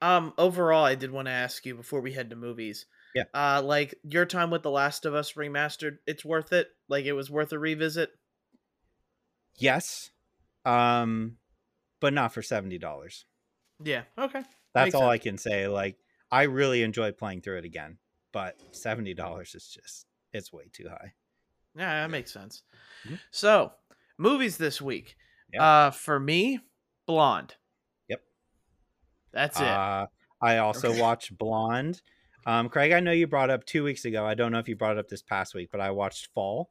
Um, 0.00 0.32
overall, 0.38 0.84
I 0.84 0.94
did 0.94 1.10
want 1.10 1.26
to 1.26 1.32
ask 1.32 1.66
you 1.66 1.74
before 1.74 2.00
we 2.00 2.12
head 2.12 2.30
to 2.30 2.36
movies. 2.36 2.86
Yeah. 3.14 3.24
Uh, 3.34 3.60
like 3.62 3.94
your 4.02 4.24
time 4.24 4.50
with 4.50 4.62
The 4.62 4.70
Last 4.70 5.04
of 5.04 5.14
Us 5.14 5.32
remastered, 5.32 5.98
it's 6.06 6.24
worth 6.24 6.52
it. 6.54 6.68
Like 6.88 7.04
it 7.04 7.12
was 7.12 7.30
worth 7.30 7.52
a 7.52 7.58
revisit. 7.58 8.10
Yes. 9.56 10.10
Um 10.64 11.36
but 12.00 12.14
not 12.14 12.32
for 12.32 12.40
$70. 12.40 13.24
Yeah. 13.82 14.04
Okay. 14.18 14.42
That's 14.74 14.86
Makes 14.86 14.94
all 14.94 15.02
sense. 15.02 15.10
I 15.10 15.18
can 15.18 15.38
say. 15.38 15.68
Like 15.68 15.98
I 16.30 16.42
really 16.44 16.82
enjoy 16.82 17.12
playing 17.12 17.42
through 17.42 17.58
it 17.58 17.64
again, 17.64 17.98
but 18.32 18.56
$70 18.72 19.54
is 19.54 19.68
just 19.68 20.06
it's 20.32 20.52
way 20.52 20.64
too 20.72 20.88
high. 20.88 21.14
Yeah, 21.76 22.02
that 22.02 22.10
makes 22.10 22.32
sense. 22.32 22.62
Mhm. 23.06 23.20
So, 23.30 23.72
movies 24.18 24.56
this 24.58 24.80
week. 24.80 25.16
Yeah. 25.52 25.62
Uh, 25.86 25.90
for 25.90 26.18
me, 26.20 26.60
Blonde. 27.06 27.56
Yep. 28.08 28.22
That's 29.32 29.60
it. 29.60 29.66
Uh, 29.66 30.06
I 30.40 30.58
also 30.58 30.90
Okay. 30.90 31.00
watched 31.00 31.36
Blonde. 31.36 32.02
Um, 32.46 32.68
Craig, 32.68 32.92
I 32.92 33.00
know 33.00 33.12
you 33.12 33.26
brought 33.26 33.50
up 33.50 33.64
two 33.64 33.84
weeks 33.84 34.04
ago. 34.04 34.24
I 34.24 34.34
don't 34.34 34.50
know 34.52 34.58
if 34.58 34.68
you 34.68 34.76
brought 34.76 34.96
it 34.96 34.98
up 34.98 35.08
this 35.08 35.22
past 35.22 35.54
week, 35.54 35.70
but 35.70 35.80
I 35.80 35.90
watched 35.90 36.28
Fall. 36.34 36.70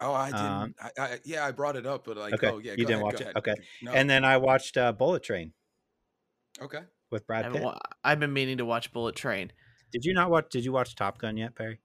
Oh, 0.00 0.12
I 0.14 0.30
didn't. 0.30 0.44
Um, 0.44 0.74
I, 0.80 0.90
I, 0.98 1.18
yeah, 1.24 1.44
I 1.44 1.50
brought 1.50 1.76
it 1.76 1.84
up, 1.86 2.04
but 2.04 2.16
like, 2.16 2.34
Okay, 2.34 2.48
oh 2.48 2.58
yeah, 2.58 2.72
you 2.72 2.78
didn't 2.78 3.02
ahead, 3.02 3.02
watch 3.02 3.20
it? 3.20 3.36
Okay. 3.36 3.54
No. 3.82 3.92
And 3.92 4.08
then 4.08 4.24
I 4.24 4.36
watched 4.36 4.76
uh, 4.76 4.92
Bullet 4.92 5.22
Train 5.24 5.52
okay. 6.62 6.80
with 7.10 7.26
Brad 7.26 7.52
Pitt. 7.52 7.62
wa- 7.62 7.78
I've 8.04 8.20
been 8.20 8.32
meaning 8.32 8.58
to 8.58 8.64
watch 8.64 8.92
Bullet 8.92 9.16
Train. 9.16 9.52
Did 9.92 10.04
you 10.04 10.12
not 10.14 10.30
watch? 10.30 10.50
Did 10.50 10.64
you 10.64 10.72
watch 10.72 10.94
Top 10.96 11.18
Gun 11.18 11.36
yet, 11.36 11.54
Perry? 11.54 11.80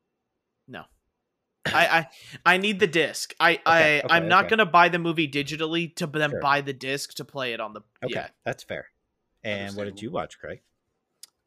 No. 0.67 0.83
I, 1.65 2.07
I 2.45 2.53
I 2.53 2.57
need 2.57 2.79
the 2.79 2.87
disc. 2.87 3.33
I 3.39 3.61
I 3.65 3.99
okay, 3.99 4.01
I'm 4.09 4.27
not 4.27 4.45
okay. 4.45 4.49
gonna 4.57 4.65
buy 4.65 4.89
the 4.89 4.99
movie 4.99 5.27
digitally 5.29 5.95
to 5.95 6.07
then 6.07 6.31
Sure. 6.31 6.41
buy 6.41 6.61
the 6.61 6.73
disc 6.73 7.13
to 7.15 7.25
play 7.25 7.53
it 7.53 7.61
on 7.61 7.73
the. 7.73 7.81
Okay, 8.03 8.15
Yeah. 8.15 8.27
that's 8.45 8.63
fair. 8.63 8.87
And 9.43 9.75
what 9.75 9.85
did 9.85 10.01
you 10.01 10.11
watch, 10.11 10.39
Craig? 10.39 10.61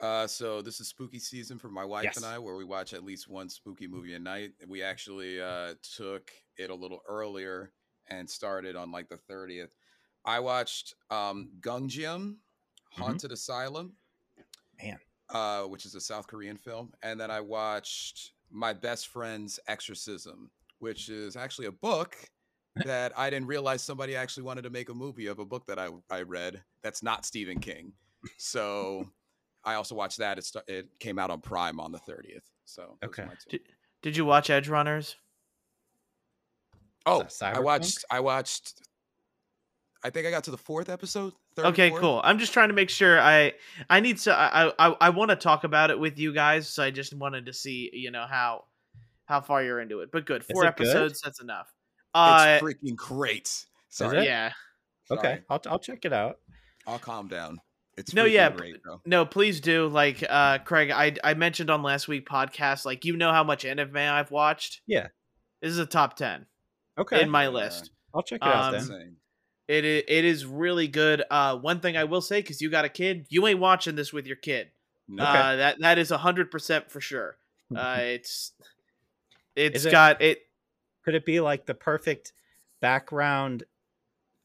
Uh, 0.00 0.26
so 0.26 0.60
this 0.60 0.78
is 0.80 0.88
spooky 0.88 1.18
season 1.18 1.58
for 1.58 1.68
my 1.68 1.84
wife 1.84 2.04
Yes. 2.04 2.16
and 2.18 2.26
I, 2.26 2.38
where 2.38 2.54
we 2.54 2.64
watch 2.64 2.92
at 2.92 3.02
least 3.02 3.28
one 3.28 3.48
spooky 3.48 3.86
movie 3.86 4.12
a 4.14 4.18
night. 4.18 4.52
We 4.68 4.82
actually 4.82 5.40
uh, 5.40 5.72
took 5.96 6.30
it 6.58 6.68
a 6.68 6.74
little 6.74 7.00
earlier 7.08 7.72
and 8.08 8.28
started 8.28 8.76
on 8.76 8.90
like 8.92 9.08
the 9.08 9.16
thirtieth. 9.16 9.74
I 10.24 10.40
watched 10.40 10.94
um, 11.10 11.50
Gonjiam, 11.60 12.36
Haunted 12.96 13.32
Asylum, 13.32 13.92
Mm-hmm. 14.80 14.88
Man. 14.88 14.98
uh, 15.30 15.62
which 15.62 15.86
is 15.86 15.94
a 15.94 16.00
South 16.00 16.26
Korean 16.26 16.56
film, 16.56 16.92
and 17.02 17.18
then 17.20 17.30
I 17.30 17.40
watched 17.40 18.32
My 18.50 18.72
Best 18.72 19.08
Friend's 19.08 19.58
Exorcism, 19.68 20.50
which 20.80 21.08
is 21.08 21.34
actually 21.36 21.66
a 21.66 21.72
book 21.72 22.16
that 22.84 23.18
I 23.18 23.30
didn't 23.30 23.46
realize 23.48 23.82
somebody 23.82 24.14
actually 24.16 24.42
wanted 24.42 24.62
to 24.62 24.70
make 24.70 24.90
a 24.90 24.94
movie 24.94 25.26
of 25.28 25.38
a 25.38 25.44
book 25.46 25.64
that 25.66 25.78
I 25.78 25.88
I 26.10 26.22
read 26.22 26.62
that's 26.82 27.02
not 27.02 27.24
Stephen 27.24 27.58
King. 27.58 27.92
So 28.36 29.08
I 29.64 29.74
also 29.74 29.94
watched 29.94 30.18
that. 30.18 30.36
It 30.38 30.44
sta- 30.44 30.62
it 30.68 30.88
came 31.00 31.18
out 31.18 31.30
on 31.30 31.40
Prime 31.40 31.80
on 31.80 31.90
the 31.90 31.98
thirtieth. 31.98 32.44
So 32.66 32.98
those 33.00 33.08
are 33.08 33.08
Okay. 33.08 33.24
my 33.24 33.32
two. 33.34 33.50
Did, 33.50 33.60
did 34.02 34.16
you 34.16 34.26
watch 34.26 34.48
Edgerunners? 34.48 35.14
Oh, 37.06 37.24
I 37.40 37.60
watched. 37.60 38.04
I 38.10 38.20
watched. 38.20 38.82
I 40.04 40.10
think 40.10 40.26
I 40.26 40.30
got 40.30 40.44
to 40.44 40.50
the 40.50 40.58
fourth 40.58 40.88
episode. 40.88 41.32
Third 41.56 41.66
Okay, 41.66 41.90
cool. 41.90 42.20
I'm 42.22 42.38
just 42.38 42.52
trying 42.52 42.68
to 42.68 42.74
make 42.74 42.90
sure 42.90 43.18
I 43.18 43.54
I 43.88 44.00
need 44.00 44.18
to 44.18 44.32
I 44.34 44.68
I 44.78 44.96
I 45.00 45.10
want 45.10 45.30
to 45.30 45.36
talk 45.36 45.64
about 45.64 45.90
it 45.90 45.98
with 45.98 46.18
you 46.18 46.32
guys, 46.34 46.68
so 46.68 46.82
I 46.82 46.90
just 46.90 47.14
wanted 47.14 47.46
to 47.46 47.52
see 47.52 47.90
you 47.92 48.10
know 48.10 48.26
how 48.28 48.64
how 49.24 49.40
far 49.40 49.62
you're 49.64 49.80
into 49.80 50.00
it. 50.00 50.10
But 50.12 50.26
good, 50.26 50.44
four 50.44 50.64
it 50.64 50.76
good? 50.76 50.86
episodes. 50.88 51.20
That's 51.22 51.40
enough. 51.40 51.72
Uh, 52.14 52.58
It's 52.60 52.64
freaking 52.64 52.94
great. 52.96 53.64
Sorry. 53.88 54.18
it? 54.18 54.24
yeah. 54.24 54.52
Okay, 55.10 55.40
I'll 55.48 55.60
I'll 55.66 55.78
check 55.78 56.04
it 56.04 56.12
out. 56.12 56.38
I'll 56.86 56.98
calm 56.98 57.28
down. 57.28 57.58
It's 57.96 58.12
No, 58.12 58.24
freaking 58.24 58.32
yeah, 58.32 58.50
great, 58.50 58.82
bro. 58.82 59.00
No, 59.06 59.24
please 59.24 59.60
do. 59.60 59.86
Like, 59.88 60.22
uh, 60.28 60.58
Craig, 60.58 60.90
I 60.90 61.14
I 61.24 61.32
mentioned 61.34 61.70
on 61.70 61.82
last 61.82 62.06
week 62.08 62.28
podcast, 62.28 62.84
like 62.84 63.04
you 63.06 63.16
know 63.16 63.32
how 63.32 63.42
much 63.44 63.64
anime 63.64 63.96
I've 63.96 64.30
watched. 64.30 64.82
Yeah. 64.86 65.08
This 65.62 65.70
is 65.70 65.78
a 65.78 65.86
top 65.86 66.16
ten 66.16 66.44
Okay, 66.98 67.22
in 67.22 67.30
my 67.30 67.44
Yeah. 67.44 67.48
list. 67.48 67.90
I'll 68.14 68.22
check 68.22 68.40
it 68.42 68.46
out 68.46 68.74
um, 68.74 68.88
then. 68.88 69.16
Insane. 69.68 69.78
It 69.78 69.84
is, 69.84 70.02
it 70.08 70.24
is 70.24 70.46
really 70.46 70.88
good. 70.88 71.22
Uh, 71.30 71.56
one 71.56 71.80
thing 71.80 71.96
I 71.96 72.04
will 72.04 72.20
say, 72.20 72.40
because 72.40 72.60
you 72.62 72.70
got 72.70 72.84
a 72.84 72.88
kid, 72.88 73.26
you 73.28 73.46
ain't 73.46 73.58
watching 73.58 73.94
this 73.96 74.12
with 74.12 74.26
your 74.26 74.36
kid. 74.36 74.70
No. 75.08 75.24
Uh, 75.24 75.56
that 75.56 75.76
that 75.80 75.98
is 75.98 76.10
hundred 76.10 76.50
percent 76.50 76.90
for 76.90 77.00
sure. 77.00 77.36
Uh, 77.76 77.96
it's 78.00 78.52
it's 79.56 79.78
Is 79.78 79.86
it- 79.86 79.90
got 79.90 80.22
it. 80.22 80.42
Could 81.04 81.16
it 81.16 81.24
be 81.26 81.40
like 81.40 81.66
the 81.66 81.74
perfect 81.74 82.32
background 82.80 83.64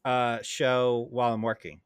uh 0.04 0.38
show 0.42 1.06
while 1.10 1.32
I'm 1.32 1.42
working? 1.42 1.80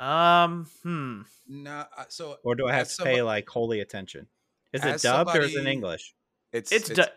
Um, 0.00 0.66
hmm. 0.82 1.20
Nah, 1.48 1.84
uh, 1.96 2.04
so 2.08 2.36
Or 2.42 2.54
do 2.56 2.66
I 2.66 2.72
have 2.72 2.82
As 2.88 2.96
to 2.96 3.04
pay 3.04 3.22
like 3.22 3.48
holy 3.48 3.78
attention? 3.80 4.26
Is 4.72 4.84
it 4.84 4.88
As 4.94 5.02
dubbed 5.02 5.36
or 5.36 5.42
is 5.42 5.54
it 5.54 5.60
in 5.60 5.66
English? 5.68 6.14
it's 6.52 6.72
It's, 6.72 6.90
it's, 6.90 6.98
du- 6.98 7.12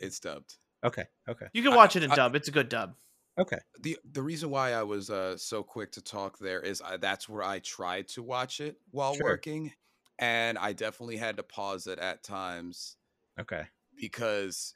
it's 0.00 0.18
dubbed. 0.20 0.54
Okay, 0.84 1.04
okay, 1.28 1.46
you 1.52 1.62
can 1.62 1.72
I- 1.74 1.76
watch 1.76 1.96
it 1.96 2.02
in 2.02 2.10
I- 2.10 2.16
dub. 2.16 2.34
It's 2.34 2.48
a 2.48 2.52
good 2.52 2.68
dub. 2.70 2.94
Okay. 3.38 3.58
the 3.80 3.98
The 4.04 4.22
reason 4.22 4.50
why 4.50 4.72
I 4.72 4.82
was 4.82 5.10
uh, 5.10 5.36
so 5.36 5.62
quick 5.62 5.92
to 5.92 6.02
talk 6.02 6.38
there 6.38 6.60
is 6.60 6.80
I, 6.80 6.96
that's 6.96 7.28
where 7.28 7.42
I 7.42 7.58
tried 7.60 8.08
to 8.08 8.22
watch 8.22 8.60
it 8.60 8.78
while 8.90 9.16
Sure. 9.16 9.38
working, 9.38 9.72
and 10.18 10.58
I 10.58 10.72
definitely 10.72 11.16
had 11.16 11.36
to 11.38 11.42
pause 11.42 11.86
it 11.86 11.98
at 11.98 12.22
times 12.22 12.96
Okay. 13.38 13.68
because 13.96 14.74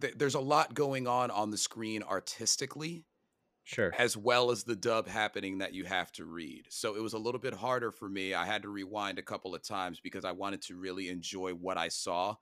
th- 0.00 0.14
there's 0.16 0.34
a 0.34 0.40
lot 0.40 0.74
going 0.74 1.06
on 1.08 1.30
on 1.30 1.50
the 1.50 1.58
screen 1.58 2.02
artistically 2.02 3.06
Sure. 3.64 3.98
as 3.98 4.16
well 4.16 4.50
as 4.50 4.64
the 4.64 4.76
dub 4.76 5.08
happening 5.08 5.58
that 5.58 5.74
you 5.74 5.84
have 5.84 6.12
to 6.12 6.26
read. 6.26 6.66
So 6.70 6.96
it 6.96 7.02
was 7.02 7.14
a 7.14 7.18
little 7.18 7.40
bit 7.40 7.54
harder 7.54 7.92
for 7.92 8.08
me. 8.08 8.34
I 8.34 8.46
had 8.46 8.62
to 8.62 8.68
rewind 8.70 9.18
a 9.18 9.22
couple 9.24 9.54
of 9.54 9.62
times 9.62 10.00
because 10.00 10.24
I 10.24 10.32
wanted 10.32 10.62
to 10.62 10.76
really 10.76 11.08
enjoy 11.08 11.54
what 11.54 11.78
I 11.78 11.88
saw. 11.88 12.36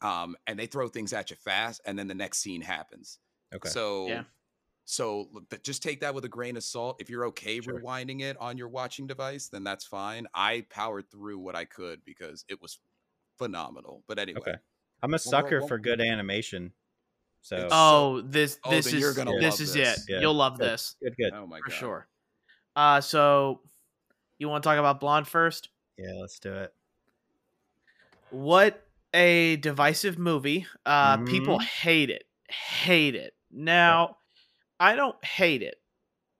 Um, 0.00 0.36
and 0.46 0.58
they 0.58 0.66
throw 0.66 0.88
things 0.88 1.12
at 1.12 1.30
you 1.30 1.36
fast, 1.36 1.80
and 1.86 1.98
then 1.98 2.08
the 2.08 2.14
next 2.14 2.38
scene 2.38 2.62
happens. 2.62 3.20
Okay. 3.54 3.68
So, 3.68 4.06
Yeah. 4.08 4.24
so 4.84 5.28
look, 5.32 5.48
th- 5.50 5.62
just 5.62 5.82
take 5.82 6.00
that 6.00 6.14
with 6.14 6.24
a 6.24 6.28
grain 6.28 6.56
of 6.56 6.64
salt. 6.64 7.00
If 7.00 7.08
you're 7.10 7.26
okay 7.26 7.60
Sure. 7.60 7.80
rewinding 7.80 8.20
it 8.22 8.36
on 8.38 8.56
your 8.58 8.68
watching 8.68 9.06
device, 9.06 9.48
then 9.48 9.64
that's 9.64 9.84
fine. 9.84 10.26
I 10.34 10.66
powered 10.70 11.10
through 11.10 11.38
what 11.38 11.54
I 11.56 11.64
could 11.64 12.04
because 12.04 12.44
it 12.48 12.60
was 12.62 12.78
phenomenal. 13.38 14.04
But 14.06 14.18
anyway, 14.18 14.40
Okay. 14.40 14.54
I'm 15.02 15.10
a 15.10 15.14
we're- 15.14 15.18
sucker 15.18 15.58
we're- 15.58 15.68
for 15.68 15.78
good 15.78 16.00
animation. 16.00 16.72
So 17.42 17.56
It's- 17.56 17.70
Oh, 17.74 18.20
this 18.20 18.58
Oh, 18.64 18.70
this 18.70 18.86
then 18.86 18.94
is 18.94 19.00
you're 19.00 19.14
gonna 19.14 19.32
this 19.32 19.42
love 19.54 19.60
is 19.60 19.74
this. 19.74 19.98
it. 20.08 20.12
Yeah. 20.12 20.20
You'll 20.20 20.34
love 20.34 20.58
Good. 20.58 20.70
this 20.70 20.96
good, 21.02 21.16
good. 21.16 21.32
oh 21.34 21.46
my 21.46 21.58
for 21.58 21.64
god, 21.64 21.72
for 21.72 21.78
sure. 21.78 22.08
Uh, 22.76 23.00
so 23.00 23.62
you 24.38 24.48
want 24.48 24.62
to 24.62 24.68
talk 24.68 24.78
about 24.78 25.00
Blonde 25.00 25.26
first? 25.26 25.68
Yeah, 25.98 26.12
let's 26.14 26.38
do 26.38 26.52
it. 26.54 26.72
What 28.30 28.86
a 29.12 29.56
divisive 29.56 30.18
movie. 30.18 30.66
Uh, 30.86 31.18
people 31.24 31.58
Mhm. 31.58 31.62
hate 31.64 32.10
it. 32.10 32.26
Hate 32.48 33.14
it. 33.14 33.34
Now, 33.52 34.16
I 34.80 34.96
don't 34.96 35.22
hate 35.24 35.62
it. 35.62 35.80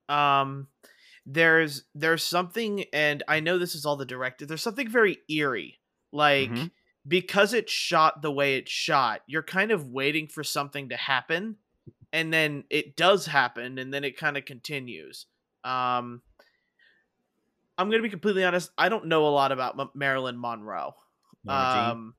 Um, 0.09 0.69
there's 1.27 1.85
there's 1.95 2.25
something, 2.25 2.85
and 2.93 3.23
I 3.29 3.41
know 3.41 3.59
this 3.59 3.75
is 3.75 3.87
all 3.87 3.97
the 3.97 4.05
director. 4.05 4.45
There's 4.47 4.63
something 4.63 4.89
very 4.89 5.19
eerie, 5.29 5.79
like 6.13 6.51
Mhm. 6.51 6.71
because 7.07 7.53
it's 7.55 7.73
shot 7.73 8.23
the 8.23 8.33
way 8.33 8.57
it's 8.57 8.73
shot. 8.73 9.23
You're 9.27 9.43
kind 9.45 9.71
of 9.71 9.87
waiting 9.87 10.27
for 10.27 10.43
something 10.43 10.89
to 10.89 10.97
happen, 10.97 11.59
and 12.13 12.33
then 12.33 12.65
it 12.71 12.97
does 12.97 13.27
happen, 13.27 13.79
and 13.79 13.95
then 13.95 14.03
it 14.05 14.17
kind 14.17 14.37
of 14.37 14.45
continues. 14.45 15.27
Um, 15.63 16.23
I'm 17.79 17.89
gonna 17.91 18.03
be 18.03 18.11
completely 18.11 18.45
honest. 18.45 18.71
I 18.77 18.89
don't 18.89 19.07
know 19.07 19.27
a 19.27 19.31
lot 19.31 19.53
about 19.53 19.79
M- 19.79 19.91
Marilyn 19.95 20.39
Monroe. 20.39 20.95
Um, 21.91 22.15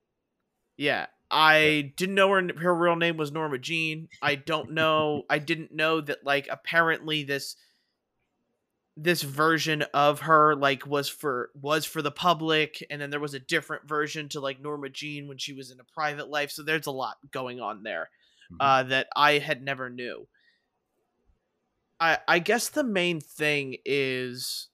yeah, 0.77 1.07
I 1.33 1.93
didn't 1.97 2.15
know 2.15 2.29
her 2.29 2.47
her 2.59 2.75
real 2.75 2.95
name 2.95 3.17
was 3.17 3.31
Norma 3.31 3.57
Jean. 3.57 4.07
I 4.21 4.35
don't 4.35 4.71
know. 4.71 5.23
I 5.29 5.39
didn't 5.39 5.71
know 5.73 5.99
that 6.01 6.23
like 6.23 6.47
apparently 6.49 7.23
this 7.23 7.55
this 8.95 9.23
version 9.23 9.81
of 9.93 10.21
her 10.21 10.55
like 10.55 10.85
was 10.85 11.09
for 11.09 11.49
was 11.55 11.83
for 11.83 12.03
the 12.03 12.11
public 12.11 12.85
and 12.91 13.01
then 13.01 13.09
there 13.09 13.19
was 13.19 13.33
a 13.33 13.39
different 13.39 13.87
version 13.87 14.29
to 14.29 14.39
like 14.39 14.59
Norma 14.61 14.89
Jean 14.89 15.27
when 15.27 15.39
she 15.39 15.53
was 15.53 15.71
in 15.71 15.79
a 15.79 15.83
private 15.83 16.29
life. 16.29 16.51
So 16.51 16.61
there's 16.61 16.85
a 16.85 16.91
lot 16.91 17.17
going 17.31 17.59
on 17.59 17.81
there 17.83 18.09
Mhm. 18.51 18.57
uh 18.59 18.83
that 18.83 19.07
I 19.15 19.39
had 19.39 19.63
never 19.63 19.89
knew. 19.89 20.27
I 21.99 22.19
I 22.27 22.39
guess 22.39 22.69
the 22.69 22.83
main 22.83 23.19
thing 23.21 23.77
is 23.85 24.69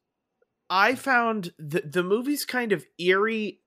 I 0.69 0.95
found 0.95 1.53
the 1.59 1.81
the 1.81 2.03
movie's 2.03 2.45
kind 2.45 2.73
of 2.73 2.85
eerie 2.99 3.61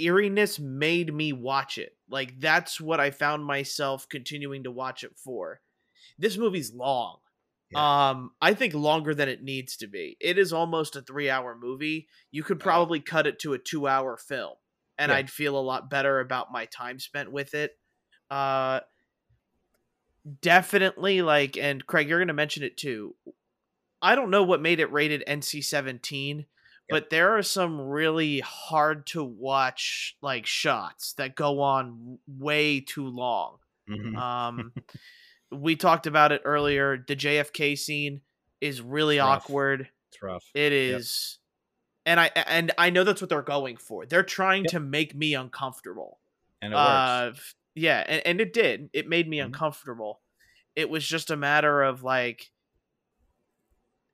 eeriness 0.00 0.60
made 0.60 1.14
me 1.14 1.34
watch 1.34 1.78
it. 1.78 1.97
Like 2.10 2.40
that's 2.40 2.80
what 2.80 3.00
I 3.00 3.10
found 3.10 3.44
myself 3.44 4.08
continuing 4.08 4.64
to 4.64 4.70
watch 4.70 5.04
it 5.04 5.16
for. 5.16 5.60
This 6.18 6.36
movie's 6.36 6.72
long. 6.72 7.18
Um 7.74 8.30
I 8.40 8.54
think 8.54 8.72
longer 8.74 9.14
than 9.14 9.28
it 9.28 9.42
needs 9.42 9.76
to 9.78 9.86
be. 9.86 10.16
It 10.20 10.38
is 10.38 10.52
almost 10.52 10.96
a 10.96 11.02
3-hour 11.02 11.56
movie. 11.60 12.08
You 12.30 12.42
could 12.42 12.58
Oh. 12.58 12.64
probably 12.64 13.00
cut 13.00 13.26
it 13.26 13.38
to 13.40 13.52
a 13.54 13.58
2-hour 13.58 14.16
film 14.16 14.54
and 14.96 15.10
Yeah. 15.10 15.16
I'd 15.16 15.30
feel 15.30 15.58
a 15.58 15.60
lot 15.60 15.90
better 15.90 16.20
about 16.20 16.50
my 16.52 16.64
time 16.64 16.98
spent 16.98 17.30
with 17.30 17.54
it. 17.54 17.78
Uh 18.30 18.80
definitely 20.40 21.22
like 21.22 21.56
and 21.56 21.86
Craig 21.86 22.08
you're 22.08 22.18
going 22.18 22.28
to 22.28 22.34
mention 22.34 22.62
it 22.62 22.76
too. 22.76 23.14
I 24.00 24.14
don't 24.14 24.30
know 24.30 24.42
what 24.44 24.60
made 24.62 24.80
it 24.80 24.92
rated 24.92 25.24
NC-17 25.26 26.46
but 26.88 27.10
there 27.10 27.36
are 27.36 27.42
some 27.42 27.80
really 27.80 28.40
hard 28.40 29.06
to 29.08 29.22
watch 29.24 30.16
like 30.22 30.46
shots 30.46 31.12
that 31.14 31.34
go 31.34 31.60
on 31.60 32.18
way 32.26 32.80
too 32.80 33.06
long. 33.06 33.58
Mhm. 33.88 34.16
Um, 34.16 34.72
we 35.50 35.76
talked 35.76 36.06
about 36.06 36.32
it 36.32 36.42
earlier. 36.44 37.02
The 37.06 37.16
JFK 37.16 37.76
scene 37.78 38.20
is 38.60 38.80
really 38.80 39.16
It's 39.16 39.24
rough. 39.24 39.42
awkward. 39.44 39.88
it's 40.10 40.22
rough. 40.22 40.44
It 40.54 40.72
is, 40.72 41.38
and 42.06 42.18
I 42.20 42.26
and 42.46 42.72
I 42.78 42.90
know 42.90 43.04
that's 43.04 43.20
what 43.20 43.28
they're 43.30 43.42
going 43.42 43.76
for. 43.76 44.06
They're 44.06 44.22
trying 44.22 44.64
Yep. 44.64 44.70
to 44.72 44.80
make 44.80 45.14
me 45.14 45.34
uncomfortable. 45.34 46.18
And 46.60 46.72
it 46.72 46.76
works. 46.76 46.88
Uh, 46.88 47.30
f- 47.34 47.54
yeah, 47.74 48.04
and, 48.06 48.26
and 48.26 48.40
it 48.40 48.52
did. 48.52 48.90
It 48.92 49.08
made 49.08 49.28
me 49.28 49.36
Mhm. 49.38 49.46
uncomfortable. 49.46 50.20
It 50.74 50.90
was 50.90 51.06
just 51.06 51.30
a 51.30 51.36
matter 51.36 51.82
of 51.82 52.02
like, 52.02 52.50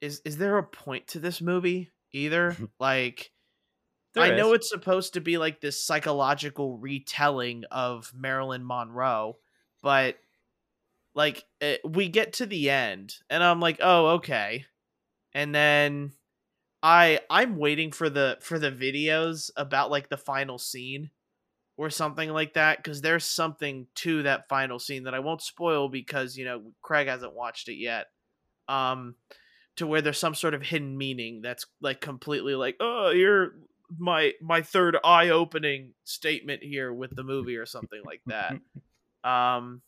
is 0.01 0.21
is 0.25 0.37
there 0.39 0.59
a 0.59 0.63
point 0.63 1.07
to 1.09 1.19
this 1.21 1.41
movie 1.41 1.91
either? 2.15 2.57
like, 2.79 3.33
There 4.15 4.25
I 4.25 4.31
know 4.31 4.53
it's 4.53 4.69
supposed 4.71 5.15
to 5.15 5.21
be 5.21 5.39
like 5.39 5.61
this 5.61 5.83
psychological 5.85 6.79
retelling 6.79 7.65
of 7.71 8.13
Marilyn 8.15 8.67
Monroe, 8.67 9.39
but 9.83 10.17
like 11.15 11.45
it, 11.61 11.81
we 11.89 12.09
get 12.09 12.35
to 12.35 12.47
the 12.47 12.71
end 12.71 13.15
and 13.31 13.43
I'm 13.43 13.61
like, 13.61 13.79
"Oh, 13.81 14.07
okay." 14.17 14.67
And 15.35 15.55
then 15.55 16.13
I 16.83 17.21
I'm 17.31 17.57
waiting 17.57 17.93
for 17.93 18.11
the 18.11 18.39
for 18.41 18.59
the 18.59 18.71
videos 18.73 19.51
about 19.57 19.91
like 19.91 20.09
the 20.09 20.17
final 20.19 20.59
scene 20.59 21.11
or 21.77 21.91
something 21.91 22.31
like 22.31 22.55
that 22.55 22.85
cuz 22.85 23.01
there's 23.03 23.25
something 23.25 23.87
to 23.97 24.23
that 24.25 24.49
final 24.49 24.79
scene 24.79 25.05
that 25.05 25.15
I 25.15 25.21
won't 25.21 25.43
spoil 25.43 25.89
because, 25.89 26.37
you 26.37 26.45
know, 26.45 26.73
Craig 26.83 27.09
hasn't 27.09 27.35
watched 27.35 27.69
it 27.69 27.77
yet. 27.77 28.09
Um 28.69 29.17
to 29.77 29.87
where 29.87 30.01
there's 30.01 30.19
some 30.19 30.35
sort 30.35 30.55
of 30.55 30.63
hidden 30.63 30.97
meaning 30.97 31.41
that's 31.43 31.67
like 31.81 32.01
completely 32.01 32.55
like, 32.55 32.77
"Oh, 32.81 33.11
you're 33.11 33.53
my 33.99 34.33
my 34.41 34.63
third 34.63 34.97
eye-opening 35.05 35.95
statement 36.05 36.63
here 36.63 36.93
with 36.93 37.15
the 37.15 37.25
movie 37.25 37.57
or 37.57 37.67
something 37.67 38.03
like 38.05 38.23
that." 38.27 38.57
Um 39.25 39.81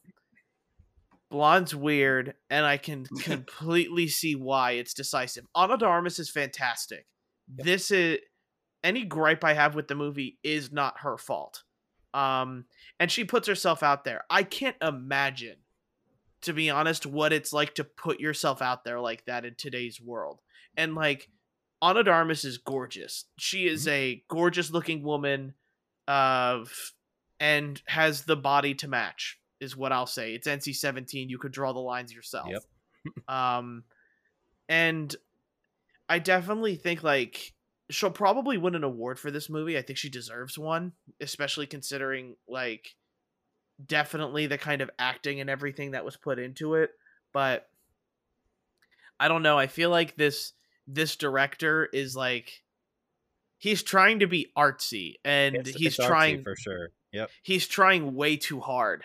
Blonde's 1.30 1.74
weird, 1.74 2.34
and 2.50 2.64
I 2.64 2.76
can 2.76 3.04
completely 3.20 4.08
see 4.08 4.34
why 4.34 4.72
it's 4.72 4.94
decisive. 4.94 5.44
Ana 5.54 5.76
de 5.76 5.84
Armas 5.84 6.18
is 6.18 6.30
fantastic. 6.30 7.06
This 7.48 7.90
is 7.90 8.18
any 8.84 9.04
gripe 9.04 9.44
I 9.44 9.54
have 9.54 9.74
with 9.74 9.88
the 9.88 9.94
movie 9.94 10.38
is 10.42 10.72
not 10.72 11.00
her 11.00 11.18
fault. 11.18 11.64
Um, 12.14 12.64
and 12.98 13.10
she 13.10 13.24
puts 13.24 13.48
herself 13.48 13.82
out 13.82 14.04
there. 14.04 14.24
I 14.30 14.42
can't 14.42 14.76
imagine, 14.80 15.56
to 16.46 16.52
be 16.52 16.70
honest, 16.70 17.04
what 17.04 17.32
it's 17.32 17.52
like 17.52 17.74
to 17.74 17.84
put 17.84 18.20
yourself 18.20 18.62
out 18.62 18.84
there 18.84 19.00
like 19.00 19.24
that 19.26 19.44
in 19.44 19.54
today's 19.56 20.00
world. 20.00 20.40
And 20.76 20.94
like, 20.94 21.28
de 21.82 22.30
is 22.30 22.58
gorgeous. 22.58 23.24
She 23.36 23.66
is 23.66 23.86
a 23.88 24.22
gorgeous 24.28 24.70
looking 24.70 25.02
woman, 25.02 25.54
of 26.06 26.72
and 27.40 27.82
has 27.86 28.22
the 28.22 28.36
body 28.36 28.74
to 28.74 28.88
match 28.88 29.40
is 29.60 29.76
what 29.76 29.92
I'll 29.92 30.06
say. 30.06 30.34
It's 30.34 30.46
NC 30.46 30.76
seventeen. 30.76 31.28
You 31.28 31.38
could 31.38 31.52
draw 31.52 31.72
the 31.72 31.80
lines 31.80 32.12
yourself. 32.12 32.48
Yep. 32.48 33.28
um, 33.28 33.82
and 34.68 35.14
I 36.08 36.20
definitely 36.20 36.76
think 36.76 37.02
like 37.02 37.54
she'll 37.90 38.10
probably 38.10 38.56
win 38.56 38.76
an 38.76 38.84
award 38.84 39.18
for 39.18 39.32
this 39.32 39.50
movie. 39.50 39.76
I 39.76 39.82
think 39.82 39.98
she 39.98 40.10
deserves 40.10 40.56
one, 40.56 40.92
especially 41.20 41.66
considering 41.66 42.36
like 42.48 42.94
definitely 43.84 44.46
the 44.46 44.58
kind 44.58 44.80
of 44.80 44.90
acting 44.98 45.40
and 45.40 45.50
everything 45.50 45.90
that 45.92 46.04
was 46.04 46.16
put 46.16 46.38
into 46.38 46.74
it. 46.74 46.90
But 47.32 47.68
I 49.18 49.28
don't 49.28 49.42
know. 49.42 49.58
I 49.58 49.66
feel 49.66 49.90
like 49.90 50.16
this 50.16 50.52
this 50.86 51.16
director 51.16 51.86
is 51.86 52.14
like 52.14 52.62
he's 53.58 53.82
trying 53.82 54.20
to 54.20 54.26
be 54.26 54.52
artsy 54.56 55.14
and 55.24 55.56
It's- 55.56 55.74
he's 55.74 55.86
it's 55.88 55.98
artsy 55.98 56.06
trying 56.08 56.42
for 56.42 56.54
sure. 56.56 56.88
Yep. 57.12 57.30
he's 57.42 57.66
trying 57.66 58.14
way 58.14 58.36
too 58.36 58.60
hard 58.60 59.04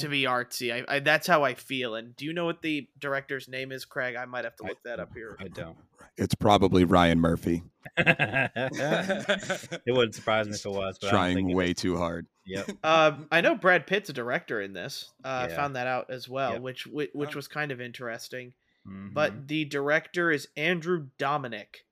to 0.00 0.08
be 0.08 0.24
artsy. 0.24 0.72
I, 0.88 0.96
I 0.96 0.98
that's 1.00 1.26
how 1.26 1.42
I 1.44 1.54
feel. 1.54 1.94
And 1.94 2.14
do 2.16 2.24
you 2.24 2.32
know 2.32 2.44
what 2.44 2.62
the 2.62 2.88
director's 2.98 3.48
name 3.48 3.72
is, 3.72 3.84
Craig? 3.84 4.16
I 4.16 4.24
might 4.26 4.44
have 4.44 4.56
to 4.56 4.64
I- 4.64 4.68
look 4.68 4.82
that 4.84 5.00
up 5.00 5.10
here. 5.14 5.36
I 5.40 5.48
don't. 5.48 5.76
It's 6.16 6.34
probably 6.34 6.84
Ryan 6.84 7.20
Murphy. 7.20 7.62
it 7.96 9.82
wouldn't 9.86 10.14
surprise 10.14 10.46
me 10.48 10.54
if 10.54 10.64
it 10.66 10.68
was. 10.70 10.98
But 11.00 11.08
I 11.08 11.10
don't 11.10 11.34
think 11.34 11.38
Trying 11.48 11.54
way 11.56 11.72
too 11.72 11.96
hard. 11.96 12.26
Yep. 12.46 12.70
Um, 12.84 13.28
I 13.30 13.40
know 13.40 13.54
Brad 13.54 13.86
Pitt's 13.86 14.10
a 14.10 14.12
director 14.12 14.60
in 14.60 14.72
this. 14.72 15.10
Uh, 15.24 15.46
Yeah. 15.48 15.56
Found 15.56 15.76
that 15.76 15.86
out 15.86 16.10
as 16.10 16.28
well, 16.28 16.54
Yep. 16.54 16.62
which 16.62 16.86
which, 16.86 17.10
which 17.14 17.34
Oh. 17.34 17.36
was 17.36 17.48
kind 17.48 17.70
of 17.72 17.80
interesting. 17.80 18.54
Mhm. 18.86 19.12
But 19.14 19.48
the 19.48 19.64
director 19.66 20.30
is 20.30 20.48
Andrew 20.56 21.08
Dominik. 21.18 21.84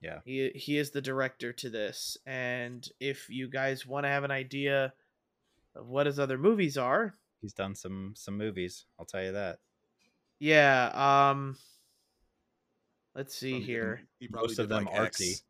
Yeah. 0.00 0.20
He 0.24 0.50
he 0.54 0.78
is 0.78 0.90
the 0.90 1.02
director 1.02 1.52
to 1.52 1.68
this, 1.70 2.16
and 2.26 2.88
if 3.00 3.28
you 3.28 3.48
guys 3.48 3.86
want 3.86 4.04
to 4.04 4.08
have 4.08 4.24
an 4.24 4.30
idea 4.30 4.94
of 5.76 5.86
what 5.86 6.06
his 6.06 6.18
other 6.18 6.38
movies 6.38 6.76
are, 6.78 7.14
he's 7.40 7.52
done 7.52 7.74
some 7.74 8.12
some 8.16 8.36
movies. 8.36 8.86
I'll 8.98 9.06
tell 9.06 9.22
you 9.22 9.32
that. 9.32 9.58
yeah. 10.38 11.30
Um, 11.30 11.56
let's 13.14 13.34
see 13.34 13.50
Probably 13.52 13.66
here. 13.66 14.00
he 14.18 14.28
Most 14.30 14.58
of 14.58 14.68
them 14.68 14.84
like, 14.84 14.94
artsy. 14.94 15.04
X. 15.06 15.18
He 15.28 15.42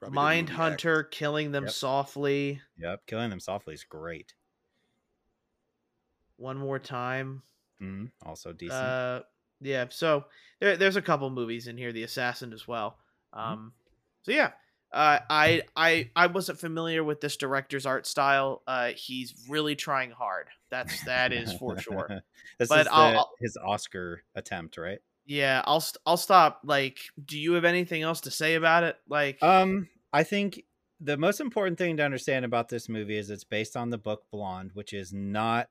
probably 0.00 0.06
did 0.06 0.10
the 0.10 0.10
Mind 0.14 0.50
Hunter, 0.50 1.00
X. 1.00 1.08
killing 1.16 1.52
them 1.52 1.64
Yep. 1.64 1.72
softly. 1.72 2.60
Yep. 2.78 3.06
Killing 3.06 3.30
them 3.30 3.40
softly 3.40 3.74
is 3.74 3.84
great. 3.84 4.34
One 6.36 6.56
more 6.58 6.78
time. 6.78 7.42
hmm 7.78 8.06
Also 8.24 8.52
decent. 8.52 8.72
Uh, 8.82 9.22
yeah. 9.60 9.86
So 9.90 10.24
there, 10.60 10.76
there's 10.76 10.96
a 10.96 11.02
couple 11.02 11.30
movies 11.30 11.68
in 11.68 11.76
here. 11.76 11.92
The 11.92 12.02
Assassin 12.02 12.52
as 12.52 12.66
well. 12.68 12.98
Mm-hmm. 13.34 13.52
Um, 13.52 13.72
so 14.22 14.32
yeah. 14.32 14.50
Uh, 14.94 15.18
I 15.28 15.62
I 15.76 16.10
I 16.14 16.28
wasn't 16.28 16.58
familiar 16.60 17.02
with 17.02 17.20
this 17.20 17.36
director's 17.36 17.84
art 17.84 18.06
style. 18.06 18.62
Uh, 18.66 18.90
he's 18.96 19.34
really 19.48 19.74
trying 19.74 20.12
hard. 20.12 20.46
That's 20.70 21.04
that 21.04 21.32
is 21.32 21.52
for 21.54 21.78
sure. 21.78 22.08
this 22.58 22.68
But 22.68 22.80
is 22.80 22.86
the, 22.86 22.94
I'll- 22.94 23.18
I'll- 23.18 23.30
his 23.40 23.56
Oscar 23.62 24.22
attempt, 24.34 24.78
right? 24.78 25.00
Yeah, 25.26 25.62
I'll 25.66 25.84
I'll 26.06 26.16
stop. 26.16 26.60
Like, 26.64 26.98
do 27.24 27.38
you 27.38 27.54
have 27.54 27.64
anything 27.64 28.02
else 28.02 28.20
to 28.22 28.30
say 28.30 28.54
about 28.54 28.84
it? 28.84 28.96
Like, 29.08 29.42
Um, 29.42 29.88
I 30.12 30.22
think 30.22 30.62
the 31.00 31.16
most 31.16 31.40
important 31.40 31.76
thing 31.78 31.96
to 31.96 32.04
understand 32.04 32.44
about 32.44 32.68
this 32.68 32.88
movie 32.88 33.16
is 33.16 33.30
it's 33.30 33.42
based 33.42 33.76
on 33.76 33.90
the 33.90 33.98
book 33.98 34.24
Blonde, 34.30 34.70
which 34.74 34.92
is 34.92 35.12
not 35.12 35.70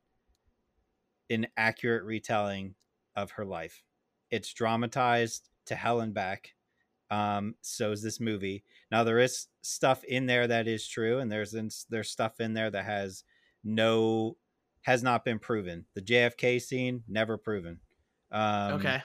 an 1.29 1.47
accurate 1.55 2.03
retelling 2.03 2.75
of 3.15 3.31
her 3.31 3.45
life. 3.45 3.83
It's 4.31 4.51
dramatized 4.53 5.49
to 5.67 5.75
hell 5.75 6.01
and 6.01 6.13
back. 6.13 6.55
Um, 7.11 7.55
so 7.61 7.91
is 7.91 8.01
this 8.01 8.19
movie. 8.19 8.63
Now 8.93 9.03
there 9.03 9.17
is 9.17 9.47
stuff 9.63 10.03
in 10.03 10.27
there 10.27 10.45
that 10.45 10.67
is 10.67 10.87
true, 10.87 11.17
and 11.17 11.31
there's 11.31 11.55
there's 11.89 12.11
stuff 12.11 12.39
in 12.39 12.53
there 12.53 12.69
that 12.69 12.85
has 12.85 13.23
no 13.63 14.37
has 14.83 15.01
not 15.01 15.25
been 15.25 15.39
proven. 15.39 15.85
The 15.95 16.01
JFK 16.01 16.61
scene 16.61 17.03
never 17.07 17.35
proven. 17.39 17.79
Um, 18.31 18.73
okay, 18.73 19.01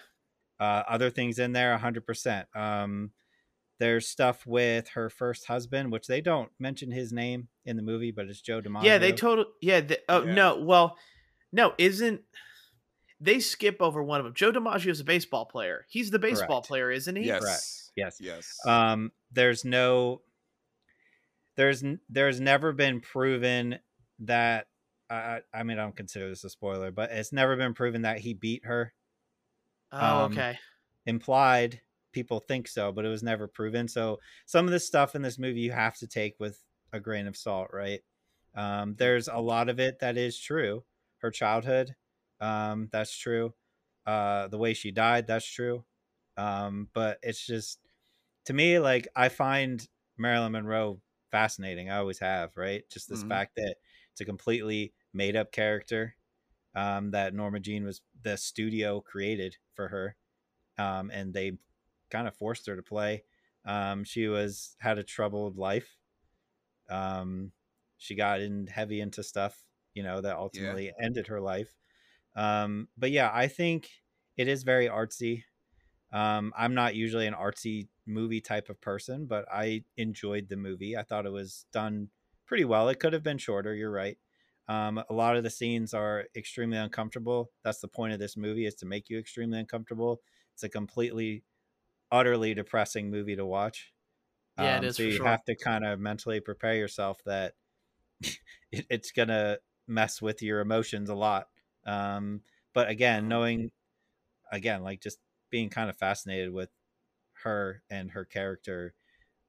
uh, 0.61 0.83
other 0.89 1.09
things 1.09 1.39
in 1.39 1.53
there 1.53 1.79
100% 1.79 2.45
um, 2.55 3.13
there's 3.79 4.09
stuff 4.09 4.47
with 4.47 4.89
her 4.89 5.09
first 5.09 5.47
husband 5.47 5.93
which 5.93 6.07
they 6.07 6.21
don't 6.21 6.51
mention 6.59 6.91
his 6.91 7.13
name 7.13 7.49
in 7.65 7.77
the 7.77 7.83
movie 7.83 8.11
but 8.11 8.27
it's 8.27 8.41
joe 8.41 8.61
DiMaggio. 8.61 8.85
yeah, 8.85 8.99
they 8.99 9.13
told. 9.13 9.47
Yeah, 9.63 9.81
they, 9.81 9.99
oh 10.09 10.25
Yeah. 10.25 10.35
no, 10.35 10.63
well, 10.63 10.97
no, 11.53 11.75
isn't 11.79 12.23
they 13.21 13.41
skip 13.41 13.77
over 13.81 14.03
one 14.03 14.21
of 14.21 14.25
them? 14.25 14.35
Joe 14.35 14.53
DiMaggio 14.53 14.89
is 14.89 15.01
a 15.01 15.05
baseball 15.05 15.47
player. 15.47 15.87
He's 15.89 16.11
the 16.11 16.19
baseball 16.19 16.61
Correct. 16.61 16.69
player, 16.69 16.91
isn't 16.91 17.17
he? 17.17 17.25
Yes. 17.25 17.91
yes 17.97 18.19
Yes. 18.21 18.57
um, 18.67 19.13
there's 19.31 19.65
no 19.65 20.23
there's 21.57 21.83
there's 22.09 22.41
never 22.41 22.73
been 22.73 23.01
proven 23.01 23.79
that 24.21 24.69
I, 25.11 25.41
I 25.53 25.63
mean 25.63 25.79
i 25.79 25.83
don't 25.83 25.97
consider 25.97 26.29
this 26.29 26.45
a 26.45 26.51
spoiler 26.51 26.91
but 26.91 27.11
it's 27.11 27.33
never 27.33 27.57
been 27.57 27.75
proven 27.75 28.03
that 28.03 28.19
he 28.19 28.35
beat 28.35 28.65
her. 28.65 28.95
Oh, 30.01 30.23
Um, 30.25 30.33
okay. 30.33 30.59
implied 31.07 31.83
people 32.13 32.41
think 32.41 32.69
so 32.69 32.93
but 32.93 33.05
it 33.05 33.09
was 33.09 33.23
never 33.23 33.49
proven. 33.49 33.89
So 33.89 34.21
some 34.47 34.67
of 34.67 34.73
the 34.73 34.81
stuff 34.81 35.15
in 35.15 35.23
this 35.23 35.39
movie 35.39 35.61
you 35.61 35.73
have 35.73 35.97
to 35.99 36.07
take 36.09 36.37
with 36.41 36.65
a 36.93 37.01
grain 37.01 37.27
of 37.27 37.37
salt 37.37 37.71
right? 37.73 38.03
Um, 38.55 38.97
there's 38.97 39.29
a 39.29 39.39
lot 39.39 39.69
of 39.69 39.81
it 39.81 40.01
that 40.01 40.17
is 40.19 40.39
true. 40.41 40.85
Her 41.19 41.31
childhood 41.31 41.97
um, 42.41 42.89
that's 42.93 43.17
true. 43.17 43.55
Uh, 44.07 44.49
the 44.49 44.59
way 44.59 44.75
she 44.75 44.91
died 44.93 45.27
that's 45.27 45.47
true. 45.51 45.85
Um, 46.37 46.89
but 46.95 47.19
it's 47.23 47.45
just 47.45 47.88
to 48.49 48.55
me 48.55 48.81
like 48.81 49.07
i 49.15 49.29
find 49.29 49.89
marilyn 50.17 50.53
monroe 50.53 51.03
fascinating 51.31 51.91
i 51.91 51.99
always 51.99 52.19
have 52.19 52.57
right 52.57 52.89
just 52.91 53.09
this 53.11 53.23
Mhm. 53.23 53.29
fact 53.29 53.53
that 53.57 53.77
it's 54.13 54.23
a 54.23 54.25
completely 54.25 54.95
made 55.13 55.37
up 55.37 55.53
character 55.53 56.17
um, 56.75 57.13
that 57.13 57.35
norma 57.35 57.61
jean 57.61 57.85
was 57.85 58.03
the 58.23 58.37
studio 58.37 59.01
created 59.01 59.59
for 59.75 59.89
her 59.89 60.17
um, 60.79 61.11
and 61.11 61.35
they 61.35 61.59
kind 62.11 62.29
of 62.29 62.37
forced 62.37 62.67
her 62.67 62.77
to 62.77 62.83
play. 62.83 63.25
Um, 63.65 64.05
she 64.05 64.29
was 64.29 64.77
had 64.81 64.99
a 64.99 65.05
troubled 65.05 65.59
life. 65.59 65.99
Um, 66.89 67.53
she 67.97 68.15
got 68.15 68.41
in 68.41 68.67
heavy 68.67 69.01
into 69.01 69.23
stuff, 69.23 69.65
you 69.95 70.03
know, 70.03 70.21
that 70.21 70.37
ultimately 70.37 70.93
ended 71.01 71.27
her 71.29 71.41
life. 71.41 71.77
Um, 72.37 72.89
but 72.97 73.11
yeah, 73.11 73.31
I 73.33 73.49
think 73.49 73.91
it 74.37 74.49
is 74.49 74.63
very 74.65 74.89
artsy. 74.89 75.45
Um, 76.13 76.53
I'm 76.57 76.75
not 76.75 76.95
usually 76.95 77.27
an 77.27 77.35
artsy 77.35 77.89
movie 78.09 78.41
type 78.41 78.69
of 78.71 78.81
person, 78.81 79.27
but 79.27 79.47
I 79.53 79.85
enjoyed 79.97 80.49
the 80.49 80.57
movie. 80.57 80.97
I 80.97 81.03
thought 81.05 81.27
it 81.27 81.31
was 81.33 81.67
done 81.73 82.11
pretty 82.47 82.65
well. 82.65 82.89
It 82.89 83.01
could 83.01 83.13
have 83.13 83.23
been 83.23 83.39
shorter. 83.39 83.75
You're 83.75 83.91
right. 83.93 84.19
Um, 84.69 84.99
a 84.99 85.15
lot 85.15 85.37
of 85.37 85.45
the 85.45 85.51
scenes 85.51 85.95
are 85.95 86.27
extremely 86.37 86.77
uncomfortable. 86.79 87.53
That's 87.65 87.81
the 87.81 87.89
point 87.89 88.13
of 88.13 88.19
this 88.21 88.37
movie 88.37 88.67
is 88.67 88.75
to 88.77 88.87
make 88.87 89.09
you 89.11 89.19
extremely 89.19 89.59
uncomfortable. 89.61 90.23
It's 90.55 90.63
a 90.65 90.69
completely, 90.69 91.45
utterly 92.13 92.55
depressing 92.55 93.11
movie 93.11 93.37
to 93.37 93.47
watch. 93.47 93.95
Yeah, 94.57 94.77
it 94.77 94.85
is 94.85 94.99
So 94.99 95.03
for 95.03 95.09
you 95.09 95.21
sure. 95.21 95.25
have 95.25 95.45
to 95.45 95.57
kind 95.57 95.85
of 95.85 96.01
mentally 96.01 96.41
prepare 96.41 96.75
yourself 96.77 97.23
that 97.25 97.55
it, 98.23 98.39
it's 98.91 99.13
gonna 99.13 99.59
mess 99.87 100.23
with 100.23 100.43
your 100.43 100.61
emotions 100.61 101.11
a 101.11 101.15
lot. 101.15 101.49
Um, 101.87 102.43
but 102.75 102.89
again, 102.89 103.29
Mhm. 103.29 103.29
knowing, 103.29 103.71
again, 104.53 104.83
like 104.83 105.01
just 105.03 105.19
being 105.51 105.71
kind 105.71 105.91
of 105.91 105.97
fascinated 105.99 106.53
with 106.53 106.71
her 107.45 107.83
and 107.91 108.11
her 108.13 108.25
character, 108.25 108.95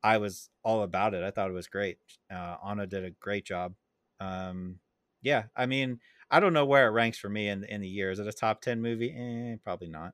I 0.04 0.18
was 0.18 0.50
all 0.64 0.84
about 0.84 1.14
it. 1.14 1.24
I 1.24 1.32
thought 1.32 1.50
it 1.50 1.54
was 1.54 1.68
great. 1.68 1.98
Uh, 2.32 2.56
Ana 2.64 2.88
did 2.88 3.04
a 3.06 3.12
great 3.12 3.46
job. 3.46 3.74
Um, 4.20 4.80
yeah, 5.22 5.44
I 5.56 5.66
mean, 5.66 6.00
I 6.32 6.40
don't 6.40 6.54
know 6.54 6.66
where 6.66 6.88
it 6.88 6.92
ranks 6.92 7.18
for 7.18 7.30
me 7.30 7.48
in 7.50 7.64
in 7.64 7.82
the 7.82 7.88
year. 7.88 8.12
Is 8.12 8.20
it 8.20 8.28
a 8.28 8.32
top 8.34 8.62
ten 8.62 8.82
movie? 8.82 9.14
Eh, 9.16 9.58
probably 9.64 9.90
not. 9.90 10.14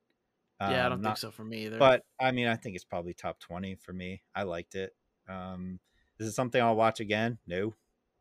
yeah, 0.62 0.68
I 0.68 0.86
Um, 0.86 0.90
don't 0.92 1.02
not- 1.02 1.10
think 1.10 1.18
so 1.18 1.32
for 1.32 1.44
me 1.44 1.66
either. 1.66 1.78
But 1.78 2.04
I 2.20 2.32
mean, 2.32 2.48
I 2.48 2.56
think 2.56 2.76
it's 2.76 2.86
probably 2.86 3.14
top 3.14 3.40
twenty 3.40 3.76
for 3.76 3.94
me. 3.94 4.24
I 4.34 4.44
liked 4.44 4.76
it. 4.76 4.96
Um, 5.28 5.80
is 6.20 6.28
it 6.28 6.32
something 6.34 6.62
I'll 6.62 6.76
watch 6.76 7.00
again? 7.00 7.38
No. 7.46 7.74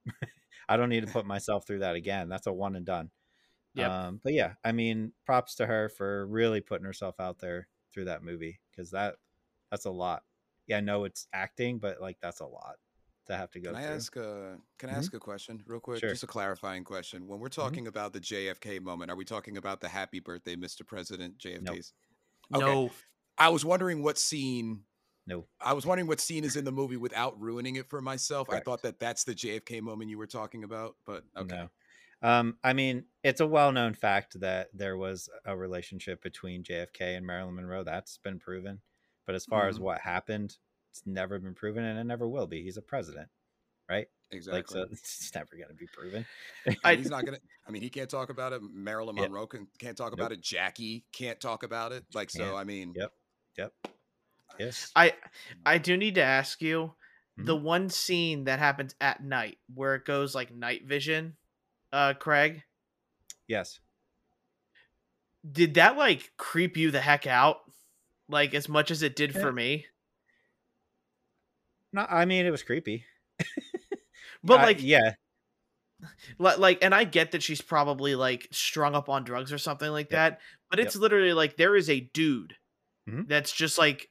I 0.69 0.77
don't 0.77 0.89
need 0.89 1.07
to 1.07 1.13
put 1.13 1.27
myself 1.27 1.67
through 1.67 1.81
that 1.81 1.95
again. 1.97 2.29
That's 2.29 2.47
a 2.47 2.53
one 2.53 2.77
and 2.77 2.85
done. 2.87 3.11
Yep. 3.75 3.91
Um, 3.91 4.21
but 4.23 4.33
yeah, 4.33 4.55
I 4.65 4.73
mean, 4.73 5.13
props 5.27 5.55
to 5.57 5.67
her 5.67 5.89
for 5.89 6.27
really 6.27 6.61
putting 6.61 6.85
herself 6.87 7.19
out 7.21 7.39
there 7.41 7.69
through 7.93 8.05
that 8.07 8.23
movie 8.23 8.61
because 8.71 8.91
that 8.93 9.17
that's 9.75 9.87
a 9.87 9.91
lot. 9.91 10.23
Yeah, 10.69 10.77
I 10.79 10.81
know 10.81 11.03
it's 11.05 11.27
acting, 11.33 11.79
but 11.79 12.01
like 12.01 12.17
that's 12.23 12.39
a 12.41 12.47
lot 12.47 12.77
to 13.27 13.37
have 13.37 13.51
to 13.51 13.61
go 13.61 13.71
Can 13.73 13.77
I 13.77 13.87
through. 13.87 13.95
ask 13.97 14.17
a 14.17 14.59
Can 14.79 14.89
I 14.91 14.93
Mhm. 14.93 14.97
ask 14.99 15.15
a 15.15 15.19
question 15.19 15.63
real 15.67 15.81
quick? 15.81 15.99
Sure. 15.99 16.11
Just 16.11 16.23
a 16.23 16.29
clarifying 16.29 16.85
question. 16.85 17.27
When 17.27 17.41
we're 17.41 17.49
talking 17.49 17.89
about 17.89 18.13
the 18.13 18.21
JFK 18.21 18.79
moment, 18.79 19.11
are 19.11 19.17
we 19.17 19.25
talking 19.25 19.57
about 19.57 19.81
the 19.81 19.89
Happy 19.89 20.21
Birthday, 20.21 20.55
Mr. 20.55 20.87
President 20.87 21.39
JFK's? 21.39 21.93
okay. 22.55 22.65
no, 22.65 22.91
I 23.37 23.49
was 23.49 23.65
wondering 23.65 24.03
what 24.03 24.17
scene. 24.17 24.85
No. 25.27 25.49
I 25.61 25.73
was 25.73 25.85
wondering 25.87 26.07
what 26.07 26.21
scene 26.21 26.45
is 26.45 26.55
in 26.55 26.65
the 26.65 26.71
movie 26.73 26.99
without 26.99 27.41
ruining 27.41 27.75
it 27.77 27.89
for 27.89 28.01
myself. 28.01 28.47
Correct. 28.49 28.63
I 28.63 28.65
thought 28.71 28.83
that 28.83 29.01
that's 29.01 29.25
the 29.25 29.35
JFK 29.35 29.81
moment 29.81 30.09
you 30.11 30.19
were 30.19 30.27
talking 30.29 30.63
about, 30.63 30.97
but 31.05 31.25
okay. 31.37 31.57
No. 31.57 31.71
Um, 32.23 32.59
I 32.63 32.73
mean, 32.75 33.05
it's 33.23 33.41
a 33.41 33.47
well-known 33.47 33.93
fact 33.95 34.39
that 34.41 34.69
there 34.73 34.97
was 34.97 35.29
a 35.45 35.55
relationship 35.57 36.23
between 36.23 36.63
JFK 36.63 37.17
and 37.17 37.27
Marilyn 37.27 37.55
Monroe. 37.57 37.85
That's 37.85 38.17
been 38.19 38.39
proven. 38.39 38.81
But 39.27 39.35
as 39.35 39.45
far 39.47 39.69
as 39.69 39.79
Mhm. 39.79 39.83
what 39.83 40.01
happened, 40.01 40.57
it's 40.91 41.03
never 41.07 41.39
been 41.39 41.55
proven, 41.55 41.85
and 41.85 41.99
it 41.99 42.05
never 42.05 42.29
will 42.29 42.47
be. 42.47 42.63
He's 42.63 42.77
a 42.77 42.83
president, 42.83 43.29
right? 43.89 44.09
Exactly. 44.31 44.59
Like, 44.59 44.69
so 44.69 44.83
it's 44.93 45.35
never 45.35 45.57
going 45.57 45.69
to 45.69 45.75
be 45.75 45.87
proven. 45.87 46.27
I 46.67 46.77
I- 46.85 46.95
he's 46.97 47.11
not 47.11 47.25
gonna. 47.25 47.39
I 47.67 47.71
mean, 47.71 47.83
he 47.83 47.89
can't 47.91 48.11
talk 48.11 48.29
about 48.31 48.53
it. 48.53 48.61
Marilyn 48.63 49.17
Yeah. 49.17 49.23
Monroe 49.23 49.47
can, 49.47 49.67
can't 49.79 49.97
talk 49.97 50.13
about 50.13 50.33
it. 50.33 50.41
Jackie 50.43 51.05
can't 51.13 51.41
talk 51.41 51.63
about 51.63 51.93
it. 51.93 52.05
Like 52.13 52.31
so. 52.31 52.45
Can't. 52.45 52.57
I 52.57 52.65
mean, 52.65 52.93
Yep. 52.97 53.13
Yep. 53.57 53.73
Yes. 54.59 54.93
I 54.95 55.15
I 55.65 55.79
do 55.79 55.97
need 55.97 56.15
to 56.17 56.23
ask 56.23 56.61
you 56.63 56.95
Mm-hmm. 57.37 57.47
the 57.47 57.57
one 57.57 57.89
scene 57.91 58.45
that 58.45 58.61
happens 58.61 58.95
at 59.01 59.21
night 59.25 59.59
where 59.75 59.97
it 59.97 60.05
goes 60.05 60.37
like 60.37 60.53
night 60.55 60.85
vision. 60.85 61.37
Uh, 61.93 62.15
Craig, 62.15 62.63
Yes. 63.49 63.81
did 65.51 65.75
that 65.75 65.97
like 65.97 66.33
creep 66.37 66.77
you 66.77 66.91
the 66.91 67.01
heck 67.01 67.27
out? 67.27 67.59
Like 68.29 68.55
as 68.55 68.69
much 68.69 68.91
as 68.91 69.03
it 69.03 69.17
did 69.17 69.35
Yeah. 69.35 69.41
for 69.41 69.53
me. 69.53 69.87
No, 71.93 72.07
I 72.09 72.25
mean, 72.25 72.47
it 72.47 72.51
was 72.51 72.63
creepy. 72.63 73.05
But 74.43 74.61
like 74.61 74.83
yeah, 74.83 75.15
Li- 76.39 76.57
like 76.59 76.79
and 76.85 76.95
i 76.95 77.05
get 77.05 77.31
that 77.33 77.43
she's 77.43 77.63
probably 77.63 78.15
like 78.15 78.47
strung 78.51 78.95
up 78.95 79.09
on 79.09 79.25
drugs 79.25 79.53
or 79.55 79.57
something 79.59 79.91
like 79.91 80.11
Yep. 80.11 80.11
that 80.11 80.41
but 80.71 80.81
it's 80.81 80.97
literally 80.97 81.33
like 81.33 81.57
there 81.57 81.75
is 81.77 81.89
a 81.89 82.01
dude 82.01 82.55
Mhm. 83.09 83.27
that's 83.27 83.51
just 83.53 83.79
like 83.79 84.11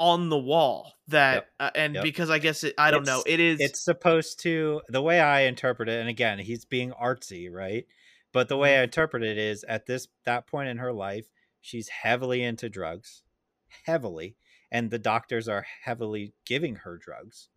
on 0.00 0.30
the 0.30 0.38
wall 0.38 0.94
that 1.06 1.34
Yep. 1.34 1.48
uh, 1.60 1.70
and 1.76 1.94
Yep. 1.94 2.02
because 2.02 2.28
i 2.28 2.40
guess 2.40 2.64
it, 2.64 2.74
i 2.76 2.90
don't 2.90 3.06
know 3.06 3.22
it 3.24 3.38
is 3.38 3.60
it's 3.60 3.84
supposed 3.84 4.40
to 4.40 4.82
the 4.88 5.02
way 5.02 5.20
i 5.20 5.42
interpret 5.42 5.88
it 5.88 6.00
and 6.00 6.08
again 6.08 6.40
he's 6.40 6.64
being 6.64 6.90
artsy 6.90 7.48
right 7.48 7.86
but 8.32 8.48
the 8.48 8.56
way 8.56 8.78
i 8.78 8.82
interpret 8.82 9.22
it 9.22 9.38
is 9.38 9.62
at 9.68 9.86
this 9.86 10.08
that 10.24 10.48
point 10.48 10.68
in 10.68 10.78
her 10.78 10.92
life 10.92 11.26
she's 11.66 11.88
heavily 11.88 12.42
into 12.42 12.68
drugs 12.68 13.24
heavily 13.84 14.36
and 14.70 14.90
the 14.90 14.98
doctors 14.98 15.48
are 15.48 15.66
heavily 15.82 16.32
giving 16.44 16.76
her 16.76 16.96
drugs 16.96 17.48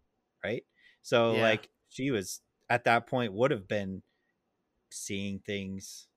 right? 0.43 0.63
So 1.01 1.33
Yeah. 1.35 1.41
like 1.41 1.69
she 1.89 2.11
was 2.11 2.41
at 2.69 2.85
that 2.85 3.07
point 3.07 3.33
would 3.33 3.51
have 3.51 3.67
been 3.67 4.01
seeing 4.89 5.39
things 5.39 6.07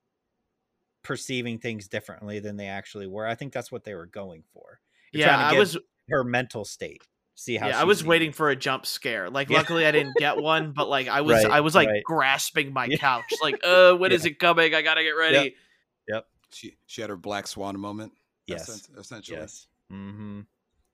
perceiving 1.02 1.59
things 1.59 1.89
differently 1.89 2.39
than 2.39 2.56
they 2.56 2.69
actually 2.69 3.06
were. 3.06 3.27
I 3.27 3.35
think 3.35 3.52
that's 3.52 3.73
what 3.73 3.85
they 3.85 3.94
were 3.94 4.06
going 4.06 4.44
for. 4.52 4.81
You're 5.12 5.24
yeah 5.27 5.36
to 5.36 5.44
i 5.56 5.59
was 5.59 5.77
her 6.09 6.24
mental 6.24 6.64
state 6.64 7.02
see 7.35 7.56
how 7.56 7.69
yeah 7.69 7.78
i 7.78 7.85
was 7.85 8.02
waiting 8.05 8.32
for 8.32 8.48
a 8.48 8.56
jump 8.56 8.86
scare. 8.86 9.28
Like 9.28 9.51
Yeah. 9.51 9.59
luckily 9.59 9.85
i 9.85 9.90
didn't 9.90 10.16
get 10.16 10.39
one 10.52 10.73
but 10.73 10.89
like 10.89 11.09
i 11.09 11.20
was 11.20 11.44
Right, 11.44 11.52
i 11.52 11.60
was 11.60 11.74
like 11.74 11.89
right. 11.89 12.02
grasping 12.05 12.73
my 12.73 12.89
couch 12.97 13.35
like 13.43 13.60
uh 13.64 13.93
when 13.94 14.12
is 14.12 14.24
it 14.24 14.39
coming? 14.39 14.74
I 14.74 14.81
gotta 14.81 15.02
get 15.02 15.10
ready 15.10 15.55
She 16.52 16.76
she 16.86 17.00
had 17.00 17.10
her 17.10 17.16
black 17.16 17.46
swan 17.46 17.78
moment. 17.78 18.12
yes 18.46 18.88
essentially. 18.98 19.38
Yes. 19.38 19.66
Mm-hmm. 19.92 20.40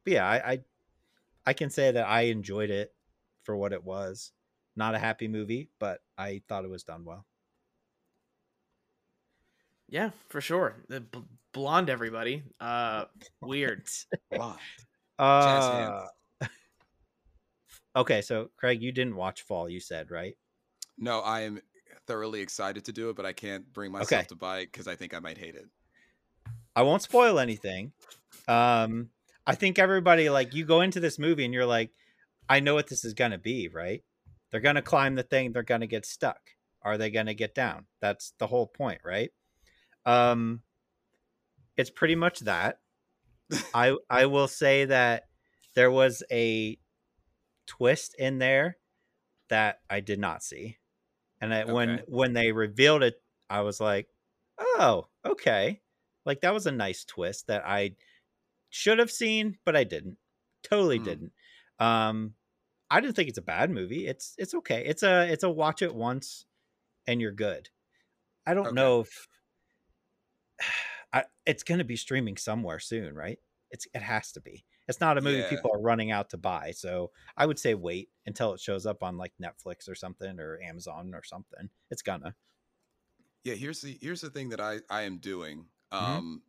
But 0.05 0.13
yeah, 0.13 0.27
I, 0.27 0.53
I 0.53 0.61
I 1.47 1.53
can 1.53 1.71
say 1.71 1.91
that 1.91 2.07
I 2.07 2.23
enjoyed 2.23 2.71
it 2.71 2.95
for 3.45 3.57
what 3.57 3.73
it 3.73 3.83
was. 3.83 4.33
Not 4.77 4.95
a 4.95 4.99
happy 4.99 5.29
movie, 5.29 5.71
but 5.79 6.03
I 6.17 6.43
thought 6.49 6.65
it 6.65 6.71
was 6.71 6.85
done 6.85 7.05
well. 7.05 7.25
yeah 9.91 10.11
for 10.29 10.41
sure 10.43 10.77
the 10.89 11.01
bl- 11.01 11.21
blonde 11.55 11.89
everybody 11.89 12.43
uh 12.61 13.07
weird 13.41 13.89
Blonde. 14.31 14.59
Uh, 15.19 16.07
okay, 17.97 18.21
so 18.23 18.51
Craig, 18.57 18.83
you 18.83 18.93
didn't 18.93 19.17
watch 19.17 19.43
Fall, 19.43 19.69
you 19.69 19.81
said, 19.81 20.11
right? 20.11 20.37
No, 20.97 21.21
I 21.21 21.41
am 21.41 21.61
thoroughly 22.09 22.41
excited 22.41 22.85
to 22.87 22.93
do 22.93 23.11
it, 23.11 23.17
but 23.17 23.25
I 23.27 23.33
can't 23.33 23.73
bring 23.73 23.93
myself 23.93 24.13
Okay. 24.21 24.27
to 24.29 24.35
buy 24.35 24.59
it 24.61 24.73
because 24.73 24.89
I 24.89 24.97
think 24.97 25.15
I 25.15 25.21
might 25.21 25.39
hate 25.39 25.55
it. 25.55 25.67
I 26.75 26.83
won't 26.83 27.03
spoil 27.03 27.39
anything. 27.39 27.93
Um, 28.49 29.11
I 29.47 29.55
think 29.55 29.79
everybody 29.79 30.29
like 30.31 30.55
you 30.55 30.65
go 30.65 30.81
into 30.81 30.99
this 31.01 31.19
movie 31.19 31.45
and 31.45 31.55
you're 31.55 31.67
like, 31.67 31.91
I 32.49 32.61
know 32.61 32.75
what 32.75 32.89
this 32.89 33.05
is 33.05 33.15
gonna 33.15 33.39
be, 33.39 33.69
right? 33.69 34.03
They're 34.51 34.61
gonna 34.61 34.83
climb 34.83 35.15
the 35.15 35.23
thing, 35.23 35.53
they're 35.53 35.63
gonna 35.63 35.87
get 35.87 36.05
stuck. 36.07 36.41
Are 36.83 36.97
they 36.99 37.11
gonna 37.11 37.35
get 37.35 37.55
down? 37.55 37.87
That's 38.01 38.33
the 38.39 38.47
whole 38.47 38.67
point, 38.67 39.01
right? 39.05 39.31
Um 40.07 40.63
it's 41.77 41.91
pretty 41.91 42.15
much 42.17 42.41
that. 42.41 42.81
I 43.75 43.97
I 44.11 44.27
will 44.27 44.49
say 44.49 44.85
that 44.87 45.25
there 45.75 45.91
was 45.91 46.23
a 46.31 46.79
twist 47.67 48.15
in 48.19 48.39
there 48.39 48.77
that 49.49 49.81
I 49.91 50.01
did 50.01 50.19
not 50.19 50.43
see. 50.43 50.79
And 51.41 51.55
I, 51.55 51.65
when 51.65 51.99
Okay. 51.99 52.05
when 52.07 52.33
they 52.33 52.53
revealed 52.53 53.03
it, 53.03 53.23
I 53.51 53.61
was 53.63 53.81
like, 53.81 54.09
"Oh, 54.59 55.09
okay." 55.25 55.83
Like 56.27 56.41
that 56.43 56.55
was 56.55 56.67
a 56.67 56.73
nice 56.73 57.05
twist 57.05 57.47
that 57.49 57.65
I 57.67 57.97
should 58.71 58.99
have 58.99 59.11
seen, 59.11 59.59
but 59.65 59.77
I 59.77 59.85
didn't. 59.85 60.19
Totally 60.65 60.99
Hmm. 60.99 61.01
didn't. 61.01 61.33
Um 61.81 62.37
I 62.91 63.01
didn't 63.01 63.17
think 63.17 63.29
it's 63.31 63.39
a 63.39 63.43
bad 63.43 63.71
movie. 63.71 64.07
It's 64.09 64.35
it's 64.39 64.55
okay. 64.57 64.85
It's 64.87 65.03
a 65.05 65.31
it's 65.33 65.45
a 65.45 65.51
watch 65.51 65.83
it 65.83 65.95
once 65.95 66.47
and 67.07 67.21
you're 67.23 67.33
good. 67.33 67.71
I 68.47 68.55
don't 68.55 68.73
Okay. 68.73 68.75
know 68.75 69.01
if 69.03 69.29
I, 71.13 71.25
it's 71.47 71.63
going 71.63 71.79
to 71.79 71.85
be 71.85 71.97
streaming 71.97 72.37
somewhere 72.37 72.79
soon, 72.79 73.15
right? 73.15 73.39
It's 73.71 73.87
it 73.95 74.03
has 74.03 74.33
to 74.33 74.41
be. 74.41 74.65
It's 74.89 75.01
not 75.01 75.19
a 75.19 75.21
movie 75.21 75.39
Yeah. 75.39 75.51
people 75.51 75.71
are 75.73 75.81
running 75.81 76.11
out 76.11 76.31
to 76.31 76.39
buy, 76.39 76.71
so 76.73 77.13
I 77.37 77.45
would 77.47 77.59
say 77.59 77.75
wait 77.75 78.11
until 78.27 78.55
it 78.55 78.61
shows 78.61 78.87
up 78.87 79.03
on 79.03 79.17
like 79.19 79.35
Netflix 79.41 79.89
or 79.89 79.95
something 79.95 80.41
or 80.41 80.59
Amazon 80.63 81.15
or 81.15 81.23
something. 81.23 81.69
It's 81.91 82.03
gonna. 82.03 82.35
Yeah, 83.45 83.55
here's 83.55 83.81
the 83.83 83.99
here's 84.01 84.21
the 84.23 84.31
thing 84.31 84.49
that 84.51 84.61
I 84.61 84.81
I 84.91 85.03
am 85.03 85.19
doing. 85.19 85.67
Mhm. 85.93 85.97
Um 86.03 86.43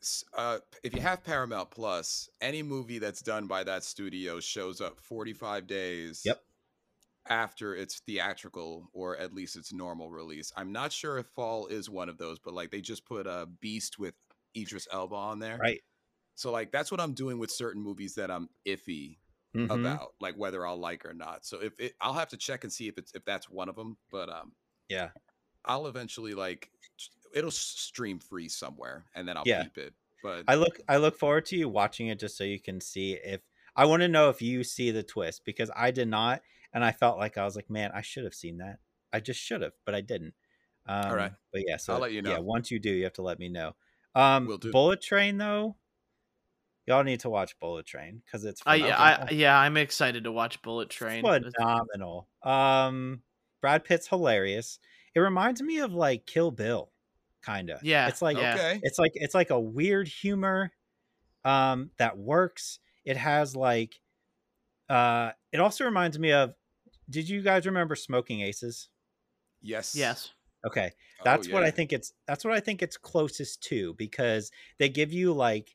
s- 0.00 0.24
uh 0.32 0.58
if 0.82 0.94
you 0.94 1.00
have 1.00 1.22
Paramount 1.24 1.70
Plus, 1.70 2.28
any 2.40 2.62
movie 2.62 2.98
that's 2.98 3.22
done 3.22 3.46
by 3.46 3.64
that 3.64 3.84
studio 3.84 4.40
shows 4.40 4.80
up 4.80 5.00
45 5.00 5.66
days 5.66 6.22
Yep. 6.24 6.42
after 7.26 7.74
its 7.74 8.00
theatrical 8.00 8.88
or 8.92 9.16
at 9.18 9.32
least 9.34 9.56
its 9.56 9.72
normal 9.72 10.10
release. 10.10 10.52
I'm 10.56 10.72
not 10.72 10.92
sure 10.92 11.18
if 11.18 11.26
Fall 11.26 11.66
is 11.66 11.90
one 11.90 12.08
of 12.08 12.18
those, 12.18 12.38
but 12.38 12.54
like 12.54 12.70
they 12.70 12.80
just 12.80 13.04
put 13.04 13.26
a 13.26 13.46
Beast 13.46 13.98
with 13.98 14.14
Idris 14.56 14.88
Elba 14.90 15.14
on 15.14 15.38
there. 15.38 15.58
Right. 15.58 15.82
So 16.40 16.50
like 16.52 16.72
that's 16.72 16.90
what 16.90 17.00
I'm 17.00 17.14
doing 17.14 17.38
with 17.38 17.50
certain 17.50 17.82
movies 17.82 18.14
that 18.16 18.30
I'm 18.30 18.48
iffy 18.66 19.18
Mhm. 19.54 20.00
about, 20.00 20.14
like 20.20 20.36
whether 20.36 20.66
I'll 20.66 20.78
like 20.78 21.04
or 21.06 21.14
not. 21.14 21.44
So 21.44 21.60
if 21.62 21.74
it, 21.78 21.94
I'll 22.00 22.14
have 22.14 22.30
to 22.30 22.38
check 22.38 22.64
and 22.64 22.72
see 22.72 22.88
if 22.88 22.98
it's 22.98 23.12
if 23.14 23.24
that's 23.26 23.50
one 23.50 23.68
of 23.68 23.76
them, 23.76 23.98
but 24.10 24.30
um 24.30 24.54
Yeah. 24.88 25.10
I'll 25.64 25.86
eventually 25.86 26.34
like 26.34 26.70
it'll 27.34 27.50
stream 27.50 28.18
free 28.18 28.48
somewhere 28.48 29.06
and 29.14 29.28
then 29.28 29.36
I'll 29.36 29.44
Yeah. 29.44 29.64
keep 29.64 29.78
it. 29.78 29.94
But 30.22 30.46
I 30.48 30.56
look 30.56 30.80
I 30.88 30.98
look 30.98 31.18
forward 31.18 31.46
to 31.46 31.56
you 31.56 31.68
watching 31.68 32.08
it 32.08 32.20
just 32.20 32.36
so 32.36 32.44
you 32.44 32.60
can 32.60 32.80
see 32.80 33.14
if 33.14 33.42
I 33.76 33.86
want 33.86 34.02
to 34.02 34.08
know 34.08 34.30
if 34.30 34.42
you 34.42 34.64
see 34.64 34.90
the 34.90 35.02
twist 35.02 35.44
because 35.44 35.70
I 35.76 35.90
did 35.92 36.08
not 36.08 36.42
and 36.72 36.84
I 36.84 36.92
felt 36.92 37.18
like 37.18 37.38
I 37.38 37.44
was 37.44 37.56
like, 37.56 37.70
man, 37.70 37.92
I 37.94 38.02
should 38.02 38.24
have 38.24 38.34
seen 38.34 38.58
that. 38.58 38.80
I 39.12 39.20
just 39.20 39.40
should 39.40 39.62
have, 39.62 39.74
but 39.86 39.94
I 39.94 40.02
didn't. 40.02 40.34
Um, 40.86 41.16
right. 41.16 41.32
But 41.52 41.62
yeah, 41.66 41.78
so 41.78 41.94
I'll 41.94 41.98
let 42.00 42.12
you 42.12 42.22
know. 42.22 42.36
Yeah, 42.36 42.40
once 42.40 42.70
you 42.70 42.80
do, 42.80 42.90
you 42.92 43.04
have 43.04 43.14
to 43.14 43.22
let 43.22 43.38
me 43.40 43.48
know. 43.50 43.76
Um. 44.14 44.52
Bullet 44.72 45.02
Train 45.02 45.38
though, 45.38 45.76
y'all 46.90 47.04
need 47.04 47.20
to 47.20 47.30
watch 47.30 47.58
Bullet 47.60 47.86
Train 47.86 48.20
because 48.24 48.44
it's 48.44 48.60
I, 48.66 48.78
phenomenal. 48.78 49.26
I 49.30 49.32
yeah 49.32 49.56
i'm 49.56 49.76
excited 49.76 50.24
to 50.24 50.32
watch 50.32 50.60
bullet 50.62 50.90
train 50.90 51.24
It's 51.24 51.54
phenomenal. 51.56 52.26
Um, 52.42 53.22
Brad 53.60 53.84
Pitt's 53.84 54.08
hilarious. 54.08 54.78
It 55.14 55.20
reminds 55.20 55.62
me 55.62 55.78
of 55.78 55.92
like 55.92 56.26
Kill 56.26 56.50
Bill, 56.50 56.90
kind 57.42 57.70
of. 57.70 57.82
Yeah, 57.84 58.08
it's 58.08 58.20
like 58.20 58.36
yeah. 58.36 58.54
okay. 58.54 58.80
it's 58.82 58.98
like 58.98 59.12
it's 59.14 59.34
like 59.34 59.50
a 59.50 59.60
weird 59.60 60.08
humor 60.08 60.72
um 61.44 61.90
that 61.98 62.18
works 62.18 62.80
it 63.04 63.16
has 63.16 63.56
like 63.56 63.98
uh 64.90 65.30
it 65.52 65.60
also 65.60 65.84
reminds 65.84 66.18
me 66.18 66.32
of 66.32 66.54
did 67.08 67.28
you 67.28 67.40
guys 67.40 67.64
remember 67.64 67.96
smoking 67.96 68.42
aces 68.42 68.88
Yes. 69.62 69.94
yes 69.94 70.30
okay 70.66 70.90
Oh, 71.20 71.22
that's 71.24 71.48
what 71.48 71.62
i 71.62 71.70
think 71.70 71.94
it's 71.94 72.12
that's 72.26 72.44
what 72.44 72.52
i 72.52 72.60
think 72.60 72.82
it's 72.82 72.98
closest 72.98 73.62
to 73.64 73.94
because 73.94 74.50
they 74.78 74.90
give 74.90 75.12
you 75.14 75.32
like 75.32 75.74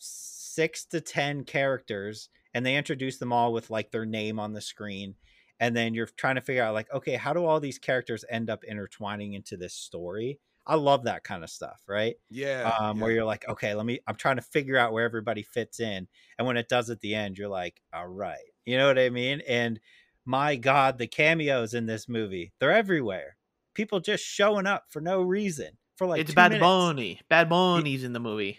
six 0.00 0.84
to 0.86 1.00
ten 1.00 1.44
characters 1.44 2.28
and 2.54 2.64
they 2.66 2.76
introduce 2.76 3.18
them 3.18 3.32
all 3.32 3.52
with 3.52 3.70
like 3.70 3.90
their 3.90 4.06
name 4.06 4.40
on 4.40 4.52
the 4.52 4.60
screen 4.60 5.14
and 5.60 5.76
then 5.76 5.92
you're 5.94 6.06
trying 6.06 6.34
to 6.36 6.40
figure 6.40 6.62
out 6.62 6.74
like 6.74 6.92
okay 6.92 7.14
how 7.16 7.32
do 7.32 7.44
all 7.44 7.60
these 7.60 7.78
characters 7.78 8.24
end 8.30 8.48
up 8.50 8.64
intertwining 8.64 9.34
into 9.34 9.56
this 9.56 9.74
story 9.74 10.40
i 10.66 10.74
love 10.74 11.04
that 11.04 11.22
kind 11.22 11.44
of 11.44 11.50
stuff 11.50 11.80
right 11.86 12.16
Yeah. 12.30 12.72
um, 12.80 12.96
yeah. 12.96 13.02
where 13.02 13.12
you're 13.12 13.24
like, 13.24 13.48
okay, 13.48 13.74
let 13.74 13.84
me. 13.86 14.00
I'm 14.06 14.14
trying 14.16 14.36
to 14.36 14.42
figure 14.42 14.76
out 14.76 14.92
where 14.92 15.04
everybody 15.04 15.42
fits 15.42 15.80
in, 15.80 16.06
and 16.38 16.46
when 16.46 16.56
it 16.56 16.68
does 16.68 16.90
at 16.90 17.00
the 17.00 17.14
end, 17.14 17.38
you're 17.38 17.48
like, 17.48 17.80
all 17.92 18.06
right, 18.06 18.38
you 18.66 18.76
know 18.76 18.86
what 18.86 18.98
I 18.98 19.08
mean? 19.10 19.40
And 19.48 19.80
my 20.26 20.56
God, 20.56 20.98
the 20.98 21.06
cameos 21.06 21.74
in 21.74 21.86
this 21.86 22.08
movie, 22.08 22.52
they're 22.60 22.72
everywhere. 22.72 23.36
People 23.74 24.00
just 24.00 24.22
showing 24.24 24.66
up 24.66 24.84
for 24.90 25.00
no 25.00 25.22
reason 25.22 25.70
for 25.96 26.06
like 26.06 26.20
it's 26.20 26.34
bad 26.34 26.52
minutes. 26.52 26.62
bunny 26.62 27.20
bad 27.28 27.48
bunny's 27.48 28.04
in 28.04 28.12
the 28.12 28.20
movie 28.20 28.58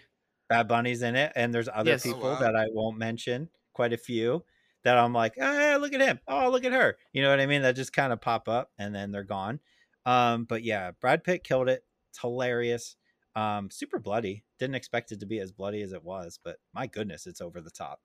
Bad 0.52 0.68
Bunny's 0.68 1.02
in 1.02 1.16
it, 1.16 1.32
and 1.34 1.52
there's 1.54 1.68
other 1.72 1.90
Yes. 1.90 2.06
Oh, 2.06 2.12
people 2.12 2.30
wow. 2.30 2.38
that 2.40 2.54
I 2.56 2.66
won't 2.72 2.98
mention. 2.98 3.48
Quite 3.74 3.92
a 3.92 3.96
few 3.98 4.44
that 4.84 4.98
I'm 4.98 5.12
like, 5.14 5.34
ah, 5.40 5.78
look 5.80 5.94
at 5.94 6.00
him. 6.00 6.20
Oh, 6.28 6.50
look 6.50 6.64
at 6.64 6.72
her. 6.72 6.96
You 7.12 7.22
know 7.22 7.30
what 7.30 7.40
I 7.40 7.46
mean? 7.46 7.62
That 7.62 7.74
just 7.76 7.92
kind 7.92 8.12
of 8.12 8.20
pop 8.20 8.48
up 8.48 8.70
and 8.78 8.94
then 8.94 9.12
they're 9.12 9.22
gone. 9.24 9.60
Um, 10.04 10.44
but 10.44 10.62
yeah, 10.62 10.90
Brad 11.00 11.24
Pitt 11.24 11.42
killed 11.44 11.68
it. 11.68 11.84
It's 12.10 12.18
hilarious. 12.20 12.96
Um, 13.34 13.70
super 13.70 13.98
bloody. 13.98 14.44
Didn't 14.58 14.74
expect 14.74 15.10
it 15.12 15.20
to 15.20 15.26
be 15.26 15.38
as 15.38 15.52
bloody 15.52 15.80
as 15.82 15.92
it 15.92 16.04
was, 16.04 16.38
but 16.44 16.56
my 16.74 16.86
goodness, 16.86 17.26
it's 17.26 17.40
over 17.40 17.60
the 17.62 17.70
top 17.70 18.00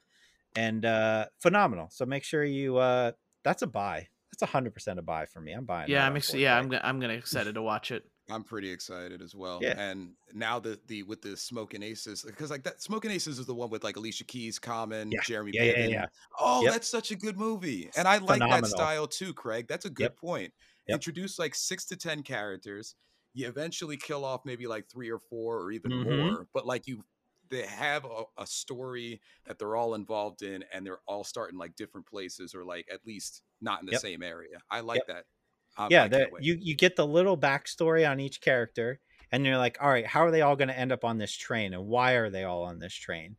and 0.56 0.86
uh, 0.86 1.26
phenomenal. 1.40 1.88
So 1.92 2.06
make 2.06 2.24
sure 2.24 2.44
you. 2.46 2.78
Uh, 2.78 3.12
that's 3.44 3.62
a 3.62 3.68
buy. 3.68 4.08
That's 4.32 4.42
a 4.44 4.46
hundred 4.54 4.74
percent 4.74 5.00
a 5.00 5.02
buy 5.02 5.26
for 5.26 5.42
me. 5.42 5.52
I'm 5.54 5.66
buying. 5.66 5.90
yeah 5.90 6.06
i'm 6.06 6.16
ex- 6.16 6.34
yeah 6.34 6.58
i'm 6.58 6.70
gonna 6.70 6.82
i'm 6.84 7.00
gonna 7.00 7.14
excited 7.14 7.56
to 7.56 7.62
watch 7.62 7.92
it 7.92 8.04
I'm 8.30 8.44
pretty 8.44 8.70
excited 8.70 9.22
as 9.22 9.34
well. 9.36 9.60
Yeah. 9.62 9.80
And 9.80 10.14
now 10.34 10.60
the 10.60 10.80
the 10.88 11.04
with 11.04 11.22
the 11.22 11.38
Smoking 11.38 11.82
Aces, 11.84 12.24
because 12.24 12.50
like 12.50 12.64
that 12.64 12.82
Smoking 12.82 13.12
Aces 13.12 13.40
is 13.40 13.46
the 13.46 13.56
one 13.56 13.70
with 13.70 13.84
like 13.84 13.96
Alicia 13.96 14.26
Keys, 14.26 14.60
Common, 14.60 15.12
Yeah. 15.12 15.22
Jeremy 15.24 15.52
Yeah, 15.54 15.64
yeah, 15.64 15.74
Piven. 15.74 15.92
yeah. 15.92 16.06
Oh, 16.40 16.62
Yep. 16.64 16.74
that's 16.74 16.88
such 16.90 17.12
a 17.12 17.16
good 17.16 17.38
movie. 17.38 17.90
And 17.96 18.08
I 18.08 18.18
like 18.18 18.42
Phenomenal. 18.42 18.62
that 18.62 18.68
style 18.68 19.08
too, 19.08 19.34
Craig. 19.34 19.68
That's 19.68 19.86
a 19.86 19.90
good 19.90 20.04
Yep. 20.04 20.18
point. 20.18 20.54
Yep. 20.88 20.96
Introduce 20.96 21.40
like 21.40 21.56
six 21.56 21.86
to 21.86 21.96
ten 21.96 22.22
characters. 22.24 22.96
You 23.34 23.48
eventually 23.48 23.98
kill 23.98 24.26
off 24.26 24.42
maybe 24.46 24.68
like 24.68 24.90
three 24.90 25.10
or 25.10 25.20
four 25.20 25.60
or 25.62 25.72
even 25.72 25.92
Mhm. 25.92 26.18
more. 26.32 26.48
But 26.54 26.66
like 26.66 26.88
you 26.88 27.04
they 27.50 27.66
have 27.66 28.04
a, 28.04 28.26
a 28.38 28.46
story 28.46 29.22
that 29.46 29.58
they're 29.58 29.78
all 29.78 29.96
involved 29.96 30.42
in 30.42 30.64
and 30.74 30.86
they're 30.86 31.00
all 31.08 31.24
starting 31.24 31.58
like 31.58 31.74
different 31.78 32.06
places 32.06 32.54
or 32.54 32.66
like 32.66 32.86
at 32.92 33.06
least 33.06 33.42
not 33.62 33.80
in 33.80 33.86
the 33.86 33.98
same 33.98 34.22
area. 34.22 34.60
I 34.70 34.82
like 34.82 35.06
that. 35.08 35.28
Yeah, 35.90 36.08
the, 36.08 36.30
you 36.40 36.58
you 36.60 36.76
get 36.76 36.96
the 36.96 37.06
little 37.06 37.38
backstory 37.38 38.10
on 38.10 38.20
each 38.20 38.42
character, 38.42 39.00
and 39.32 39.46
you're 39.46 39.58
like, 39.58 39.78
all 39.82 39.90
right, 39.90 40.06
how 40.06 40.26
are 40.26 40.32
they 40.32 40.42
all 40.42 40.56
going 40.56 40.70
to 40.70 40.78
end 40.78 40.92
up 40.92 41.04
on 41.04 41.18
this 41.18 41.34
train, 41.34 41.74
and 41.74 41.86
why 41.86 42.14
are 42.14 42.30
they 42.30 42.44
all 42.44 42.64
on 42.64 42.80
this 42.80 42.94
train? 42.94 43.38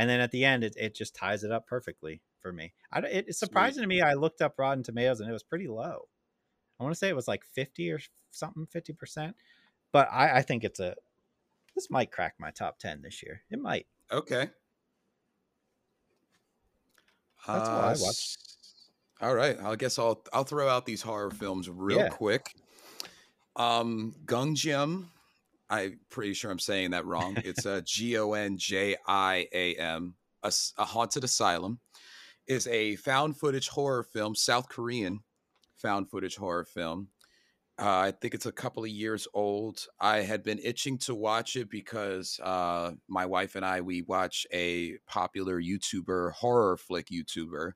and 0.00 0.08
then 0.08 0.20
at 0.20 0.30
the 0.30 0.46
end, 0.46 0.64
it, 0.64 0.74
it 0.78 0.94
just 0.94 1.14
ties 1.14 1.44
it 1.44 1.52
up 1.52 1.66
perfectly 1.66 2.22
for 2.40 2.54
me. 2.54 2.72
I, 2.90 3.00
it, 3.00 3.26
it's 3.28 3.38
surprising 3.38 3.80
Sweet. 3.80 3.82
to 3.82 3.88
me. 3.88 4.00
I 4.00 4.14
looked 4.14 4.40
up 4.40 4.54
Rotten 4.58 4.82
Tomatoes 4.82 5.20
and 5.20 5.28
it 5.28 5.32
was 5.32 5.42
pretty 5.42 5.68
low. 5.68 6.08
I 6.78 6.82
want 6.82 6.94
to 6.94 6.98
say 6.98 7.10
it 7.10 7.16
was 7.16 7.28
like 7.28 7.44
50 7.44 7.90
or 7.92 8.00
something, 8.30 8.66
50%. 8.74 9.34
But 9.92 10.08
I, 10.10 10.38
I 10.38 10.42
think 10.42 10.64
it's 10.64 10.80
a, 10.80 10.94
this 11.74 11.90
might 11.90 12.10
crack 12.10 12.36
my 12.38 12.50
top 12.50 12.78
10 12.78 13.02
this 13.02 13.22
year. 13.22 13.42
It 13.50 13.58
might. 13.58 13.86
Okay. 14.10 14.48
That's 17.46 17.68
uh, 17.68 17.72
all 17.72 17.80
I 17.80 17.94
watched. 17.98 18.38
All 19.20 19.34
right. 19.34 19.58
I 19.62 19.76
guess 19.76 19.98
I'll 19.98 20.22
I'll 20.32 20.44
throw 20.44 20.68
out 20.68 20.86
these 20.86 21.02
horror 21.02 21.30
films 21.30 21.68
real 21.68 21.98
yeah. 21.98 22.08
quick. 22.08 22.54
Um 23.56 24.14
Gonjiam. 24.24 25.08
I'm 25.68 26.00
pretty 26.10 26.34
sure 26.34 26.50
I'm 26.50 26.58
saying 26.58 26.90
that 26.90 27.06
wrong. 27.06 27.36
It's 27.44 27.66
a 27.66 27.82
G 27.82 28.18
O 28.18 28.32
N 28.32 28.58
J 28.58 28.96
I 29.06 29.46
A 29.52 29.74
M, 29.76 30.14
a 30.42 30.84
haunted 30.84 31.22
asylum 31.22 31.78
is 32.50 32.66
a 32.66 32.96
found 32.96 33.36
footage 33.36 33.68
horror 33.68 34.02
film, 34.02 34.34
South 34.34 34.68
Korean 34.68 35.20
found 35.76 36.10
footage 36.10 36.34
horror 36.34 36.64
film. 36.64 37.08
Uh, 37.80 37.98
I 37.98 38.10
think 38.10 38.34
it's 38.34 38.46
a 38.46 38.52
couple 38.52 38.82
of 38.82 38.90
years 38.90 39.28
old. 39.32 39.86
I 40.00 40.18
had 40.18 40.42
been 40.42 40.58
itching 40.62 40.98
to 40.98 41.14
watch 41.14 41.54
it 41.54 41.70
because 41.70 42.40
uh, 42.42 42.90
my 43.08 43.24
wife 43.24 43.54
and 43.54 43.64
I 43.64 43.80
we 43.80 44.02
watch 44.02 44.46
a 44.52 44.98
popular 45.06 45.62
YouTuber 45.62 46.32
horror 46.32 46.76
flick 46.76 47.06
YouTuber, 47.06 47.72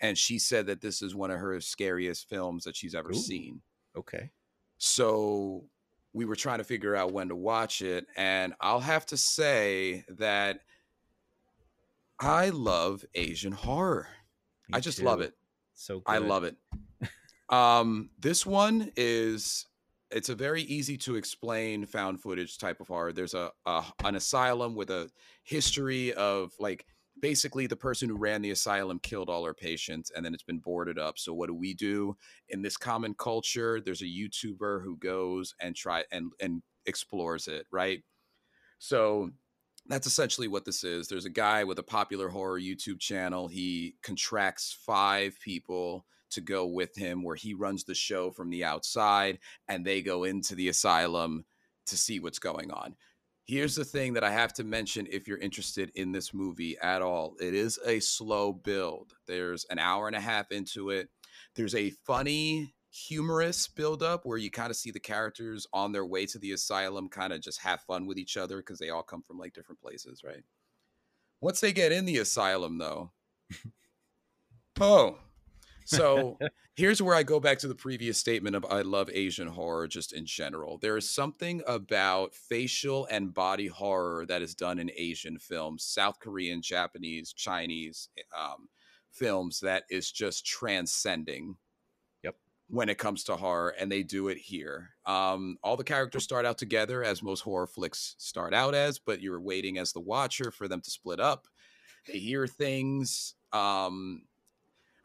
and 0.00 0.16
she 0.16 0.38
said 0.38 0.66
that 0.66 0.80
this 0.80 1.02
is 1.02 1.14
one 1.14 1.30
of 1.30 1.38
her 1.38 1.60
scariest 1.60 2.28
films 2.28 2.64
that 2.64 2.76
she's 2.76 2.94
ever 2.94 3.10
Ooh, 3.10 3.14
seen. 3.14 3.60
Okay, 3.96 4.30
so 4.78 5.64
we 6.12 6.24
were 6.24 6.36
trying 6.36 6.58
to 6.58 6.64
figure 6.64 6.96
out 6.96 7.12
when 7.12 7.28
to 7.28 7.36
watch 7.36 7.82
it, 7.82 8.06
and 8.16 8.54
I'll 8.60 8.80
have 8.80 9.06
to 9.06 9.16
say 9.16 10.04
that 10.18 10.60
I 12.18 12.50
love 12.50 13.04
Asian 13.14 13.52
horror. 13.52 14.08
Me 14.68 14.76
I 14.76 14.80
just 14.80 14.98
too. 14.98 15.04
love 15.04 15.20
it. 15.20 15.34
So 15.74 16.00
good. 16.00 16.12
I 16.12 16.18
love 16.18 16.44
it. 16.44 16.56
um, 17.48 18.10
this 18.18 18.44
one 18.44 18.90
is 18.96 19.66
it's 20.10 20.28
a 20.28 20.34
very 20.34 20.62
easy 20.62 20.96
to 20.96 21.16
explain 21.16 21.86
found 21.86 22.20
footage 22.20 22.58
type 22.58 22.80
of 22.80 22.88
horror. 22.88 23.12
There's 23.12 23.34
a, 23.34 23.50
a 23.66 23.84
an 24.04 24.16
asylum 24.16 24.74
with 24.74 24.90
a 24.90 25.10
history 25.44 26.12
of 26.14 26.52
like 26.58 26.86
basically 27.20 27.66
the 27.66 27.76
person 27.76 28.08
who 28.08 28.16
ran 28.16 28.42
the 28.42 28.50
asylum 28.50 28.98
killed 28.98 29.28
all 29.28 29.44
her 29.44 29.54
patients 29.54 30.10
and 30.14 30.24
then 30.24 30.34
it's 30.34 30.42
been 30.42 30.58
boarded 30.58 30.98
up 30.98 31.18
so 31.18 31.32
what 31.34 31.48
do 31.48 31.54
we 31.54 31.74
do 31.74 32.16
in 32.48 32.62
this 32.62 32.76
common 32.76 33.14
culture 33.14 33.80
there's 33.80 34.02
a 34.02 34.04
youtuber 34.04 34.82
who 34.82 34.96
goes 34.96 35.54
and 35.60 35.74
try 35.74 36.04
and 36.12 36.32
and 36.40 36.62
explores 36.86 37.48
it 37.48 37.66
right 37.70 38.02
so 38.78 39.30
that's 39.88 40.06
essentially 40.06 40.48
what 40.48 40.64
this 40.64 40.84
is. 40.84 41.08
There's 41.08 41.24
a 41.24 41.30
guy 41.30 41.64
with 41.64 41.78
a 41.78 41.82
popular 41.82 42.28
horror 42.28 42.60
YouTube 42.60 43.00
channel. 43.00 43.48
He 43.48 43.94
contracts 44.02 44.76
five 44.84 45.38
people 45.40 46.04
to 46.30 46.42
go 46.42 46.66
with 46.66 46.94
him, 46.94 47.22
where 47.22 47.36
he 47.36 47.54
runs 47.54 47.84
the 47.84 47.94
show 47.94 48.30
from 48.30 48.50
the 48.50 48.64
outside 48.64 49.38
and 49.66 49.84
they 49.84 50.02
go 50.02 50.24
into 50.24 50.54
the 50.54 50.68
asylum 50.68 51.46
to 51.86 51.96
see 51.96 52.20
what's 52.20 52.38
going 52.38 52.70
on. 52.70 52.94
Here's 53.48 53.74
the 53.74 53.84
thing 53.84 54.12
that 54.12 54.24
I 54.24 54.30
have 54.30 54.52
to 54.54 54.64
mention 54.64 55.08
if 55.10 55.26
you're 55.26 55.38
interested 55.38 55.90
in 55.94 56.12
this 56.12 56.34
movie 56.34 56.76
at 56.82 57.00
all 57.00 57.34
it 57.40 57.54
is 57.54 57.78
a 57.86 57.98
slow 57.98 58.52
build. 58.52 59.14
There's 59.26 59.64
an 59.70 59.78
hour 59.78 60.06
and 60.06 60.14
a 60.14 60.20
half 60.20 60.52
into 60.52 60.90
it. 60.90 61.08
There's 61.56 61.74
a 61.74 61.88
funny 62.04 62.74
humorous 62.90 63.66
build 63.66 64.02
up 64.02 64.26
where 64.26 64.36
you 64.36 64.50
kind 64.50 64.70
of 64.70 64.76
see 64.76 64.90
the 64.90 65.00
characters 65.00 65.66
on 65.72 65.92
their 65.92 66.04
way 66.04 66.26
to 66.26 66.38
the 66.38 66.52
asylum 66.52 67.08
kind 67.08 67.32
of 67.32 67.40
just 67.40 67.60
have 67.62 67.80
fun 67.80 68.06
with 68.06 68.18
each 68.18 68.36
other 68.36 68.58
because 68.58 68.78
they 68.78 68.90
all 68.90 69.02
come 69.02 69.22
from 69.22 69.38
like 69.38 69.54
different 69.54 69.80
places, 69.80 70.22
right? 70.22 70.44
Once 71.40 71.60
they 71.60 71.72
get 71.72 71.90
in 71.90 72.04
the 72.04 72.18
asylum, 72.18 72.76
though, 72.76 73.12
oh, 74.80 75.18
so 75.88 76.38
here's 76.76 77.00
where 77.02 77.14
I 77.14 77.22
go 77.22 77.40
back 77.40 77.58
to 77.58 77.68
the 77.68 77.74
previous 77.74 78.18
statement 78.18 78.56
of 78.56 78.64
I 78.66 78.82
love 78.82 79.10
Asian 79.12 79.48
horror 79.48 79.88
just 79.88 80.12
in 80.12 80.26
general. 80.26 80.78
There 80.78 80.96
is 80.96 81.08
something 81.08 81.62
about 81.66 82.34
facial 82.34 83.06
and 83.10 83.32
body 83.32 83.68
horror 83.68 84.26
that 84.26 84.42
is 84.42 84.54
done 84.54 84.78
in 84.78 84.90
Asian 84.96 85.38
films, 85.38 85.84
South 85.84 86.20
Korean, 86.20 86.62
Japanese, 86.62 87.32
Chinese 87.32 88.08
um, 88.38 88.68
films 89.10 89.60
that 89.60 89.84
is 89.90 90.10
just 90.10 90.46
transcending 90.46 91.56
when 92.70 92.88
it 92.88 92.98
comes 92.98 93.24
to 93.24 93.36
horror, 93.36 93.74
and 93.78 93.90
they 93.90 94.02
do 94.02 94.28
it 94.28 94.36
here. 94.36 94.90
Um, 95.06 95.56
all 95.62 95.76
the 95.76 95.84
characters 95.84 96.22
start 96.22 96.44
out 96.44 96.58
together, 96.58 97.02
as 97.02 97.22
most 97.22 97.40
horror 97.40 97.66
flicks 97.66 98.14
start 98.18 98.52
out 98.52 98.74
as, 98.74 98.98
but 98.98 99.22
you're 99.22 99.40
waiting 99.40 99.78
as 99.78 99.92
the 99.92 100.00
watcher 100.00 100.50
for 100.50 100.68
them 100.68 100.80
to 100.82 100.90
split 100.90 101.18
up. 101.18 101.48
They 102.06 102.18
hear 102.18 102.46
things. 102.46 103.34
Um, 103.52 104.22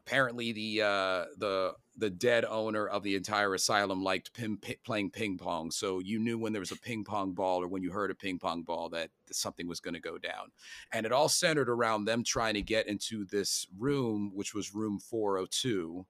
apparently, 0.05 0.51
the 0.51 0.81
uh, 0.81 1.25
the 1.37 1.73
the 1.95 2.09
dead 2.09 2.45
owner 2.45 2.87
of 2.87 3.03
the 3.03 3.15
entire 3.15 3.53
asylum 3.53 4.03
liked 4.03 4.33
p- 4.33 4.77
playing 4.83 5.11
ping 5.11 5.37
pong, 5.37 5.71
so 5.71 5.99
you 5.99 6.19
knew 6.19 6.37
when 6.37 6.53
there 6.53 6.59
was 6.59 6.71
a 6.71 6.77
ping 6.77 7.03
pong 7.03 7.33
ball 7.33 7.61
or 7.61 7.67
when 7.67 7.83
you 7.83 7.91
heard 7.91 8.11
a 8.11 8.15
ping 8.15 8.39
pong 8.39 8.63
ball 8.63 8.89
that 8.89 9.09
something 9.31 9.67
was 9.67 9.79
going 9.79 9.93
to 9.93 9.99
go 9.99 10.17
down. 10.17 10.51
And 10.91 11.05
it 11.05 11.11
all 11.11 11.29
centered 11.29 11.69
around 11.69 12.05
them 12.05 12.23
trying 12.23 12.55
to 12.55 12.61
get 12.61 12.87
into 12.87 13.25
this 13.25 13.67
room, 13.77 14.31
which 14.33 14.53
was 14.53 14.73
room 14.73 14.99
402 14.99 16.05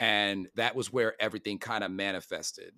and 0.00 0.48
that 0.54 0.74
was 0.74 0.90
where 0.90 1.14
everything 1.20 1.58
kind 1.58 1.84
of 1.84 1.90
manifested. 1.90 2.72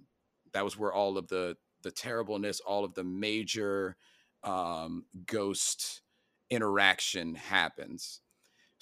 That 0.52 0.64
was 0.64 0.76
where 0.76 0.92
all 0.92 1.16
of 1.16 1.28
the 1.28 1.56
the 1.82 1.90
terribleness 1.90 2.60
all 2.60 2.84
of 2.84 2.94
the 2.94 3.04
major 3.04 3.96
um, 4.44 5.04
ghost 5.26 6.02
interaction 6.50 7.34
happens 7.34 8.20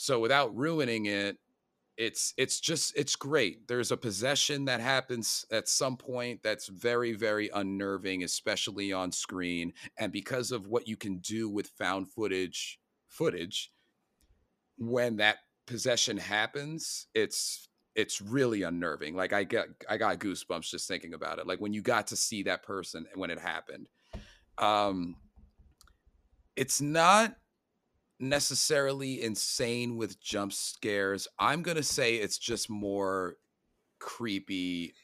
so 0.00 0.18
without 0.18 0.56
ruining 0.56 1.06
it 1.06 1.36
it's 1.96 2.32
it's 2.38 2.58
just 2.58 2.96
it's 2.96 3.16
great 3.16 3.68
there's 3.68 3.92
a 3.92 3.96
possession 3.96 4.64
that 4.64 4.80
happens 4.80 5.44
at 5.52 5.68
some 5.68 5.96
point 5.96 6.40
that's 6.42 6.68
very 6.68 7.12
very 7.12 7.50
unnerving 7.54 8.24
especially 8.24 8.92
on 8.92 9.12
screen 9.12 9.72
and 9.98 10.10
because 10.10 10.52
of 10.52 10.66
what 10.66 10.88
you 10.88 10.96
can 10.96 11.18
do 11.18 11.48
with 11.48 11.68
found 11.78 12.08
footage 12.08 12.78
footage 13.08 13.70
when 14.78 15.16
that 15.16 15.38
possession 15.66 16.16
happens 16.16 17.06
it's 17.14 17.68
it's 17.96 18.20
really 18.20 18.62
unnerving. 18.62 19.16
Like 19.16 19.32
I 19.32 19.44
got 19.44 19.66
I 19.88 19.96
got 19.96 20.20
goosebumps 20.20 20.70
just 20.70 20.86
thinking 20.86 21.12
about 21.12 21.40
it. 21.40 21.46
Like 21.46 21.60
when 21.60 21.72
you 21.72 21.82
got 21.82 22.06
to 22.06 22.16
see 22.16 22.44
that 22.44 22.62
person 22.62 23.04
when 23.14 23.30
it 23.30 23.40
happened. 23.40 23.88
Um 24.58 25.16
it's 26.56 26.80
not 26.80 27.34
necessarily 28.20 29.22
insane 29.22 29.96
with 29.96 30.20
jump 30.20 30.52
scares. 30.52 31.26
I'm 31.38 31.62
going 31.62 31.76
to 31.76 31.82
say 31.82 32.16
it's 32.16 32.38
just 32.38 32.70
more 32.70 33.36
creepy 33.98 34.94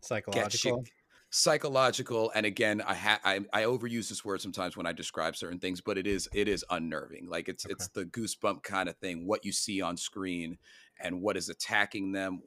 psychological 0.00 0.84
psychological 1.30 2.30
and 2.34 2.44
again 2.44 2.82
I, 2.86 2.94
ha- 2.94 3.20
I 3.24 3.40
i 3.54 3.62
overuse 3.62 4.10
this 4.10 4.24
word 4.24 4.42
sometimes 4.42 4.76
when 4.76 4.86
i 4.86 4.92
describe 4.92 5.34
certain 5.34 5.58
things 5.58 5.80
but 5.80 5.96
it 5.96 6.06
is 6.06 6.28
it 6.34 6.46
is 6.46 6.64
unnerving 6.70 7.26
like 7.28 7.48
it's 7.48 7.64
okay. 7.64 7.72
it's 7.72 7.88
the 7.88 8.04
goosebump 8.04 8.62
kind 8.62 8.90
of 8.90 8.96
thing 8.98 9.26
what 9.26 9.44
you 9.44 9.50
see 9.50 9.80
on 9.80 9.96
screen 9.96 10.58
and 11.00 11.20
what 11.20 11.36
is 11.36 11.48
attacking 11.48 12.12
them, 12.12 12.42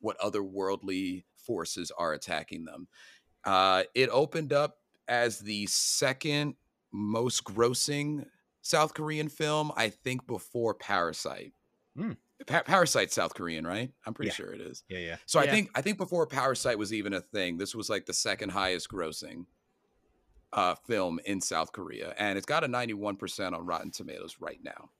what 0.00 0.18
otherworldly 0.18 1.24
forces 1.36 1.90
are 1.96 2.12
attacking 2.12 2.64
them. 2.64 2.88
Uh, 3.44 3.84
it 3.94 4.08
opened 4.10 4.52
up 4.52 4.78
as 5.08 5.38
the 5.38 5.66
second 5.66 6.54
most 6.92 7.44
grossing 7.44 8.24
South 8.70 8.94
Korean 8.94 9.28
film, 9.28 9.72
I 9.76 9.88
think, 9.90 10.26
before 10.26 10.74
Parasite. 10.74 11.52
Mm. 11.98 12.16
Pa- 12.46 12.62
Parasite 12.62 13.12
South 13.12 13.34
Korean, 13.34 13.66
right? 13.66 13.90
I'm 14.06 14.14
pretty 14.14 14.28
yeah. 14.28 14.34
sure 14.34 14.52
it 14.52 14.60
is. 14.60 14.84
Yeah, 14.88 14.98
yeah. 14.98 15.16
So 15.26 15.42
yeah. 15.42 15.50
I 15.50 15.52
think 15.52 15.70
I 15.74 15.82
think 15.82 15.98
before 15.98 16.26
Parasite 16.26 16.78
was 16.78 16.92
even 16.92 17.12
a 17.12 17.20
thing, 17.20 17.58
this 17.58 17.74
was 17.74 17.90
like 17.90 18.06
the 18.06 18.14
second 18.14 18.50
highest 18.50 18.88
grossing 18.88 19.46
uh, 20.52 20.76
film 20.86 21.20
in 21.24 21.40
South 21.40 21.72
Korea, 21.72 22.14
and 22.16 22.38
it's 22.38 22.46
got 22.46 22.64
a 22.64 22.68
91% 22.68 23.52
on 23.52 23.66
Rotten 23.66 23.90
Tomatoes 23.90 24.36
right 24.40 24.60
now. 24.62 24.90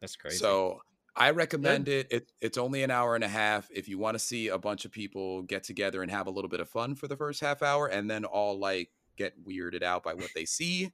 That's 0.00 0.16
crazy. 0.16 0.38
So 0.38 0.80
I 1.14 1.30
recommend 1.30 1.88
it. 1.88 2.08
it. 2.10 2.32
It's 2.40 2.58
only 2.58 2.82
an 2.82 2.90
hour 2.90 3.14
and 3.14 3.24
a 3.24 3.28
half. 3.28 3.68
If 3.70 3.88
you 3.88 3.98
want 3.98 4.16
to 4.16 4.18
see 4.18 4.48
a 4.48 4.58
bunch 4.58 4.84
of 4.84 4.90
people 4.90 5.42
get 5.42 5.62
together 5.62 6.02
and 6.02 6.10
have 6.10 6.26
a 6.26 6.30
little 6.30 6.50
bit 6.50 6.60
of 6.60 6.68
fun 6.68 6.96
for 6.96 7.06
the 7.06 7.16
first 7.16 7.40
half 7.40 7.62
hour 7.62 7.86
and 7.86 8.10
then 8.10 8.24
all 8.24 8.58
like 8.58 8.90
get 9.16 9.44
weirded 9.44 9.82
out 9.82 10.02
by 10.02 10.14
what 10.14 10.30
they 10.34 10.44
see, 10.44 10.90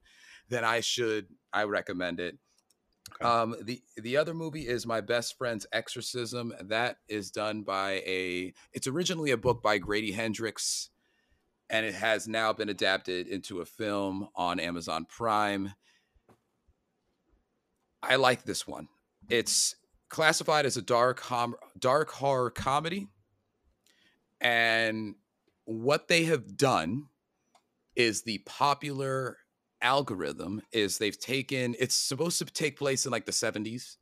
then 0.50 0.64
I 0.64 0.80
should 0.80 1.26
I 1.52 1.64
recommend 1.64 2.20
it. 2.20 2.36
Okay. 3.14 3.28
Um, 3.28 3.56
the 3.62 3.82
the 3.96 4.16
other 4.16 4.34
movie 4.34 4.68
is 4.68 4.86
my 4.86 5.00
best 5.00 5.36
friend's 5.38 5.66
exorcism. 5.72 6.52
That 6.60 6.96
is 7.08 7.30
done 7.30 7.62
by 7.62 8.02
a. 8.06 8.52
It's 8.72 8.86
originally 8.86 9.30
a 9.30 9.36
book 9.36 9.62
by 9.62 9.78
Grady 9.78 10.12
Hendrix, 10.12 10.90
and 11.68 11.86
it 11.86 11.94
has 11.94 12.28
now 12.28 12.52
been 12.52 12.68
adapted 12.68 13.26
into 13.26 13.60
a 13.60 13.64
film 13.64 14.28
on 14.36 14.60
Amazon 14.60 15.06
Prime. 15.08 15.72
I 18.02 18.16
like 18.16 18.44
this 18.44 18.66
one. 18.66 18.88
It's 19.28 19.74
classified 20.08 20.66
as 20.66 20.76
a 20.76 20.82
dark 20.82 21.20
hom- 21.20 21.56
dark 21.78 22.10
horror 22.10 22.50
comedy. 22.50 23.08
And 24.40 25.16
what 25.64 26.08
they 26.08 26.24
have 26.24 26.56
done 26.56 27.08
is 27.94 28.22
the 28.22 28.38
popular 28.46 29.36
algorithm 29.82 30.62
is 30.72 30.98
they've 30.98 31.18
taken 31.18 31.74
it's 31.78 31.94
supposed 31.94 32.38
to 32.38 32.44
take 32.44 32.76
place 32.78 33.06
in 33.06 33.12
like 33.12 33.24
the 33.24 33.32
70s 33.32 33.96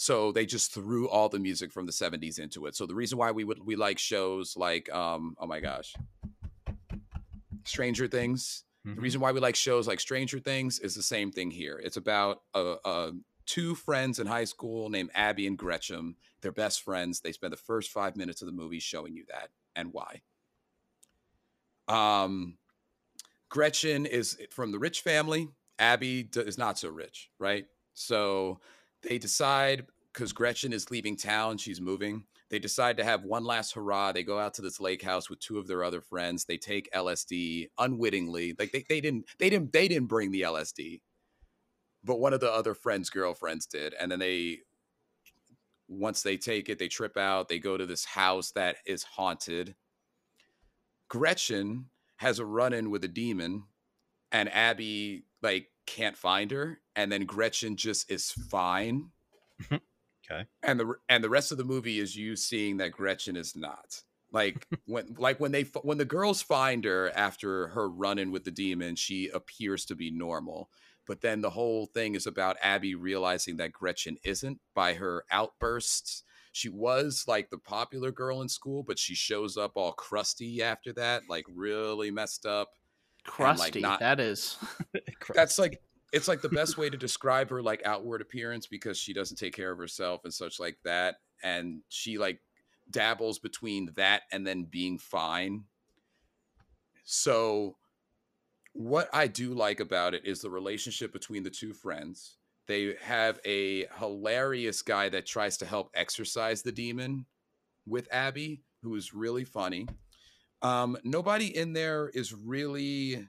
so 0.00 0.30
they 0.30 0.46
just 0.46 0.72
threw 0.72 1.08
all 1.08 1.28
the 1.28 1.40
music 1.40 1.72
from 1.72 1.84
the 1.84 1.90
70s 1.92 2.38
into 2.38 2.66
it. 2.66 2.76
So 2.76 2.86
the 2.86 2.94
reason 2.94 3.18
why 3.18 3.32
we 3.32 3.42
would 3.42 3.58
we 3.66 3.74
like 3.74 3.98
shows 3.98 4.56
like 4.56 4.88
um 4.94 5.34
oh 5.40 5.46
my 5.46 5.58
gosh. 5.58 5.92
Stranger 7.64 8.06
things. 8.06 8.62
Mhm. 8.86 8.94
the 8.94 9.00
reason 9.00 9.20
why 9.20 9.32
we 9.32 9.40
like 9.40 9.56
shows 9.56 9.88
like 9.88 9.98
stranger 9.98 10.38
things 10.38 10.78
is 10.78 10.94
the 10.94 11.02
same 11.02 11.32
thing 11.32 11.50
here. 11.50 11.80
It's 11.82 11.96
about 11.96 12.42
a, 12.54 12.76
a 12.84 13.12
two 13.44 13.74
friends 13.74 14.20
in 14.20 14.28
high 14.28 14.44
school 14.44 14.88
named 14.88 15.10
abby 15.16 15.48
and 15.48 15.58
gretchen. 15.58 16.14
They're 16.42 16.52
best 16.52 16.82
friends. 16.82 17.18
They 17.18 17.32
spend 17.32 17.52
the 17.52 17.56
first 17.56 17.90
five 17.90 18.14
minutes 18.14 18.40
of 18.40 18.46
the 18.46 18.52
movie 18.52 18.78
showing 18.78 19.16
you 19.16 19.24
that 19.32 19.48
and 19.74 19.92
why. 19.92 20.22
Um 21.88 22.56
Gretchen 23.48 24.06
is 24.06 24.36
eh, 24.40 24.46
from 24.50 24.72
the 24.72 24.78
rich 24.78 25.00
family. 25.00 25.48
Abby 25.78 26.28
is 26.34 26.58
not 26.58 26.78
so 26.78 26.88
rich, 26.88 27.30
right? 27.38 27.66
So 27.94 28.60
they 29.02 29.18
decide 29.18 29.86
because 30.12 30.32
Gretchen 30.32 30.72
is 30.72 30.90
leaving 30.90 31.16
town, 31.16 31.58
she's 31.58 31.80
moving. 31.80 32.24
They 32.50 32.58
decide 32.58 32.96
to 32.96 33.04
have 33.04 33.24
one 33.24 33.44
last 33.44 33.74
hurrah. 33.74 34.12
They 34.12 34.22
go 34.22 34.38
out 34.38 34.54
to 34.54 34.62
this 34.62 34.80
lake 34.80 35.02
house 35.02 35.28
with 35.28 35.38
two 35.38 35.58
of 35.58 35.66
their 35.66 35.84
other 35.84 36.00
friends. 36.00 36.44
They 36.44 36.56
take 36.56 36.90
LSD 36.92 37.68
unwittingly. 37.78 38.54
Like 38.58 38.72
they, 38.72 38.84
they 38.88 39.00
didn't 39.00 39.26
they 39.38 39.50
didn't 39.50 39.72
they 39.72 39.86
didn't 39.86 40.08
bring 40.08 40.32
the 40.32 40.42
LSD, 40.42 41.00
but 42.02 42.20
one 42.20 42.32
of 42.32 42.40
the 42.40 42.50
other 42.50 42.74
friends' 42.74 43.10
girlfriends 43.10 43.66
did. 43.66 43.94
And 43.94 44.10
then 44.10 44.18
they 44.18 44.60
once 45.88 46.22
they 46.22 46.36
take 46.36 46.68
it, 46.68 46.78
they 46.78 46.88
trip 46.88 47.16
out. 47.16 47.48
They 47.48 47.58
go 47.58 47.76
to 47.76 47.86
this 47.86 48.04
house 48.04 48.50
that 48.52 48.76
is 48.86 49.02
haunted. 49.02 49.74
Gretchen 51.08 51.86
has 52.18 52.38
a 52.38 52.46
run 52.46 52.72
in 52.72 52.90
with 52.90 53.02
a 53.04 53.08
demon 53.08 53.64
and 54.30 54.52
Abby 54.52 55.24
like 55.42 55.68
can't 55.86 56.16
find 56.16 56.50
her 56.50 56.80
and 56.94 57.10
then 57.10 57.24
Gretchen 57.24 57.76
just 57.76 58.10
is 58.10 58.30
fine. 58.30 59.10
Mm-hmm. 59.62 59.76
Okay. 60.30 60.46
And 60.62 60.78
the 60.78 60.94
and 61.08 61.24
the 61.24 61.30
rest 61.30 61.52
of 61.52 61.58
the 61.58 61.64
movie 61.64 61.98
is 61.98 62.16
you 62.16 62.36
seeing 62.36 62.76
that 62.78 62.92
Gretchen 62.92 63.36
is 63.36 63.56
not. 63.56 64.02
Like 64.30 64.66
when 64.84 65.16
like 65.18 65.40
when 65.40 65.52
they 65.52 65.62
when 65.82 65.98
the 65.98 66.04
girls 66.04 66.42
find 66.42 66.84
her 66.84 67.10
after 67.14 67.68
her 67.68 67.88
run 67.88 68.18
in 68.18 68.30
with 68.30 68.44
the 68.44 68.50
demon, 68.50 68.96
she 68.96 69.28
appears 69.28 69.84
to 69.86 69.94
be 69.94 70.10
normal. 70.10 70.70
But 71.06 71.22
then 71.22 71.40
the 71.40 71.50
whole 71.50 71.86
thing 71.86 72.14
is 72.14 72.26
about 72.26 72.58
Abby 72.62 72.94
realizing 72.94 73.56
that 73.56 73.72
Gretchen 73.72 74.18
isn't 74.24 74.60
by 74.74 74.94
her 74.94 75.24
outbursts. 75.30 76.22
She 76.58 76.68
was 76.68 77.24
like 77.28 77.50
the 77.50 77.58
popular 77.58 78.10
girl 78.10 78.42
in 78.42 78.48
school, 78.48 78.82
but 78.82 78.98
she 78.98 79.14
shows 79.14 79.56
up 79.56 79.76
all 79.76 79.92
crusty 79.92 80.60
after 80.60 80.92
that, 80.94 81.22
like 81.28 81.44
really 81.54 82.10
messed 82.10 82.46
up. 82.46 82.70
Crusty. 83.24 83.80
not- 83.80 84.00
that 84.00 84.18
is. 84.18 84.56
That's 85.34 85.56
like 85.56 85.80
it's 86.12 86.26
like 86.26 86.40
the 86.40 86.48
best 86.48 86.76
way 86.76 86.90
to 86.90 86.96
describe 86.96 87.48
her 87.50 87.62
like 87.62 87.82
outward 87.84 88.20
appearance 88.22 88.66
because 88.66 88.98
she 88.98 89.12
doesn't 89.12 89.36
take 89.36 89.54
care 89.54 89.70
of 89.70 89.78
herself 89.78 90.22
and 90.24 90.34
such 90.34 90.58
like 90.58 90.78
that. 90.84 91.20
And 91.44 91.82
she 91.90 92.18
like 92.18 92.40
dabbles 92.90 93.38
between 93.38 93.90
that 93.94 94.22
and 94.32 94.44
then 94.44 94.64
being 94.64 94.98
fine. 94.98 95.62
So 97.04 97.76
what 98.72 99.08
I 99.12 99.28
do 99.28 99.54
like 99.54 99.78
about 99.78 100.12
it 100.12 100.22
is 100.24 100.40
the 100.40 100.50
relationship 100.50 101.12
between 101.12 101.44
the 101.44 101.50
two 101.50 101.72
friends. 101.72 102.37
They 102.68 102.94
have 103.00 103.40
a 103.46 103.86
hilarious 103.98 104.82
guy 104.82 105.08
that 105.08 105.26
tries 105.26 105.56
to 105.58 105.66
help 105.66 105.90
exorcise 105.94 106.62
the 106.62 106.70
demon 106.70 107.24
with 107.86 108.06
Abby, 108.12 108.62
who 108.82 108.94
is 108.94 109.14
really 109.14 109.44
funny. 109.44 109.88
Um, 110.60 110.98
nobody 111.02 111.56
in 111.56 111.72
there 111.72 112.10
is 112.12 112.34
really 112.34 113.26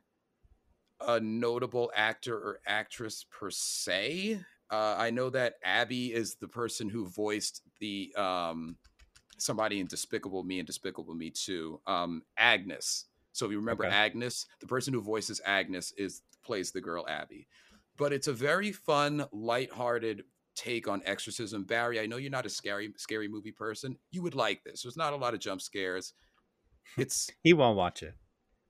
a 1.07 1.19
notable 1.21 1.89
actor 1.95 2.35
or 2.35 2.59
actress 2.67 3.25
per 3.31 3.49
se. 3.49 4.41
Uh, 4.69 4.95
I 4.97 5.09
know 5.09 5.29
that 5.29 5.55
Abby 5.63 6.13
is 6.13 6.35
the 6.35 6.47
person 6.47 6.89
who 6.89 7.07
voiced 7.07 7.61
the 7.79 8.13
um, 8.17 8.75
somebody 9.37 9.79
in 9.79 9.87
Despicable 9.87 10.43
Me 10.43 10.59
and 10.59 10.67
Despicable 10.67 11.15
Me 11.15 11.29
2, 11.29 11.79
um, 11.87 12.23
Agnes. 12.37 13.05
So 13.31 13.45
if 13.45 13.51
you 13.51 13.57
remember 13.59 13.85
Okay. 13.85 13.95
Agnes, 13.95 14.47
the 14.59 14.67
person 14.67 14.93
who 14.93 15.01
voices 15.01 15.39
Agnes 15.45 15.93
is 15.97 16.23
plays 16.43 16.71
the 16.71 16.81
girl 16.81 17.07
Abby. 17.07 17.47
But 17.99 18.13
it's 18.13 18.27
a 18.27 18.34
very 18.34 18.71
fun, 18.71 19.26
lighthearted 19.31 20.23
take 20.55 20.88
on 20.88 21.01
exorcism. 21.05 21.63
Barry, 21.65 21.99
I 21.99 22.05
know 22.07 22.17
you're 22.17 22.31
not 22.31 22.45
a 22.45 22.49
scary 22.49 22.91
scary 22.97 23.27
movie 23.27 23.51
person. 23.51 23.97
You 24.11 24.23
would 24.23 24.35
like 24.35 24.63
this. 24.63 24.81
There's 24.81 24.97
not 24.97 25.13
a 25.13 25.17
lot 25.17 25.34
of 25.34 25.39
jump 25.39 25.61
scares. 25.61 26.13
It's 26.97 27.30
He 27.43 27.53
won't 27.53 27.77
watch 27.77 28.01
it. 28.01 28.15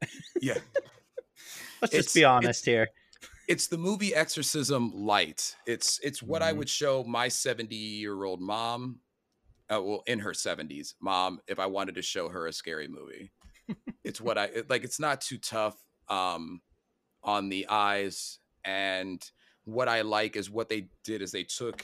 yeah, 0.41 0.56
Let's 1.81 1.93
It's- 1.93 2.06
just 2.06 2.15
be 2.15 2.26
honest 2.26 2.65
here. 2.65 2.89
it's 3.47 3.68
the 3.68 3.77
movie 3.77 4.14
Exorcism 4.14 4.91
light. 4.93 5.56
It's 5.65 5.99
it's 6.03 6.22
what 6.22 6.41
I 6.43 6.51
Mhm. 6.51 6.57
would 6.57 6.69
show 6.69 7.03
my 7.06 7.30
70 7.30 7.76
year 7.76 8.23
old 8.26 8.41
mom, 8.41 8.99
uh, 9.72 9.81
well, 9.81 10.03
in 10.06 10.19
her 10.19 10.34
70s, 10.34 10.95
mom, 10.99 11.39
if 11.47 11.60
I 11.60 11.65
wanted 11.68 11.95
to 11.95 12.01
show 12.01 12.27
her 12.30 12.45
a 12.47 12.51
scary 12.53 12.88
movie. 12.89 13.31
it's 14.03 14.19
what 14.19 14.38
I 14.38 14.45
it- 14.45 14.69
like. 14.69 14.84
It's 14.84 14.99
not 14.99 15.22
too 15.22 15.38
tough 15.38 15.77
um, 16.10 16.61
on 17.23 17.47
the 17.49 17.68
eyes, 17.69 18.39
and 18.69 19.31
what 19.65 19.89
I 19.89 20.01
like 20.01 20.35
is 20.35 20.49
what 20.49 20.69
they 20.69 20.89
did 21.03 21.23
is 21.23 21.31
they 21.31 21.43
took 21.43 21.83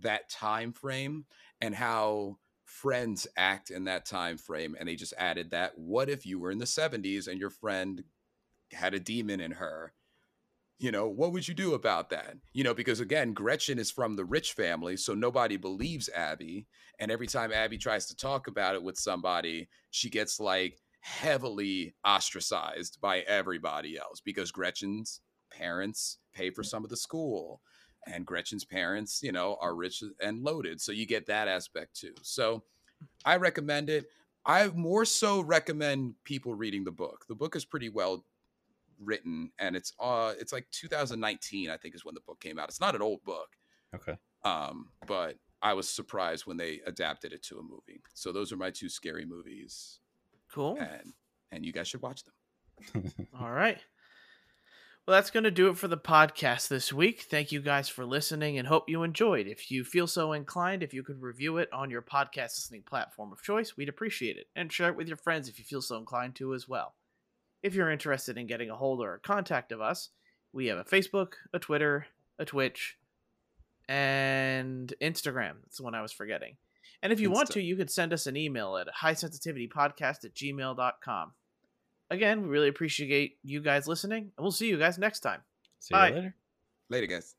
that 0.00 0.28
time 0.28 0.74
frame 0.74 1.24
and 1.62 1.74
how 1.74 2.36
friends 2.66 3.26
act 3.38 3.70
in 3.70 3.84
that 3.84 4.04
time 4.04 4.36
frame, 4.36 4.76
and 4.78 4.86
they 4.86 4.96
just 4.96 5.14
added 5.16 5.52
that. 5.52 5.78
What 5.78 6.10
if 6.10 6.26
you 6.26 6.38
were 6.38 6.50
in 6.50 6.58
the 6.58 6.66
70s 6.66 7.26
and 7.26 7.40
your 7.40 7.48
friend 7.48 8.04
had 8.70 8.92
a 8.92 9.00
demon 9.00 9.40
in 9.40 9.52
her? 9.52 9.94
you 10.78 10.92
know 10.92 11.08
what 11.08 11.32
would 11.32 11.48
you 11.48 11.54
do 11.54 11.72
about 11.72 12.10
that 12.10 12.34
you 12.52 12.62
know 12.62 12.74
because 12.74 13.00
again 13.00 13.32
gretchen 13.32 13.78
is 13.78 13.90
from 13.90 14.14
the 14.14 14.26
rich 14.26 14.52
family 14.52 14.94
so 14.94 15.14
nobody 15.14 15.56
believes 15.56 16.10
abby 16.14 16.66
and 16.98 17.10
every 17.10 17.26
time 17.26 17.50
abby 17.50 17.78
tries 17.78 18.04
to 18.04 18.14
talk 18.14 18.46
about 18.46 18.74
it 18.74 18.82
with 18.82 18.98
somebody 18.98 19.70
she 19.90 20.10
gets 20.10 20.38
like 20.38 20.78
heavily 21.00 21.94
ostracized 22.06 22.98
by 23.00 23.20
everybody 23.20 23.96
else 23.96 24.20
because 24.22 24.52
gretchen's 24.52 25.22
parents 25.50 26.18
pay 26.32 26.50
for 26.50 26.62
some 26.62 26.84
of 26.84 26.90
the 26.90 26.96
school 26.96 27.60
and 28.06 28.24
gretchen's 28.24 28.64
parents 28.64 29.20
you 29.22 29.32
know 29.32 29.56
are 29.60 29.74
rich 29.74 30.02
and 30.22 30.42
loaded 30.42 30.80
so 30.80 30.92
you 30.92 31.06
get 31.06 31.26
that 31.26 31.48
aspect 31.48 31.94
too. 31.96 32.14
So 32.22 32.62
i 33.24 33.36
recommend 33.36 33.90
it. 33.90 34.06
I 34.44 34.68
more 34.68 35.04
so 35.04 35.40
recommend 35.40 36.14
people 36.24 36.54
reading 36.54 36.84
the 36.84 36.92
book. 36.92 37.24
The 37.28 37.34
book 37.34 37.56
is 37.56 37.64
pretty 37.64 37.88
well 37.88 38.24
written 39.02 39.50
and 39.58 39.76
it's 39.76 39.92
uh 40.00 40.32
it's 40.40 40.52
like 40.54 40.66
2019 40.70 41.68
i 41.68 41.76
think 41.76 41.94
is 41.94 42.04
when 42.04 42.14
the 42.14 42.20
book 42.22 42.40
came 42.40 42.58
out. 42.58 42.68
It's 42.68 42.80
not 42.80 42.94
an 42.94 43.02
old 43.02 43.22
book 43.24 43.48
Okay. 43.94 44.16
um 44.44 44.88
but 45.06 45.36
i 45.62 45.72
was 45.74 45.88
surprised 45.88 46.46
when 46.46 46.56
they 46.56 46.80
adapted 46.86 47.32
it 47.32 47.42
to 47.44 47.58
a 47.58 47.62
movie. 47.62 48.00
So 48.14 48.32
those 48.32 48.52
are 48.52 48.56
my 48.56 48.70
two 48.70 48.88
scary 48.88 49.24
movies 49.26 50.00
Cool. 50.52 50.78
and 50.78 51.12
and 51.52 51.64
you 51.66 51.72
guys 51.72 51.88
should 51.88 52.02
watch 52.02 52.22
them. 52.24 53.12
All 53.40 53.50
right. 53.52 53.78
Well, 55.06 55.16
that's 55.16 55.30
going 55.30 55.44
to 55.44 55.52
do 55.52 55.68
it 55.68 55.78
for 55.78 55.86
the 55.86 55.96
podcast 55.96 56.66
this 56.66 56.92
week. 56.92 57.26
Thank 57.30 57.52
you 57.52 57.60
guys 57.60 57.88
for 57.88 58.04
listening 58.04 58.58
and 58.58 58.66
hope 58.66 58.88
you 58.88 59.04
enjoyed. 59.04 59.46
If 59.46 59.70
you 59.70 59.84
feel 59.84 60.08
so 60.08 60.32
inclined, 60.32 60.82
if 60.82 60.92
you 60.92 61.04
could 61.04 61.22
review 61.22 61.58
it 61.58 61.72
on 61.72 61.90
your 61.90 62.02
podcast 62.02 62.56
listening 62.56 62.82
platform 62.82 63.30
of 63.32 63.40
choice, 63.40 63.76
we'd 63.76 63.88
appreciate 63.88 64.36
it. 64.36 64.48
And 64.56 64.72
share 64.72 64.88
it 64.88 64.96
with 64.96 65.06
your 65.06 65.16
friends 65.16 65.48
if 65.48 65.60
you 65.60 65.64
feel 65.64 65.80
so 65.80 65.96
inclined 65.96 66.34
to 66.36 66.54
as 66.54 66.68
well. 66.68 66.94
If 67.62 67.72
you're 67.76 67.92
interested 67.92 68.36
in 68.36 68.48
getting 68.48 68.68
a 68.68 68.74
hold 68.74 69.00
or 69.00 69.14
a 69.14 69.20
contact 69.20 69.70
of 69.70 69.80
us, 69.80 70.08
we 70.52 70.66
have 70.66 70.78
a 70.78 70.84
Facebook, 70.84 71.34
a 71.52 71.60
Twitter, 71.60 72.08
a 72.40 72.44
Twitch, 72.44 72.96
and 73.88 74.92
Instagram. 75.00 75.52
That's 75.62 75.76
the 75.76 75.84
one 75.84 75.94
I 75.94 76.02
was 76.02 76.10
forgetting. 76.10 76.56
And 77.00 77.12
if 77.12 77.20
you 77.20 77.30
want 77.30 77.52
to, 77.52 77.62
you 77.62 77.76
could 77.76 77.92
send 77.92 78.12
us 78.12 78.26
an 78.26 78.36
email 78.36 78.76
at 78.76 78.88
highsensitivitypodcast 78.92 80.24
at 80.24 80.34
gmail.com. 80.34 81.32
Again, 82.10 82.42
we 82.42 82.48
really 82.48 82.68
appreciate 82.68 83.38
you 83.42 83.60
guys 83.60 83.86
listening, 83.86 84.32
and 84.36 84.44
we'll 84.44 84.52
see 84.52 84.68
you 84.68 84.78
guys 84.78 84.98
next 84.98 85.20
time. 85.20 85.42
See 85.80 85.94
you 85.94 86.00
later. 86.00 86.34
later 86.88 87.06
guys 87.06 87.35